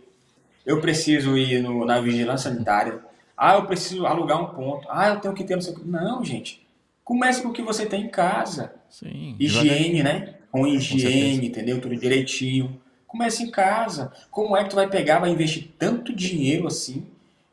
eu 0.65 0.79
preciso 0.79 1.37
ir 1.37 1.61
no, 1.61 1.85
na 1.85 1.99
vigilância 1.99 2.51
sanitária, 2.51 2.99
ah, 3.35 3.55
eu 3.55 3.65
preciso 3.65 4.05
alugar 4.05 4.41
um 4.41 4.53
ponto, 4.53 4.87
ah, 4.89 5.09
eu 5.09 5.19
tenho 5.19 5.33
que 5.33 5.43
ter 5.43 5.55
não 5.55 5.61
sei. 5.61 5.75
Não, 5.83 6.23
gente. 6.23 6.66
Comece 7.07 7.41
com 7.41 7.47
o 7.47 7.53
que 7.53 7.61
você 7.61 7.85
tem 7.85 8.03
em 8.03 8.09
casa. 8.09 8.75
Sim, 8.89 9.37
higiene, 9.39 10.03
né? 10.03 10.35
Com 10.51 10.67
higiene, 10.67 11.39
com 11.39 11.45
entendeu? 11.45 11.79
Tudo 11.79 11.95
direitinho. 11.95 12.81
Comece 13.07 13.43
em 13.43 13.49
casa. 13.49 14.11
Como 14.29 14.57
é 14.57 14.65
que 14.65 14.71
tu 14.71 14.75
vai 14.75 14.89
pegar, 14.89 15.19
vai 15.19 15.29
investir 15.29 15.69
tanto 15.79 16.13
dinheiro 16.13 16.67
assim, 16.67 17.07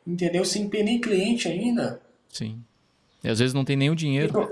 entendeu? 0.05 0.43
Sem 0.43 0.67
ter 0.67 0.83
nem 0.83 0.99
cliente 0.99 1.47
ainda. 1.47 2.01
Sim. 2.27 2.61
E 3.23 3.29
às 3.29 3.39
vezes 3.39 3.53
não 3.53 3.63
tem 3.63 3.77
nem 3.77 3.89
o 3.89 3.95
dinheiro. 3.95 4.27
Então, 4.27 4.51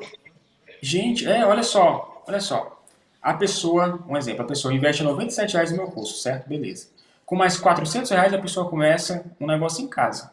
gente, 0.82 1.28
é, 1.28 1.46
olha 1.46 1.64
só, 1.64 2.24
olha 2.26 2.40
só. 2.40 2.82
A 3.22 3.34
pessoa, 3.34 4.02
um 4.08 4.16
exemplo, 4.16 4.44
a 4.44 4.48
pessoa 4.48 4.74
investe 4.74 5.04
97 5.04 5.52
reais 5.56 5.72
no 5.72 5.80
meu 5.80 5.88
curso, 5.88 6.22
certo? 6.22 6.48
Beleza. 6.48 6.88
Com 7.26 7.36
mais 7.36 7.58
400 7.58 8.10
reais 8.10 8.34
a 8.34 8.38
pessoa 8.38 8.70
começa 8.70 9.26
um 9.38 9.48
negócio 9.48 9.84
em 9.84 9.90
casa. 9.90 10.32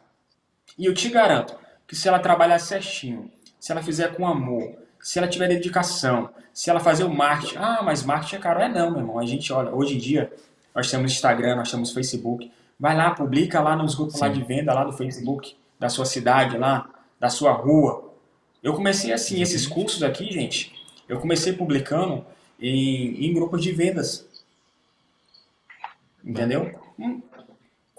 E 0.78 0.84
eu 0.84 0.94
te 0.94 1.08
garanto 1.08 1.56
que 1.88 1.96
se 1.96 2.06
ela 2.06 2.20
trabalhar 2.20 2.60
certinho, 2.60 3.28
se 3.60 3.70
ela 3.70 3.82
fizer 3.82 4.14
com 4.14 4.26
amor, 4.26 4.74
se 4.98 5.18
ela 5.18 5.28
tiver 5.28 5.48
dedicação, 5.48 6.30
se 6.52 6.70
ela 6.70 6.80
fazer 6.80 7.04
o 7.04 7.14
marketing. 7.14 7.56
Ah, 7.58 7.82
mas 7.84 8.02
marketing 8.02 8.36
é 8.36 8.38
caro. 8.38 8.60
É 8.60 8.68
não, 8.68 8.90
meu 8.90 9.00
irmão. 9.00 9.18
A 9.18 9.26
gente, 9.26 9.52
olha, 9.52 9.72
hoje 9.72 9.94
em 9.94 9.98
dia, 9.98 10.32
nós 10.74 10.90
temos 10.90 11.12
Instagram, 11.12 11.56
nós 11.56 11.70
temos 11.70 11.92
Facebook. 11.92 12.50
Vai 12.78 12.96
lá, 12.96 13.10
publica 13.10 13.60
lá 13.60 13.76
nos 13.76 13.94
grupos 13.94 14.18
lá 14.18 14.28
de 14.28 14.42
venda, 14.42 14.72
lá 14.72 14.84
do 14.84 14.92
Facebook, 14.92 15.54
da 15.78 15.88
sua 15.88 16.06
cidade, 16.06 16.56
lá, 16.56 16.88
da 17.20 17.28
sua 17.28 17.52
rua. 17.52 18.10
Eu 18.62 18.74
comecei 18.74 19.12
assim, 19.12 19.42
esses 19.42 19.66
cursos 19.66 20.02
aqui, 20.02 20.30
gente, 20.32 20.74
eu 21.08 21.20
comecei 21.20 21.52
publicando 21.52 22.24
em, 22.58 23.26
em 23.26 23.34
grupos 23.34 23.62
de 23.62 23.72
vendas. 23.72 24.26
Entendeu? 26.24 26.78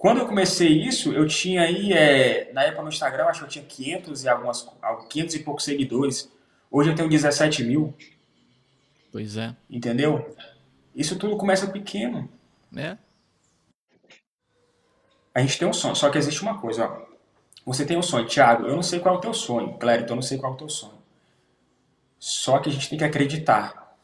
Quando 0.01 0.17
eu 0.17 0.25
comecei 0.25 0.67
isso, 0.67 1.13
eu 1.13 1.27
tinha 1.27 1.61
aí, 1.61 1.93
é, 1.93 2.51
na 2.53 2.63
época 2.63 2.81
no 2.81 2.89
Instagram, 2.89 3.25
acho 3.25 3.41
que 3.41 3.45
eu 3.45 3.49
tinha 3.49 3.65
500 3.65 4.23
e, 4.23 4.29
algumas, 4.29 4.67
500 5.07 5.35
e 5.35 5.39
poucos 5.43 5.63
seguidores. 5.63 6.27
Hoje 6.71 6.89
eu 6.89 6.95
tenho 6.95 7.07
17 7.07 7.63
mil. 7.63 7.93
Pois 9.11 9.37
é. 9.37 9.55
Entendeu? 9.69 10.35
Isso 10.95 11.19
tudo 11.19 11.37
começa 11.37 11.67
pequeno. 11.67 12.27
É. 12.75 12.97
A 15.35 15.41
gente 15.41 15.59
tem 15.59 15.67
um 15.67 15.73
sonho, 15.73 15.95
só 15.95 16.09
que 16.09 16.17
existe 16.17 16.41
uma 16.41 16.59
coisa, 16.59 16.87
ó. 16.87 17.05
Você 17.63 17.85
tem 17.85 17.95
um 17.95 18.01
sonho, 18.01 18.25
Thiago, 18.25 18.65
eu 18.65 18.75
não 18.75 18.81
sei 18.81 18.99
qual 18.99 19.13
é 19.13 19.17
o 19.19 19.21
teu 19.21 19.35
sonho, 19.35 19.77
Clérito, 19.77 20.13
eu 20.13 20.15
não 20.15 20.23
sei 20.23 20.39
qual 20.39 20.53
é 20.53 20.55
o 20.55 20.57
teu 20.57 20.67
sonho. 20.67 20.97
Só 22.17 22.57
que 22.57 22.69
a 22.69 22.73
gente 22.73 22.89
tem 22.89 22.97
que 22.97 23.05
acreditar. 23.05 23.95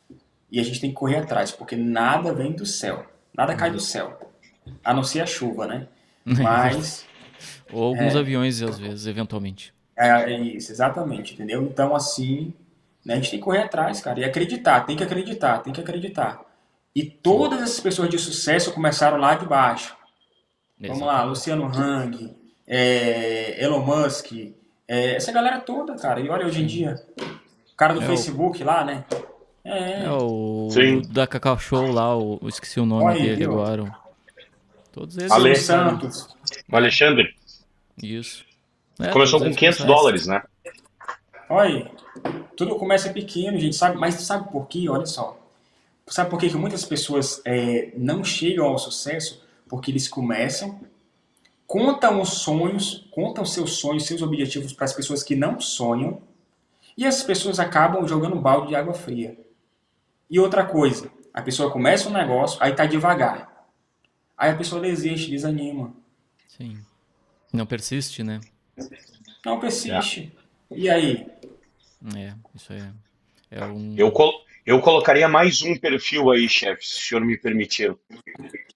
E 0.51 0.59
a 0.59 0.63
gente 0.63 0.79
tem 0.79 0.91
que 0.91 0.95
correr 0.95 1.17
atrás, 1.17 1.49
porque 1.49 1.75
nada 1.75 2.35
vem 2.35 2.51
do 2.51 2.67
céu. 2.67 3.03
Nada 3.35 3.55
cai 3.55 3.71
do 3.71 3.79
céu. 3.79 4.26
A 4.83 4.93
não 4.93 5.03
ser 5.03 5.21
a 5.21 5.25
chuva, 5.25 5.67
né? 5.67 5.87
Mas. 6.25 7.05
Ou 7.71 7.83
alguns 7.83 8.15
é, 8.15 8.19
aviões, 8.19 8.61
às 8.61 8.79
vezes, 8.79 9.07
eventualmente. 9.07 9.73
É, 9.97 10.33
é, 10.33 10.39
isso, 10.39 10.71
exatamente, 10.71 11.33
entendeu? 11.33 11.63
Então, 11.63 11.95
assim, 11.95 12.53
né, 13.05 13.15
a 13.15 13.17
gente 13.17 13.31
tem 13.31 13.39
que 13.39 13.45
correr 13.45 13.63
atrás, 13.63 13.99
cara, 13.99 14.19
e 14.19 14.23
acreditar, 14.23 14.81
tem 14.81 14.95
que 14.95 15.03
acreditar, 15.03 15.59
tem 15.59 15.73
que 15.73 15.81
acreditar. 15.81 16.41
E 16.95 17.03
todas 17.03 17.61
essas 17.61 17.79
pessoas 17.79 18.09
de 18.09 18.17
sucesso 18.17 18.71
começaram 18.73 19.17
lá 19.17 19.35
de 19.35 19.45
baixo. 19.45 19.95
Exatamente. 20.79 20.99
Vamos 20.99 21.07
lá, 21.07 21.23
Luciano 21.23 21.65
Hang, 21.65 22.35
é, 22.67 23.63
Elon 23.63 23.81
Musk, 23.81 24.31
é, 24.87 25.15
essa 25.15 25.31
galera 25.31 25.59
toda, 25.59 25.95
cara. 25.95 26.19
E 26.19 26.29
olha 26.29 26.45
hoje 26.45 26.61
em 26.61 26.65
dia, 26.65 26.95
o 27.73 27.75
cara 27.75 27.93
do 27.93 28.01
é 28.01 28.05
Facebook 28.05 28.61
o... 28.61 28.65
lá, 28.65 28.83
né? 28.83 29.03
É, 29.63 30.05
é 30.05 30.11
o 30.11 30.69
Sim. 30.71 31.01
da 31.09 31.27
Cacau 31.27 31.57
Show 31.57 31.91
lá, 31.91 32.15
o, 32.15 32.39
esqueci 32.47 32.79
o 32.79 32.85
nome 32.85 33.03
olha 33.03 33.19
dele 33.19 33.35
viu? 33.35 33.51
agora. 33.51 34.06
Todos 34.97 35.15
eles. 35.15 35.31
Ale 35.31 35.55
Santos. 35.55 36.27
O 36.71 36.75
Alexandre. 36.75 37.35
Isso. 38.01 38.43
É, 38.99 39.09
Começou 39.09 39.39
com 39.39 39.53
500 39.53 39.85
dólares, 39.85 40.25
né? 40.25 40.41
Olha, 41.47 41.91
tudo 42.55 42.75
começa 42.77 43.13
pequeno, 43.13 43.59
gente, 43.59 43.75
sabe? 43.75 43.95
Mas 43.95 44.15
sabe 44.15 44.51
por 44.51 44.67
quê? 44.67 44.89
Olha 44.89 45.05
só. 45.05 45.37
Sabe 46.07 46.31
por 46.31 46.39
quê 46.39 46.49
que 46.49 46.57
muitas 46.57 46.83
pessoas 46.83 47.39
é, 47.45 47.91
não 47.95 48.23
chegam 48.23 48.65
ao 48.65 48.79
sucesso? 48.79 49.43
Porque 49.69 49.91
eles 49.91 50.07
começam, 50.07 50.79
contam 51.67 52.19
os 52.19 52.29
sonhos, 52.29 53.07
contam 53.11 53.45
seus 53.45 53.73
sonhos, 53.73 54.07
seus 54.07 54.23
objetivos 54.23 54.73
para 54.73 54.85
as 54.85 54.93
pessoas 54.93 55.21
que 55.21 55.35
não 55.35 55.59
sonham, 55.59 56.19
e 56.97 57.05
as 57.05 57.21
pessoas 57.21 57.59
acabam 57.59 58.07
jogando 58.07 58.35
um 58.35 58.41
balde 58.41 58.69
de 58.69 58.75
água 58.75 58.95
fria. 58.95 59.37
E 60.27 60.39
outra 60.39 60.65
coisa, 60.65 61.11
a 61.31 61.41
pessoa 61.41 61.69
começa 61.69 62.09
um 62.09 62.13
negócio, 62.13 62.57
aí 62.63 62.73
tá 62.73 62.85
devagar. 62.87 63.56
Aí 64.37 64.51
a 64.51 64.55
pessoa 64.55 64.79
desiste, 64.79 65.31
desanima. 65.31 65.93
Sim. 66.47 66.77
Não 67.51 67.65
persiste, 67.65 68.23
né? 68.23 68.39
Não 69.43 69.59
persiste. 69.59 70.31
É. 70.69 70.77
E 70.77 70.89
aí? 70.89 71.27
É, 72.15 72.33
isso 72.53 72.71
aí 72.71 72.81
é, 73.49 73.59
é 73.59 73.65
um... 73.65 73.95
Eu, 73.97 74.11
col 74.11 74.31
eu 74.63 74.79
colocaria 74.81 75.27
mais 75.27 75.61
um 75.61 75.75
perfil 75.75 76.29
aí, 76.29 76.47
chefe, 76.47 76.85
se 76.85 76.99
o 76.99 77.01
senhor 77.01 77.25
me 77.25 77.37
permitir. 77.37 77.97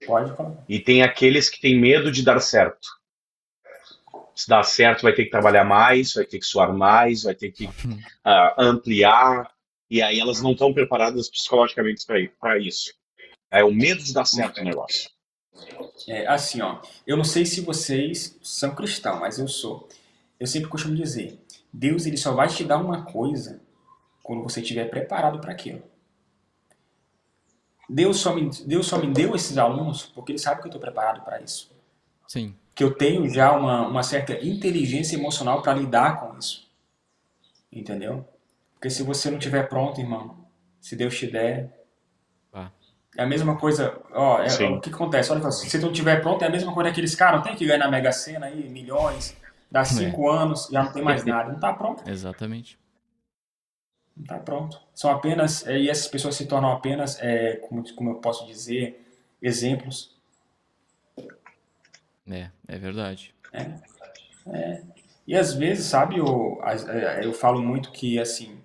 Pode 0.08 0.36
falar. 0.36 0.64
E 0.68 0.80
tem 0.80 1.04
aqueles 1.04 1.50
que 1.50 1.60
têm 1.60 1.80
medo 1.80 2.12
de 2.12 2.24
dar 2.24 2.40
certo. 2.40 2.88
Se 4.34 4.48
dar 4.48 4.64
certo, 4.64 5.04
vai 5.04 5.14
ter 5.14 5.26
que 5.26 5.30
trabalhar 5.30 5.66
mais, 5.66 6.14
vai 6.14 6.26
ter 6.26 6.40
que 6.40 6.46
suar 6.46 6.74
mais, 6.74 7.24
vai 7.24 7.36
ter 7.36 7.52
que 7.52 7.66
uh, 7.66 7.72
ampliar. 8.58 9.52
E 9.90 10.02
aí 10.02 10.20
elas 10.20 10.42
não 10.42 10.54
estão 10.54 10.74
preparadas 10.74 11.30
psicologicamente 11.30 12.06
para 12.40 12.58
isso. 12.58 12.94
É 13.52 13.64
o 13.64 13.72
medo 13.72 14.02
de 14.02 14.14
dar 14.14 14.26
certo 14.26 14.62
o 14.62 14.64
negócio. 14.64 15.10
É, 16.08 16.28
assim, 16.28 16.62
ó, 16.62 16.82
eu 17.06 17.16
não 17.16 17.24
sei 17.24 17.46
se 17.46 17.62
vocês 17.62 18.38
são 18.42 18.74
cristãos, 18.74 19.20
mas 19.20 19.38
eu 19.38 19.48
sou. 19.48 19.88
Eu 20.40 20.48
sempre 20.48 20.70
costumo 20.70 20.96
dizer, 20.96 21.40
Deus 21.72 22.06
ele 22.06 22.18
só 22.18 22.34
vai 22.34 22.48
te 22.48 22.64
dar 22.64 22.78
uma 22.78 23.04
coisa 23.04 23.62
quando 24.24 24.44
você 24.44 24.62
estiver 24.62 24.90
preparado 24.90 25.40
para 25.40 25.52
aquilo. 25.52 25.84
Deus 27.90 28.18
só, 28.18 28.34
me, 28.34 28.50
Deus 28.66 28.88
só 28.88 28.98
me 28.98 29.08
deu 29.08 29.36
esses 29.36 29.58
alunos 29.58 30.04
porque 30.04 30.32
Ele 30.32 30.40
sabe 30.40 30.62
que 30.62 30.68
eu 30.68 30.70
estou 30.70 30.82
preparado 30.82 31.26
para 31.26 31.42
isso. 31.42 31.70
Sim. 32.26 32.56
Que 32.74 32.84
eu 32.84 32.94
tenho 32.94 33.30
já 33.30 33.52
uma, 33.52 33.86
uma 33.86 34.02
certa 34.02 34.34
inteligência 34.34 35.18
emocional 35.18 35.62
para 35.62 35.74
lidar 35.74 36.22
com 36.22 36.38
isso. 36.38 36.72
Entendeu? 37.70 38.26
Porque 38.74 38.90
se 38.90 39.04
você 39.04 39.30
não 39.30 39.38
estiver 39.38 39.68
pronto, 39.68 40.00
irmão, 40.00 40.38
se 40.80 40.96
Deus 40.96 41.18
te 41.18 41.28
der, 41.28 41.81
é 43.18 43.24
a 43.24 43.28
mesma 43.28 43.58
coisa, 43.58 44.00
ó, 44.12 44.42
é, 44.42 44.48
o 44.70 44.80
que 44.80 44.90
acontece? 44.90 45.32
Olha, 45.32 45.52
se 45.52 45.80
tu 45.80 45.86
não 45.86 45.94
tiver 45.94 46.22
pronto, 46.22 46.44
é 46.44 46.48
a 46.48 46.50
mesma 46.50 46.74
coisa 46.74 46.90
daqueles 46.90 47.14
caras, 47.14 47.38
não 47.38 47.44
tem 47.44 47.56
que 47.56 47.66
ganhar 47.66 47.80
na 47.80 47.92
Mega 47.92 48.12
Sena 48.12 48.46
aí, 48.46 48.70
milhões, 48.70 49.36
dá 49.70 49.82
é. 49.82 49.86
cinco 49.86 50.32
é. 50.32 50.38
anos, 50.38 50.68
já 50.72 50.84
não 50.84 50.94
tem 50.94 51.04
mais 51.04 51.24
nada, 51.26 51.52
não 51.52 51.60
tá 51.60 51.74
pronto. 51.74 52.10
Exatamente. 52.10 52.80
Não 54.16 54.26
tá 54.26 54.40
pronto. 54.40 54.80
São 54.94 55.12
apenas, 55.12 55.68
é, 55.68 55.78
e 55.78 55.90
essas 55.90 56.08
pessoas 56.08 56.36
se 56.36 56.46
tornam 56.46 56.72
apenas, 56.72 57.18
é, 57.22 57.58
como, 57.58 57.84
como 57.96 58.12
eu 58.12 58.16
posso 58.16 58.46
dizer, 58.46 59.06
exemplos. 59.42 60.16
É, 62.30 62.50
é 62.68 62.78
verdade. 62.78 63.36
É, 63.52 63.72
é. 64.54 64.82
E 65.28 65.36
às 65.36 65.54
vezes, 65.54 65.86
sabe, 65.86 66.18
eu, 66.18 66.62
é, 66.64 67.26
eu 67.26 67.34
falo 67.34 67.62
muito 67.62 67.92
que, 67.92 68.20
assim, 68.20 68.61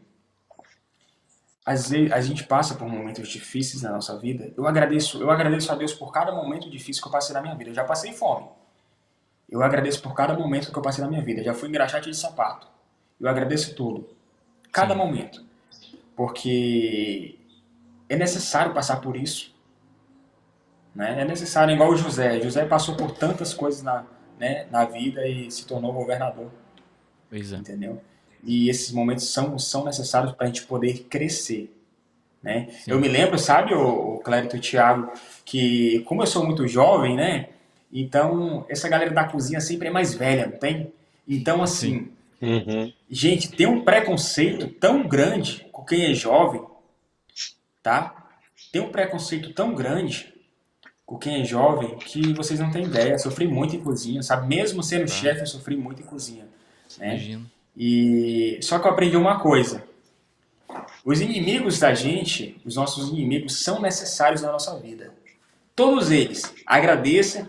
às 1.67 1.91
vezes 1.91 2.13
a 2.13 2.21
gente 2.21 2.45
passa 2.45 2.77
por 2.77 2.89
momentos 2.89 3.29
difíceis 3.29 3.83
na 3.83 3.91
nossa 3.91 4.17
vida. 4.17 4.53
Eu 4.57 4.69
agradeço, 4.69 5.21
eu 5.21 5.29
agradeço 5.29 5.73
a 5.73 5.75
Deus 5.75 5.93
por 5.93 6.13
cada 6.13 6.33
momento 6.33 6.71
difícil 6.71 7.03
que 7.03 7.09
eu 7.09 7.13
passei 7.13 7.35
na 7.35 7.43
minha 7.43 7.57
vida. 7.57 7.71
Eu 7.71 7.75
já 7.75 7.83
passei 7.83 8.13
fome. 8.13 8.47
Eu 9.51 9.61
agradeço 9.65 10.01
por 10.01 10.15
cada 10.15 10.33
momento 10.35 10.71
que 10.71 10.79
eu 10.79 10.83
passei 10.83 11.03
na 11.03 11.11
minha 11.11 11.23
vida. 11.23 11.43
Já 11.43 11.53
fui 11.53 11.69
engraxate 11.69 12.09
de 12.09 12.17
sapato. 12.17 12.69
Eu 13.21 13.29
agradeço 13.29 13.75
tudo. 13.75 14.09
Cada 14.71 14.95
Sim. 14.95 15.01
momento. 15.01 15.45
Porque 16.15 17.37
é 18.09 18.17
necessário 18.17 18.73
passar 18.73 19.01
por 19.01 19.17
isso. 19.17 19.53
Né? 20.95 21.21
É 21.21 21.25
necessário, 21.25 21.75
igual 21.75 21.91
o 21.91 21.97
José. 21.97 22.41
José 22.41 22.65
passou 22.65 22.95
por 22.95 23.11
tantas 23.11 23.53
coisas 23.53 23.83
na, 23.83 24.07
né, 24.39 24.69
na 24.71 24.85
vida 24.85 25.27
e 25.27 25.51
se 25.51 25.67
tornou 25.67 25.93
governador. 25.93 26.49
Pois 27.29 27.53
é. 27.53 27.57
Entendeu? 27.57 28.01
E 28.45 28.69
esses 28.69 28.93
momentos 28.93 29.33
são, 29.33 29.59
são 29.59 29.85
necessários 29.85 30.33
para 30.33 30.45
a 30.45 30.47
gente 30.47 30.63
poder 30.63 31.07
crescer. 31.09 31.73
Né? 32.43 32.69
Eu 32.87 33.01
me 33.01 33.09
lembro, 33.09 33.39
sabe, 33.39 33.75
o, 33.75 34.15
o 34.15 34.19
Clérito 34.21 34.57
e 34.57 34.59
o 34.59 34.63
Thiago, 34.63 35.13
que 35.45 36.01
como 36.07 36.23
eu 36.23 36.27
sou 36.27 36.45
muito 36.45 36.67
jovem, 36.69 37.17
né? 37.17 37.49
Então, 37.93 38.65
essa 38.69 38.89
galera 38.89 39.11
da 39.11 39.25
cozinha 39.25 39.61
sempre 39.61 39.89
é 39.89 39.91
mais 39.91 40.15
velha, 40.15 40.47
não 40.47 40.59
tem? 40.59 40.93
Então, 41.27 41.63
assim, 41.63 42.09
uhum. 42.41 42.93
gente, 43.11 43.51
tem 43.51 43.67
um 43.67 43.83
preconceito 43.83 44.69
tão 44.69 45.07
grande 45.09 45.67
com 45.73 45.85
quem 45.85 46.11
é 46.11 46.15
jovem, 46.15 46.63
tá? 47.83 48.29
Tem 48.71 48.83
um 48.83 48.91
preconceito 48.91 49.53
tão 49.53 49.75
grande 49.75 50.33
com 51.05 51.17
quem 51.17 51.41
é 51.41 51.45
jovem 51.45 51.97
que 51.99 52.33
vocês 52.33 52.59
não 52.61 52.71
têm 52.71 52.85
ideia. 52.85 53.13
Eu 53.13 53.19
sofri 53.19 53.47
muito 53.47 53.75
em 53.77 53.81
cozinha, 53.81 54.23
sabe? 54.23 54.49
Mesmo 54.49 54.83
sendo 54.83 55.05
ah. 55.05 55.09
chefe, 55.09 55.41
eu 55.41 55.47
sofri 55.47 55.77
muito 55.77 56.03
em 56.03 56.05
cozinha. 56.05 56.47
Né? 56.99 57.09
Imagino. 57.11 57.51
E 57.77 58.59
só 58.63 58.79
que 58.79 58.87
eu 58.87 58.91
aprendi 58.91 59.17
uma 59.17 59.39
coisa. 59.39 59.85
Os 61.05 61.21
inimigos 61.21 61.79
da 61.79 61.95
gente, 61.95 62.61
os 62.65 62.77
nossos 62.77 63.11
inimigos, 63.11 63.63
são 63.63 63.81
necessários 63.81 64.43
na 64.43 64.51
nossa 64.51 64.79
vida. 64.79 65.13
Todos 65.75 66.11
eles. 66.11 66.53
Agradeça 66.65 67.49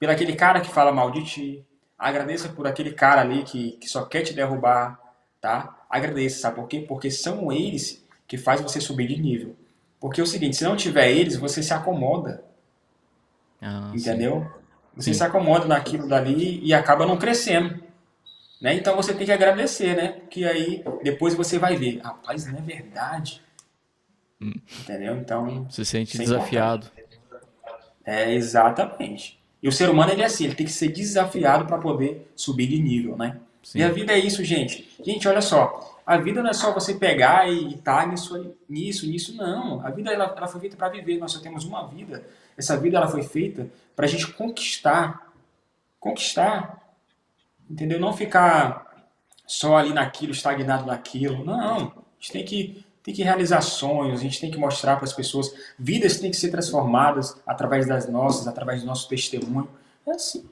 por 0.00 0.08
aquele 0.08 0.34
cara 0.34 0.60
que 0.60 0.70
fala 0.70 0.90
mal 0.90 1.10
de 1.10 1.24
ti. 1.24 1.64
Agradeça 1.98 2.48
por 2.48 2.66
aquele 2.66 2.92
cara 2.92 3.20
ali 3.20 3.44
que, 3.44 3.72
que 3.72 3.88
só 3.88 4.04
quer 4.04 4.22
te 4.22 4.32
derrubar. 4.32 4.98
Tá? 5.40 5.84
Agradeça, 5.88 6.40
sabe 6.40 6.56
por 6.56 6.66
quê? 6.66 6.84
Porque 6.86 7.10
são 7.10 7.52
eles 7.52 8.04
que 8.26 8.36
faz 8.36 8.60
você 8.60 8.80
subir 8.80 9.06
de 9.06 9.18
nível. 9.20 9.54
Porque 10.00 10.20
é 10.20 10.24
o 10.24 10.26
seguinte, 10.26 10.56
se 10.56 10.64
não 10.64 10.76
tiver 10.76 11.10
eles, 11.10 11.36
você 11.36 11.62
se 11.62 11.72
acomoda. 11.72 12.44
Ah, 13.60 13.92
entendeu? 13.94 14.40
Sim. 14.40 14.60
Você 14.96 15.12
sim. 15.12 15.18
se 15.18 15.24
acomoda 15.24 15.66
naquilo 15.66 16.08
dali 16.08 16.60
e 16.62 16.74
acaba 16.74 17.06
não 17.06 17.16
crescendo. 17.16 17.85
Né? 18.60 18.74
Então 18.74 18.96
você 18.96 19.12
tem 19.12 19.26
que 19.26 19.32
agradecer, 19.32 19.96
né? 19.96 20.08
Porque 20.08 20.44
aí 20.44 20.84
depois 21.02 21.34
você 21.34 21.58
vai 21.58 21.76
ver, 21.76 21.98
rapaz, 21.98 22.46
não 22.46 22.58
é 22.58 22.62
verdade. 22.62 23.42
Hum. 24.40 24.54
Entendeu? 24.80 25.16
Então. 25.16 25.68
Se 25.70 25.84
sente 25.84 26.18
desafiado. 26.18 26.90
É, 28.04 28.32
exatamente. 28.34 29.38
E 29.62 29.68
o 29.68 29.72
ser 29.72 29.90
humano 29.90 30.12
ele 30.12 30.22
é 30.22 30.26
assim, 30.26 30.44
ele 30.44 30.54
tem 30.54 30.66
que 30.66 30.72
ser 30.72 30.88
desafiado 30.88 31.66
para 31.66 31.78
poder 31.78 32.30
subir 32.36 32.68
de 32.68 32.78
nível, 32.78 33.16
né? 33.16 33.38
Sim. 33.62 33.80
E 33.80 33.82
a 33.82 33.90
vida 33.90 34.12
é 34.12 34.18
isso, 34.18 34.44
gente. 34.44 34.88
Gente, 35.04 35.26
olha 35.26 35.40
só. 35.40 36.00
A 36.06 36.16
vida 36.18 36.40
não 36.40 36.50
é 36.50 36.54
só 36.54 36.72
você 36.72 36.94
pegar 36.94 37.50
e 37.50 37.74
estar 37.74 38.02
tá 38.02 38.06
nisso, 38.06 38.54
nisso, 38.68 39.08
nisso, 39.08 39.36
não. 39.36 39.84
A 39.84 39.90
vida 39.90 40.12
ela, 40.12 40.32
ela 40.36 40.46
foi 40.46 40.60
feita 40.60 40.76
para 40.76 40.88
viver. 40.88 41.18
Nós 41.18 41.32
só 41.32 41.40
temos 41.40 41.64
uma 41.64 41.84
vida. 41.88 42.24
Essa 42.56 42.76
vida 42.76 42.96
ela 42.96 43.08
foi 43.08 43.24
feita 43.24 43.68
para 43.96 44.04
a 44.04 44.08
gente 44.08 44.28
conquistar. 44.28 45.32
Conquistar. 45.98 46.85
Entendeu? 47.68 47.98
Não 47.98 48.12
ficar 48.12 48.86
só 49.46 49.76
ali 49.76 49.92
naquilo, 49.92 50.32
estagnado 50.32 50.86
naquilo. 50.86 51.44
Não. 51.44 51.76
A 51.86 52.18
gente 52.18 52.32
tem 52.32 52.44
que, 52.44 52.84
tem 53.02 53.14
que 53.14 53.22
realizar 53.22 53.60
sonhos, 53.60 54.20
a 54.20 54.22
gente 54.22 54.40
tem 54.40 54.50
que 54.50 54.58
mostrar 54.58 54.96
para 54.96 55.04
as 55.04 55.12
pessoas. 55.12 55.52
Vidas 55.78 56.18
têm 56.18 56.30
que 56.30 56.36
ser 56.36 56.50
transformadas 56.50 57.40
através 57.46 57.86
das 57.86 58.08
nossas, 58.08 58.46
através 58.48 58.80
do 58.80 58.86
nosso 58.86 59.08
testemunho. 59.08 59.68
É 60.06 60.12
assim. 60.12 60.48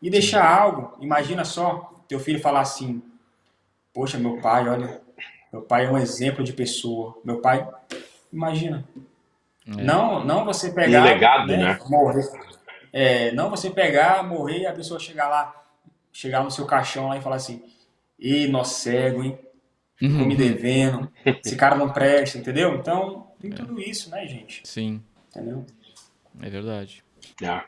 E 0.00 0.08
deixar 0.10 0.46
algo. 0.46 0.96
Imagina 1.00 1.44
só 1.44 2.04
teu 2.08 2.18
filho 2.18 2.40
falar 2.40 2.60
assim: 2.60 3.02
Poxa, 3.92 4.18
meu 4.18 4.38
pai, 4.38 4.68
olha, 4.68 5.00
meu 5.52 5.62
pai 5.62 5.86
é 5.86 5.90
um 5.90 5.98
exemplo 5.98 6.44
de 6.44 6.52
pessoa. 6.52 7.16
Meu 7.24 7.40
pai, 7.40 7.68
imagina. 8.32 8.84
É. 9.66 9.82
Não, 9.82 10.24
não 10.24 10.44
você 10.44 10.72
pegar. 10.72 11.00
Um 11.00 11.04
legado, 11.04 11.46
né? 11.48 11.56
né? 11.56 11.78
Morrer. 11.86 12.28
É, 12.92 13.32
não 13.32 13.50
você 13.50 13.70
pegar, 13.70 14.22
morrer 14.24 14.60
e 14.60 14.66
a 14.66 14.72
pessoa 14.72 14.98
chegar 14.98 15.28
lá 15.28 15.59
chegar 16.12 16.42
no 16.42 16.50
seu 16.50 16.66
caixão 16.66 17.08
lá 17.08 17.16
e 17.16 17.22
falar 17.22 17.36
assim: 17.36 17.62
Ih, 18.18 18.48
nosso 18.48 18.80
cego, 18.80 19.22
hein? 19.22 19.38
Tô 19.98 20.06
me 20.06 20.22
uhum. 20.22 20.36
devendo, 20.36 21.12
esse 21.44 21.56
cara 21.56 21.76
não 21.76 21.92
presta, 21.92 22.38
entendeu? 22.38 22.74
Então, 22.74 23.30
tem 23.38 23.52
é. 23.52 23.54
tudo 23.54 23.78
isso, 23.78 24.08
né, 24.08 24.26
gente? 24.26 24.62
Sim. 24.64 25.02
Entendeu? 25.28 25.66
É 26.40 26.48
verdade. 26.48 27.04
Ah. 27.44 27.66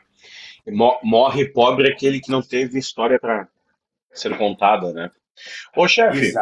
Morre 1.03 1.45
pobre 1.45 1.91
aquele 1.91 2.19
que 2.19 2.31
não 2.31 2.41
teve 2.41 2.79
história 2.79 3.19
para 3.19 3.47
ser 4.11 4.35
contada, 4.35 4.91
né? 4.93 5.11
Ô, 5.75 5.87
chefe, 5.87 6.33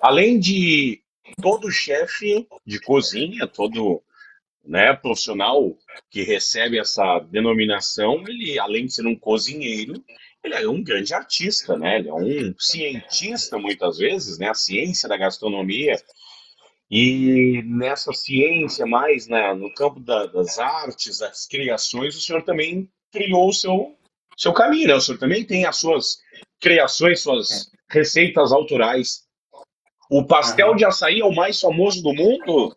além 0.00 0.38
de 0.38 1.02
todo 1.42 1.72
chefe 1.72 2.46
de 2.64 2.80
cozinha, 2.80 3.46
todo 3.46 4.02
né, 4.64 4.92
profissional 4.94 5.76
que 6.10 6.22
recebe 6.22 6.78
essa 6.78 7.20
denominação, 7.20 8.24
ele, 8.28 8.58
além 8.58 8.86
de 8.86 8.94
ser 8.94 9.06
um 9.06 9.16
cozinheiro, 9.16 10.04
ele 10.46 10.54
é 10.54 10.68
um 10.68 10.82
grande 10.82 11.12
artista, 11.12 11.76
né? 11.76 11.98
Ele 11.98 12.08
é 12.08 12.14
um 12.14 12.54
cientista 12.58 13.58
muitas 13.58 13.98
vezes, 13.98 14.38
né? 14.38 14.48
A 14.48 14.54
ciência 14.54 15.08
da 15.08 15.16
gastronomia. 15.16 16.00
E 16.90 17.62
nessa 17.64 18.12
ciência 18.12 18.86
mais 18.86 19.26
né, 19.26 19.52
no 19.54 19.72
campo 19.74 19.98
da, 19.98 20.26
das 20.26 20.58
artes, 20.58 21.18
das 21.18 21.46
criações, 21.46 22.16
o 22.16 22.20
senhor 22.20 22.42
também 22.42 22.88
criou 23.12 23.48
o 23.48 23.52
seu, 23.52 23.96
seu 24.36 24.52
caminho, 24.52 24.88
né? 24.88 24.94
O 24.94 25.00
senhor 25.00 25.18
também 25.18 25.44
tem 25.44 25.66
as 25.66 25.76
suas 25.76 26.18
criações, 26.60 27.20
suas 27.20 27.70
receitas 27.90 28.52
autorais. 28.52 29.24
O 30.08 30.24
pastel 30.24 30.76
de 30.76 30.84
açaí 30.84 31.20
é 31.20 31.24
o 31.24 31.34
mais 31.34 31.60
famoso 31.60 32.00
do 32.02 32.14
mundo? 32.14 32.76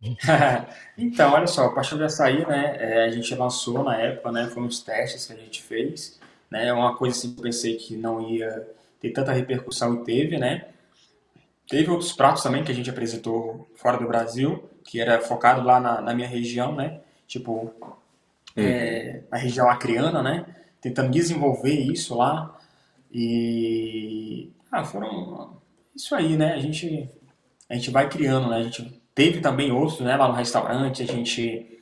então, 0.96 1.32
olha 1.32 1.46
só, 1.46 1.66
o 1.66 1.74
pastel 1.74 1.98
de 1.98 2.04
açaí, 2.04 2.46
né, 2.46 2.76
é, 2.78 3.04
a 3.04 3.10
gente 3.10 3.34
lançou 3.34 3.82
na 3.82 4.00
época, 4.00 4.30
né, 4.30 4.48
foram 4.48 4.68
os 4.68 4.80
testes 4.80 5.26
que 5.26 5.32
a 5.32 5.36
gente 5.36 5.60
fez, 5.60 6.17
né? 6.50 6.68
É 6.68 6.72
uma 6.72 6.96
coisa 6.96 7.16
assim 7.16 7.32
que 7.32 7.40
eu 7.40 7.42
pensei 7.42 7.76
que 7.76 7.96
não 7.96 8.20
ia 8.28 8.68
ter 9.00 9.10
tanta 9.10 9.32
repercussão 9.32 9.94
e 9.94 10.04
teve, 10.04 10.38
né? 10.38 10.66
Teve 11.68 11.90
outros 11.90 12.12
pratos 12.12 12.42
também 12.42 12.64
que 12.64 12.72
a 12.72 12.74
gente 12.74 12.88
apresentou 12.88 13.68
fora 13.74 13.98
do 13.98 14.08
Brasil, 14.08 14.68
que 14.84 15.00
era 15.00 15.20
focado 15.20 15.62
lá 15.62 15.78
na, 15.78 16.00
na 16.00 16.14
minha 16.14 16.26
região, 16.26 16.74
né? 16.74 17.00
Tipo, 17.26 17.72
hum. 17.82 17.92
é, 18.56 19.22
na 19.30 19.36
região 19.36 19.68
acriana, 19.68 20.22
né? 20.22 20.46
Tentando 20.80 21.10
desenvolver 21.10 21.74
isso 21.74 22.16
lá. 22.16 22.58
E. 23.12 24.50
Ah, 24.72 24.84
foram. 24.84 25.58
Isso 25.94 26.14
aí, 26.14 26.36
né? 26.36 26.54
A 26.54 26.58
gente, 26.58 27.08
a 27.68 27.74
gente 27.74 27.90
vai 27.90 28.08
criando, 28.08 28.48
né? 28.48 28.56
A 28.56 28.62
gente 28.62 29.02
teve 29.14 29.40
também 29.40 29.70
outros, 29.70 30.00
né? 30.00 30.16
Lá 30.16 30.28
no 30.28 30.34
restaurante, 30.34 31.02
a 31.02 31.06
gente. 31.06 31.80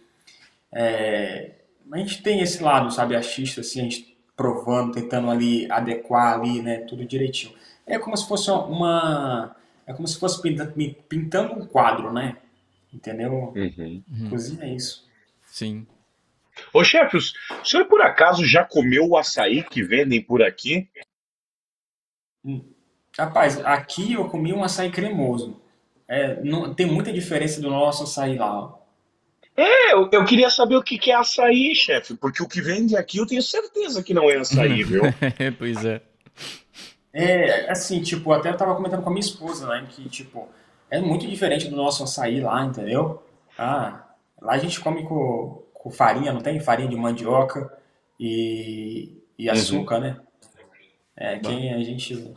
É, 0.73 1.53
a 1.93 1.99
gente 1.99 2.23
tem 2.23 2.41
esse 2.41 2.61
lado, 2.63 2.93
sabe, 2.93 3.15
artista, 3.15 3.61
assim, 3.61 3.81
a 3.81 3.85
gente 3.85 4.16
provando, 4.37 4.93
tentando 4.93 5.31
ali 5.31 5.71
adequar 5.71 6.35
ali, 6.35 6.61
né, 6.61 6.81
tudo 6.81 7.05
direitinho. 7.05 7.55
É 7.87 7.99
como 7.99 8.17
se 8.17 8.29
fosse 8.29 8.51
uma, 8.51 9.57
é 9.87 9.95
como 9.95 10.07
se 10.07 10.19
fosse 10.19 10.41
pintando, 10.43 10.73
pintando 11.09 11.55
um 11.55 11.67
quadro, 11.67 12.13
né? 12.13 12.37
Entendeu? 12.93 13.55
Uhum. 13.55 14.31
Cozinha 14.31 14.65
é 14.65 14.75
isso. 14.75 15.09
Sim. 15.47 15.87
Ô 16.73 16.83
chefe, 16.83 17.17
o 17.17 17.65
senhor 17.65 17.87
por 17.87 18.01
acaso 18.01 18.45
já 18.45 18.65
comeu 18.65 19.07
o 19.09 19.17
açaí 19.17 19.63
que 19.63 19.83
vendem 19.83 20.23
por 20.23 20.43
aqui? 20.43 20.89
Hum. 22.45 22.65
Rapaz, 23.17 23.59
aqui 23.65 24.13
eu 24.13 24.29
comi 24.29 24.53
um 24.53 24.63
açaí 24.63 24.91
cremoso. 24.91 25.61
É, 26.09 26.43
não, 26.43 26.75
tem 26.75 26.87
muita 26.87 27.13
diferença 27.13 27.61
do 27.61 27.71
nosso 27.71 28.05
açaí 28.05 28.37
lá. 28.37 28.75
É, 29.57 29.95
eu, 29.95 30.09
eu, 30.13 30.25
queria 30.25 30.51
saber 30.51 30.77
o 30.77 30.83
que, 30.83 30.99
que 30.99 31.11
é 31.11 31.15
açaí, 31.15 31.75
chefe, 31.75 32.15
porque 32.15 32.43
o 32.43 32.49
que 32.49 32.61
vende 32.61 32.95
aqui 32.95 33.17
eu 33.17 33.27
tenho 33.27 33.43
certeza 33.43 34.03
que 34.03 34.13
não 34.13 34.31
é 34.31 34.37
açaí, 34.37 34.85
viu? 34.85 35.03
pois 35.59 35.83
é. 35.83 36.03
É, 37.13 37.71
assim, 37.71 38.03
tipo, 38.03 38.31
até 38.33 38.51
eu 38.51 38.57
tava 38.57 38.75
comentando 38.75 39.03
com 39.03 39.09
a 39.09 39.13
minha 39.13 39.25
esposa, 39.25 39.67
né, 39.67 39.87
que, 39.89 40.07
tipo, 40.11 40.47
é 40.91 41.01
muito 41.01 41.27
diferente 41.27 41.69
do 41.69 41.77
nosso 41.77 42.05
açaí 42.05 42.41
lá, 42.41 42.63
entendeu? 42.67 43.23
Ah, 43.59 44.05
lá 44.43 44.53
a 44.53 44.59
gente 44.59 44.79
come 44.81 45.03
com, 45.05 45.65
com 45.73 45.91
farinha, 45.91 46.35
não 46.35 46.43
tem? 46.43 46.61
Farinha 46.61 46.91
de 46.91 46.97
mandioca 46.97 47.73
e, 48.21 49.17
e 49.39 49.47
uhum. 49.47 49.53
açúcar, 49.55 49.95
uhum. 49.95 50.01
né? 50.03 50.21
É, 51.17 51.39
quem 51.39 51.73
a 51.73 51.79
gente... 51.83 52.35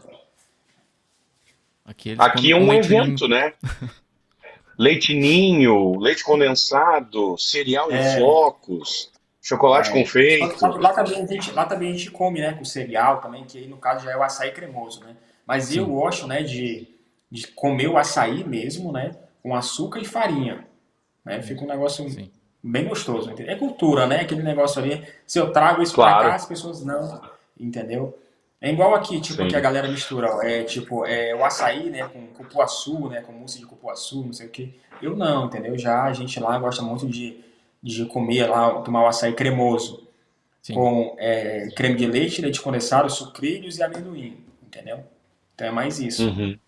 Aqui, 1.84 2.15
aqui 2.17 2.51
é 2.51 2.55
um 2.55 2.72
evento, 2.72 3.28
né? 3.28 3.53
leite 4.80 5.13
ninho, 5.13 5.99
leite 5.99 6.23
condensado, 6.23 7.38
cereal 7.38 7.91
é. 7.91 7.99
em 7.99 8.17
flocos, 8.17 9.11
Chocolate 9.41 9.89
é, 9.89 9.93
confeito. 9.93 10.61
Lá, 10.61 10.69
lá, 10.77 10.93
também 10.93 11.23
a 11.23 11.25
gente, 11.25 11.51
lá 11.51 11.65
também 11.65 11.89
a 11.89 11.93
gente 11.93 12.11
come, 12.11 12.39
né, 12.39 12.53
com 12.53 12.65
cereal 12.65 13.21
também, 13.21 13.45
que 13.45 13.57
aí 13.57 13.67
no 13.67 13.77
caso 13.77 14.05
já 14.05 14.11
é 14.11 14.17
o 14.17 14.21
açaí 14.21 14.51
cremoso, 14.51 15.01
né? 15.03 15.15
Mas 15.45 15.65
Sim. 15.65 15.80
eu 15.80 15.88
gosto, 15.88 16.27
né, 16.27 16.43
de, 16.43 16.88
de 17.32 17.47
comer 17.47 17.88
o 17.88 17.97
açaí 17.97 18.43
mesmo, 18.43 18.91
né, 18.91 19.15
com 19.41 19.55
açúcar 19.55 19.99
e 19.99 20.05
farinha. 20.05 20.67
Né? 21.23 21.41
Fica 21.41 21.63
um 21.63 21.67
negócio 21.67 22.07
Sim. 22.09 22.30
bem 22.61 22.88
gostoso. 22.88 23.32
Entendeu? 23.32 23.53
É 23.53 23.57
cultura, 23.57 24.05
né? 24.05 24.21
Aquele 24.21 24.43
negócio 24.43 24.82
ali. 24.82 25.05
Se 25.25 25.39
eu 25.39 25.51
trago 25.51 25.82
isso 25.82 25.95
claro. 25.95 26.19
pra 26.19 26.30
cá, 26.30 26.36
as 26.36 26.45
pessoas 26.45 26.84
não, 26.84 27.21
entendeu? 27.59 28.17
É 28.62 28.72
igual 28.72 28.93
aqui, 28.93 29.22
tipo, 29.22 29.41
Sim. 29.41 29.47
que 29.47 29.55
a 29.55 29.60
galera 29.60 29.88
mistura, 29.88 30.36
ó, 30.36 30.41
é 30.41 30.64
tipo, 30.64 31.05
é 31.05 31.34
o 31.34 31.45
açaí, 31.45 31.89
né, 31.89 32.05
com 32.10 32.28
cupuaçu, 32.28 33.07
né, 33.07 33.22
com 33.22 33.32
mousse 33.32 33.57
de 33.57 33.66
cupuaçu, 33.66 34.26
não 34.26 34.34
sei 34.34 34.47
o 34.47 34.49
que. 34.49 34.78
Eu 35.01 35.16
não, 35.16 35.45
entendeu? 35.45 35.78
Já 35.78 36.03
a 36.03 36.14
gente 36.14 36.38
lá 36.41 36.60
gosta 36.60 36.82
muito 36.82 37.07
de, 37.07 37.39
de 37.82 38.05
comer 38.05 38.47
lá, 38.47 38.82
tomar 38.82 39.03
o 39.03 39.07
açaí 39.07 39.34
cremoso. 39.34 40.07
Sim. 40.62 40.74
Com 40.74 41.16
é, 41.18 41.70
creme 41.74 41.95
de 41.95 42.05
leite, 42.05 42.41
leite 42.41 42.60
condensado, 42.60 43.10
sucrilhos 43.10 43.78
e 43.78 43.84
amendoim, 43.84 44.43
entendeu? 44.62 45.05
Então 45.55 45.68
é 45.68 45.72
mais 45.72 45.99
isso. 45.99 46.28
Uhum. 46.28 46.60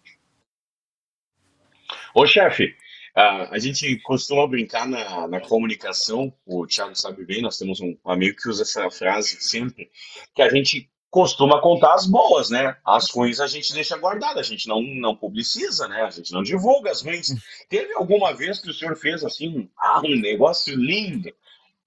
Ô 2.15 2.25
chefe, 2.25 2.73
a 3.13 3.59
gente 3.59 3.97
costuma 3.97 4.47
brincar 4.47 4.87
na, 4.87 5.27
na 5.27 5.41
comunicação, 5.41 6.33
o 6.45 6.65
Thiago 6.65 6.95
sabe 6.95 7.25
bem, 7.25 7.41
nós 7.41 7.57
temos 7.57 7.81
um 7.81 7.97
amigo 8.05 8.37
que 8.37 8.49
usa 8.49 8.63
essa 8.63 8.89
frase 8.89 9.41
sempre, 9.41 9.89
que 10.33 10.41
a 10.41 10.49
gente 10.49 10.89
costuma 11.11 11.61
contar 11.61 11.93
as 11.93 12.07
boas, 12.07 12.49
né? 12.49 12.77
As 12.85 13.09
ruins 13.09 13.41
a 13.41 13.45
gente 13.45 13.73
deixa 13.73 13.97
guardada, 13.97 14.39
a 14.39 14.43
gente 14.43 14.67
não, 14.67 14.81
não 14.81 15.13
publiciza, 15.13 15.85
né? 15.89 16.03
A 16.03 16.09
gente 16.09 16.31
não 16.31 16.41
divulga 16.41 16.89
as 16.89 17.01
ruins. 17.01 17.35
Teve 17.69 17.93
alguma 17.93 18.33
vez 18.33 18.59
que 18.59 18.69
o 18.69 18.73
senhor 18.73 18.95
fez 18.95 19.23
assim, 19.23 19.69
ah, 19.77 19.99
um 19.99 20.19
negócio 20.21 20.73
lindo, 20.73 21.29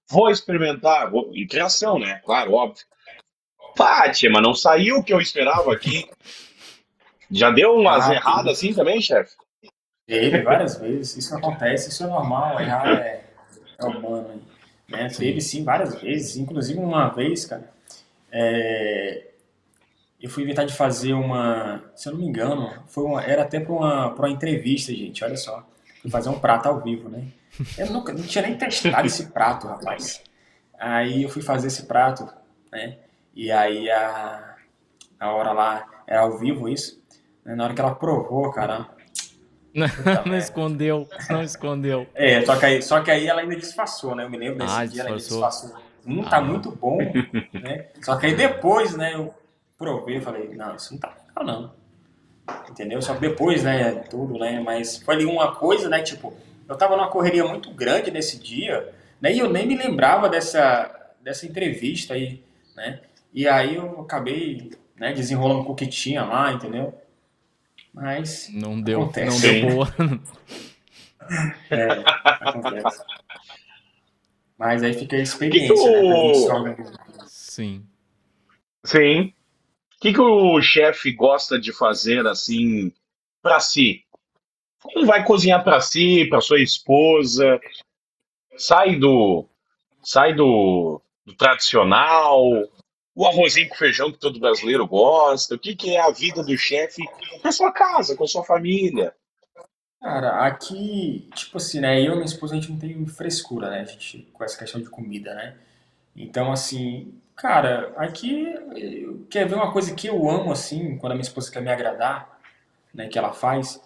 vou 0.07 0.29
experimentar, 0.29 1.09
vou... 1.09 1.31
e 1.33 1.47
criação, 1.47 1.97
né? 1.97 2.21
Claro, 2.23 2.53
óbvio. 2.53 2.85
Fátima, 3.75 4.35
mas 4.35 4.43
não 4.43 4.53
saiu 4.53 4.97
o 4.97 5.03
que 5.03 5.11
eu 5.11 5.19
esperava 5.19 5.73
aqui. 5.73 6.07
Já 7.29 7.49
deu 7.49 7.73
umas 7.73 8.07
ah, 8.07 8.13
erradas 8.13 8.59
assim 8.59 8.73
também, 8.73 9.01
chefe? 9.01 9.35
Teve 10.05 10.43
várias 10.43 10.77
vezes, 10.77 11.17
isso 11.17 11.35
acontece, 11.35 11.89
isso 11.89 12.03
é 12.03 12.07
normal, 12.07 12.61
errar 12.61 12.87
é, 12.87 13.25
é 13.79 13.85
humano. 13.85 14.39
Né? 14.87 15.09
Teve 15.09 15.41
sim 15.41 15.63
várias 15.63 15.99
vezes, 15.99 16.37
inclusive 16.37 16.79
uma 16.79 17.09
vez, 17.09 17.43
cara, 17.43 17.74
é, 18.37 19.27
eu 20.21 20.29
fui 20.29 20.43
inventar 20.43 20.65
de 20.65 20.73
fazer 20.73 21.13
uma, 21.13 21.81
se 21.95 22.09
eu 22.09 22.13
não 22.13 22.19
me 22.19 22.27
engano, 22.27 22.83
foi 22.87 23.05
uma, 23.05 23.23
era 23.23 23.43
até 23.43 23.61
para 23.61 23.71
uma, 23.71 24.13
uma 24.13 24.29
entrevista, 24.29 24.93
gente, 24.93 25.23
olha 25.23 25.37
só. 25.37 25.65
Fui 26.01 26.11
fazer 26.11 26.27
um 26.27 26.37
prato 26.37 26.67
ao 26.67 26.81
vivo, 26.81 27.07
né? 27.07 27.27
Eu 27.77 27.89
nunca, 27.91 28.11
não 28.11 28.23
tinha 28.23 28.41
nem 28.41 28.57
testado 28.57 29.07
esse 29.07 29.27
prato, 29.27 29.67
rapaz. 29.67 30.21
Aí 30.77 31.23
eu 31.23 31.29
fui 31.29 31.41
fazer 31.41 31.67
esse 31.67 31.85
prato, 31.85 32.27
né? 32.69 32.97
E 33.33 33.49
aí 33.49 33.89
a, 33.89 34.55
a 35.17 35.31
hora 35.31 35.53
lá, 35.53 36.03
era 36.05 36.19
ao 36.19 36.37
vivo 36.37 36.67
isso. 36.67 37.01
Né? 37.45 37.55
Na 37.55 37.63
hora 37.63 37.73
que 37.73 37.79
ela 37.79 37.95
provou, 37.95 38.51
cara, 38.51 38.89
não, 39.73 39.87
não 40.27 40.37
escondeu, 40.37 41.07
não 41.29 41.41
escondeu. 41.41 42.05
É, 42.13 42.45
só 42.45 42.57
que, 42.57 42.65
aí, 42.65 42.81
só 42.81 43.01
que 43.01 43.11
aí 43.11 43.27
ela 43.27 43.41
ainda 43.41 43.55
disfarçou, 43.55 44.13
né? 44.13 44.25
Eu 44.25 44.29
me 44.29 44.37
lembro 44.37 44.59
desse 44.59 44.75
ah, 44.75 44.85
dia, 44.85 45.01
ela 45.01 45.09
ainda 45.11 45.21
disfarçou. 45.21 45.84
Hum, 46.05 46.23
tá 46.23 46.37
ah, 46.37 46.41
muito 46.41 46.71
bom, 46.71 46.97
né? 47.53 47.87
Só 48.01 48.15
que 48.17 48.27
aí 48.27 48.35
depois, 48.35 48.95
né, 48.95 49.15
eu 49.15 49.33
provei 49.77 50.17
e 50.17 50.21
falei, 50.21 50.49
não, 50.55 50.75
isso 50.75 50.93
não 50.93 50.99
tá 50.99 51.15
legal, 51.27 51.45
não. 51.45 51.73
Entendeu? 52.69 53.01
Só 53.01 53.15
que 53.15 53.21
depois, 53.21 53.63
né, 53.63 53.91
tudo, 54.09 54.37
né? 54.37 54.59
Mas 54.59 54.97
foi 54.97 55.15
ali 55.15 55.25
uma 55.25 55.55
coisa, 55.55 55.89
né, 55.89 56.01
tipo, 56.01 56.33
eu 56.67 56.77
tava 56.77 56.95
numa 56.95 57.09
correria 57.09 57.45
muito 57.45 57.71
grande 57.71 58.11
nesse 58.11 58.39
dia, 58.39 58.93
né? 59.19 59.33
E 59.33 59.39
eu 59.39 59.49
nem 59.49 59.65
me 59.65 59.75
lembrava 59.75 60.29
dessa, 60.29 61.13
dessa 61.21 61.45
entrevista 61.45 62.13
aí, 62.13 62.43
né? 62.75 63.01
E 63.33 63.47
aí 63.47 63.75
eu 63.75 64.01
acabei, 64.01 64.71
né, 64.95 65.13
desenrolando 65.13 65.69
o 65.69 65.75
que 65.75 65.87
tinha 65.87 66.23
lá, 66.23 66.53
entendeu? 66.53 66.93
Mas. 67.93 68.49
Não 68.53 68.79
deu, 68.79 69.03
acontece. 69.03 69.29
não 69.31 69.39
deu 69.39 69.75
boa. 69.75 69.93
é, 71.71 71.87
acontece. 72.41 73.03
Mas 74.57 74.83
aí 74.83 74.93
fica 74.93 75.15
a 75.15 75.21
experiência, 75.21 75.75
que 75.75 76.59
né? 76.63 76.75
Sim. 77.27 77.85
Sim. 78.83 79.33
O 79.95 79.99
que, 80.01 80.13
que 80.13 80.21
o 80.21 80.61
chefe 80.61 81.11
gosta 81.11 81.59
de 81.59 81.73
fazer 81.73 82.25
assim 82.27 82.91
para 83.41 83.59
si? 83.59 84.03
Como 84.81 85.05
vai 85.05 85.25
cozinhar 85.25 85.63
para 85.63 85.81
si, 85.81 86.25
para 86.29 86.41
sua 86.41 86.61
esposa? 86.61 87.59
Sai 88.57 88.95
do 88.95 89.47
sai 90.03 90.33
do, 90.35 91.01
do 91.25 91.33
tradicional, 91.33 92.43
o 93.15 93.25
arrozinho 93.25 93.69
com 93.69 93.75
feijão 93.75 94.11
que 94.11 94.19
todo 94.19 94.39
brasileiro 94.39 94.85
gosta? 94.85 95.55
O 95.55 95.59
que, 95.59 95.75
que 95.75 95.95
é 95.95 96.01
a 96.01 96.11
vida 96.11 96.43
do 96.43 96.55
chefe 96.57 97.01
na 97.43 97.51
sua 97.51 97.71
casa, 97.71 98.15
com 98.15 98.23
a 98.23 98.27
sua 98.27 98.43
família? 98.43 99.15
Cara, 100.05 100.45
aqui, 100.45 101.27
tipo 101.33 101.57
assim, 101.57 101.79
né? 101.79 101.99
Eu 101.99 102.11
e 102.11 102.15
minha 102.17 102.25
esposa, 102.25 102.53
a 102.53 102.59
gente 102.59 102.71
não 102.71 102.77
tem 102.77 103.03
frescura, 103.07 103.71
né? 103.71 103.79
A 103.79 103.85
gente, 103.85 104.27
com 104.31 104.43
essa 104.43 104.55
questão 104.55 104.79
de 104.79 104.87
comida, 104.87 105.33
né? 105.33 105.55
Então, 106.15 106.51
assim, 106.51 107.11
cara, 107.35 107.91
aqui, 107.97 108.53
quer 109.31 109.47
ver 109.47 109.55
uma 109.55 109.71
coisa 109.71 109.95
que 109.95 110.05
eu 110.05 110.29
amo, 110.29 110.51
assim, 110.51 110.95
quando 110.99 111.13
a 111.13 111.15
minha 111.15 111.23
esposa 111.23 111.51
quer 111.51 111.59
me 111.59 111.71
agradar, 111.71 112.39
né? 112.93 113.07
Que 113.07 113.17
ela 113.17 113.33
faz, 113.33 113.81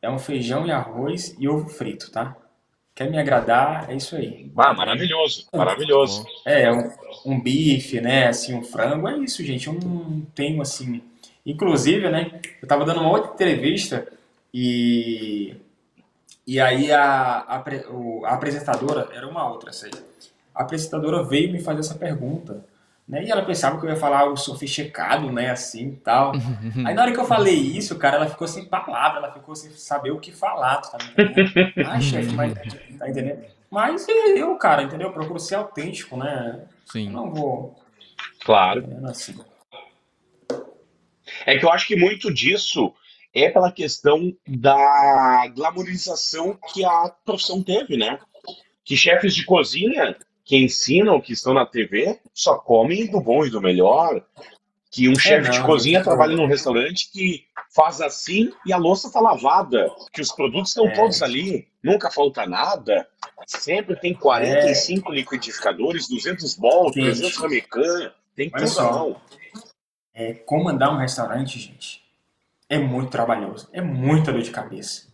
é 0.00 0.08
um 0.08 0.18
feijão 0.18 0.66
e 0.66 0.70
arroz 0.70 1.36
e 1.38 1.46
ovo 1.46 1.68
frito, 1.68 2.10
tá? 2.10 2.34
Quer 2.94 3.10
me 3.10 3.18
agradar, 3.18 3.90
é 3.90 3.94
isso 3.94 4.16
aí. 4.16 4.50
Ah, 4.56 4.72
maravilhoso, 4.72 5.48
maravilhoso. 5.52 6.24
É, 6.46 6.72
um, 6.72 6.90
um 7.26 7.38
bife, 7.38 8.00
né, 8.00 8.28
assim, 8.28 8.54
um 8.54 8.62
frango, 8.62 9.06
é 9.06 9.18
isso, 9.18 9.44
gente. 9.44 9.66
Eu 9.66 9.74
não 9.74 10.22
tenho, 10.34 10.62
assim... 10.62 11.02
Inclusive, 11.44 12.08
né, 12.08 12.40
eu 12.62 12.66
tava 12.66 12.86
dando 12.86 13.00
uma 13.00 13.10
outra 13.10 13.32
entrevista 13.34 14.17
e... 14.52 15.56
E 16.46 16.58
aí 16.58 16.90
a, 16.90 17.44
a, 17.46 17.56
a 17.56 18.34
apresentadora, 18.34 19.08
era 19.12 19.28
uma 19.28 19.46
outra, 19.46 19.70
sei. 19.70 19.90
A 20.54 20.62
apresentadora 20.62 21.22
veio 21.22 21.52
me 21.52 21.60
fazer 21.60 21.80
essa 21.80 21.94
pergunta. 21.94 22.64
Né? 23.08 23.24
E 23.24 23.30
ela 23.30 23.42
pensava 23.42 23.80
que 23.80 23.86
eu 23.86 23.90
ia 23.90 23.96
falar 23.96 24.20
algo 24.20 24.36
sofisticado, 24.36 25.32
né, 25.32 25.50
assim, 25.50 25.92
tal. 26.04 26.32
Aí 26.86 26.94
na 26.94 27.02
hora 27.02 27.12
que 27.12 27.18
eu 27.18 27.24
falei 27.24 27.54
isso, 27.54 27.98
cara, 27.98 28.16
ela 28.16 28.28
ficou 28.28 28.46
sem 28.46 28.66
palavra, 28.66 29.18
ela 29.18 29.32
ficou 29.32 29.54
sem 29.54 29.70
saber 29.70 30.10
o 30.10 30.18
que 30.18 30.30
falar, 30.30 30.82
tá 30.82 30.98
entendendo? 31.18 31.72
ah, 31.88 32.00
chefe, 32.00 32.32
mas 32.34 32.54
tá 32.98 33.08
entendendo? 33.08 33.44
Mas 33.70 34.06
eu, 34.08 34.54
cara, 34.56 34.82
entendeu? 34.82 35.08
Eu 35.08 35.12
procuro 35.12 35.38
ser 35.38 35.54
autêntico, 35.54 36.16
né? 36.16 36.64
Sim. 36.86 37.06
Eu 37.06 37.12
não 37.12 37.30
vou. 37.32 37.78
Claro. 38.44 38.86
Assim. 39.04 39.38
É 41.46 41.58
que 41.58 41.64
eu 41.64 41.70
acho 41.70 41.86
que 41.86 41.96
muito 41.96 42.32
disso 42.32 42.92
é 43.34 43.50
pela 43.50 43.70
questão 43.70 44.34
da 44.46 45.46
glamorização 45.54 46.58
que 46.72 46.84
a 46.84 47.12
profissão 47.24 47.62
teve, 47.62 47.96
né? 47.96 48.18
Que 48.84 48.96
chefes 48.96 49.34
de 49.34 49.44
cozinha 49.44 50.16
que 50.44 50.56
ensinam, 50.56 51.20
que 51.20 51.34
estão 51.34 51.52
na 51.52 51.66
TV, 51.66 52.18
só 52.32 52.56
comem 52.56 53.06
do 53.06 53.20
bom 53.20 53.44
e 53.44 53.50
do 53.50 53.60
melhor. 53.60 54.24
Que 54.90 55.06
um 55.06 55.12
é, 55.12 55.18
chefe 55.18 55.50
de 55.50 55.62
cozinha 55.62 56.02
trabalha 56.02 56.34
num 56.34 56.46
restaurante 56.46 57.10
que 57.12 57.44
faz 57.74 58.00
assim 58.00 58.50
e 58.64 58.72
a 58.72 58.78
louça 58.78 59.12
tá 59.12 59.20
lavada, 59.20 59.90
que 60.10 60.22
os 60.22 60.32
produtos 60.32 60.70
estão 60.70 60.88
é. 60.88 60.94
todos 60.94 61.22
ali, 61.22 61.68
nunca 61.84 62.10
falta 62.10 62.46
nada. 62.46 63.06
Sempre 63.46 63.94
tem 63.96 64.14
45 64.14 65.12
é. 65.12 65.16
liquidificadores, 65.16 66.08
200 66.08 66.54
bols, 66.54 66.92
300 66.92 67.36
ramecan, 67.36 68.12
tem 68.34 68.50
Olha 68.54 68.64
tudo 68.64 68.74
só. 68.74 68.92
não. 68.92 69.20
É, 70.14 70.32
comandar 70.32 70.92
um 70.92 70.96
restaurante, 70.96 71.58
gente, 71.58 72.02
é 72.68 72.78
muito 72.78 73.10
trabalhoso, 73.10 73.68
é 73.72 73.80
muita 73.80 74.32
dor 74.32 74.42
de 74.42 74.50
cabeça. 74.50 75.08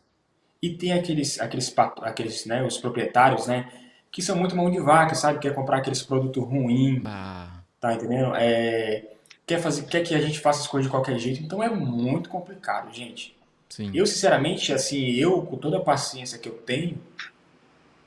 E 0.61 0.71
tem 0.71 0.93
aqueles, 0.93 1.41
aqueles, 1.41 1.75
aqueles 2.03 2.47
né, 2.47 2.63
os 2.63 2.79
proprietários, 2.79 3.47
né, 3.47 3.71
que 4.11 4.23
são 4.23 4.37
muito 4.37 4.57
mão 4.57 4.71
de 4.71 4.81
vaca, 4.81 5.15
sabe? 5.15 5.41
Quer 5.41 5.55
comprar 5.55 5.79
aqueles 5.79 6.03
produtos 6.03 6.43
ruins, 6.43 7.03
ah. 7.05 7.63
tá 7.81 7.95
entendendo? 7.95 8.33
É, 8.37 9.05
quer, 9.47 9.61
fazer, 9.61 9.83
quer 9.87 10.03
que 10.03 10.15
a 10.15 10.21
gente 10.21 10.41
faça 10.41 10.61
as 10.61 10.67
coisas 10.67 10.87
de 10.87 10.91
qualquer 10.91 11.19
jeito, 11.19 11.43
então 11.43 11.63
é 11.63 11.69
muito 11.69 12.29
complicado, 12.29 12.93
gente. 12.95 13.37
Sim. 13.69 13.91
Eu, 13.93 14.07
sinceramente, 14.07 14.73
assim, 14.73 15.11
eu, 15.15 15.43
com 15.43 15.57
toda 15.57 15.79
a 15.79 15.83
paciência 15.83 16.39
que 16.39 16.49
eu 16.49 16.55
tenho, 16.55 16.99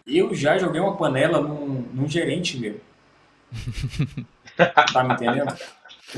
eu 0.08 0.34
já 0.34 0.58
joguei 0.58 0.80
uma 0.80 0.96
panela 0.96 1.42
num, 1.42 1.86
num 1.94 2.08
gerente 2.08 2.58
meu. 2.58 2.80
tá 4.94 5.04
me 5.04 5.14
entendendo? 5.14 5.54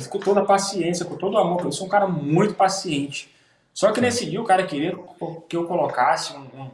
Com 0.10 0.20
toda 0.20 0.42
a 0.42 0.46
paciência, 0.46 1.06
com 1.06 1.16
todo 1.16 1.34
o 1.34 1.38
amor, 1.38 1.66
eu 1.66 1.72
sou 1.72 1.88
um 1.88 1.90
cara 1.90 2.08
muito 2.08 2.54
paciente. 2.54 3.30
Só 3.74 3.92
que 3.92 4.02
nesse 4.02 4.30
dia 4.30 4.42
o 4.42 4.46
cara 4.46 4.66
queria 4.66 4.98
que 5.48 5.56
eu 5.56 5.66
colocasse 5.66 6.34
um, 6.34 6.42
um, 6.42 6.70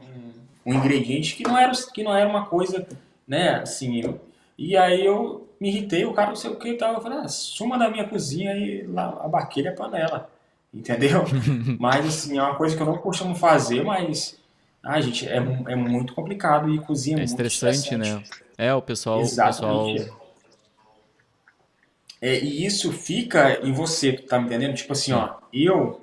um 0.66 0.74
ingrediente 0.74 1.34
que 1.34 1.42
não 1.42 1.56
era, 1.56 1.72
que 1.94 2.02
não 2.02 2.14
era 2.14 2.28
uma 2.28 2.46
coisa 2.46 2.86
né? 3.26 3.56
Assim, 3.56 4.00
eu, 4.00 4.20
e 4.56 4.76
aí 4.76 5.04
eu 5.04 5.48
me 5.60 5.68
irritei, 5.68 6.04
o 6.04 6.12
cara 6.12 6.28
não 6.28 6.36
sei 6.36 6.50
o 6.50 6.56
que 6.56 6.68
e 6.68 6.76
tal. 6.76 6.94
Eu 6.94 7.00
falei, 7.00 7.18
ah, 7.18 7.28
suma 7.28 7.78
da 7.78 7.90
minha 7.90 8.06
cozinha 8.06 8.52
e 8.54 8.86
lá, 8.86 9.20
abaquei 9.22 9.66
a 9.66 9.72
panela. 9.72 10.30
Entendeu? 10.72 11.24
mas 11.80 12.06
assim, 12.06 12.38
é 12.38 12.42
uma 12.42 12.54
coisa 12.54 12.76
que 12.76 12.82
eu 12.82 12.86
não 12.86 12.98
costumo 12.98 13.34
fazer, 13.34 13.82
mas. 13.82 14.38
Ah, 14.82 15.00
gente, 15.00 15.26
é, 15.26 15.36
é 15.36 15.74
muito 15.74 16.14
complicado 16.14 16.72
e 16.72 16.78
cozinha 16.78 17.16
é, 17.16 17.22
é 17.22 17.24
estressante, 17.24 17.96
né? 17.96 18.22
É, 18.56 18.72
o 18.72 18.80
pessoal, 18.80 19.18
o 19.18 19.22
pessoal 19.22 19.88
É, 22.26 22.40
e 22.40 22.66
isso 22.66 22.90
fica 22.90 23.60
em 23.64 23.72
você, 23.72 24.12
tá 24.12 24.36
me 24.36 24.46
entendendo? 24.46 24.74
Tipo 24.74 24.94
assim, 24.94 25.12
ó, 25.12 25.34
eu 25.52 26.00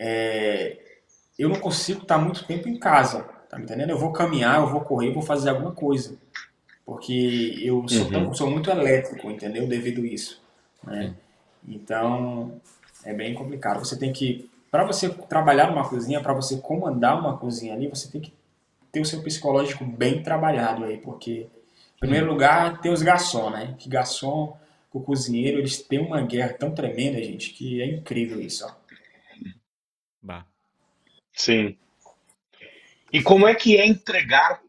é, 0.00 0.78
eu 1.38 1.50
não 1.50 1.56
consigo 1.56 2.00
estar 2.00 2.16
muito 2.16 2.46
tempo 2.46 2.70
em 2.70 2.78
casa, 2.78 3.22
tá 3.50 3.58
me 3.58 3.64
entendendo? 3.64 3.90
Eu 3.90 3.98
vou 3.98 4.12
caminhar, 4.12 4.60
eu 4.60 4.66
vou 4.66 4.80
correr, 4.80 5.08
eu 5.08 5.12
vou 5.12 5.22
fazer 5.22 5.50
alguma 5.50 5.72
coisa. 5.72 6.16
Porque 6.86 7.60
eu 7.62 7.86
sou, 7.86 8.04
uhum. 8.04 8.10
tão, 8.10 8.34
sou 8.34 8.50
muito 8.50 8.70
elétrico, 8.70 9.30
entendeu? 9.30 9.66
Devido 9.68 10.00
a 10.00 10.06
isso. 10.06 10.40
Né? 10.82 11.14
Então, 11.68 12.58
é 13.04 13.12
bem 13.12 13.34
complicado. 13.34 13.84
Você 13.84 13.98
tem 13.98 14.14
que, 14.14 14.48
para 14.70 14.84
você 14.84 15.10
trabalhar 15.10 15.70
numa 15.70 15.86
cozinha, 15.86 16.22
para 16.22 16.32
você 16.32 16.56
comandar 16.56 17.20
uma 17.20 17.36
cozinha 17.36 17.74
ali, 17.74 17.88
você 17.88 18.08
tem 18.08 18.22
que 18.22 18.32
ter 18.90 19.00
o 19.00 19.04
seu 19.04 19.20
psicológico 19.22 19.84
bem 19.84 20.22
trabalhado 20.22 20.84
aí, 20.84 20.96
porque, 20.96 21.46
em 21.96 22.00
primeiro 22.00 22.26
lugar, 22.26 22.80
tem 22.80 22.90
os 22.90 23.02
garçons, 23.02 23.52
né? 23.52 23.74
Que 23.76 23.86
garçom, 23.86 24.56
o 24.96 25.02
cozinheiro, 25.02 25.58
eles 25.58 25.82
têm 25.82 25.98
uma 25.98 26.22
guerra 26.22 26.54
tão 26.54 26.74
tremenda, 26.74 27.22
gente, 27.22 27.50
que 27.50 27.80
é 27.80 27.86
incrível 27.86 28.40
isso, 28.40 28.66
ó. 28.66 28.74
Bah. 30.22 30.46
Sim. 31.32 31.76
E 33.12 33.22
como 33.22 33.46
é 33.46 33.54
que 33.54 33.76
é 33.76 33.86
entregar 33.86 34.60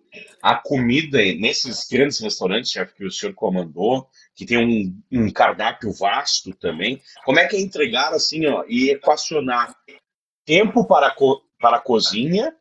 a 0.42 0.56
comida 0.56 1.18
nesses 1.18 1.88
grandes 1.88 2.20
restaurantes, 2.20 2.72
chefe, 2.72 2.94
que 2.94 3.06
o 3.06 3.12
senhor 3.12 3.34
comandou, 3.34 4.10
que 4.36 4.46
tem 4.46 4.58
um, 4.58 5.02
um, 5.12 5.32
cardápio 5.32 5.92
vasto 5.92 6.54
também? 6.56 7.02
Como 7.26 7.40
é 7.40 7.48
que 7.48 7.56
é 7.56 7.60
entregar 7.60 8.14
assim, 8.14 8.46
ó, 8.46 8.64
e 8.68 8.90
equacionar 8.90 9.76
tempo 10.46 10.86
para, 10.86 11.12
co 11.12 11.44
para 11.60 11.78
a 11.78 11.82
cozinha 11.82 12.56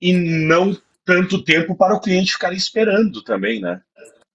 e 0.00 0.12
não 0.12 0.76
tanto 1.04 1.42
tempo 1.42 1.74
para 1.74 1.94
o 1.94 2.00
cliente 2.00 2.32
ficar 2.32 2.52
esperando 2.52 3.22
também, 3.22 3.60
né? 3.60 3.82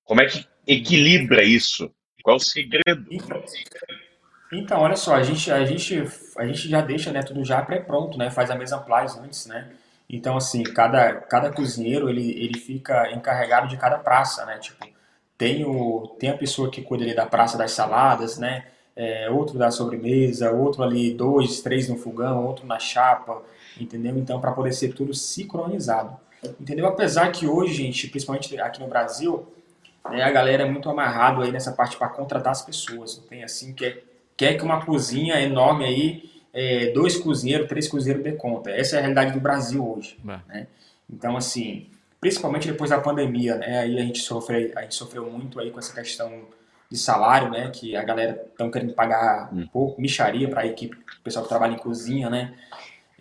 Como 0.04 0.22
é 0.22 0.26
que 0.26 0.46
equilibra 0.66 1.44
isso? 1.44 1.94
Qual 2.30 2.38
o 2.38 2.40
segredo? 2.40 3.06
Então, 4.54 4.82
olha 4.82 4.96
só, 4.96 5.16
a 5.16 5.24
gente, 5.24 5.52
a 5.52 5.66
gente, 5.66 6.04
a 6.38 6.46
gente 6.46 6.70
já 6.70 6.80
deixa 6.80 7.12
né, 7.12 7.24
tudo 7.24 7.44
já 7.44 7.60
pré-pronto, 7.60 8.20
né? 8.20 8.30
Faz 8.30 8.52
a 8.52 8.56
mesa 8.56 8.78
place 8.78 9.20
antes, 9.20 9.48
né? 9.48 9.72
Então, 10.08 10.38
assim, 10.38 10.62
cada, 10.62 11.16
cada 11.16 11.52
cozinheiro, 11.52 12.08
ele, 12.08 12.32
ele 12.40 12.60
fica 12.60 13.12
encarregado 13.12 13.68
de 13.68 13.78
cada 13.78 13.98
praça, 13.98 14.46
né? 14.46 14.60
Tipo, 14.60 14.86
tem, 15.40 15.66
o, 15.66 16.16
tem 16.20 16.30
a 16.30 16.38
pessoa 16.38 16.70
que 16.70 16.84
cuida 16.84 17.04
ali 17.04 17.16
da 17.16 17.26
praça 17.26 17.58
das 17.58 17.72
saladas, 17.72 18.38
né? 18.38 18.68
É, 18.96 19.28
outro 19.32 19.58
da 19.58 19.72
sobremesa, 19.72 20.52
outro 20.52 20.84
ali, 20.84 21.12
dois, 21.12 21.62
três 21.62 21.90
no 21.90 21.98
fogão, 21.98 22.46
outro 22.46 22.64
na 22.68 22.78
chapa, 22.78 23.42
entendeu? 23.80 24.16
Então, 24.20 24.40
para 24.40 24.52
poder 24.52 24.74
ser 24.74 24.94
tudo 24.94 25.16
sincronizado, 25.16 26.16
entendeu? 26.62 26.86
Apesar 26.86 27.32
que 27.32 27.48
hoje, 27.48 27.74
gente, 27.74 28.08
principalmente 28.08 28.60
aqui 28.60 28.80
no 28.80 28.88
Brasil, 28.88 29.48
né, 30.10 30.24
a 30.24 30.32
galera 30.32 30.64
é 30.64 30.70
muito 30.70 30.90
amarrado 30.90 31.42
aí 31.42 31.52
nessa 31.52 31.72
parte 31.72 31.98
para 31.98 32.10
contratar 32.10 32.52
as 32.52 32.62
pessoas. 32.62 33.18
Não 33.18 33.28
tem 33.28 33.44
assim, 33.44 33.74
quer, 33.74 34.04
quer 34.38 34.56
que 34.56 34.64
uma 34.64 34.86
cozinha 34.86 35.40
enorme 35.42 35.86
aí 35.86 36.30
é, 36.54 36.92
dois 36.92 37.18
cozinheiros, 37.18 37.68
três 37.68 37.88
cozinheiros 37.88 38.24
de 38.24 38.34
conta. 38.34 38.70
Essa 38.70 38.96
é 38.96 39.00
a 39.00 39.02
realidade 39.02 39.34
do 39.34 39.40
Brasil 39.40 39.88
hoje. 39.88 40.18
Né? 40.48 40.68
Então, 41.10 41.38
assim, 41.38 41.88
principalmente 42.20 42.68
depois 42.68 42.90
da 42.90 43.00
pandemia, 43.00 43.56
né? 43.56 43.80
Aí 43.80 43.98
a 43.98 44.02
gente 44.02 44.20
sofreu, 44.20 44.72
a 44.76 44.82
gente 44.82 44.96
sofreu 44.96 45.30
muito 45.30 45.60
aí 45.60 45.72
com 45.72 45.80
essa 45.80 45.94
questão 45.94 46.44
de 46.90 46.98
salário, 46.98 47.50
né? 47.50 47.70
Que 47.72 47.96
a 47.96 48.04
galera 48.04 48.46
estão 48.50 48.70
querendo 48.70 48.94
pagar 48.94 49.50
um 49.54 49.66
pouco, 49.68 50.02
micharia 50.02 50.50
para 50.50 50.62
a 50.62 50.66
equipe, 50.66 50.96
o 50.96 51.24
pessoal 51.24 51.44
que 51.44 51.50
trabalha 51.50 51.74
em 51.74 51.78
cozinha, 51.78 52.30
né? 52.30 52.54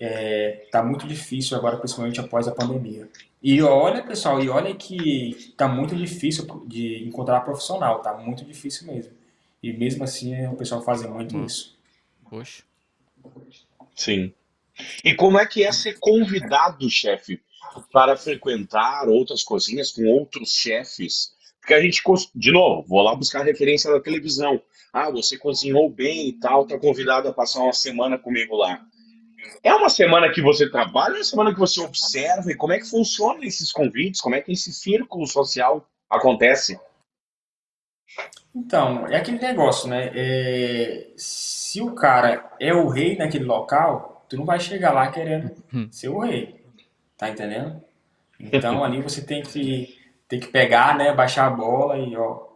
É, 0.01 0.67
tá 0.71 0.83
muito 0.83 1.07
difícil 1.07 1.57
agora, 1.57 1.77
principalmente 1.77 2.21
após 2.21 2.47
a 2.47 2.53
pandemia. 2.53 3.09
E 3.43 3.63
olha, 3.63 4.03
pessoal, 4.03 4.43
e 4.43 4.49
olha 4.49 4.75
que 4.75 5.53
tá 5.57 5.69
muito 5.69 5.95
difícil 5.95 6.45
de 6.67 7.05
encontrar 7.05 7.41
profissional, 7.41 8.01
tá 8.01 8.15
muito 8.15 8.45
difícil 8.45 8.87
mesmo. 8.87 9.13
E 9.63 9.73
mesmo 9.73 10.05
assim 10.05 10.47
o 10.47 10.57
pessoal 10.57 10.83
faz 10.83 11.03
muito 11.03 11.37
hum. 11.37 11.45
isso. 11.45 11.77
Poxa. 12.29 12.63
Sim. 13.95 14.33
E 15.05 15.15
como 15.15 15.39
é 15.39 15.47
que 15.47 15.65
é 15.65 15.73
ser 15.73 15.99
convidado, 15.99 16.89
chefe, 16.89 17.41
para 17.93 18.17
frequentar 18.17 19.09
outras 19.09 19.43
cozinhas 19.43 19.91
com 19.91 20.07
outros 20.07 20.51
chefes? 20.53 21.33
Porque 21.61 21.75
a 21.75 21.83
gente, 21.83 22.03
de 22.35 22.53
novo, 22.53 22.87
vou 22.89 23.03
lá 23.03 23.15
buscar 23.15 23.45
referência 23.45 23.91
da 23.91 24.01
televisão. 24.01 24.61
Ah, 24.93 25.11
você 25.11 25.37
cozinhou 25.37 25.91
bem 25.91 26.29
e 26.29 26.33
tal, 26.35 26.67
tá 26.67 26.79
convidado 26.79 27.29
a 27.29 27.33
passar 27.33 27.61
uma 27.61 27.73
semana 27.73 28.17
comigo 28.17 28.57
lá. 28.57 28.87
É 29.63 29.75
uma 29.75 29.89
semana 29.89 30.31
que 30.31 30.43
você 30.43 30.69
trabalha, 30.71 31.15
é 31.15 31.19
uma 31.19 31.25
semana 31.25 31.53
que 31.53 31.59
você 31.59 31.81
observa, 31.81 32.51
e 32.51 32.57
como 32.57 32.73
é 32.73 32.79
que 32.79 32.89
funciona 32.89 33.45
esses 33.45 33.73
convites? 33.73 34.21
Como 34.21 34.35
é 34.35 34.41
que 34.41 34.53
esse 34.53 34.73
círculo 34.73 35.27
social 35.27 35.87
acontece? 36.11 36.79
Então, 38.55 39.07
é 39.07 39.17
aquele 39.17 39.39
negócio, 39.39 39.89
né? 39.89 40.11
É, 40.15 41.11
se 41.17 41.81
o 41.81 41.95
cara 41.95 42.51
é 42.59 42.73
o 42.75 42.89
rei 42.89 43.17
naquele 43.17 43.45
local, 43.45 44.27
tu 44.29 44.37
não 44.37 44.45
vai 44.45 44.59
chegar 44.59 44.93
lá 44.93 45.11
querendo 45.11 45.53
hum. 45.73 45.89
ser 45.91 46.09
o 46.09 46.19
rei. 46.19 46.65
Tá 47.17 47.29
entendendo? 47.29 47.83
Então 48.39 48.85
ali 48.85 49.03
você 49.03 49.21
tem 49.21 49.43
que, 49.43 49.99
tem 50.29 50.39
que 50.39 50.47
pegar, 50.47 50.97
né? 50.97 51.13
Baixar 51.13 51.47
a 51.47 51.51
bola 51.51 51.99
e 51.99 52.17
ó. 52.17 52.47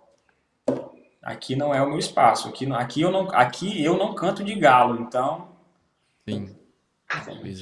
Aqui 1.20 1.54
não 1.54 1.74
é 1.74 1.82
o 1.82 1.88
meu 1.88 1.98
espaço. 1.98 2.48
Aqui, 2.48 2.70
aqui, 2.72 3.00
eu, 3.00 3.10
não, 3.10 3.28
aqui 3.32 3.82
eu 3.84 3.96
não 3.96 4.14
canto 4.14 4.42
de 4.44 4.54
galo, 4.54 5.00
então. 5.00 5.48
Sim. 6.28 6.56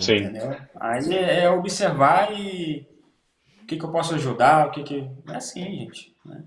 Sim. 0.01 0.17
Entendeu? 0.17 0.57
Aí 0.79 1.15
é, 1.15 1.45
é 1.45 1.51
observar 1.51 2.33
e 2.33 2.87
o 3.63 3.67
que, 3.67 3.77
que 3.77 3.85
eu 3.85 3.91
posso 3.91 4.15
ajudar, 4.15 4.69
o 4.69 4.71
que 4.71 4.83
que. 4.83 5.11
É 5.29 5.37
assim, 5.37 5.63
gente. 5.63 6.15
Né? 6.25 6.43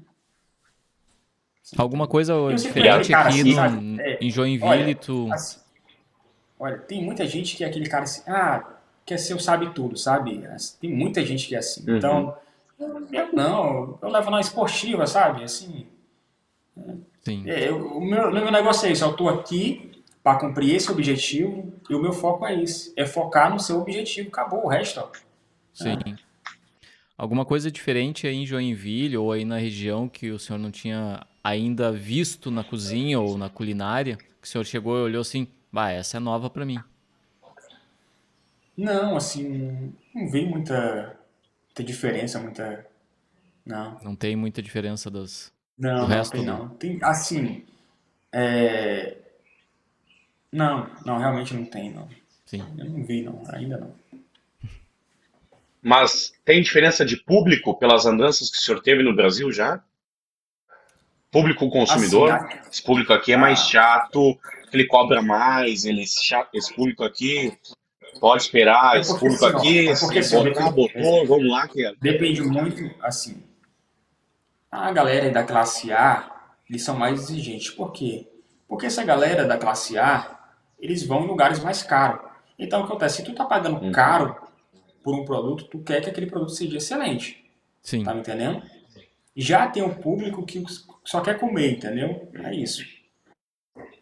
Alguma 1.78 2.08
coisa 2.08 2.34
diferente 2.56 3.12
cara, 3.12 3.30
aqui 3.30 3.58
assim, 3.58 3.78
no, 3.78 4.02
é, 4.02 4.18
em 4.20 4.30
Joinville, 4.30 4.70
olha, 4.70 4.96
tu... 4.96 5.32
Assim, 5.32 5.60
olha, 6.60 6.78
tem 6.78 7.02
muita 7.02 7.26
gente 7.26 7.56
que 7.56 7.64
é 7.64 7.68
aquele 7.68 7.88
cara 7.88 8.04
assim, 8.04 8.22
ah, 8.28 8.64
quer 9.06 9.18
ser 9.18 9.34
o 9.34 9.40
sabe 9.40 9.70
tudo, 9.74 9.98
sabe? 9.98 10.44
Tem 10.80 10.92
muita 10.92 11.26
gente 11.26 11.48
que 11.48 11.56
é 11.56 11.60
assim. 11.60 11.90
Uhum. 11.90 11.98
Então, 11.98 12.38
eu 12.78 13.34
não, 13.34 13.98
eu 14.02 14.10
levo 14.10 14.30
na 14.30 14.42
esportiva, 14.42 15.08
sabe? 15.08 15.44
Assim. 15.44 15.88
Sim. 17.22 17.50
É, 17.50 17.70
eu, 17.70 17.98
o 17.98 18.02
meu, 18.04 18.30
meu 18.30 18.52
negócio 18.52 18.88
é 18.88 18.92
isso, 18.92 19.06
eu 19.06 19.14
tô 19.14 19.30
aqui 19.30 19.93
para 20.24 20.40
cumprir 20.40 20.74
esse 20.74 20.90
objetivo 20.90 21.74
e 21.90 21.94
o 21.94 22.02
meu 22.02 22.14
foco 22.14 22.46
é 22.46 22.64
esse, 22.64 22.94
é 22.96 23.06
focar 23.06 23.52
no 23.52 23.60
seu 23.60 23.82
objetivo, 23.82 24.30
acabou 24.30 24.64
o 24.64 24.68
resto. 24.70 25.02
Ó. 25.02 25.12
Sim. 25.74 25.98
É. 26.08 26.16
Alguma 27.18 27.46
coisa 27.46 27.70
diferente 27.70 28.26
aí 28.26 28.36
em 28.36 28.46
Joinville 28.46 29.18
ou 29.18 29.32
aí 29.32 29.44
na 29.44 29.58
região 29.58 30.08
que 30.08 30.32
o 30.32 30.40
senhor 30.40 30.58
não 30.58 30.72
tinha 30.72 31.26
ainda 31.44 31.92
visto 31.92 32.50
na 32.50 32.64
cozinha 32.64 33.20
ou 33.20 33.38
na 33.38 33.50
culinária, 33.50 34.16
que 34.16 34.48
o 34.48 34.48
senhor 34.48 34.64
chegou 34.66 34.98
e 34.98 35.02
olhou 35.02 35.22
assim, 35.22 35.48
bah, 35.72 35.92
essa 35.92 36.18
é 36.18 36.20
nova 36.20 36.50
para 36.50 36.66
mim? 36.66 36.80
Não, 38.76 39.18
assim, 39.18 39.94
não 40.16 40.28
vi 40.30 40.46
muita, 40.46 41.20
muita 41.66 41.84
diferença, 41.84 42.40
muita... 42.40 42.88
Não. 43.66 44.00
Não 44.02 44.16
tem 44.16 44.36
muita 44.36 44.62
diferença 44.62 45.10
dos, 45.10 45.54
não, 45.78 46.02
do 46.02 46.06
resto? 46.06 46.38
Não, 46.38 46.70
tem, 46.70 46.94
não. 46.94 47.00
Tem, 47.00 47.00
assim, 47.04 47.64
é... 48.32 49.18
Não, 50.54 50.88
não, 51.04 51.18
realmente 51.18 51.56
não 51.56 51.66
tem, 51.66 51.92
não. 51.92 52.08
Sim. 52.46 52.64
Eu 52.78 52.86
não 52.86 53.04
vi, 53.04 53.24
não, 53.24 53.42
ainda 53.50 53.78
não. 53.78 53.96
Mas 55.82 56.32
tem 56.46 56.62
diferença 56.62 57.04
de 57.04 57.18
público 57.18 57.78
pelas 57.78 58.06
andanças 58.06 58.50
que 58.50 58.58
o 58.58 58.62
senhor 58.62 58.82
teve 58.82 59.02
no 59.02 59.16
Brasil 59.16 59.52
já? 59.52 59.84
Público 61.32 61.68
consumidor? 61.70 62.32
Assim, 62.32 62.60
esse 62.72 62.84
público 62.84 63.12
aqui 63.12 63.34
é 63.34 63.38
mais 63.38 63.60
ah. 63.60 63.64
chato, 63.64 64.38
ele 64.72 64.86
cobra 64.86 65.22
mais, 65.22 65.84
ele 65.84 66.04
é 66.04 66.06
chato, 66.06 66.54
esse 66.54 66.74
público 66.74 67.04
aqui 67.04 67.58
pode 68.20 68.44
esperar, 68.44 68.96
é 68.96 69.00
esse 69.00 69.20
público 69.20 69.46
assim, 69.46 69.58
aqui, 69.58 69.90
é 69.90 70.00
porque, 70.00 70.24
se 70.24 70.36
botar, 70.36 70.70
botou, 70.70 71.26
vamos 71.26 71.50
lá. 71.50 71.68
Que 71.68 71.86
é. 71.86 71.94
Depende 72.00 72.44
muito, 72.44 72.90
assim, 73.02 73.44
a 74.72 74.92
galera 74.92 75.32
da 75.32 75.44
classe 75.44 75.92
A, 75.92 76.32
eles 76.70 76.84
são 76.84 76.96
mais 76.96 77.20
exigentes. 77.22 77.72
Por 77.72 77.92
quê? 77.92 78.28
Porque 78.68 78.86
essa 78.86 79.04
galera 79.04 79.46
da 79.46 79.58
classe 79.58 79.98
A, 79.98 80.33
eles 80.84 81.06
vão 81.06 81.24
em 81.24 81.28
lugares 81.28 81.64
mais 81.64 81.82
caros. 81.82 82.30
Então, 82.60 82.82
o 82.82 82.84
que 82.84 82.90
acontece? 82.90 83.18
Se 83.18 83.24
tu 83.24 83.34
tá 83.34 83.46
pagando 83.46 83.78
uhum. 83.78 83.92
caro 83.94 84.36
por 85.02 85.16
um 85.16 85.24
produto, 85.24 85.64
tu 85.64 85.80
quer 85.80 86.02
que 86.02 86.10
aquele 86.10 86.28
produto 86.28 86.52
seja 86.52 86.76
excelente. 86.76 87.50
Sim. 87.82 88.04
Tá 88.04 88.14
me 88.14 88.20
entendendo? 88.20 88.62
Já 89.36 89.68
tem 89.68 89.82
um 89.82 89.94
público 89.94 90.46
que 90.46 90.62
só 91.06 91.22
quer 91.22 91.40
comer, 91.40 91.72
entendeu? 91.72 92.30
É 92.34 92.54
isso. 92.54 92.84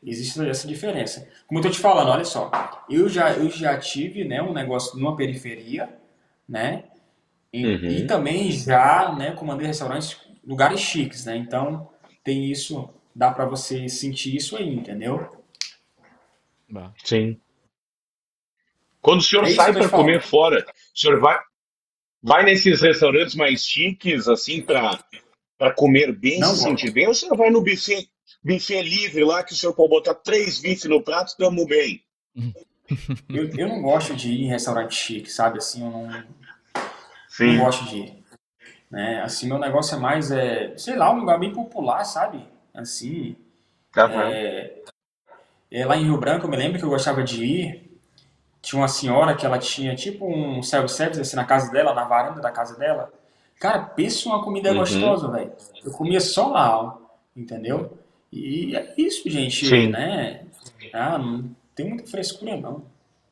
Existe 0.03 0.49
essa 0.49 0.67
diferença. 0.67 1.29
Como 1.47 1.59
eu 1.59 1.63
tô 1.63 1.69
te 1.69 1.79
falando, 1.79 2.09
olha 2.09 2.25
só, 2.25 2.49
eu 2.89 3.07
já, 3.07 3.31
eu 3.33 3.49
já 3.49 3.77
tive 3.77 4.23
né, 4.23 4.41
um 4.41 4.51
negócio 4.51 4.97
numa 4.97 5.15
periferia, 5.15 5.87
né? 6.49 6.85
E, 7.53 7.65
uhum. 7.65 7.87
e 7.87 8.07
também 8.07 8.51
já 8.51 9.13
né, 9.15 9.31
comandei 9.31 9.67
restaurantes, 9.67 10.17
lugares 10.43 10.79
chiques, 10.79 11.25
né? 11.25 11.37
Então 11.37 11.87
tem 12.23 12.49
isso, 12.49 12.89
dá 13.15 13.31
para 13.31 13.45
você 13.45 13.87
sentir 13.87 14.35
isso 14.35 14.57
aí, 14.57 14.73
entendeu? 14.73 15.40
Sim. 17.03 17.39
Quando 19.01 19.19
o 19.19 19.23
senhor 19.23 19.45
é 19.45 19.49
sai 19.51 19.73
para 19.73 19.89
comer 19.89 20.21
fora, 20.21 20.65
o 20.95 20.99
senhor 20.99 21.19
vai, 21.19 21.39
vai 22.21 22.43
nesses 22.43 22.81
restaurantes 22.81 23.35
mais 23.35 23.65
chiques, 23.65 24.27
assim, 24.27 24.61
para 24.61 25.73
comer 25.75 26.11
bem, 26.13 26.39
não 26.39 26.53
se 26.55 26.63
sentir 26.63 26.91
bem, 26.91 27.05
ou 27.05 27.11
o 27.11 27.15
senhor 27.15 27.35
vai 27.35 27.49
no 27.49 27.63
buffet, 27.63 28.07
buffet 28.43 28.81
livre 28.83 29.23
lá, 29.23 29.43
que 29.43 29.53
o 29.53 29.55
senhor 29.55 29.73
pode 29.73 29.89
botar 29.89 30.13
três 30.13 30.59
bifes 30.59 30.85
no 30.85 31.01
prato, 31.01 31.29
estamos 31.29 31.65
bem. 31.65 32.03
Eu, 33.29 33.47
eu 33.55 33.69
não 33.69 33.81
gosto 33.81 34.13
de 34.13 34.33
ir 34.33 34.43
em 34.43 34.49
restaurante 34.49 34.93
chique, 34.93 35.31
sabe? 35.31 35.59
Assim, 35.59 35.81
eu 35.81 35.89
não, 35.89 36.09
Sim. 37.29 37.55
não 37.55 37.63
gosto 37.63 37.85
de 37.85 37.99
ir. 37.99 38.23
Né? 38.89 39.21
Assim, 39.21 39.47
meu 39.47 39.57
negócio 39.57 39.95
é 39.95 39.99
mais, 39.99 40.29
é, 40.29 40.75
sei 40.77 40.97
lá, 40.97 41.09
um 41.13 41.19
lugar 41.19 41.39
bem 41.39 41.53
popular, 41.53 42.03
sabe? 42.03 42.45
Assim, 42.73 43.37
é, 43.95 44.83
é, 45.71 45.85
lá 45.85 45.95
em 45.95 46.03
Rio 46.03 46.17
Branco, 46.17 46.45
eu 46.45 46.49
me 46.49 46.57
lembro 46.57 46.77
que 46.77 46.83
eu 46.83 46.89
gostava 46.89 47.23
de 47.23 47.43
ir. 47.43 47.91
Tinha 48.61 48.79
uma 48.79 48.87
senhora 48.87 49.35
que 49.35 49.45
ela 49.45 49.57
tinha 49.57 49.95
tipo 49.95 50.27
um 50.27 50.61
self-service 50.61 51.21
assim, 51.21 51.35
na 51.35 51.45
casa 51.45 51.71
dela, 51.71 51.93
na 51.93 52.03
varanda 52.03 52.41
da 52.41 52.51
casa 52.51 52.77
dela. 52.77 53.11
Cara, 53.59 53.79
pensa 53.79 54.27
uma 54.27 54.43
comida 54.43 54.71
uhum. 54.71 54.79
gostosa, 54.79 55.31
velho. 55.31 55.51
Eu 55.83 55.91
comia 55.91 56.19
só 56.19 56.49
lá, 56.49 56.97
entendeu? 57.35 57.97
E 58.31 58.75
é 58.75 58.93
isso, 58.97 59.29
gente, 59.29 59.65
Sim. 59.65 59.87
né? 59.87 60.41
Ah, 60.93 61.17
não 61.17 61.55
tem 61.75 61.87
muita 61.89 62.09
frescura, 62.09 62.57
não. 62.57 62.83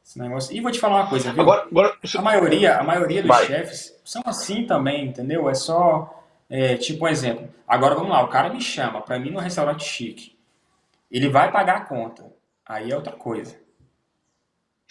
Esse 0.03 0.17
negócio. 0.17 0.55
E 0.55 0.61
vou 0.61 0.71
te 0.71 0.79
falar 0.79 1.01
uma 1.01 1.09
coisa, 1.09 1.31
viu? 1.31 1.41
Agora, 1.41 1.67
agora... 1.69 1.97
A 2.15 2.21
maioria, 2.21 2.77
a 2.77 2.83
maioria 2.83 3.21
dos 3.21 3.27
Vai. 3.27 3.45
chefes 3.45 3.95
são 4.03 4.23
assim 4.25 4.65
também, 4.65 5.05
entendeu? 5.05 5.47
É 5.47 5.53
só, 5.53 6.23
é, 6.49 6.75
tipo 6.77 7.05
um 7.05 7.07
exemplo. 7.07 7.47
Agora 7.67 7.93
vamos 7.93 8.09
lá, 8.09 8.23
o 8.23 8.27
cara 8.27 8.51
me 8.51 8.59
chama 8.59 9.01
pra 9.01 9.19
mim 9.19 9.29
no 9.29 9.39
restaurante 9.39 9.83
chique. 9.83 10.38
Ele 11.09 11.29
vai 11.29 11.51
pagar 11.51 11.77
a 11.77 11.85
conta. 11.85 12.31
Aí 12.65 12.91
é 12.91 12.95
outra 12.95 13.13
coisa. 13.13 13.59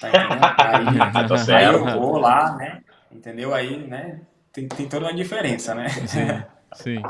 Tá 0.01 0.09
entendendo? 0.09 1.35
Aí, 1.51 1.55
aí 1.55 1.75
eu 1.75 1.85
vou 1.85 2.19
lá, 2.19 2.57
né? 2.57 2.83
Entendeu? 3.11 3.55
Aí, 3.55 3.77
né? 3.87 4.21
Tem, 4.53 4.69
tem 4.69 4.89
toda 4.89 5.07
uma 5.07 5.15
diferença, 5.15 5.75
né? 5.75 5.89
Sim. 5.89 6.43
sim. 6.75 7.03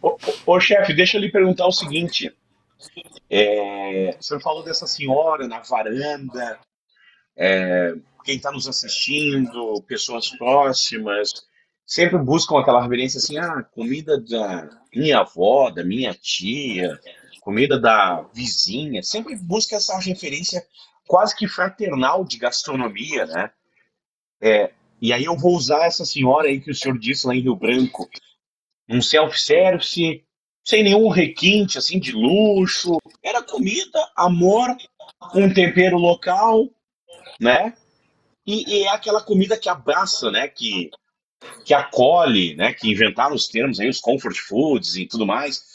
ô, 0.00 0.16
ô, 0.46 0.52
ô 0.54 0.60
chefe, 0.60 0.94
deixa 0.94 1.16
eu 1.16 1.20
lhe 1.20 1.30
perguntar 1.30 1.66
o 1.66 1.72
seguinte. 1.72 2.34
É, 3.28 4.16
você 4.20 4.38
falou 4.40 4.62
dessa 4.62 4.86
senhora 4.86 5.46
na 5.46 5.60
varanda, 5.60 6.58
é, 7.36 7.94
quem 8.24 8.36
está 8.36 8.50
nos 8.50 8.68
assistindo, 8.68 9.82
pessoas 9.86 10.28
próximas, 10.36 11.30
sempre 11.86 12.18
buscam 12.18 12.58
aquela 12.58 12.82
reverência 12.82 13.18
assim, 13.18 13.38
ah, 13.38 13.62
comida 13.62 14.20
da 14.20 14.68
minha 14.94 15.18
avó, 15.20 15.70
da 15.70 15.84
minha 15.84 16.14
tia, 16.14 16.98
comida 17.42 17.78
da 17.78 18.22
vizinha, 18.32 19.02
sempre 19.02 19.34
busca 19.34 19.74
essa 19.74 19.98
referência 19.98 20.64
quase 21.08 21.36
que 21.36 21.48
fraternal 21.48 22.24
de 22.24 22.38
gastronomia, 22.38 23.26
né? 23.26 23.50
É, 24.40 24.72
e 25.00 25.12
aí 25.12 25.24
eu 25.24 25.36
vou 25.36 25.56
usar 25.56 25.84
essa 25.86 26.04
senhora 26.04 26.46
aí 26.46 26.60
que 26.60 26.70
o 26.70 26.74
senhor 26.74 26.96
disse 26.96 27.26
lá 27.26 27.34
em 27.34 27.40
Rio 27.40 27.56
Branco, 27.56 28.08
um 28.88 29.02
self-service, 29.02 30.24
sem 30.64 30.84
nenhum 30.84 31.08
requinte 31.08 31.78
assim 31.78 31.98
de 31.98 32.12
luxo, 32.12 32.98
era 33.20 33.42
comida, 33.42 33.98
amor, 34.16 34.68
um 35.34 35.52
tempero 35.52 35.98
local, 35.98 36.68
né? 37.40 37.74
E, 38.46 38.64
e, 38.72 38.82
é 38.84 38.88
aquela 38.88 39.20
comida 39.20 39.58
que 39.58 39.68
abraça, 39.68 40.30
né? 40.30 40.46
Que, 40.46 40.90
que 41.64 41.74
acolhe, 41.74 42.54
né? 42.54 42.72
Que 42.72 42.88
inventaram 42.88 43.34
os 43.34 43.48
termos 43.48 43.80
aí, 43.80 43.88
os 43.88 44.00
comfort 44.00 44.36
foods 44.36 44.94
e 44.94 45.06
tudo 45.06 45.26
mais. 45.26 45.71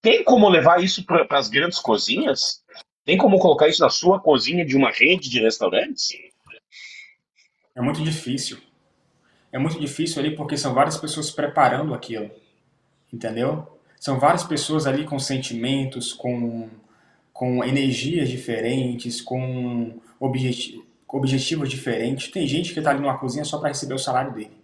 Tem 0.00 0.22
como 0.22 0.48
levar 0.48 0.82
isso 0.82 1.04
para 1.04 1.26
as 1.30 1.48
grandes 1.48 1.78
cozinhas? 1.78 2.62
Tem 3.04 3.16
como 3.16 3.38
colocar 3.38 3.68
isso 3.68 3.82
na 3.82 3.90
sua 3.90 4.20
cozinha 4.20 4.64
de 4.64 4.76
uma 4.76 4.90
rede 4.90 5.28
de 5.28 5.40
restaurantes? 5.40 6.08
É 7.74 7.80
muito 7.80 8.02
difícil. 8.02 8.58
É 9.52 9.58
muito 9.58 9.78
difícil 9.78 10.20
ali 10.20 10.34
porque 10.34 10.56
são 10.56 10.74
várias 10.74 10.96
pessoas 10.96 11.30
preparando 11.30 11.94
aquilo. 11.94 12.30
Entendeu? 13.12 13.66
São 13.98 14.18
várias 14.18 14.44
pessoas 14.44 14.86
ali 14.86 15.04
com 15.04 15.18
sentimentos, 15.18 16.12
com, 16.12 16.68
com 17.32 17.64
energias 17.64 18.28
diferentes, 18.28 19.20
com, 19.20 20.00
objeti 20.18 20.82
com 21.06 21.18
objetivos 21.18 21.68
diferentes. 21.70 22.30
Tem 22.30 22.46
gente 22.46 22.72
que 22.72 22.80
está 22.80 22.90
ali 22.90 23.00
numa 23.00 23.18
cozinha 23.18 23.44
só 23.44 23.58
para 23.58 23.68
receber 23.68 23.94
o 23.94 23.98
salário 23.98 24.34
dele, 24.34 24.56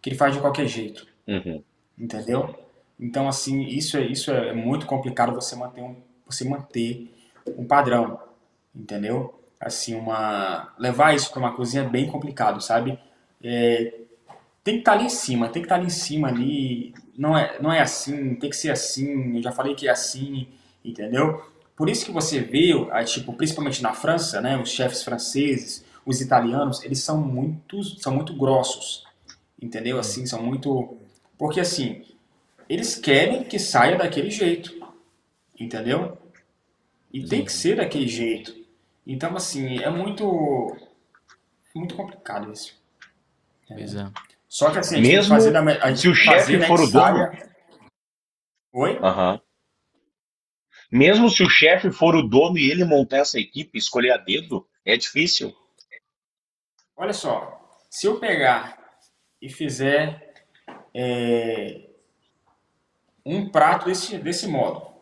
que 0.00 0.08
ele 0.08 0.16
faz 0.16 0.34
de 0.34 0.40
qualquer 0.40 0.66
jeito. 0.66 1.06
Uhum. 1.28 1.62
Entendeu? 1.98 2.58
Então, 2.98 3.28
assim, 3.28 3.62
isso 3.62 3.96
é, 3.96 4.02
isso 4.06 4.30
é 4.30 4.52
muito 4.52 4.86
complicado 4.86 5.34
você 5.34 5.56
manter 5.56 5.82
um, 5.82 5.96
você 6.26 6.48
manter 6.48 7.12
um 7.56 7.64
padrão, 7.64 8.20
entendeu? 8.74 9.38
Assim, 9.60 9.94
uma 9.94 10.72
levar 10.78 11.14
isso 11.14 11.30
para 11.30 11.40
uma 11.40 11.52
cozinha 11.54 11.82
é 11.82 11.88
bem 11.88 12.06
complicado, 12.08 12.60
sabe? 12.60 12.98
É, 13.42 13.94
tem 14.64 14.74
que 14.74 14.80
estar 14.80 14.92
tá 14.92 14.98
ali 14.98 15.06
em 15.06 15.10
cima, 15.10 15.48
tem 15.48 15.62
que 15.62 15.66
estar 15.66 15.76
tá 15.76 15.80
ali 15.80 15.86
em 15.86 15.90
cima 15.90 16.28
ali, 16.28 16.94
não 17.16 17.36
é, 17.36 17.60
não 17.60 17.72
é 17.72 17.80
assim, 17.80 18.34
tem 18.36 18.50
que 18.50 18.56
ser 18.56 18.70
assim, 18.70 19.36
eu 19.36 19.42
já 19.42 19.52
falei 19.52 19.74
que 19.74 19.88
é 19.88 19.90
assim, 19.90 20.48
entendeu? 20.84 21.42
Por 21.76 21.88
isso 21.88 22.04
que 22.04 22.12
você 22.12 22.40
vê, 22.40 22.72
tipo, 23.04 23.32
principalmente 23.32 23.82
na 23.82 23.92
França, 23.92 24.40
né, 24.40 24.56
os 24.60 24.70
chefes 24.70 25.02
franceses, 25.02 25.84
os 26.04 26.20
italianos, 26.20 26.82
eles 26.84 27.00
são 27.00 27.20
muito, 27.20 27.82
são 27.82 28.14
muito 28.14 28.36
grossos, 28.36 29.04
entendeu? 29.60 29.98
Assim, 29.98 30.26
são 30.26 30.42
muito, 30.42 30.96
porque 31.38 31.60
assim, 31.60 32.02
eles 32.72 32.96
querem 32.96 33.44
que 33.44 33.58
saia 33.58 33.98
daquele 33.98 34.30
jeito, 34.30 34.72
entendeu? 35.60 36.16
E 37.12 37.22
tem 37.22 37.44
que 37.44 37.52
ser 37.52 37.76
daquele 37.76 38.08
jeito. 38.08 38.54
Então, 39.06 39.36
assim, 39.36 39.78
é 39.78 39.90
muito, 39.90 40.74
muito 41.74 41.94
complicado 41.94 42.50
isso. 42.50 42.80
Exato. 43.70 44.22
Só 44.48 44.70
que 44.70 44.78
assim, 44.78 44.94
a 44.94 44.98
gente 44.98 45.06
Mesmo 45.08 45.34
fazer 45.34 45.50
da, 45.50 45.60
a 45.60 45.88
gente 45.88 46.00
se 46.00 46.08
o 46.08 46.14
chefe 46.14 46.60
for 46.60 46.80
o 46.80 46.90
dono. 46.90 47.30
Oi? 48.72 48.98
Uhum. 48.98 49.40
Mesmo 50.90 51.28
se 51.28 51.42
o 51.42 51.50
chefe 51.50 51.90
for 51.90 52.14
o 52.14 52.22
dono 52.22 52.56
e 52.56 52.70
ele 52.70 52.86
montar 52.86 53.18
essa 53.18 53.38
equipe, 53.38 53.76
escolher 53.76 54.12
a 54.12 54.16
dedo, 54.16 54.66
é 54.82 54.96
difícil. 54.96 55.54
Olha 56.96 57.12
só, 57.12 57.78
se 57.90 58.06
eu 58.06 58.18
pegar 58.18 58.78
e 59.42 59.50
fizer 59.50 60.34
é, 60.94 61.91
um 63.24 63.48
prato 63.48 63.86
desse, 63.86 64.18
desse 64.18 64.46
modo, 64.46 64.92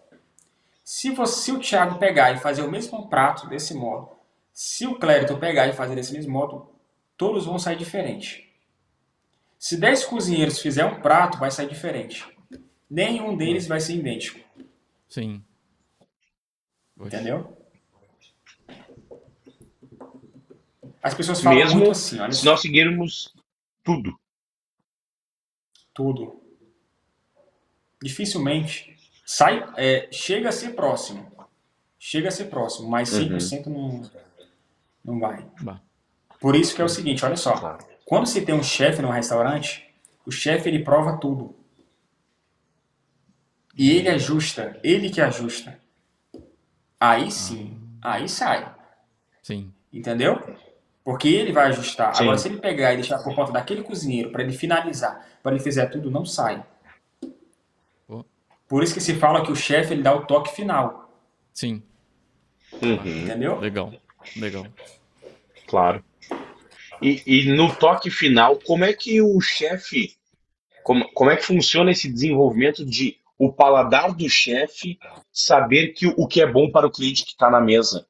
se, 0.85 1.11
você, 1.11 1.43
se 1.43 1.53
o 1.53 1.61
Thiago 1.61 1.99
pegar 1.99 2.33
e 2.33 2.39
fazer 2.39 2.63
o 2.63 2.71
mesmo 2.71 3.09
prato 3.09 3.49
desse 3.49 3.75
modo, 3.75 4.11
se 4.53 4.87
o 4.87 4.99
Clérito 4.99 5.39
pegar 5.39 5.69
e 5.69 5.73
fazer 5.73 5.95
desse 5.95 6.13
mesmo 6.13 6.33
modo, 6.33 6.69
todos 7.17 7.47
vão 7.47 7.59
sair 7.59 7.77
diferentes. 7.77 8.45
Se 9.59 9.77
10 9.77 10.07
cozinheiros 10.07 10.59
fizer 10.59 10.85
um 10.85 11.01
prato, 11.01 11.39
vai 11.39 11.51
sair 11.51 11.69
diferente. 11.69 12.27
Nenhum 12.89 13.37
deles 13.37 13.67
vai 13.67 13.79
ser 13.79 13.95
idêntico. 13.95 14.41
Sim. 15.09 15.45
Entendeu? 16.99 17.57
As 21.03 21.15
pessoas 21.15 21.41
falam 21.41 21.59
Mesmo 21.59 21.79
muito 21.79 21.93
assim, 21.93 22.19
olha 22.19 22.33
se 22.33 22.45
nós 22.45 22.61
seguirmos 22.61 23.35
tudo. 23.83 24.19
Tudo. 25.95 26.40
Dificilmente 28.03 28.97
sai, 29.25 29.65
é, 29.77 30.09
chega 30.11 30.49
a 30.49 30.53
ser 30.53 30.75
próximo. 30.75 31.31
Chega 31.99 32.29
a 32.29 32.33
ser 32.33 32.47
próximo, 32.47 32.89
mas 32.89 33.11
100% 33.11 33.67
uhum. 33.67 33.73
não, 33.73 34.11
não 35.05 35.21
vai. 35.21 35.47
Bah. 35.61 35.81
Por 36.41 36.57
isso 36.57 36.75
que 36.75 36.81
é 36.81 36.85
o 36.85 36.89
seguinte, 36.89 37.25
olha 37.25 37.37
só. 37.37 37.79
Quando 38.07 38.27
se 38.27 38.41
tem 38.41 38.55
um 38.55 38.63
chefe 38.63 39.03
num 39.03 39.11
restaurante, 39.11 39.87
o 40.25 40.31
chefe 40.31 40.69
ele 40.69 40.83
prova 40.83 41.19
tudo. 41.19 41.55
E 43.77 43.91
ele 43.91 44.09
ajusta, 44.09 44.79
ele 44.83 45.11
que 45.11 45.21
ajusta. 45.21 45.79
Aí 46.99 47.31
sim, 47.31 47.79
aí 48.03 48.29
sai. 48.29 48.75
Sim. 49.43 49.73
Entendeu? 49.93 50.39
Porque 51.05 51.29
ele 51.29 51.53
vai 51.53 51.69
ajustar. 51.69 52.15
Sim. 52.15 52.23
Agora, 52.23 52.39
se 52.39 52.49
ele 52.49 52.59
pegar 52.59 52.93
e 52.93 52.97
deixar 52.97 53.19
por 53.19 53.35
conta 53.35 53.53
daquele 53.53 53.83
cozinheiro 53.83 54.31
para 54.31 54.43
ele 54.43 54.53
finalizar, 54.53 55.27
para 55.43 55.53
ele 55.53 55.63
fizer 55.63 55.87
tudo, 55.87 56.11
não 56.11 56.25
sai. 56.25 56.65
Por 58.71 58.85
isso 58.85 58.95
que 58.95 59.01
se 59.01 59.17
fala 59.17 59.45
que 59.45 59.51
o 59.51 59.57
chefe 59.57 59.93
ele 59.93 60.03
dá 60.03 60.15
o 60.15 60.25
toque 60.25 60.55
final. 60.55 61.13
Sim. 61.53 61.83
Uhum. 62.81 63.25
Entendeu? 63.25 63.59
Legal, 63.59 63.93
legal. 64.37 64.65
Claro. 65.67 66.05
E, 67.03 67.21
e 67.27 67.53
no 67.53 67.75
toque 67.75 68.11
final, 68.11 68.61
como 68.65 68.85
é 68.85 68.93
que 68.93 69.21
o 69.21 69.41
chefe, 69.41 70.17
como, 70.85 71.11
como 71.13 71.33
é 71.33 71.37
que 71.37 71.45
funciona 71.45 71.91
esse 71.91 72.09
desenvolvimento 72.09 72.85
de 72.87 73.19
o 73.37 73.53
paladar 73.53 74.15
do 74.15 74.29
chefe 74.29 75.01
saber 75.33 75.89
que 75.89 76.07
o 76.07 76.29
que 76.29 76.41
é 76.41 76.47
bom 76.47 76.71
para 76.71 76.87
o 76.87 76.93
cliente 76.93 77.25
que 77.25 77.33
está 77.33 77.51
na 77.51 77.61
mesa? 77.61 78.07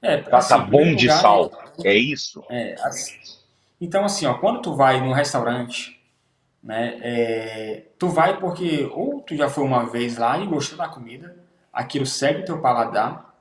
É, 0.00 0.16
tá, 0.16 0.30
tá 0.30 0.38
assim, 0.38 0.48
tá 0.48 0.58
bom 0.58 0.94
de 0.94 1.12
sal, 1.12 1.52
é 1.84 1.94
isso? 1.94 2.42
É, 2.48 2.74
assim, 2.80 3.18
então 3.78 4.02
assim, 4.02 4.24
ó, 4.24 4.32
quando 4.38 4.62
tu 4.62 4.74
vai 4.74 4.98
num 4.98 5.12
restaurante, 5.12 5.99
né, 6.62 6.98
é, 7.02 7.84
tu 7.98 8.08
vai 8.08 8.38
porque 8.38 8.88
ou 8.92 9.20
tu 9.20 9.34
já 9.34 9.48
foi 9.48 9.64
uma 9.64 9.84
vez 9.86 10.18
lá 10.18 10.38
e 10.38 10.46
gostou 10.46 10.76
da 10.76 10.88
comida, 10.88 11.36
aquilo 11.72 12.06
segue 12.06 12.42
o 12.42 12.44
teu 12.44 12.60
paladar, 12.60 13.34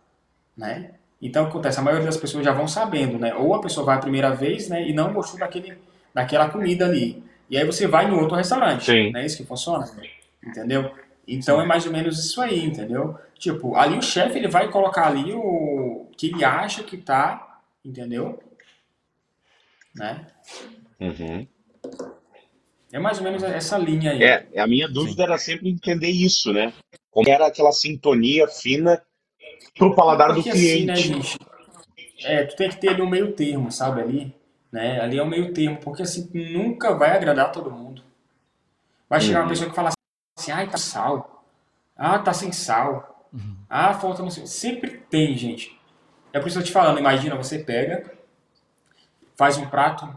né, 0.55 0.91
então, 1.21 1.45
acontece, 1.45 1.79
a 1.79 1.83
maioria 1.83 2.05
das 2.05 2.17
pessoas 2.17 2.45
já 2.45 2.53
vão 2.53 2.67
sabendo, 2.67 3.19
né? 3.19 3.35
Ou 3.35 3.53
a 3.53 3.61
pessoa 3.61 3.85
vai 3.85 3.97
a 3.97 3.99
primeira 3.99 4.33
vez, 4.33 4.69
né, 4.69 4.87
e 4.87 4.93
não 4.93 5.11
gostou 5.11 5.39
daquele, 5.39 5.77
daquela 6.13 6.49
comida 6.49 6.85
ali. 6.85 7.21
E 7.49 7.57
aí 7.57 7.65
você 7.65 7.87
vai 7.87 8.07
em 8.07 8.11
outro 8.11 8.37
restaurante. 8.37 8.85
Sim. 8.85 9.11
Não 9.11 9.19
é 9.19 9.25
isso 9.25 9.37
que 9.37 9.45
funciona? 9.45 9.85
entendeu? 10.41 10.91
Então 11.27 11.57
Sim. 11.57 11.63
é 11.63 11.65
mais 11.65 11.85
ou 11.85 11.91
menos 11.91 12.17
isso 12.17 12.41
aí, 12.41 12.65
entendeu? 12.65 13.17
Tipo, 13.37 13.75
ali 13.75 13.97
o 13.97 14.01
chefe 14.01 14.37
ele 14.37 14.47
vai 14.47 14.69
colocar 14.69 15.07
ali 15.07 15.33
o 15.33 16.07
que 16.17 16.27
ele 16.27 16.43
acha 16.43 16.83
que 16.83 16.97
tá, 16.97 17.59
entendeu? 17.83 18.41
Né? 19.95 20.25
Uhum. 20.99 21.47
É 22.91 22.99
mais 22.99 23.19
ou 23.19 23.23
menos 23.23 23.43
essa 23.43 23.77
linha 23.77 24.11
aí. 24.11 24.23
É, 24.23 24.47
a 24.59 24.67
minha 24.67 24.87
dúvida 24.87 25.17
Sim. 25.17 25.23
era 25.23 25.37
sempre 25.37 25.69
entender 25.69 26.09
isso, 26.09 26.51
né? 26.51 26.73
Como 27.11 27.29
era 27.29 27.47
aquela 27.47 27.71
sintonia 27.71 28.47
fina 28.47 29.01
pro 29.77 29.93
paladar 29.93 30.33
Porque 30.33 30.49
do 30.49 30.55
cliente. 30.55 30.91
Assim, 30.91 31.09
né, 31.11 31.17
gente? 31.17 31.39
É, 32.23 32.43
tu 32.45 32.55
tem 32.55 32.69
que 32.69 32.77
ter 32.77 32.89
ali 32.89 33.01
um 33.01 33.09
meio 33.09 33.31
termo, 33.33 33.71
sabe, 33.71 34.01
ali. 34.01 34.35
Né? 34.71 34.99
Ali 34.99 35.17
é 35.17 35.21
o 35.21 35.25
um 35.25 35.29
meio 35.29 35.53
termo, 35.53 35.77
porque 35.77 36.01
assim, 36.01 36.29
nunca 36.33 36.93
vai 36.95 37.11
agradar 37.11 37.51
todo 37.51 37.71
mundo. 37.71 38.03
Vai 39.09 39.21
chegar 39.21 39.39
uhum. 39.39 39.45
uma 39.45 39.49
pessoa 39.49 39.69
que 39.69 39.75
fala 39.75 39.89
assim, 40.37 40.51
ai, 40.51 40.69
tá 40.69 40.77
sal. 40.77 41.45
Ah, 41.95 42.19
tá 42.19 42.33
sem 42.33 42.51
sal. 42.51 43.27
Uhum. 43.33 43.55
Ah, 43.69 43.93
falta 43.93 44.21
não 44.21 44.29
sei. 44.29 44.45
Sempre 44.47 44.97
tem, 45.09 45.35
gente. 45.37 45.79
É 46.31 46.39
por 46.39 46.47
isso 46.47 46.57
que 46.57 46.59
eu 46.59 46.63
tô 46.63 46.67
te 46.67 46.73
falando, 46.73 46.99
imagina, 46.99 47.35
você 47.35 47.59
pega, 47.59 48.11
faz 49.35 49.57
um 49.57 49.67
prato, 49.67 50.07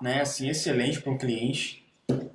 né, 0.00 0.20
assim, 0.20 0.48
excelente 0.50 1.00
para 1.00 1.12
um 1.12 1.16
cliente, 1.16 1.79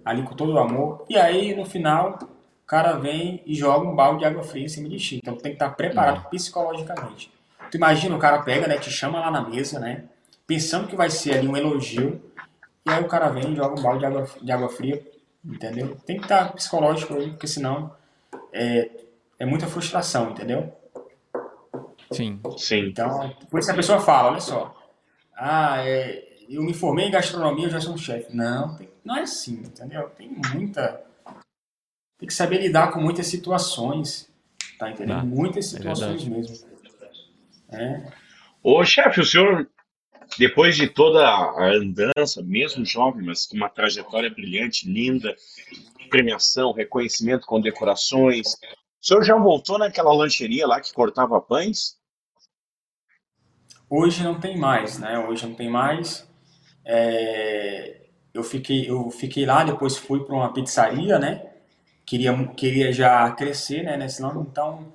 ali 0.06 0.22
com 0.22 0.36
todo 0.36 0.54
o 0.54 0.60
amor, 0.60 1.04
e 1.10 1.18
aí 1.18 1.56
no 1.56 1.66
final 1.66 2.20
o 2.64 2.68
cara 2.68 2.94
vem 2.94 3.42
e 3.46 3.56
joga 3.56 3.88
um 3.88 3.96
balde 3.96 4.20
de 4.20 4.26
água 4.26 4.44
fria 4.44 4.66
em 4.66 4.70
cima 4.70 4.88
de 4.88 4.98
ti. 4.98 5.18
Então 5.18 5.36
tem 5.36 5.52
que 5.52 5.56
estar 5.56 5.72
preparado 5.72 6.24
uhum. 6.24 6.30
psicologicamente. 6.30 7.32
Tu 7.72 7.78
imagina, 7.78 8.16
o 8.16 8.20
cara 8.20 8.44
pega, 8.44 8.68
né, 8.68 8.78
te 8.78 8.92
chama 8.92 9.20
lá 9.20 9.32
na 9.32 9.42
mesa, 9.42 9.80
né, 9.80 10.06
pensando 10.46 10.88
que 10.88 10.96
vai 10.96 11.10
ser 11.10 11.40
ali 11.40 11.48
um 11.48 11.58
elogio, 11.58 12.22
e 12.86 12.92
aí 12.92 13.04
o 13.04 13.08
cara 13.08 13.30
vem 13.30 13.52
e 13.52 13.56
joga 13.56 13.80
um 13.80 13.84
balde 13.84 14.00
de 14.00 14.06
água, 14.06 14.28
de 14.42 14.52
água 14.52 14.70
fria, 14.70 15.04
entendeu? 15.44 15.98
Tem 16.06 16.18
que 16.18 16.24
estar 16.24 16.54
psicológico 16.54 17.16
aí, 17.16 17.32
porque 17.32 17.48
senão 17.48 17.92
é, 18.54 18.90
é 19.40 19.46
muita 19.46 19.68
frustração, 19.68 20.32
entendeu? 20.32 20.72
Sim. 22.12 22.40
Sim. 22.58 22.88
Então, 22.88 23.34
por 23.50 23.60
isso 23.60 23.72
a 23.72 23.76
pessoa 23.76 24.00
fala, 24.00 24.32
olha 24.32 24.40
só, 24.40 24.76
ah, 25.36 25.78
é, 25.80 26.24
eu 26.50 26.62
me 26.62 26.74
formei 26.74 27.08
em 27.08 27.12
gastronomia, 27.12 27.66
eu 27.66 27.72
já 27.72 27.82
sou 27.82 27.94
um 27.94 27.98
chefe. 27.98 28.36
Não, 28.36 28.76
tem, 28.76 28.88
não 29.06 29.18
é 29.18 29.22
assim, 29.22 29.54
entendeu? 29.54 30.10
Tem 30.10 30.30
muita... 30.54 31.06
Tem 32.18 32.28
que 32.28 32.34
saber 32.34 32.62
lidar 32.62 32.92
com 32.92 33.00
muitas 33.00 33.28
situações, 33.28 34.32
tá 34.80 34.90
entendendo? 34.90 35.20
Ah, 35.20 35.24
muitas 35.24 35.74
é 35.74 35.78
situações 35.78 36.26
é 36.26 36.30
mesmo. 36.30 36.68
É. 37.70 38.12
Ô, 38.64 38.84
chefe, 38.84 39.20
o 39.20 39.26
senhor, 39.26 39.70
depois 40.40 40.76
de 40.76 40.88
toda 40.88 41.24
a 41.28 41.72
andança, 41.72 42.42
mesmo 42.42 42.86
jovem, 42.86 43.24
mas 43.24 43.46
com 43.46 43.56
uma 43.56 43.70
trajetória 43.70 44.30
brilhante, 44.30 44.90
linda, 44.90 45.36
premiação, 46.10 46.72
reconhecimento 46.72 47.46
com 47.46 47.62
decorações, 47.62 48.54
o 48.54 49.06
senhor 49.06 49.24
já 49.24 49.36
voltou 49.36 49.78
naquela 49.78 50.14
lancheria 50.14 50.66
lá 50.66 50.82
que 50.82 50.94
cortava 50.94 51.40
pães? 51.42 52.00
Hoje 53.90 54.24
não 54.24 54.40
tem 54.40 54.58
mais, 54.58 54.98
né? 54.98 55.20
Hoje 55.20 55.46
não 55.46 55.54
tem 55.54 55.70
mais. 55.70 56.28
É, 56.84 57.95
eu, 58.36 58.44
fiquei, 58.44 58.90
eu 58.90 59.10
fiquei 59.10 59.46
lá, 59.46 59.64
depois 59.64 59.98
fui 59.98 60.24
para 60.24 60.36
uma 60.36 60.54
pizzaria, 60.54 61.18
né? 61.18 61.52
Queria, 62.06 62.48
queria 62.50 62.92
já 62.94 63.32
crescer, 63.32 63.84
né? 63.84 63.98
Nesse 63.98 64.22
nome, 64.22 64.42
então. 64.42 64.94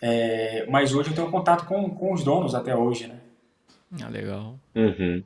É, 0.00 0.66
mas 0.68 0.94
hoje 0.94 1.10
eu 1.10 1.14
tenho 1.14 1.30
contato 1.30 1.66
com, 1.66 1.90
com 1.90 2.12
os 2.12 2.22
donos 2.22 2.54
até 2.54 2.74
hoje, 2.76 3.06
né? 3.08 3.20
Ah, 4.02 4.08
legal. 4.08 4.58
Uhum. 4.74 5.24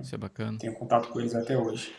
Isso 0.00 0.14
é 0.14 0.18
bacana. 0.18 0.58
Tenho 0.58 0.74
contato 0.74 1.08
com 1.08 1.20
eles 1.20 1.34
até 1.34 1.56
hoje. 1.56 1.94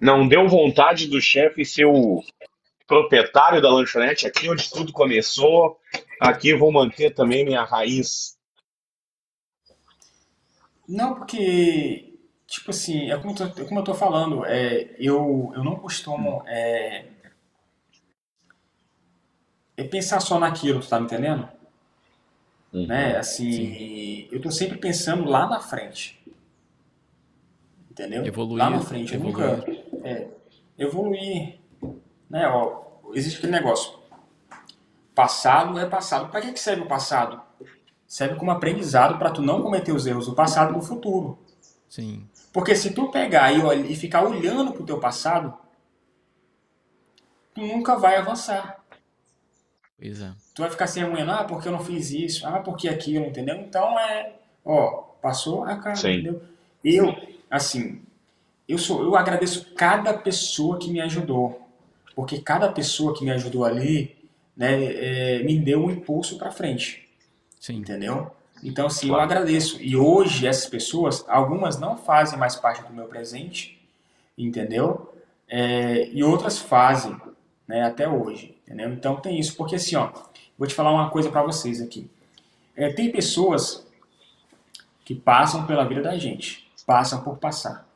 Não 0.00 0.28
deu 0.28 0.48
vontade 0.48 1.06
do 1.08 1.20
chefe 1.20 1.64
ser 1.64 1.86
o 1.86 2.22
proprietário 2.86 3.62
da 3.62 3.72
lanchonete, 3.72 4.26
aqui 4.26 4.48
onde 4.48 4.70
tudo 4.70 4.92
começou, 4.92 5.78
aqui 6.20 6.50
eu 6.50 6.58
vou 6.58 6.70
manter 6.70 7.14
também 7.14 7.44
minha 7.44 7.64
raiz 7.64 8.34
não, 10.88 11.14
porque, 11.14 12.13
tipo 12.46 12.70
assim, 12.70 13.10
é 13.10 13.16
como, 13.16 13.32
eu 13.32 13.36
tô, 13.36 13.62
é 13.62 13.64
como 13.64 13.80
eu 13.80 13.84
tô 13.84 13.94
falando, 13.94 14.44
é, 14.44 14.94
eu, 14.98 15.52
eu 15.54 15.64
não 15.64 15.76
costumo 15.76 16.42
é, 16.46 17.06
é 19.76 19.84
pensar 19.84 20.20
só 20.20 20.38
naquilo, 20.38 20.80
tu 20.80 20.88
tá 20.88 20.98
me 20.98 21.06
entendendo? 21.06 21.48
Uhum. 22.72 22.86
Né? 22.86 23.16
Assim, 23.16 23.52
Sim. 23.52 24.28
eu 24.32 24.40
tô 24.40 24.50
sempre 24.50 24.78
pensando 24.78 25.24
lá 25.24 25.46
na 25.46 25.60
frente. 25.60 26.20
Entendeu? 27.90 28.24
Evoluir. 28.26 28.58
Lá 28.58 28.70
na 28.70 28.80
frente. 28.80 29.14
Evoluir. 29.14 29.38
Eu 29.38 29.56
nunca. 29.56 30.08
É, 30.08 30.28
evoluir. 30.76 31.60
Né? 32.28 32.48
Ó, 32.48 32.82
existe 33.14 33.38
aquele 33.38 33.52
negócio. 33.52 33.96
Passado 35.14 35.78
é 35.78 35.86
passado. 35.86 36.28
Para 36.28 36.40
que, 36.40 36.52
que 36.52 36.58
serve 36.58 36.82
o 36.82 36.88
passado? 36.88 37.40
serve 38.14 38.36
como 38.36 38.52
aprendizado 38.52 39.18
para 39.18 39.30
tu 39.30 39.42
não 39.42 39.60
cometer 39.60 39.90
os 39.90 40.06
erros 40.06 40.26
do 40.26 40.34
passado 40.34 40.72
no 40.72 40.80
futuro. 40.80 41.36
Sim. 41.88 42.28
Porque 42.54 42.76
se 42.76 42.92
tu 42.92 43.10
pegar 43.10 43.50
e, 43.52 43.92
e 43.92 43.96
ficar 43.96 44.22
olhando 44.22 44.72
pro 44.72 44.86
teu 44.86 45.00
passado, 45.00 45.52
tu 47.52 47.60
nunca 47.60 47.96
vai 47.96 48.14
avançar. 48.14 48.80
Pois 49.98 50.20
é. 50.20 50.32
Tu 50.54 50.62
vai 50.62 50.70
ficar 50.70 50.86
se 50.86 51.00
remoendo, 51.00 51.32
ah, 51.32 51.42
porque 51.42 51.66
eu 51.66 51.72
não 51.72 51.84
fiz 51.84 52.12
isso, 52.12 52.46
ah, 52.46 52.60
porque 52.60 52.88
aquilo, 52.88 53.26
entendeu? 53.26 53.56
Então 53.56 53.98
é, 53.98 54.34
ó, 54.64 55.02
passou 55.20 55.64
a 55.64 55.76
cara, 55.78 55.96
Sim. 55.96 56.12
entendeu? 56.12 56.42
Eu, 56.84 57.12
assim, 57.50 58.00
eu 58.68 58.78
sou, 58.78 59.02
eu 59.02 59.16
agradeço 59.16 59.74
cada 59.74 60.14
pessoa 60.14 60.78
que 60.78 60.92
me 60.92 61.00
ajudou, 61.00 61.60
porque 62.14 62.40
cada 62.40 62.70
pessoa 62.70 63.12
que 63.18 63.24
me 63.24 63.32
ajudou 63.32 63.64
ali, 63.64 64.16
né, 64.56 64.84
é, 64.84 65.42
me 65.42 65.58
deu 65.58 65.84
um 65.84 65.90
impulso 65.90 66.38
para 66.38 66.52
frente. 66.52 67.08
Sim. 67.58 67.78
Entendeu? 67.78 68.30
Então, 68.64 68.88
sim, 68.88 69.10
eu 69.10 69.16
agradeço. 69.16 69.80
E 69.80 69.94
hoje, 69.94 70.46
essas 70.46 70.66
pessoas, 70.66 71.22
algumas 71.28 71.78
não 71.78 71.98
fazem 71.98 72.38
mais 72.38 72.56
parte 72.56 72.82
do 72.82 72.94
meu 72.94 73.04
presente, 73.04 73.78
entendeu? 74.38 75.14
É, 75.46 76.08
e 76.08 76.24
outras 76.24 76.58
fazem, 76.58 77.14
né, 77.68 77.82
até 77.82 78.08
hoje, 78.08 78.58
entendeu? 78.62 78.90
Então, 78.90 79.16
tem 79.16 79.38
isso. 79.38 79.54
Porque, 79.54 79.76
assim, 79.76 79.96
ó, 79.96 80.10
vou 80.58 80.66
te 80.66 80.74
falar 80.74 80.92
uma 80.92 81.10
coisa 81.10 81.30
para 81.30 81.42
vocês 81.42 81.82
aqui. 81.82 82.10
É, 82.74 82.90
tem 82.90 83.12
pessoas 83.12 83.86
que 85.04 85.14
passam 85.14 85.66
pela 85.66 85.84
vida 85.84 86.00
da 86.00 86.16
gente, 86.16 86.66
passam 86.86 87.22
por 87.22 87.36
passar. 87.36 87.86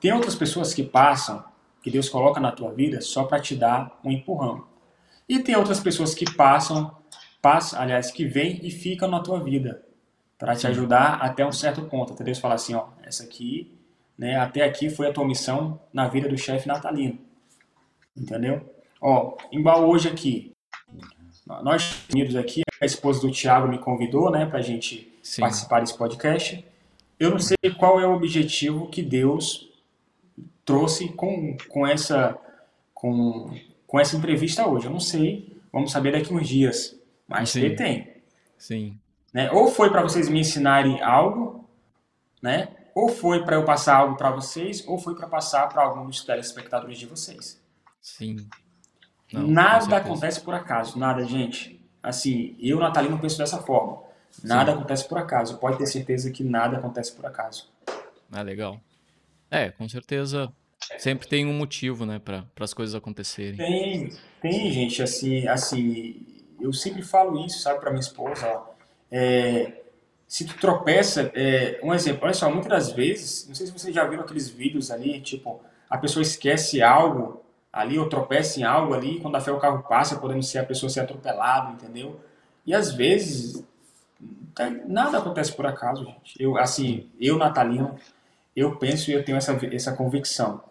Tem 0.00 0.12
outras 0.12 0.36
pessoas 0.36 0.72
que 0.72 0.84
passam, 0.84 1.44
que 1.82 1.90
Deus 1.90 2.08
coloca 2.08 2.38
na 2.38 2.52
tua 2.52 2.70
vida 2.70 3.00
só 3.00 3.24
para 3.24 3.40
te 3.40 3.56
dar 3.56 3.98
um 4.04 4.12
empurrão. 4.12 4.64
E 5.28 5.40
tem 5.40 5.56
outras 5.56 5.80
pessoas 5.80 6.14
que 6.14 6.32
passam 6.34 6.96
passa, 7.42 7.80
aliás, 7.80 8.12
que 8.12 8.24
vem 8.24 8.60
e 8.62 8.70
fica 8.70 9.08
na 9.08 9.20
tua 9.20 9.42
vida 9.42 9.84
para 10.38 10.56
te 10.56 10.66
ajudar 10.66 11.14
até 11.20 11.44
um 11.44 11.52
certo 11.52 11.82
ponto. 11.82 12.12
Até 12.12 12.24
Deus 12.24 12.38
falar 12.38 12.54
assim, 12.54 12.74
ó, 12.74 12.86
essa 13.02 13.24
aqui, 13.24 13.70
né, 14.16 14.36
até 14.36 14.64
aqui 14.64 14.88
foi 14.88 15.08
a 15.08 15.12
tua 15.12 15.26
missão 15.26 15.78
na 15.92 16.08
vida 16.08 16.28
do 16.28 16.38
chefe 16.38 16.68
natalino. 16.68 17.18
Entendeu? 18.16 18.64
Ó, 19.00 19.36
igual 19.50 19.88
hoje 19.88 20.08
aqui, 20.08 20.52
nós 21.46 22.06
unidos 22.12 22.36
aqui, 22.36 22.62
a 22.80 22.86
esposa 22.86 23.20
do 23.20 23.30
Tiago 23.30 23.68
me 23.68 23.78
convidou, 23.78 24.30
né, 24.30 24.46
pra 24.46 24.62
gente 24.62 25.12
Sim. 25.22 25.42
participar 25.42 25.80
desse 25.80 25.98
podcast. 25.98 26.64
Eu 27.18 27.30
não 27.30 27.38
sei 27.38 27.56
qual 27.78 28.00
é 28.00 28.06
o 28.06 28.14
objetivo 28.14 28.88
que 28.88 29.02
Deus 29.02 29.68
trouxe 30.64 31.08
com, 31.08 31.56
com 31.68 31.86
essa 31.86 32.38
com, 32.94 33.50
com 33.86 34.00
essa 34.00 34.16
entrevista 34.16 34.66
hoje. 34.66 34.86
Eu 34.86 34.92
não 34.92 35.00
sei, 35.00 35.56
vamos 35.72 35.90
saber 35.90 36.12
daqui 36.12 36.32
uns 36.32 36.48
dias. 36.48 36.96
Mas 37.26 37.50
Sim. 37.50 37.74
tem. 37.74 38.22
Sim. 38.58 38.98
Né? 39.32 39.50
Ou 39.50 39.68
foi 39.68 39.90
para 39.90 40.02
vocês 40.02 40.28
me 40.28 40.40
ensinarem 40.40 41.00
algo, 41.02 41.68
né? 42.42 42.68
Ou 42.94 43.08
foi 43.08 43.44
para 43.44 43.56
eu 43.56 43.64
passar 43.64 43.96
algo 43.96 44.16
para 44.16 44.30
vocês, 44.30 44.86
ou 44.86 44.98
foi 44.98 45.14
para 45.14 45.26
passar 45.26 45.68
para 45.68 45.82
algum 45.82 46.06
dos 46.06 46.22
telespectadores 46.24 46.98
de 46.98 47.06
vocês. 47.06 47.60
Sim. 48.00 48.46
Não, 49.32 49.46
nada 49.46 49.96
acontece 49.96 50.40
por 50.42 50.54
acaso, 50.54 50.98
nada, 50.98 51.24
gente. 51.24 51.80
Assim, 52.02 52.54
eu, 52.60 52.78
Natalino, 52.78 53.18
penso 53.18 53.38
dessa 53.38 53.58
forma. 53.62 54.02
Nada 54.42 54.72
Sim. 54.72 54.78
acontece 54.78 55.08
por 55.08 55.18
acaso. 55.18 55.58
Pode 55.58 55.78
ter 55.78 55.86
certeza 55.86 56.30
que 56.30 56.44
nada 56.44 56.78
acontece 56.78 57.12
por 57.12 57.24
acaso. 57.24 57.70
Ah, 58.30 58.42
legal. 58.42 58.80
É, 59.50 59.70
com 59.70 59.88
certeza 59.88 60.52
sempre 60.98 61.28
tem 61.28 61.46
um 61.46 61.52
motivo, 61.52 62.04
né, 62.04 62.18
para 62.18 62.44
as 62.58 62.74
coisas 62.74 62.94
acontecerem. 62.94 63.56
Tem, 63.56 64.10
tem, 64.40 64.72
gente, 64.72 65.02
assim, 65.02 65.46
assim, 65.46 66.26
eu 66.62 66.72
sempre 66.72 67.02
falo 67.02 67.44
isso, 67.44 67.60
sabe, 67.60 67.80
para 67.80 67.90
minha 67.90 68.00
esposa. 68.00 68.46
Ó, 68.46 68.72
é, 69.10 69.82
se 70.26 70.46
tu 70.46 70.56
tropeça, 70.58 71.30
é, 71.34 71.80
um 71.82 71.92
exemplo, 71.92 72.24
olha 72.24 72.34
só, 72.34 72.50
muitas 72.50 72.70
das 72.70 72.92
vezes, 72.92 73.46
não 73.48 73.54
sei 73.54 73.66
se 73.66 73.72
vocês 73.72 73.94
já 73.94 74.04
viram 74.04 74.22
aqueles 74.22 74.48
vídeos 74.48 74.90
ali, 74.90 75.20
tipo, 75.20 75.60
a 75.90 75.98
pessoa 75.98 76.22
esquece 76.22 76.82
algo 76.82 77.42
ali 77.72 77.98
ou 77.98 78.08
tropeça 78.08 78.60
em 78.60 78.64
algo 78.64 78.94
ali, 78.94 79.20
quando 79.20 79.36
a 79.36 79.40
fé 79.40 79.50
o 79.50 79.58
carro 79.58 79.82
passa, 79.82 80.18
podendo 80.18 80.42
ser 80.42 80.58
a 80.58 80.64
pessoa 80.64 80.90
ser 80.90 81.00
atropelada, 81.00 81.72
entendeu? 81.72 82.20
E 82.64 82.74
às 82.74 82.92
vezes 82.92 83.64
tá, 84.54 84.70
nada 84.86 85.18
acontece 85.18 85.52
por 85.52 85.66
acaso, 85.66 86.04
gente. 86.04 86.34
Eu, 86.38 86.56
assim, 86.56 87.10
eu, 87.20 87.38
Natalino, 87.38 87.98
eu 88.54 88.76
penso 88.76 89.10
e 89.10 89.14
eu 89.14 89.24
tenho 89.24 89.38
essa, 89.38 89.58
essa 89.74 89.92
convicção, 89.92 90.62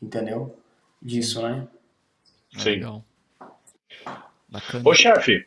entendeu? 0.00 0.54
disso, 1.04 1.42
né? 1.42 1.68
Sim. 2.56 2.70
Legal. 2.70 3.04
Bacana. 4.54 4.88
Ô, 4.88 4.94
chefe, 4.94 5.44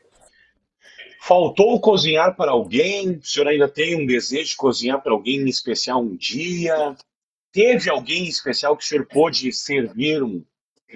faltou 1.22 1.80
cozinhar 1.80 2.36
para 2.36 2.52
alguém? 2.52 3.12
O 3.12 3.24
senhor 3.24 3.48
ainda 3.48 3.70
tem 3.70 3.96
um 3.96 4.06
desejo 4.06 4.50
de 4.50 4.58
cozinhar 4.58 5.02
para 5.02 5.14
alguém 5.14 5.38
em 5.38 5.48
especial 5.48 6.02
um 6.02 6.14
dia? 6.14 6.94
Teve 7.54 7.90
alguém 7.90 8.28
especial 8.28 8.76
que 8.76 8.84
o 8.84 8.88
senhor 8.88 9.06
pôde 9.08 9.54
servir 9.54 10.22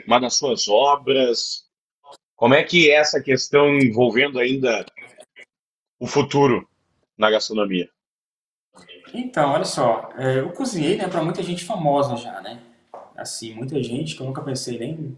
uma 0.06 0.20
das 0.20 0.36
suas 0.36 0.68
obras? 0.68 1.64
Como 2.36 2.54
é 2.54 2.62
que 2.64 2.92
é 2.92 2.96
essa 2.96 3.22
questão 3.22 3.78
envolvendo 3.78 4.40
ainda 4.40 4.86
o 5.98 6.06
futuro 6.06 6.68
na 7.18 7.32
gastronomia? 7.32 7.90
Então, 9.14 9.52
olha 9.52 9.64
só, 9.64 10.10
é, 10.18 10.40
eu 10.40 10.52
cozinhei 10.52 10.98
né, 10.98 11.08
para 11.08 11.24
muita 11.24 11.42
gente 11.42 11.64
famosa 11.64 12.18
já, 12.18 12.42
né? 12.42 12.62
Assim, 13.16 13.54
muita 13.54 13.82
gente 13.82 14.16
que 14.16 14.22
eu 14.22 14.26
nunca 14.26 14.42
pensei 14.42 14.78
nem 14.78 15.18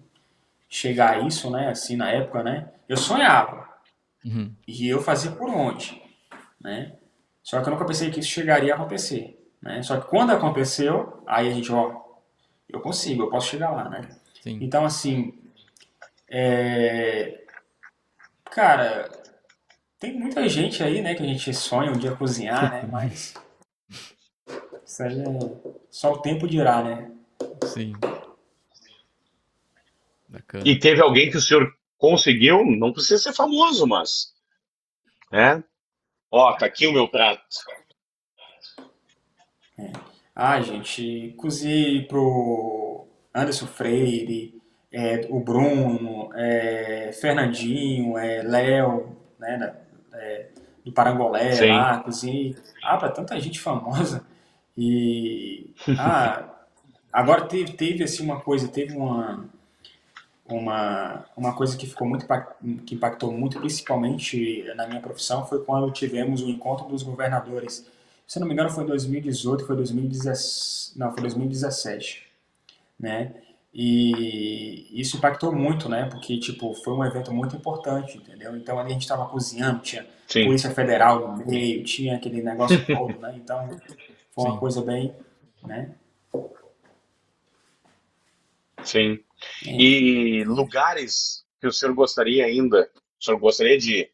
chegar 0.74 1.12
a 1.12 1.20
isso, 1.20 1.52
né? 1.52 1.70
Assim, 1.70 1.96
na 1.96 2.10
época, 2.10 2.42
né? 2.42 2.68
Eu 2.90 2.98
sonhava. 2.98 3.70
Uhum. 4.26 4.52
E 4.68 4.90
eu 4.90 5.00
fazia 5.00 5.32
por 5.32 5.48
onde, 5.48 6.02
né? 6.60 6.94
Só 7.44 7.62
que 7.62 7.70
eu 7.70 7.74
nunca 7.74 7.86
pensei 7.86 8.10
que 8.10 8.20
isso 8.20 8.30
chegaria 8.30 8.74
a 8.74 8.76
acontecer, 8.76 9.40
né? 9.62 9.84
Só 9.84 10.00
que 10.00 10.08
quando 10.08 10.32
aconteceu, 10.32 11.22
aí 11.28 11.48
a 11.48 11.52
gente, 11.52 11.72
ó, 11.72 12.02
eu 12.68 12.82
consigo, 12.82 13.22
eu 13.22 13.30
posso 13.30 13.50
chegar 13.50 13.70
lá, 13.70 13.88
né? 13.88 14.02
Sim. 14.42 14.58
Então, 14.62 14.84
assim, 14.84 15.38
é... 16.28 17.44
cara, 18.46 19.12
tem 20.00 20.18
muita 20.18 20.50
gente 20.50 20.82
aí, 20.82 21.02
né, 21.02 21.14
que 21.14 21.22
a 21.22 21.28
gente 21.28 21.54
sonha 21.54 21.92
um 21.92 21.98
dia 21.98 22.16
cozinhar, 22.16 22.72
né? 22.72 22.88
Mas 22.92 23.36
isso 24.84 25.04
aí 25.04 25.22
é 25.22 25.74
só 25.92 26.14
o 26.14 26.22
tempo 26.22 26.48
dirá, 26.48 26.84
né? 26.84 27.12
Sim. 27.66 27.94
Bacana. 30.34 30.64
E 30.68 30.80
teve 30.80 31.00
alguém 31.00 31.30
que 31.30 31.38
o 31.38 31.42
senhor 31.42 31.72
conseguiu, 31.96 32.66
não 32.66 32.92
precisa 32.92 33.22
ser 33.22 33.34
famoso, 33.34 33.86
mas. 33.86 34.34
Né? 35.32 35.64
Ó, 36.32 36.52
tá 36.54 36.66
aqui 36.66 36.88
o 36.88 36.92
meu 36.92 37.08
prato. 37.08 37.44
É. 39.78 39.92
Ah, 40.36 40.60
gente, 40.60 41.36
cozinhei 41.38 42.02
pro 42.08 43.08
Anderson 43.34 43.68
Freire, 43.68 44.60
é, 44.92 45.28
o 45.30 45.40
Bruno, 45.40 46.32
é, 46.34 47.12
Fernandinho, 47.14 48.18
é, 48.18 48.42
Léo, 48.42 49.16
né, 49.40 49.78
é, 50.14 50.50
do 50.84 50.92
Parangolé 50.92 51.52
Sim. 51.52 51.68
lá, 51.68 52.00
cozinhei. 52.00 52.56
Ah, 52.84 52.98
pra 52.98 53.12
tanta 53.12 53.40
gente 53.40 53.60
famosa. 53.60 54.26
E. 54.76 55.76
Ah, 56.00 56.50
agora 57.12 57.46
teve, 57.46 57.74
teve 57.74 58.04
assim 58.04 58.24
uma 58.24 58.42
coisa, 58.42 58.68
teve 58.68 58.96
uma 58.96 59.48
uma, 60.56 61.26
uma 61.36 61.56
coisa 61.56 61.76
que 61.78 61.86
ficou 61.86 62.08
muito 62.08 62.26
que 62.86 62.96
impactou 62.96 63.32
muito, 63.32 63.60
principalmente 63.60 64.64
na 64.76 64.88
minha 64.88 65.02
profissão, 65.02 65.46
foi 65.46 65.64
quando 65.64 65.92
tivemos 65.92 66.42
o 66.42 66.50
encontro 66.50 66.88
dos 66.88 67.04
governadores. 67.04 67.88
Se 68.28 68.40
não 68.40 68.48
me 68.48 68.54
engano, 68.54 68.70
foi 68.70 68.84
em 68.84 68.88
2018, 68.88 69.66
foi 69.66 69.76
2017, 69.76 70.98
não, 70.98 71.12
foi 71.12 71.22
2017, 71.22 72.28
né? 73.00 73.34
E 73.74 74.88
isso 75.00 75.18
impactou 75.18 75.52
muito, 75.54 75.90
né? 75.90 76.06
Porque 76.06 76.38
tipo 76.38 76.74
foi 76.76 76.94
um 76.94 77.04
evento 77.04 77.34
muito 77.34 77.56
importante, 77.56 78.18
entendeu? 78.18 78.56
Então 78.56 78.78
ali 78.78 78.90
a 78.90 78.94
gente 78.94 79.02
estava 79.02 79.26
cozinhando, 79.26 79.80
tinha 79.80 80.06
Sim. 80.28 80.46
polícia 80.46 80.70
federal 80.70 81.36
no 81.36 81.46
meio, 81.46 81.84
tinha 81.84 82.16
aquele 82.16 82.44
negócio 82.44 82.84
todo, 82.86 83.20
né? 83.20 83.34
Então 83.36 83.68
foi 84.32 84.46
uma 84.46 84.54
Sim. 84.54 84.60
coisa 84.60 84.82
bem, 84.82 85.14
né? 85.64 85.92
Sim. 88.84 89.20
E 89.66 90.44
lugares 90.46 91.44
que 91.60 91.68
o 91.68 91.72
senhor 91.72 91.94
gostaria 91.94 92.46
ainda, 92.46 92.90
o 93.20 93.24
senhor 93.24 93.40
gostaria 93.40 93.78
de 93.78 94.10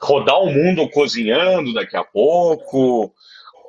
rodar 0.00 0.40
o 0.40 0.52
mundo 0.52 0.88
cozinhando 0.90 1.72
daqui 1.72 1.96
a 1.96 2.04
pouco, 2.04 3.14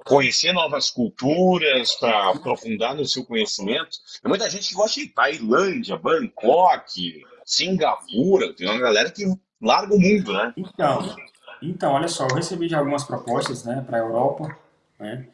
conhecer 0.06 0.52
novas 0.52 0.90
culturas 0.90 1.94
para 1.96 2.32
aprofundar 2.32 2.96
no 2.96 3.06
seu 3.06 3.24
conhecimento. 3.24 3.98
Tem 4.22 4.28
muita 4.28 4.50
gente 4.50 4.70
que 4.70 4.76
gosta 4.76 5.00
de 5.00 5.08
Tailândia, 5.08 5.96
Bangkok, 5.96 7.24
Singapura, 7.46 8.54
tem 8.54 8.68
uma 8.68 8.80
galera 8.80 9.12
que 9.12 9.24
larga 9.62 9.94
o 9.94 10.00
mundo, 10.00 10.34
né? 10.34 10.54
Então, 10.58 11.16
então 11.62 11.94
olha 11.94 12.08
só, 12.08 12.28
eu 12.28 12.36
recebi 12.36 12.68
já 12.68 12.80
algumas 12.80 13.04
propostas, 13.04 13.64
né, 13.64 13.84
para 13.88 13.98
a 13.98 14.02
Europa, 14.02 14.58
né? 15.00 15.28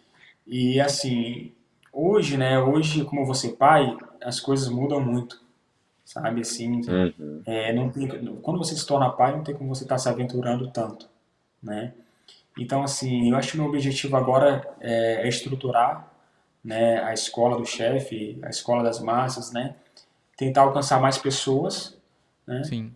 E 0.45 0.79
assim, 0.79 1.54
hoje, 1.95 2.35
né, 2.35 2.59
hoje 2.59 3.05
como 3.05 3.25
você 3.25 3.49
pai, 3.49 3.95
as 4.21 4.39
coisas 4.39 4.67
mudam 4.67 4.99
muito, 4.99 5.41
sabe, 6.03 6.41
assim, 6.41 6.81
uhum. 6.87 7.41
é, 7.45 7.71
não 7.73 7.89
tem, 7.89 8.07
quando 8.41 8.57
você 8.57 8.75
se 8.75 8.85
torna 8.85 9.09
pai, 9.09 9.31
não 9.31 9.43
tem 9.43 9.55
como 9.55 9.73
você 9.73 9.83
estar 9.83 9.95
tá 9.95 9.99
se 9.99 10.09
aventurando 10.09 10.69
tanto, 10.69 11.07
né, 11.63 11.93
então, 12.57 12.83
assim, 12.83 13.31
eu 13.31 13.37
acho 13.37 13.51
que 13.51 13.57
o 13.57 13.61
meu 13.61 13.69
objetivo 13.69 14.15
agora 14.15 14.65
é, 14.79 15.25
é 15.25 15.27
estruturar, 15.27 16.11
né, 16.63 17.01
a 17.03 17.13
escola 17.13 17.57
do 17.57 17.65
chefe, 17.65 18.37
a 18.43 18.49
escola 18.49 18.83
das 18.83 18.99
massas, 18.99 19.51
né, 19.51 19.75
tentar 20.37 20.61
alcançar 20.61 20.99
mais 20.99 21.17
pessoas, 21.17 21.97
né, 22.45 22.63
Sim. 22.65 22.91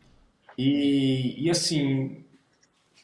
E, 0.58 1.46
e 1.46 1.50
assim, 1.50 2.24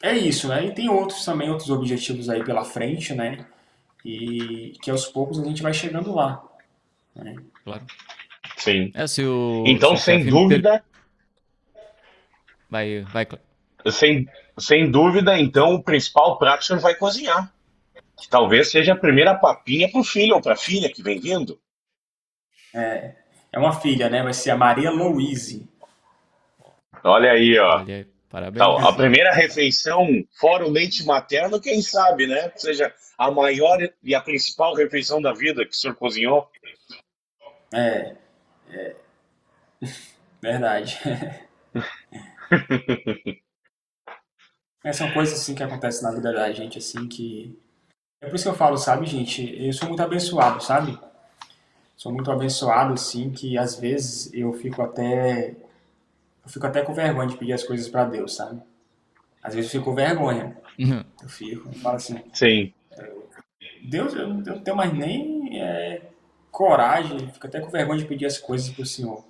é 0.03 0.13
isso, 0.13 0.49
né, 0.49 0.65
e 0.65 0.73
tem 0.73 0.89
outros 0.89 1.23
também, 1.23 1.49
outros 1.49 1.69
objetivos 1.69 2.29
aí 2.29 2.43
pela 2.43 2.65
frente, 2.65 3.13
né, 3.13 3.45
e 4.05 4.73
que 4.83 4.91
aos 4.91 5.07
poucos 5.07 5.39
a 5.39 5.43
gente 5.43 5.63
vai 5.63 5.73
chegando 5.73 6.13
lá. 6.13 6.43
Né? 7.15 7.35
Claro. 7.63 7.83
Sim. 8.55 8.91
É, 8.93 9.07
se 9.07 9.23
o, 9.23 9.63
então, 9.65 9.97
se 9.97 10.03
sem 10.03 10.25
dúvida. 10.25 10.83
Per... 11.73 11.81
Vai, 12.69 13.01
vai. 13.01 13.27
Sem, 13.89 14.29
sem 14.57 14.91
dúvida, 14.91 15.39
então, 15.39 15.73
o 15.73 15.83
principal 15.83 16.37
prato 16.37 16.61
o 16.61 16.65
senhor 16.65 16.79
vai 16.79 16.93
cozinhar. 16.93 17.51
Que 18.17 18.29
talvez 18.29 18.69
seja 18.69 18.93
a 18.93 18.97
primeira 18.97 19.33
papinha 19.33 19.89
para 19.89 19.99
o 19.99 20.03
filho 20.03 20.35
ou 20.35 20.41
para 20.41 20.53
a 20.53 20.57
filha 20.57 20.91
que 20.91 21.01
vem 21.01 21.19
vindo. 21.19 21.59
É, 22.73 23.15
é 23.51 23.59
uma 23.59 23.73
filha, 23.73 24.09
né? 24.09 24.21
Vai 24.21 24.33
ser 24.33 24.51
a 24.51 24.57
Maria 24.57 24.91
Louise. 24.91 25.67
Olha 27.03 27.31
aí, 27.31 27.57
ó. 27.57 27.79
Olha 27.79 27.95
aí. 27.95 28.14
Parabéns. 28.35 28.55
Então, 28.55 28.85
a 28.85 28.91
primeira 28.93 29.31
refeição, 29.31 30.05
fora 30.37 30.67
o 30.67 30.69
leite 30.69 31.05
materno, 31.05 31.61
quem 31.61 31.81
sabe, 31.81 32.27
né? 32.27 32.51
Ou 32.53 32.59
seja, 32.59 32.93
a 33.17 33.31
maior 33.31 33.77
e 34.03 34.13
a 34.13 34.19
principal 34.19 34.75
refeição 34.75 35.21
da 35.21 35.31
vida 35.31 35.63
que 35.63 35.71
o 35.71 35.73
senhor 35.73 35.95
cozinhou? 35.95 36.51
É. 37.73 38.13
é... 38.71 38.95
Verdade. 40.43 40.99
é, 44.83 44.91
são 44.91 45.09
coisas 45.13 45.39
assim 45.39 45.55
que 45.55 45.63
acontecem 45.63 46.03
na 46.03 46.11
vida 46.11 46.33
da 46.33 46.51
gente, 46.51 46.77
assim, 46.77 47.07
que. 47.07 47.57
É 48.19 48.27
por 48.27 48.35
isso 48.35 48.43
que 48.43 48.49
eu 48.49 48.57
falo, 48.57 48.77
sabe, 48.77 49.05
gente? 49.05 49.65
Eu 49.65 49.71
sou 49.71 49.87
muito 49.87 50.03
abençoado, 50.03 50.61
sabe? 50.61 50.99
Sou 51.95 52.11
muito 52.11 52.29
abençoado, 52.29 52.95
assim, 52.95 53.31
que 53.31 53.57
às 53.57 53.79
vezes 53.79 54.29
eu 54.33 54.51
fico 54.51 54.81
até. 54.81 55.55
Eu 56.45 56.51
fico 56.51 56.67
até 56.67 56.81
com 56.81 56.93
vergonha 56.93 57.27
de 57.27 57.37
pedir 57.37 57.53
as 57.53 57.63
coisas 57.63 57.87
para 57.87 58.05
Deus, 58.05 58.35
sabe? 58.35 58.61
Às 59.41 59.55
vezes 59.55 59.73
eu 59.73 59.79
fico 59.79 59.91
com 59.91 59.95
vergonha. 59.95 60.55
Uhum. 60.79 61.03
Eu 61.21 61.29
fico, 61.29 61.67
eu 61.67 61.73
falo 61.73 61.95
assim. 61.95 62.23
Sim. 62.33 62.73
Deus, 63.83 64.13
eu 64.13 64.27
não 64.27 64.59
tenho 64.59 64.77
mais 64.77 64.93
nem 64.93 65.61
é, 65.61 66.01
coragem, 66.51 67.31
fico 67.31 67.47
até 67.47 67.59
com 67.59 67.69
vergonha 67.69 67.99
de 67.99 68.05
pedir 68.05 68.25
as 68.25 68.37
coisas 68.37 68.69
pro 68.69 68.85
Senhor. 68.85 69.23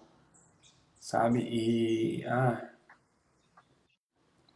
Sabe? 0.99 1.39
E. 1.39 2.25
Ah. 2.25 2.69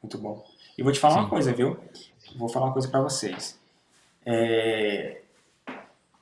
Muito 0.01 0.17
bom. 0.17 0.45
E 0.77 0.83
vou 0.83 0.91
te 0.91 0.99
falar 0.99 1.15
Sim. 1.15 1.19
uma 1.21 1.29
coisa, 1.29 1.53
viu? 1.53 1.77
Vou 2.35 2.47
falar 2.47 2.67
uma 2.67 2.73
coisa 2.73 2.87
para 2.87 3.01
vocês. 3.01 3.59
É, 4.25 5.21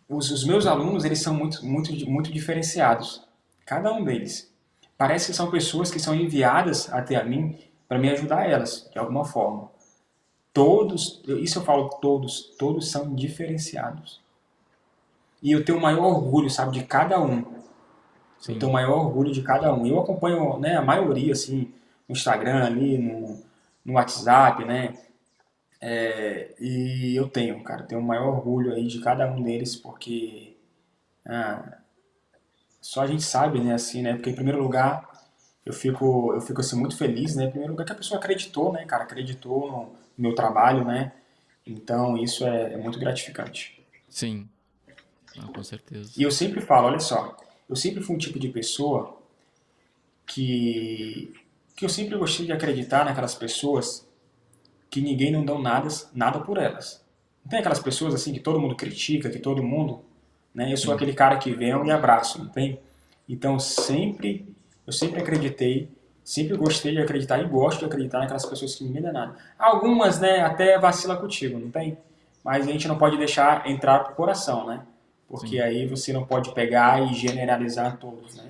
os, 0.09 0.31
os, 0.31 0.43
meus 0.45 0.65
alunos, 0.65 1.05
eles 1.05 1.19
são 1.19 1.33
muito, 1.33 1.65
muito, 1.65 1.93
muito 2.09 2.31
diferenciados. 2.31 3.23
Cada 3.65 3.91
um 3.93 4.03
deles. 4.03 4.51
Parece 4.97 5.27
que 5.27 5.33
são 5.33 5.51
pessoas 5.51 5.91
que 5.91 5.99
são 5.99 6.15
enviadas 6.15 6.91
até 6.91 7.15
a 7.15 7.23
mim 7.23 7.57
para 7.87 7.99
me 7.99 8.09
ajudar 8.09 8.49
elas, 8.49 8.89
de 8.91 8.97
alguma 8.97 9.23
forma. 9.23 9.69
Todos, 10.53 11.21
isso 11.27 11.59
eu 11.59 11.63
falo 11.63 11.89
todos, 12.01 12.55
todos 12.57 12.89
são 12.89 13.13
diferenciados. 13.13 14.19
E 15.41 15.51
eu 15.51 15.63
tenho 15.63 15.77
o 15.77 15.81
maior 15.81 16.05
orgulho, 16.05 16.49
sabe, 16.49 16.71
de 16.71 16.83
cada 16.83 17.21
um. 17.21 17.43
Sim. 18.39 18.53
Eu 18.53 18.59
tenho 18.59 18.69
o 18.69 18.73
maior 18.73 19.05
orgulho 19.05 19.31
de 19.31 19.43
cada 19.43 19.71
um. 19.73 19.85
Eu 19.85 19.99
acompanho, 19.99 20.57
né, 20.57 20.75
a 20.75 20.81
maioria, 20.81 21.33
assim, 21.33 21.71
no 22.09 22.13
Instagram 22.13 22.65
ali, 22.65 22.97
no, 22.97 23.39
no 23.85 23.93
WhatsApp, 23.93 24.65
né, 24.65 24.95
é, 25.79 26.55
e 26.59 27.15
eu 27.15 27.27
tenho, 27.29 27.63
cara, 27.63 27.83
tenho 27.83 28.01
o 28.01 28.03
maior 28.03 28.29
orgulho 28.29 28.73
aí 28.73 28.87
de 28.87 28.99
cada 28.99 29.29
um 29.31 29.41
deles, 29.41 29.75
porque 29.75 30.57
ah, 31.25 31.76
só 32.81 33.01
a 33.01 33.07
gente 33.07 33.23
sabe, 33.23 33.59
né, 33.59 33.73
assim, 33.73 34.01
né, 34.01 34.13
porque 34.13 34.29
em 34.29 34.35
primeiro 34.35 34.61
lugar 34.61 35.07
eu 35.65 35.73
fico, 35.73 36.33
eu 36.33 36.41
fico 36.41 36.61
assim 36.61 36.79
muito 36.79 36.97
feliz, 36.97 37.35
né, 37.35 37.45
em 37.45 37.49
primeiro 37.49 37.73
lugar 37.73 37.85
que 37.85 37.91
a 37.91 37.95
pessoa 37.95 38.19
acreditou, 38.19 38.71
né, 38.71 38.85
cara, 38.85 39.03
acreditou 39.03 39.71
no, 39.71 39.95
meu 40.17 40.33
trabalho, 40.33 40.83
né? 40.83 41.13
Então 41.65 42.17
isso 42.17 42.45
é, 42.45 42.73
é 42.73 42.77
muito 42.77 42.97
gratificante. 42.97 43.85
Sim, 44.09 44.49
com 45.53 45.63
certeza. 45.63 46.11
E 46.17 46.23
eu 46.23 46.31
sempre 46.31 46.59
falo, 46.61 46.87
olha 46.87 46.99
só, 46.99 47.37
eu 47.69 47.75
sempre 47.75 48.01
fui 48.01 48.15
um 48.15 48.19
tipo 48.19 48.39
de 48.39 48.49
pessoa 48.49 49.21
que, 50.25 51.33
que 51.75 51.85
eu 51.85 51.89
sempre 51.89 52.17
gostei 52.17 52.45
de 52.45 52.51
acreditar 52.51 53.05
naquelas 53.05 53.35
pessoas 53.35 54.07
que 54.89 55.01
ninguém 55.01 55.31
não 55.31 55.45
dá 55.45 55.57
nada, 55.59 55.87
nada 56.13 56.39
por 56.39 56.57
elas. 56.57 57.05
Não 57.43 57.49
tem 57.49 57.59
aquelas 57.59 57.79
pessoas 57.79 58.13
assim 58.15 58.33
que 58.33 58.39
todo 58.39 58.59
mundo 58.59 58.75
critica, 58.75 59.29
que 59.29 59.39
todo 59.39 59.61
mundo, 59.61 60.03
né? 60.57 60.73
Eu 60.73 60.77
sou 60.77 60.91
aquele 60.91 61.13
cara 61.13 61.37
que 61.37 61.53
vem 61.53 61.69
e 61.69 61.91
abraço, 61.91 62.39
não 62.39 62.47
tem? 62.47 62.79
Então 63.29 63.59
sempre, 63.59 64.51
eu 64.87 64.91
sempre 64.91 65.21
acreditei, 65.21 65.87
sempre 66.23 66.57
gostei 66.57 66.93
de 66.93 66.99
acreditar 66.99 67.39
e 67.39 67.47
gosto 67.47 67.79
de 67.79 67.85
acreditar 67.85 68.21
naquelas 68.21 68.43
pessoas 68.43 68.73
que 68.73 68.83
dá 68.99 69.11
nada. 69.11 69.35
Algumas, 69.59 70.19
né, 70.19 70.41
até 70.41 70.79
vacila 70.79 71.15
contigo, 71.15 71.59
não 71.59 71.69
tem? 71.69 71.95
Mas 72.43 72.67
a 72.67 72.71
gente 72.71 72.87
não 72.87 72.97
pode 72.97 73.17
deixar 73.17 73.69
entrar 73.69 73.99
pro 73.99 74.15
coração, 74.15 74.65
né? 74.65 74.81
Porque 75.27 75.57
Sim. 75.57 75.59
aí 75.59 75.85
você 75.85 76.11
não 76.11 76.25
pode 76.25 76.51
pegar 76.55 77.03
e 77.03 77.13
generalizar 77.13 77.97
todos, 77.97 78.35
né? 78.35 78.49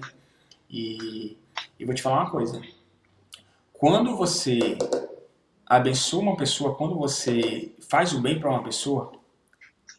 E, 0.70 1.36
e 1.78 1.84
vou 1.84 1.94
te 1.94 2.02
falar 2.02 2.22
uma 2.22 2.32
coisa. 2.32 2.62
Quando 3.74 4.16
você 4.16 4.78
abençoa 5.66 6.22
uma 6.22 6.38
pessoa, 6.38 6.74
quando 6.76 6.98
você 6.98 7.74
faz 7.90 8.14
o 8.14 8.22
bem 8.22 8.40
para 8.40 8.50
uma 8.50 8.64
pessoa, 8.64 9.12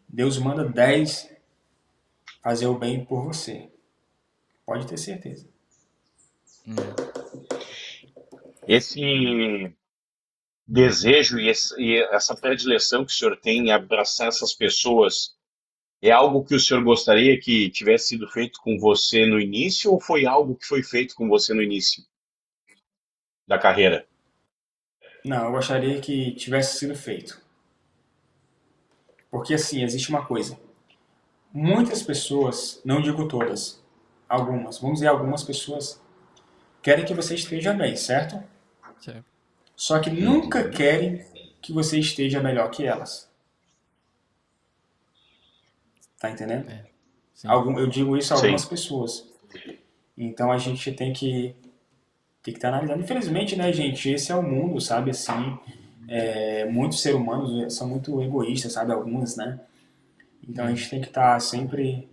Deus 0.09 0.39
manda 0.39 0.65
10 0.65 1.37
fazer 2.49 2.67
o 2.67 2.79
bem 2.79 3.05
por 3.05 3.23
você. 3.25 3.69
Pode 4.65 4.87
ter 4.87 4.97
certeza. 4.97 5.47
Hum. 6.67 6.77
Esse 8.67 9.71
desejo 10.67 11.39
e 11.39 11.51
essa 12.11 12.35
predileção 12.35 13.05
que 13.05 13.13
o 13.13 13.15
senhor 13.15 13.37
tem 13.37 13.67
em 13.67 13.71
abraçar 13.71 14.29
essas 14.29 14.55
pessoas 14.55 15.37
é 16.01 16.11
algo 16.11 16.43
que 16.43 16.55
o 16.55 16.61
senhor 16.61 16.83
gostaria 16.83 17.39
que 17.39 17.69
tivesse 17.69 18.09
sido 18.09 18.27
feito 18.31 18.63
com 18.63 18.79
você 18.79 19.27
no 19.27 19.39
início 19.39 19.93
ou 19.93 20.01
foi 20.01 20.25
algo 20.25 20.57
que 20.57 20.65
foi 20.65 20.83
feito 20.83 21.15
com 21.15 21.29
você 21.29 21.53
no 21.53 21.63
início 21.63 22.03
da 23.47 23.59
carreira? 23.59 24.09
Não, 25.23 25.45
eu 25.45 25.53
gostaria 25.53 26.01
que 26.01 26.33
tivesse 26.33 26.79
sido 26.79 26.95
feito. 26.95 27.43
Porque 29.31 29.53
assim, 29.53 29.83
existe 29.83 30.09
uma 30.09 30.25
coisa. 30.25 30.59
Muitas 31.53 32.03
pessoas, 32.03 32.81
não 32.85 33.01
digo 33.01 33.27
todas, 33.27 33.83
algumas, 34.29 34.79
vamos 34.79 34.97
dizer 34.97 35.09
algumas 35.09 35.43
pessoas, 35.43 36.01
querem 36.83 37.05
que 37.05 37.15
você 37.15 37.35
esteja 37.35 37.73
bem, 37.73 37.97
certo? 37.97 38.43
Certo. 39.01 39.25
Só 39.75 39.99
que 40.01 40.11
nunca 40.11 40.69
querem 40.69 41.25
que 41.63 41.73
você 41.73 41.99
esteja 41.99 42.43
melhor 42.43 42.71
que 42.71 42.85
elas. 42.85 43.29
Tá 46.19 46.31
entendendo? 46.31 46.69
É, 46.69 46.85
Algum, 47.47 47.79
eu 47.79 47.87
digo 47.87 48.17
isso 48.17 48.35
a 48.35 48.37
algumas 48.37 48.63
sim. 48.63 48.69
pessoas. 48.69 49.29
Então 50.17 50.51
a 50.51 50.59
gente 50.59 50.91
tem 50.93 51.13
que 51.13 51.55
tem 52.43 52.53
que 52.53 52.59
estar 52.59 52.71
tá 52.71 52.77
analisando. 52.77 53.03
Infelizmente, 53.03 53.57
né, 53.57 53.73
gente, 53.73 54.11
esse 54.11 54.33
é 54.33 54.35
o 54.35 54.43
mundo, 54.43 54.81
sabe, 54.81 55.11
assim, 55.11 55.59
é, 56.09 56.65
muitos 56.65 57.01
seres 57.01 57.19
humanos 57.19 57.75
são 57.75 57.89
muito 57.89 58.21
egoístas, 58.23 58.73
sabe, 58.73 58.93
alguns, 58.93 59.37
né, 59.37 59.61
então 60.49 60.65
a 60.65 60.71
gente 60.71 60.89
tem 60.89 61.01
que 61.01 61.09
estar 61.09 61.35
tá 61.35 61.41
sempre, 61.41 62.09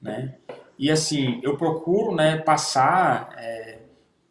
né, 0.00 0.34
e 0.78 0.90
assim, 0.90 1.40
eu 1.42 1.56
procuro, 1.56 2.14
né, 2.14 2.38
passar 2.38 3.34
é, 3.38 3.78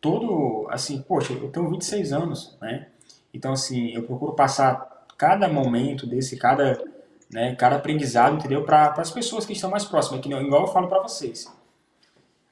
todo, 0.02 0.68
assim, 0.69 1.02
poxa, 1.02 1.34
eu 1.34 1.49
tenho 1.49 1.69
26 1.69 2.14
anos, 2.14 2.57
né, 2.61 2.88
então 3.34 3.53
assim, 3.53 3.91
eu 3.94 4.03
procuro 4.03 4.34
passar 4.34 5.06
cada 5.18 5.48
momento 5.48 6.06
desse, 6.06 6.38
cada, 6.38 6.84
né, 7.32 7.56
cada 7.56 7.77
aprendizado, 7.77 8.36
entendeu, 8.36 8.64
para 8.64 8.94
as 8.98 9.11
pessoas 9.11 9.45
que 9.45 9.53
estão 9.53 9.69
mais 9.69 9.86
próximas, 9.86 10.22
que 10.22 10.30
igual 10.30 10.61
eu 10.61 10.68
falo 10.68 10.88
para 10.88 11.02
vocês, 11.02 11.48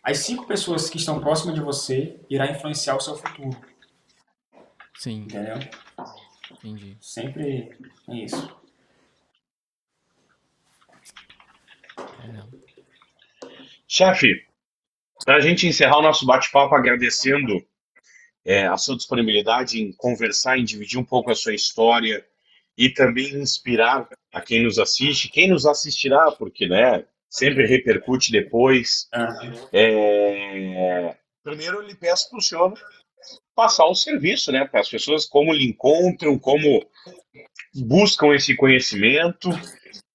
as 0.04 0.18
cinco 0.20 0.46
pessoas 0.46 0.90
que 0.90 0.98
estão 0.98 1.22
próximas 1.22 1.56
de 1.56 1.62
você 1.62 2.20
irá 2.30 2.52
influenciar 2.52 2.98
o 2.98 3.00
seu 3.00 3.16
futuro. 3.16 3.58
Sim. 4.96 5.22
Entendeu? 5.22 5.58
Entendi. 6.52 6.98
Sempre 7.00 7.78
é 8.10 8.16
isso. 8.16 8.36
É. 8.36 8.64
Chefe, 13.88 14.46
para 15.26 15.38
a 15.38 15.40
gente 15.40 15.68
encerrar 15.68 16.00
o 16.00 16.02
nosso 16.02 16.26
bate-papo 16.26 16.74
agradecendo 16.76 17.64
é, 18.46 18.66
a 18.68 18.78
sua 18.78 18.98
disponibilidade 18.98 19.82
em 19.82 19.94
conversar, 19.94 20.58
em 20.58 20.64
dividir 20.64 21.00
um 21.00 21.06
pouco 21.06 21.32
a 21.32 21.36
sua 21.36 21.54
história 21.54 22.26
e 22.78 22.90
também 22.90 23.36
inspirar 23.36 24.08
a 24.32 24.42
quem 24.42 24.64
nos 24.64 24.80
assiste, 24.80 25.30
quem 25.30 25.48
nos 25.48 25.66
assistirá, 25.66 26.32
porque 26.32 26.68
né, 26.68 27.06
sempre 27.30 27.66
repercute 27.66 28.32
depois. 28.32 29.08
É... 29.72 31.16
Primeiro, 31.44 31.78
eu 31.78 31.82
lhe 31.82 31.96
peço 31.96 32.30
para 32.30 32.40
o 32.40 32.42
senhor 32.42 32.74
passar 33.56 33.86
o 33.86 33.96
serviço, 33.96 34.52
né? 34.52 34.66
Para 34.66 34.82
as 34.82 34.90
pessoas 34.90 35.26
como 35.26 35.54
lhe 35.54 35.66
encontram, 35.66 36.38
como 36.38 36.86
buscam 37.76 38.34
esse 38.34 38.56
conhecimento 38.56 39.50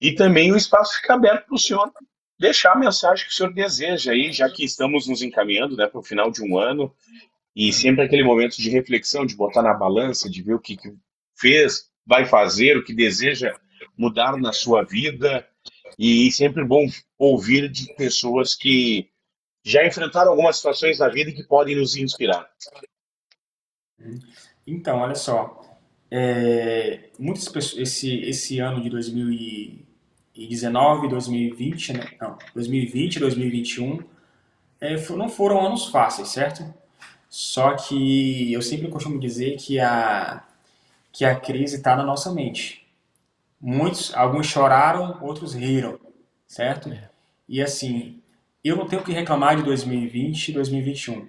e 0.01 0.13
também 0.13 0.53
o 0.53 0.57
espaço 0.57 1.01
fica 1.01 1.15
aberto 1.15 1.47
para 1.47 1.55
o 1.55 1.59
senhor 1.59 1.93
deixar 2.39 2.73
a 2.73 2.79
mensagem 2.79 3.27
que 3.27 3.33
o 3.33 3.35
senhor 3.35 3.53
deseja 3.53 4.13
aí, 4.13 4.33
já 4.33 4.49
que 4.49 4.65
estamos 4.65 5.09
nos 5.09 5.23
encaminhando 5.23 5.77
né, 5.77 5.87
para 5.87 5.99
o 5.99 6.05
final 6.05 6.31
de 6.31 6.43
um 6.43 6.57
ano 6.57 6.95
e 7.55 7.73
sempre 7.73 8.05
aquele 8.05 8.23
momento 8.23 8.57
de 8.57 8.71
reflexão, 8.71 9.27
de 9.27 9.35
botar 9.35 9.63
na 9.63 9.75
balança, 9.75 10.31
de 10.31 10.43
ver 10.43 10.55
o 10.55 10.61
que, 10.61 10.77
que 10.77 10.95
fez, 11.37 11.91
vai 12.07 12.25
fazer, 12.25 12.77
o 12.77 12.85
que 12.85 12.95
deseja 12.95 13.59
mudar 13.97 14.37
na 14.37 14.53
sua 14.53 14.85
vida, 14.85 15.45
e 15.99 16.31
sempre 16.31 16.65
bom 16.65 16.87
ouvir 17.19 17.69
de 17.69 17.93
pessoas 17.95 18.55
que 18.55 19.11
já 19.65 19.85
enfrentaram 19.85 20.31
algumas 20.31 20.57
situações 20.57 20.99
da 20.99 21.09
vida 21.09 21.31
e 21.31 21.35
que 21.35 21.43
podem 21.43 21.75
nos 21.75 21.97
inspirar. 21.97 22.49
Então, 24.65 24.99
olha 24.99 25.17
só, 25.17 25.61
é, 26.11 27.11
muitas 27.19 27.49
pessoas, 27.49 27.83
esse, 27.83 28.21
esse 28.21 28.61
ano 28.61 28.83
de 28.83 28.91
2019, 28.91 31.09
2020, 31.09 31.93
né? 31.93 32.09
não, 32.21 32.37
2020, 32.55 33.21
2021, 33.21 34.01
é, 34.81 34.97
não 35.11 35.29
foram 35.29 35.67
anos 35.67 35.87
fáceis, 35.87 36.29
certo? 36.29 36.73
Só 37.29 37.75
que 37.75 38.53
eu 38.53 38.63
sempre 38.63 38.89
costumo 38.89 39.21
dizer 39.21 39.57
que 39.57 39.79
a, 39.79 40.43
que 41.13 41.25
a 41.25 41.39
crise 41.39 41.77
está 41.77 41.95
na 41.95 42.05
nossa 42.05 42.33
mente. 42.33 42.87
Muitos, 43.61 44.15
alguns 44.15 44.47
choraram, 44.47 45.19
outros 45.21 45.53
riram, 45.53 45.99
certo? 46.47 46.91
É. 46.91 47.11
E 47.49 47.61
assim, 47.61 48.23
eu 48.65 48.77
não 48.77 48.87
tenho 48.87 49.05
que 49.05 49.13
reclamar 49.13 49.57
de 49.57 49.63
2020 49.63 50.49
e 50.49 50.53
2021, 50.53 51.29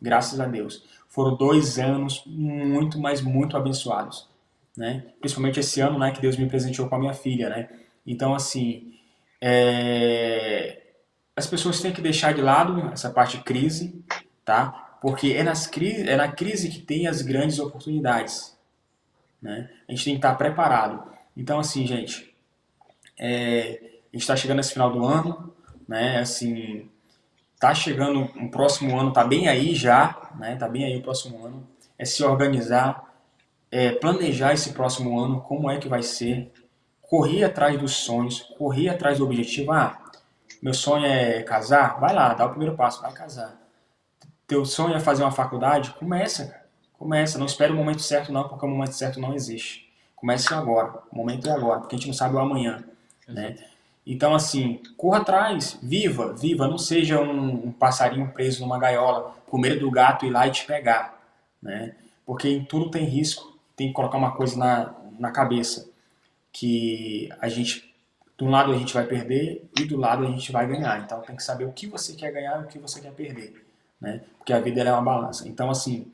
graças 0.00 0.40
a 0.40 0.46
Deus. 0.46 0.84
Foram 1.10 1.36
dois 1.36 1.78
anos 1.78 2.22
muito, 2.24 2.98
mas 2.98 3.20
muito 3.20 3.56
abençoados, 3.56 4.28
né? 4.76 5.04
Principalmente 5.18 5.58
esse 5.58 5.80
ano, 5.80 5.98
né, 5.98 6.12
que 6.12 6.20
Deus 6.20 6.36
me 6.36 6.48
presenteou 6.48 6.88
com 6.88 6.94
a 6.94 6.98
minha 6.98 7.12
filha, 7.12 7.48
né? 7.48 7.68
Então, 8.06 8.34
assim, 8.34 8.94
é... 9.40 10.82
as 11.36 11.46
pessoas 11.46 11.80
têm 11.80 11.92
que 11.92 12.00
deixar 12.00 12.32
de 12.32 12.40
lado 12.40 12.90
essa 12.92 13.10
parte 13.10 13.38
de 13.38 13.42
crise, 13.42 14.04
tá? 14.44 14.98
Porque 15.02 15.32
é, 15.32 15.42
nas 15.42 15.66
cri... 15.66 16.08
é 16.08 16.16
na 16.16 16.28
crise 16.28 16.68
que 16.68 16.80
tem 16.80 17.06
as 17.06 17.22
grandes 17.22 17.58
oportunidades, 17.58 18.56
né? 19.40 19.70
A 19.88 19.92
gente 19.92 20.04
tem 20.04 20.14
que 20.14 20.18
estar 20.18 20.34
preparado. 20.34 21.10
Então, 21.36 21.58
assim, 21.58 21.86
gente, 21.86 22.34
é, 23.18 23.80
a 24.12 24.16
gente 24.16 24.22
está 24.22 24.36
chegando 24.36 24.58
nesse 24.58 24.72
final 24.72 24.92
do 24.92 25.04
ano, 25.04 25.52
né? 25.88 26.18
Assim, 26.18 26.89
tá 27.60 27.74
chegando 27.74 28.20
um 28.34 28.48
próximo 28.48 28.98
ano, 28.98 29.12
tá 29.12 29.22
bem 29.22 29.46
aí 29.46 29.74
já, 29.74 30.30
né? 30.36 30.56
Tá 30.56 30.66
bem 30.66 30.86
aí 30.86 30.96
o 30.96 31.02
próximo 31.02 31.44
ano. 31.44 31.68
É 31.98 32.06
se 32.06 32.24
organizar, 32.24 33.04
é 33.70 33.92
planejar 33.92 34.54
esse 34.54 34.72
próximo 34.72 35.20
ano, 35.20 35.42
como 35.42 35.70
é 35.70 35.78
que 35.78 35.86
vai 35.86 36.02
ser, 36.02 36.50
correr 37.02 37.44
atrás 37.44 37.78
dos 37.78 37.92
sonhos, 37.92 38.40
correr 38.56 38.88
atrás 38.88 39.18
do 39.18 39.24
objetivo. 39.24 39.72
Ah, 39.72 40.00
meu 40.62 40.72
sonho 40.72 41.04
é 41.04 41.42
casar? 41.42 42.00
Vai 42.00 42.14
lá, 42.14 42.32
dá 42.32 42.46
o 42.46 42.50
primeiro 42.50 42.74
passo, 42.74 43.02
vai 43.02 43.12
casar. 43.12 43.60
Teu 44.46 44.64
sonho 44.64 44.94
é 44.94 45.00
fazer 45.00 45.22
uma 45.22 45.30
faculdade? 45.30 45.90
Começa, 45.90 46.46
cara. 46.46 46.60
Começa, 46.98 47.38
não 47.38 47.46
espere 47.46 47.72
o 47.72 47.76
momento 47.76 48.02
certo 48.02 48.32
não, 48.32 48.48
porque 48.48 48.64
o 48.64 48.68
momento 48.68 48.92
certo 48.92 49.20
não 49.20 49.34
existe. 49.34 49.90
Comece 50.16 50.52
agora. 50.52 51.02
O 51.10 51.16
momento 51.16 51.48
é 51.48 51.52
agora, 51.52 51.80
porque 51.80 51.94
a 51.94 51.98
gente 51.98 52.08
não 52.08 52.14
sabe 52.14 52.36
o 52.36 52.38
amanhã. 52.38 52.82
Né? 53.28 53.56
Então, 54.10 54.34
assim, 54.34 54.80
corra 54.96 55.18
atrás, 55.18 55.78
viva, 55.80 56.34
viva. 56.34 56.66
Não 56.66 56.76
seja 56.76 57.20
um, 57.20 57.68
um, 57.68 57.72
passarinho 57.72 58.32
preso 58.32 58.60
numa 58.60 58.76
gaiola, 58.76 59.36
com 59.48 59.56
medo 59.56 59.78
do 59.78 59.90
gato 59.90 60.26
ir 60.26 60.30
lá 60.30 60.48
e 60.48 60.50
te 60.50 60.66
pegar. 60.66 61.16
Né? 61.62 61.94
Porque 62.26 62.48
em 62.48 62.64
tudo 62.64 62.90
tem 62.90 63.04
risco. 63.04 63.56
Tem 63.76 63.86
que 63.86 63.92
colocar 63.94 64.18
uma 64.18 64.32
coisa 64.32 64.58
na, 64.58 64.92
na 65.16 65.30
cabeça. 65.30 65.88
Que 66.52 67.28
a 67.40 67.48
gente, 67.48 67.94
de 68.36 68.44
um 68.44 68.50
lado 68.50 68.72
a 68.72 68.76
gente 68.76 68.92
vai 68.92 69.06
perder 69.06 69.70
e 69.78 69.84
do 69.84 69.96
lado 69.96 70.24
a 70.24 70.26
gente 70.26 70.50
vai 70.50 70.66
ganhar. 70.66 71.00
Então 71.04 71.20
tem 71.20 71.36
que 71.36 71.42
saber 71.44 71.66
o 71.66 71.72
que 71.72 71.86
você 71.86 72.14
quer 72.14 72.32
ganhar 72.32 72.60
e 72.60 72.64
o 72.64 72.66
que 72.66 72.80
você 72.80 73.00
quer 73.00 73.12
perder. 73.12 73.64
Né? 74.00 74.22
Porque 74.38 74.52
a 74.52 74.58
vida 74.58 74.82
é 74.82 74.92
uma 74.92 75.02
balança. 75.02 75.46
Então, 75.46 75.70
assim, 75.70 76.10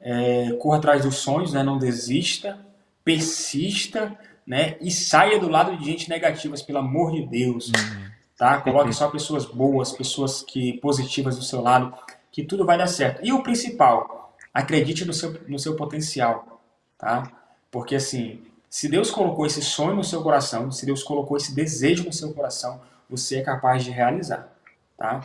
é, 0.00 0.52
corra 0.60 0.78
atrás 0.78 1.02
dos 1.02 1.16
sonhos, 1.16 1.52
né? 1.52 1.64
não 1.64 1.78
desista 1.78 2.64
persista, 3.04 4.16
né? 4.46 4.76
E 4.80 4.90
saia 4.90 5.38
do 5.38 5.48
lado 5.48 5.76
de 5.76 5.84
gente 5.84 6.08
negativa, 6.08 6.54
pelo 6.66 6.78
amor 6.78 7.12
de 7.12 7.26
Deus. 7.26 7.68
Uhum. 7.68 8.10
tá? 8.36 8.60
Coloque 8.60 8.92
só 8.92 9.08
pessoas 9.08 9.44
boas, 9.44 9.92
pessoas 9.92 10.42
que 10.42 10.74
positivas 10.80 11.36
do 11.36 11.42
seu 11.42 11.60
lado, 11.60 11.94
que 12.30 12.42
tudo 12.42 12.64
vai 12.64 12.76
dar 12.76 12.86
certo. 12.86 13.24
E 13.24 13.32
o 13.32 13.42
principal, 13.42 14.36
acredite 14.52 15.04
no 15.04 15.12
seu, 15.12 15.32
no 15.48 15.58
seu 15.58 15.74
potencial, 15.74 16.62
tá? 16.96 17.30
Porque 17.70 17.96
assim, 17.96 18.42
se 18.70 18.88
Deus 18.88 19.10
colocou 19.10 19.46
esse 19.46 19.62
sonho 19.62 19.96
no 19.96 20.04
seu 20.04 20.22
coração, 20.22 20.70
se 20.70 20.86
Deus 20.86 21.02
colocou 21.02 21.36
esse 21.36 21.54
desejo 21.54 22.04
no 22.04 22.12
seu 22.12 22.32
coração, 22.32 22.80
você 23.10 23.38
é 23.38 23.42
capaz 23.42 23.84
de 23.84 23.90
realizar, 23.90 24.48
tá? 24.96 25.20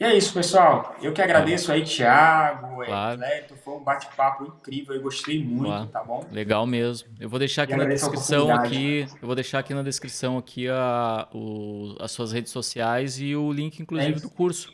E 0.00 0.04
é 0.04 0.16
isso, 0.16 0.34
pessoal. 0.34 0.96
Eu 1.00 1.12
que 1.12 1.22
agradeço 1.22 1.70
aí, 1.70 1.84
Thiago, 1.84 2.82
é, 2.82 2.86
claro. 2.86 3.18
Cleto, 3.18 3.56
foi 3.56 3.74
um 3.74 3.84
bate-papo 3.84 4.44
incrível, 4.44 4.94
eu 4.94 5.02
gostei 5.02 5.42
muito, 5.42 5.66
claro. 5.66 5.86
tá 5.86 6.02
bom? 6.02 6.26
Legal 6.32 6.66
mesmo. 6.66 7.08
Eu 7.20 7.28
vou 7.28 7.38
deixar 7.38 7.62
aqui 7.62 7.76
na 7.76 7.84
descrição 7.84 8.52
aqui, 8.52 9.06
eu 9.22 9.26
vou 9.26 9.36
deixar 9.36 9.60
aqui 9.60 9.72
na 9.72 9.82
descrição 9.82 10.36
aqui 10.36 10.68
a, 10.68 11.28
o, 11.32 11.96
as 12.00 12.10
suas 12.10 12.32
redes 12.32 12.50
sociais 12.50 13.20
e 13.20 13.36
o 13.36 13.52
link, 13.52 13.80
inclusive, 13.80 14.18
é 14.18 14.20
do 14.20 14.30
curso. 14.30 14.72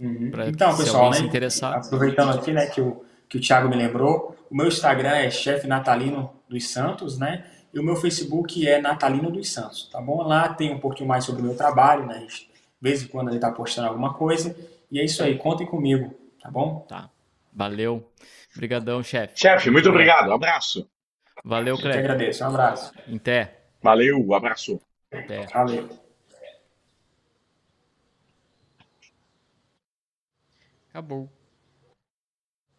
Uhum. 0.00 0.32
Então, 0.48 0.76
pessoal, 0.76 1.10
né, 1.10 1.18
aproveitando 1.74 2.30
aqui, 2.30 2.50
né, 2.50 2.66
que 2.66 2.80
o, 2.80 3.04
que 3.28 3.36
o 3.36 3.40
Thiago 3.40 3.68
me 3.68 3.76
lembrou, 3.76 4.36
o 4.50 4.56
meu 4.56 4.66
Instagram 4.66 5.10
é 5.10 5.30
chefe 5.30 5.66
Natalino 5.66 6.32
dos 6.48 6.68
Santos, 6.68 7.18
né? 7.18 7.44
E 7.72 7.78
o 7.78 7.82
meu 7.82 7.96
Facebook 7.96 8.66
é 8.66 8.80
Natalino 8.80 9.30
dos 9.30 9.50
Santos, 9.50 9.88
tá 9.90 10.00
bom? 10.00 10.22
Lá 10.22 10.48
tem 10.48 10.74
um 10.74 10.78
pouquinho 10.78 11.08
mais 11.08 11.24
sobre 11.24 11.40
o 11.40 11.44
meu 11.44 11.56
trabalho, 11.56 12.04
né? 12.04 12.26
De 12.82 12.90
vez 12.90 13.04
em 13.04 13.06
quando 13.06 13.30
ele 13.30 13.38
tá 13.38 13.52
postando 13.52 13.86
alguma 13.86 14.12
coisa. 14.12 14.56
E 14.90 14.98
é 14.98 15.04
isso 15.04 15.22
aí, 15.22 15.38
contem 15.38 15.64
comigo, 15.64 16.12
tá 16.42 16.50
bom? 16.50 16.80
Tá. 16.88 17.08
Valeu. 17.52 18.10
Obrigadão, 18.56 19.02
chefe. 19.04 19.38
Chefe, 19.38 19.70
muito 19.70 19.88
obrigado. 19.88 20.30
Um 20.30 20.34
abraço. 20.34 20.90
Valeu, 21.44 21.76
Cleber. 21.76 21.98
Eu 21.98 22.00
agradeço. 22.00 22.42
Um 22.42 22.48
abraço. 22.48 22.92
Até. 23.14 23.56
Valeu, 23.80 24.18
um 24.18 24.34
abraço. 24.34 24.80
Até. 25.12 25.46
Valeu. 25.46 25.88
Acabou. 30.90 31.41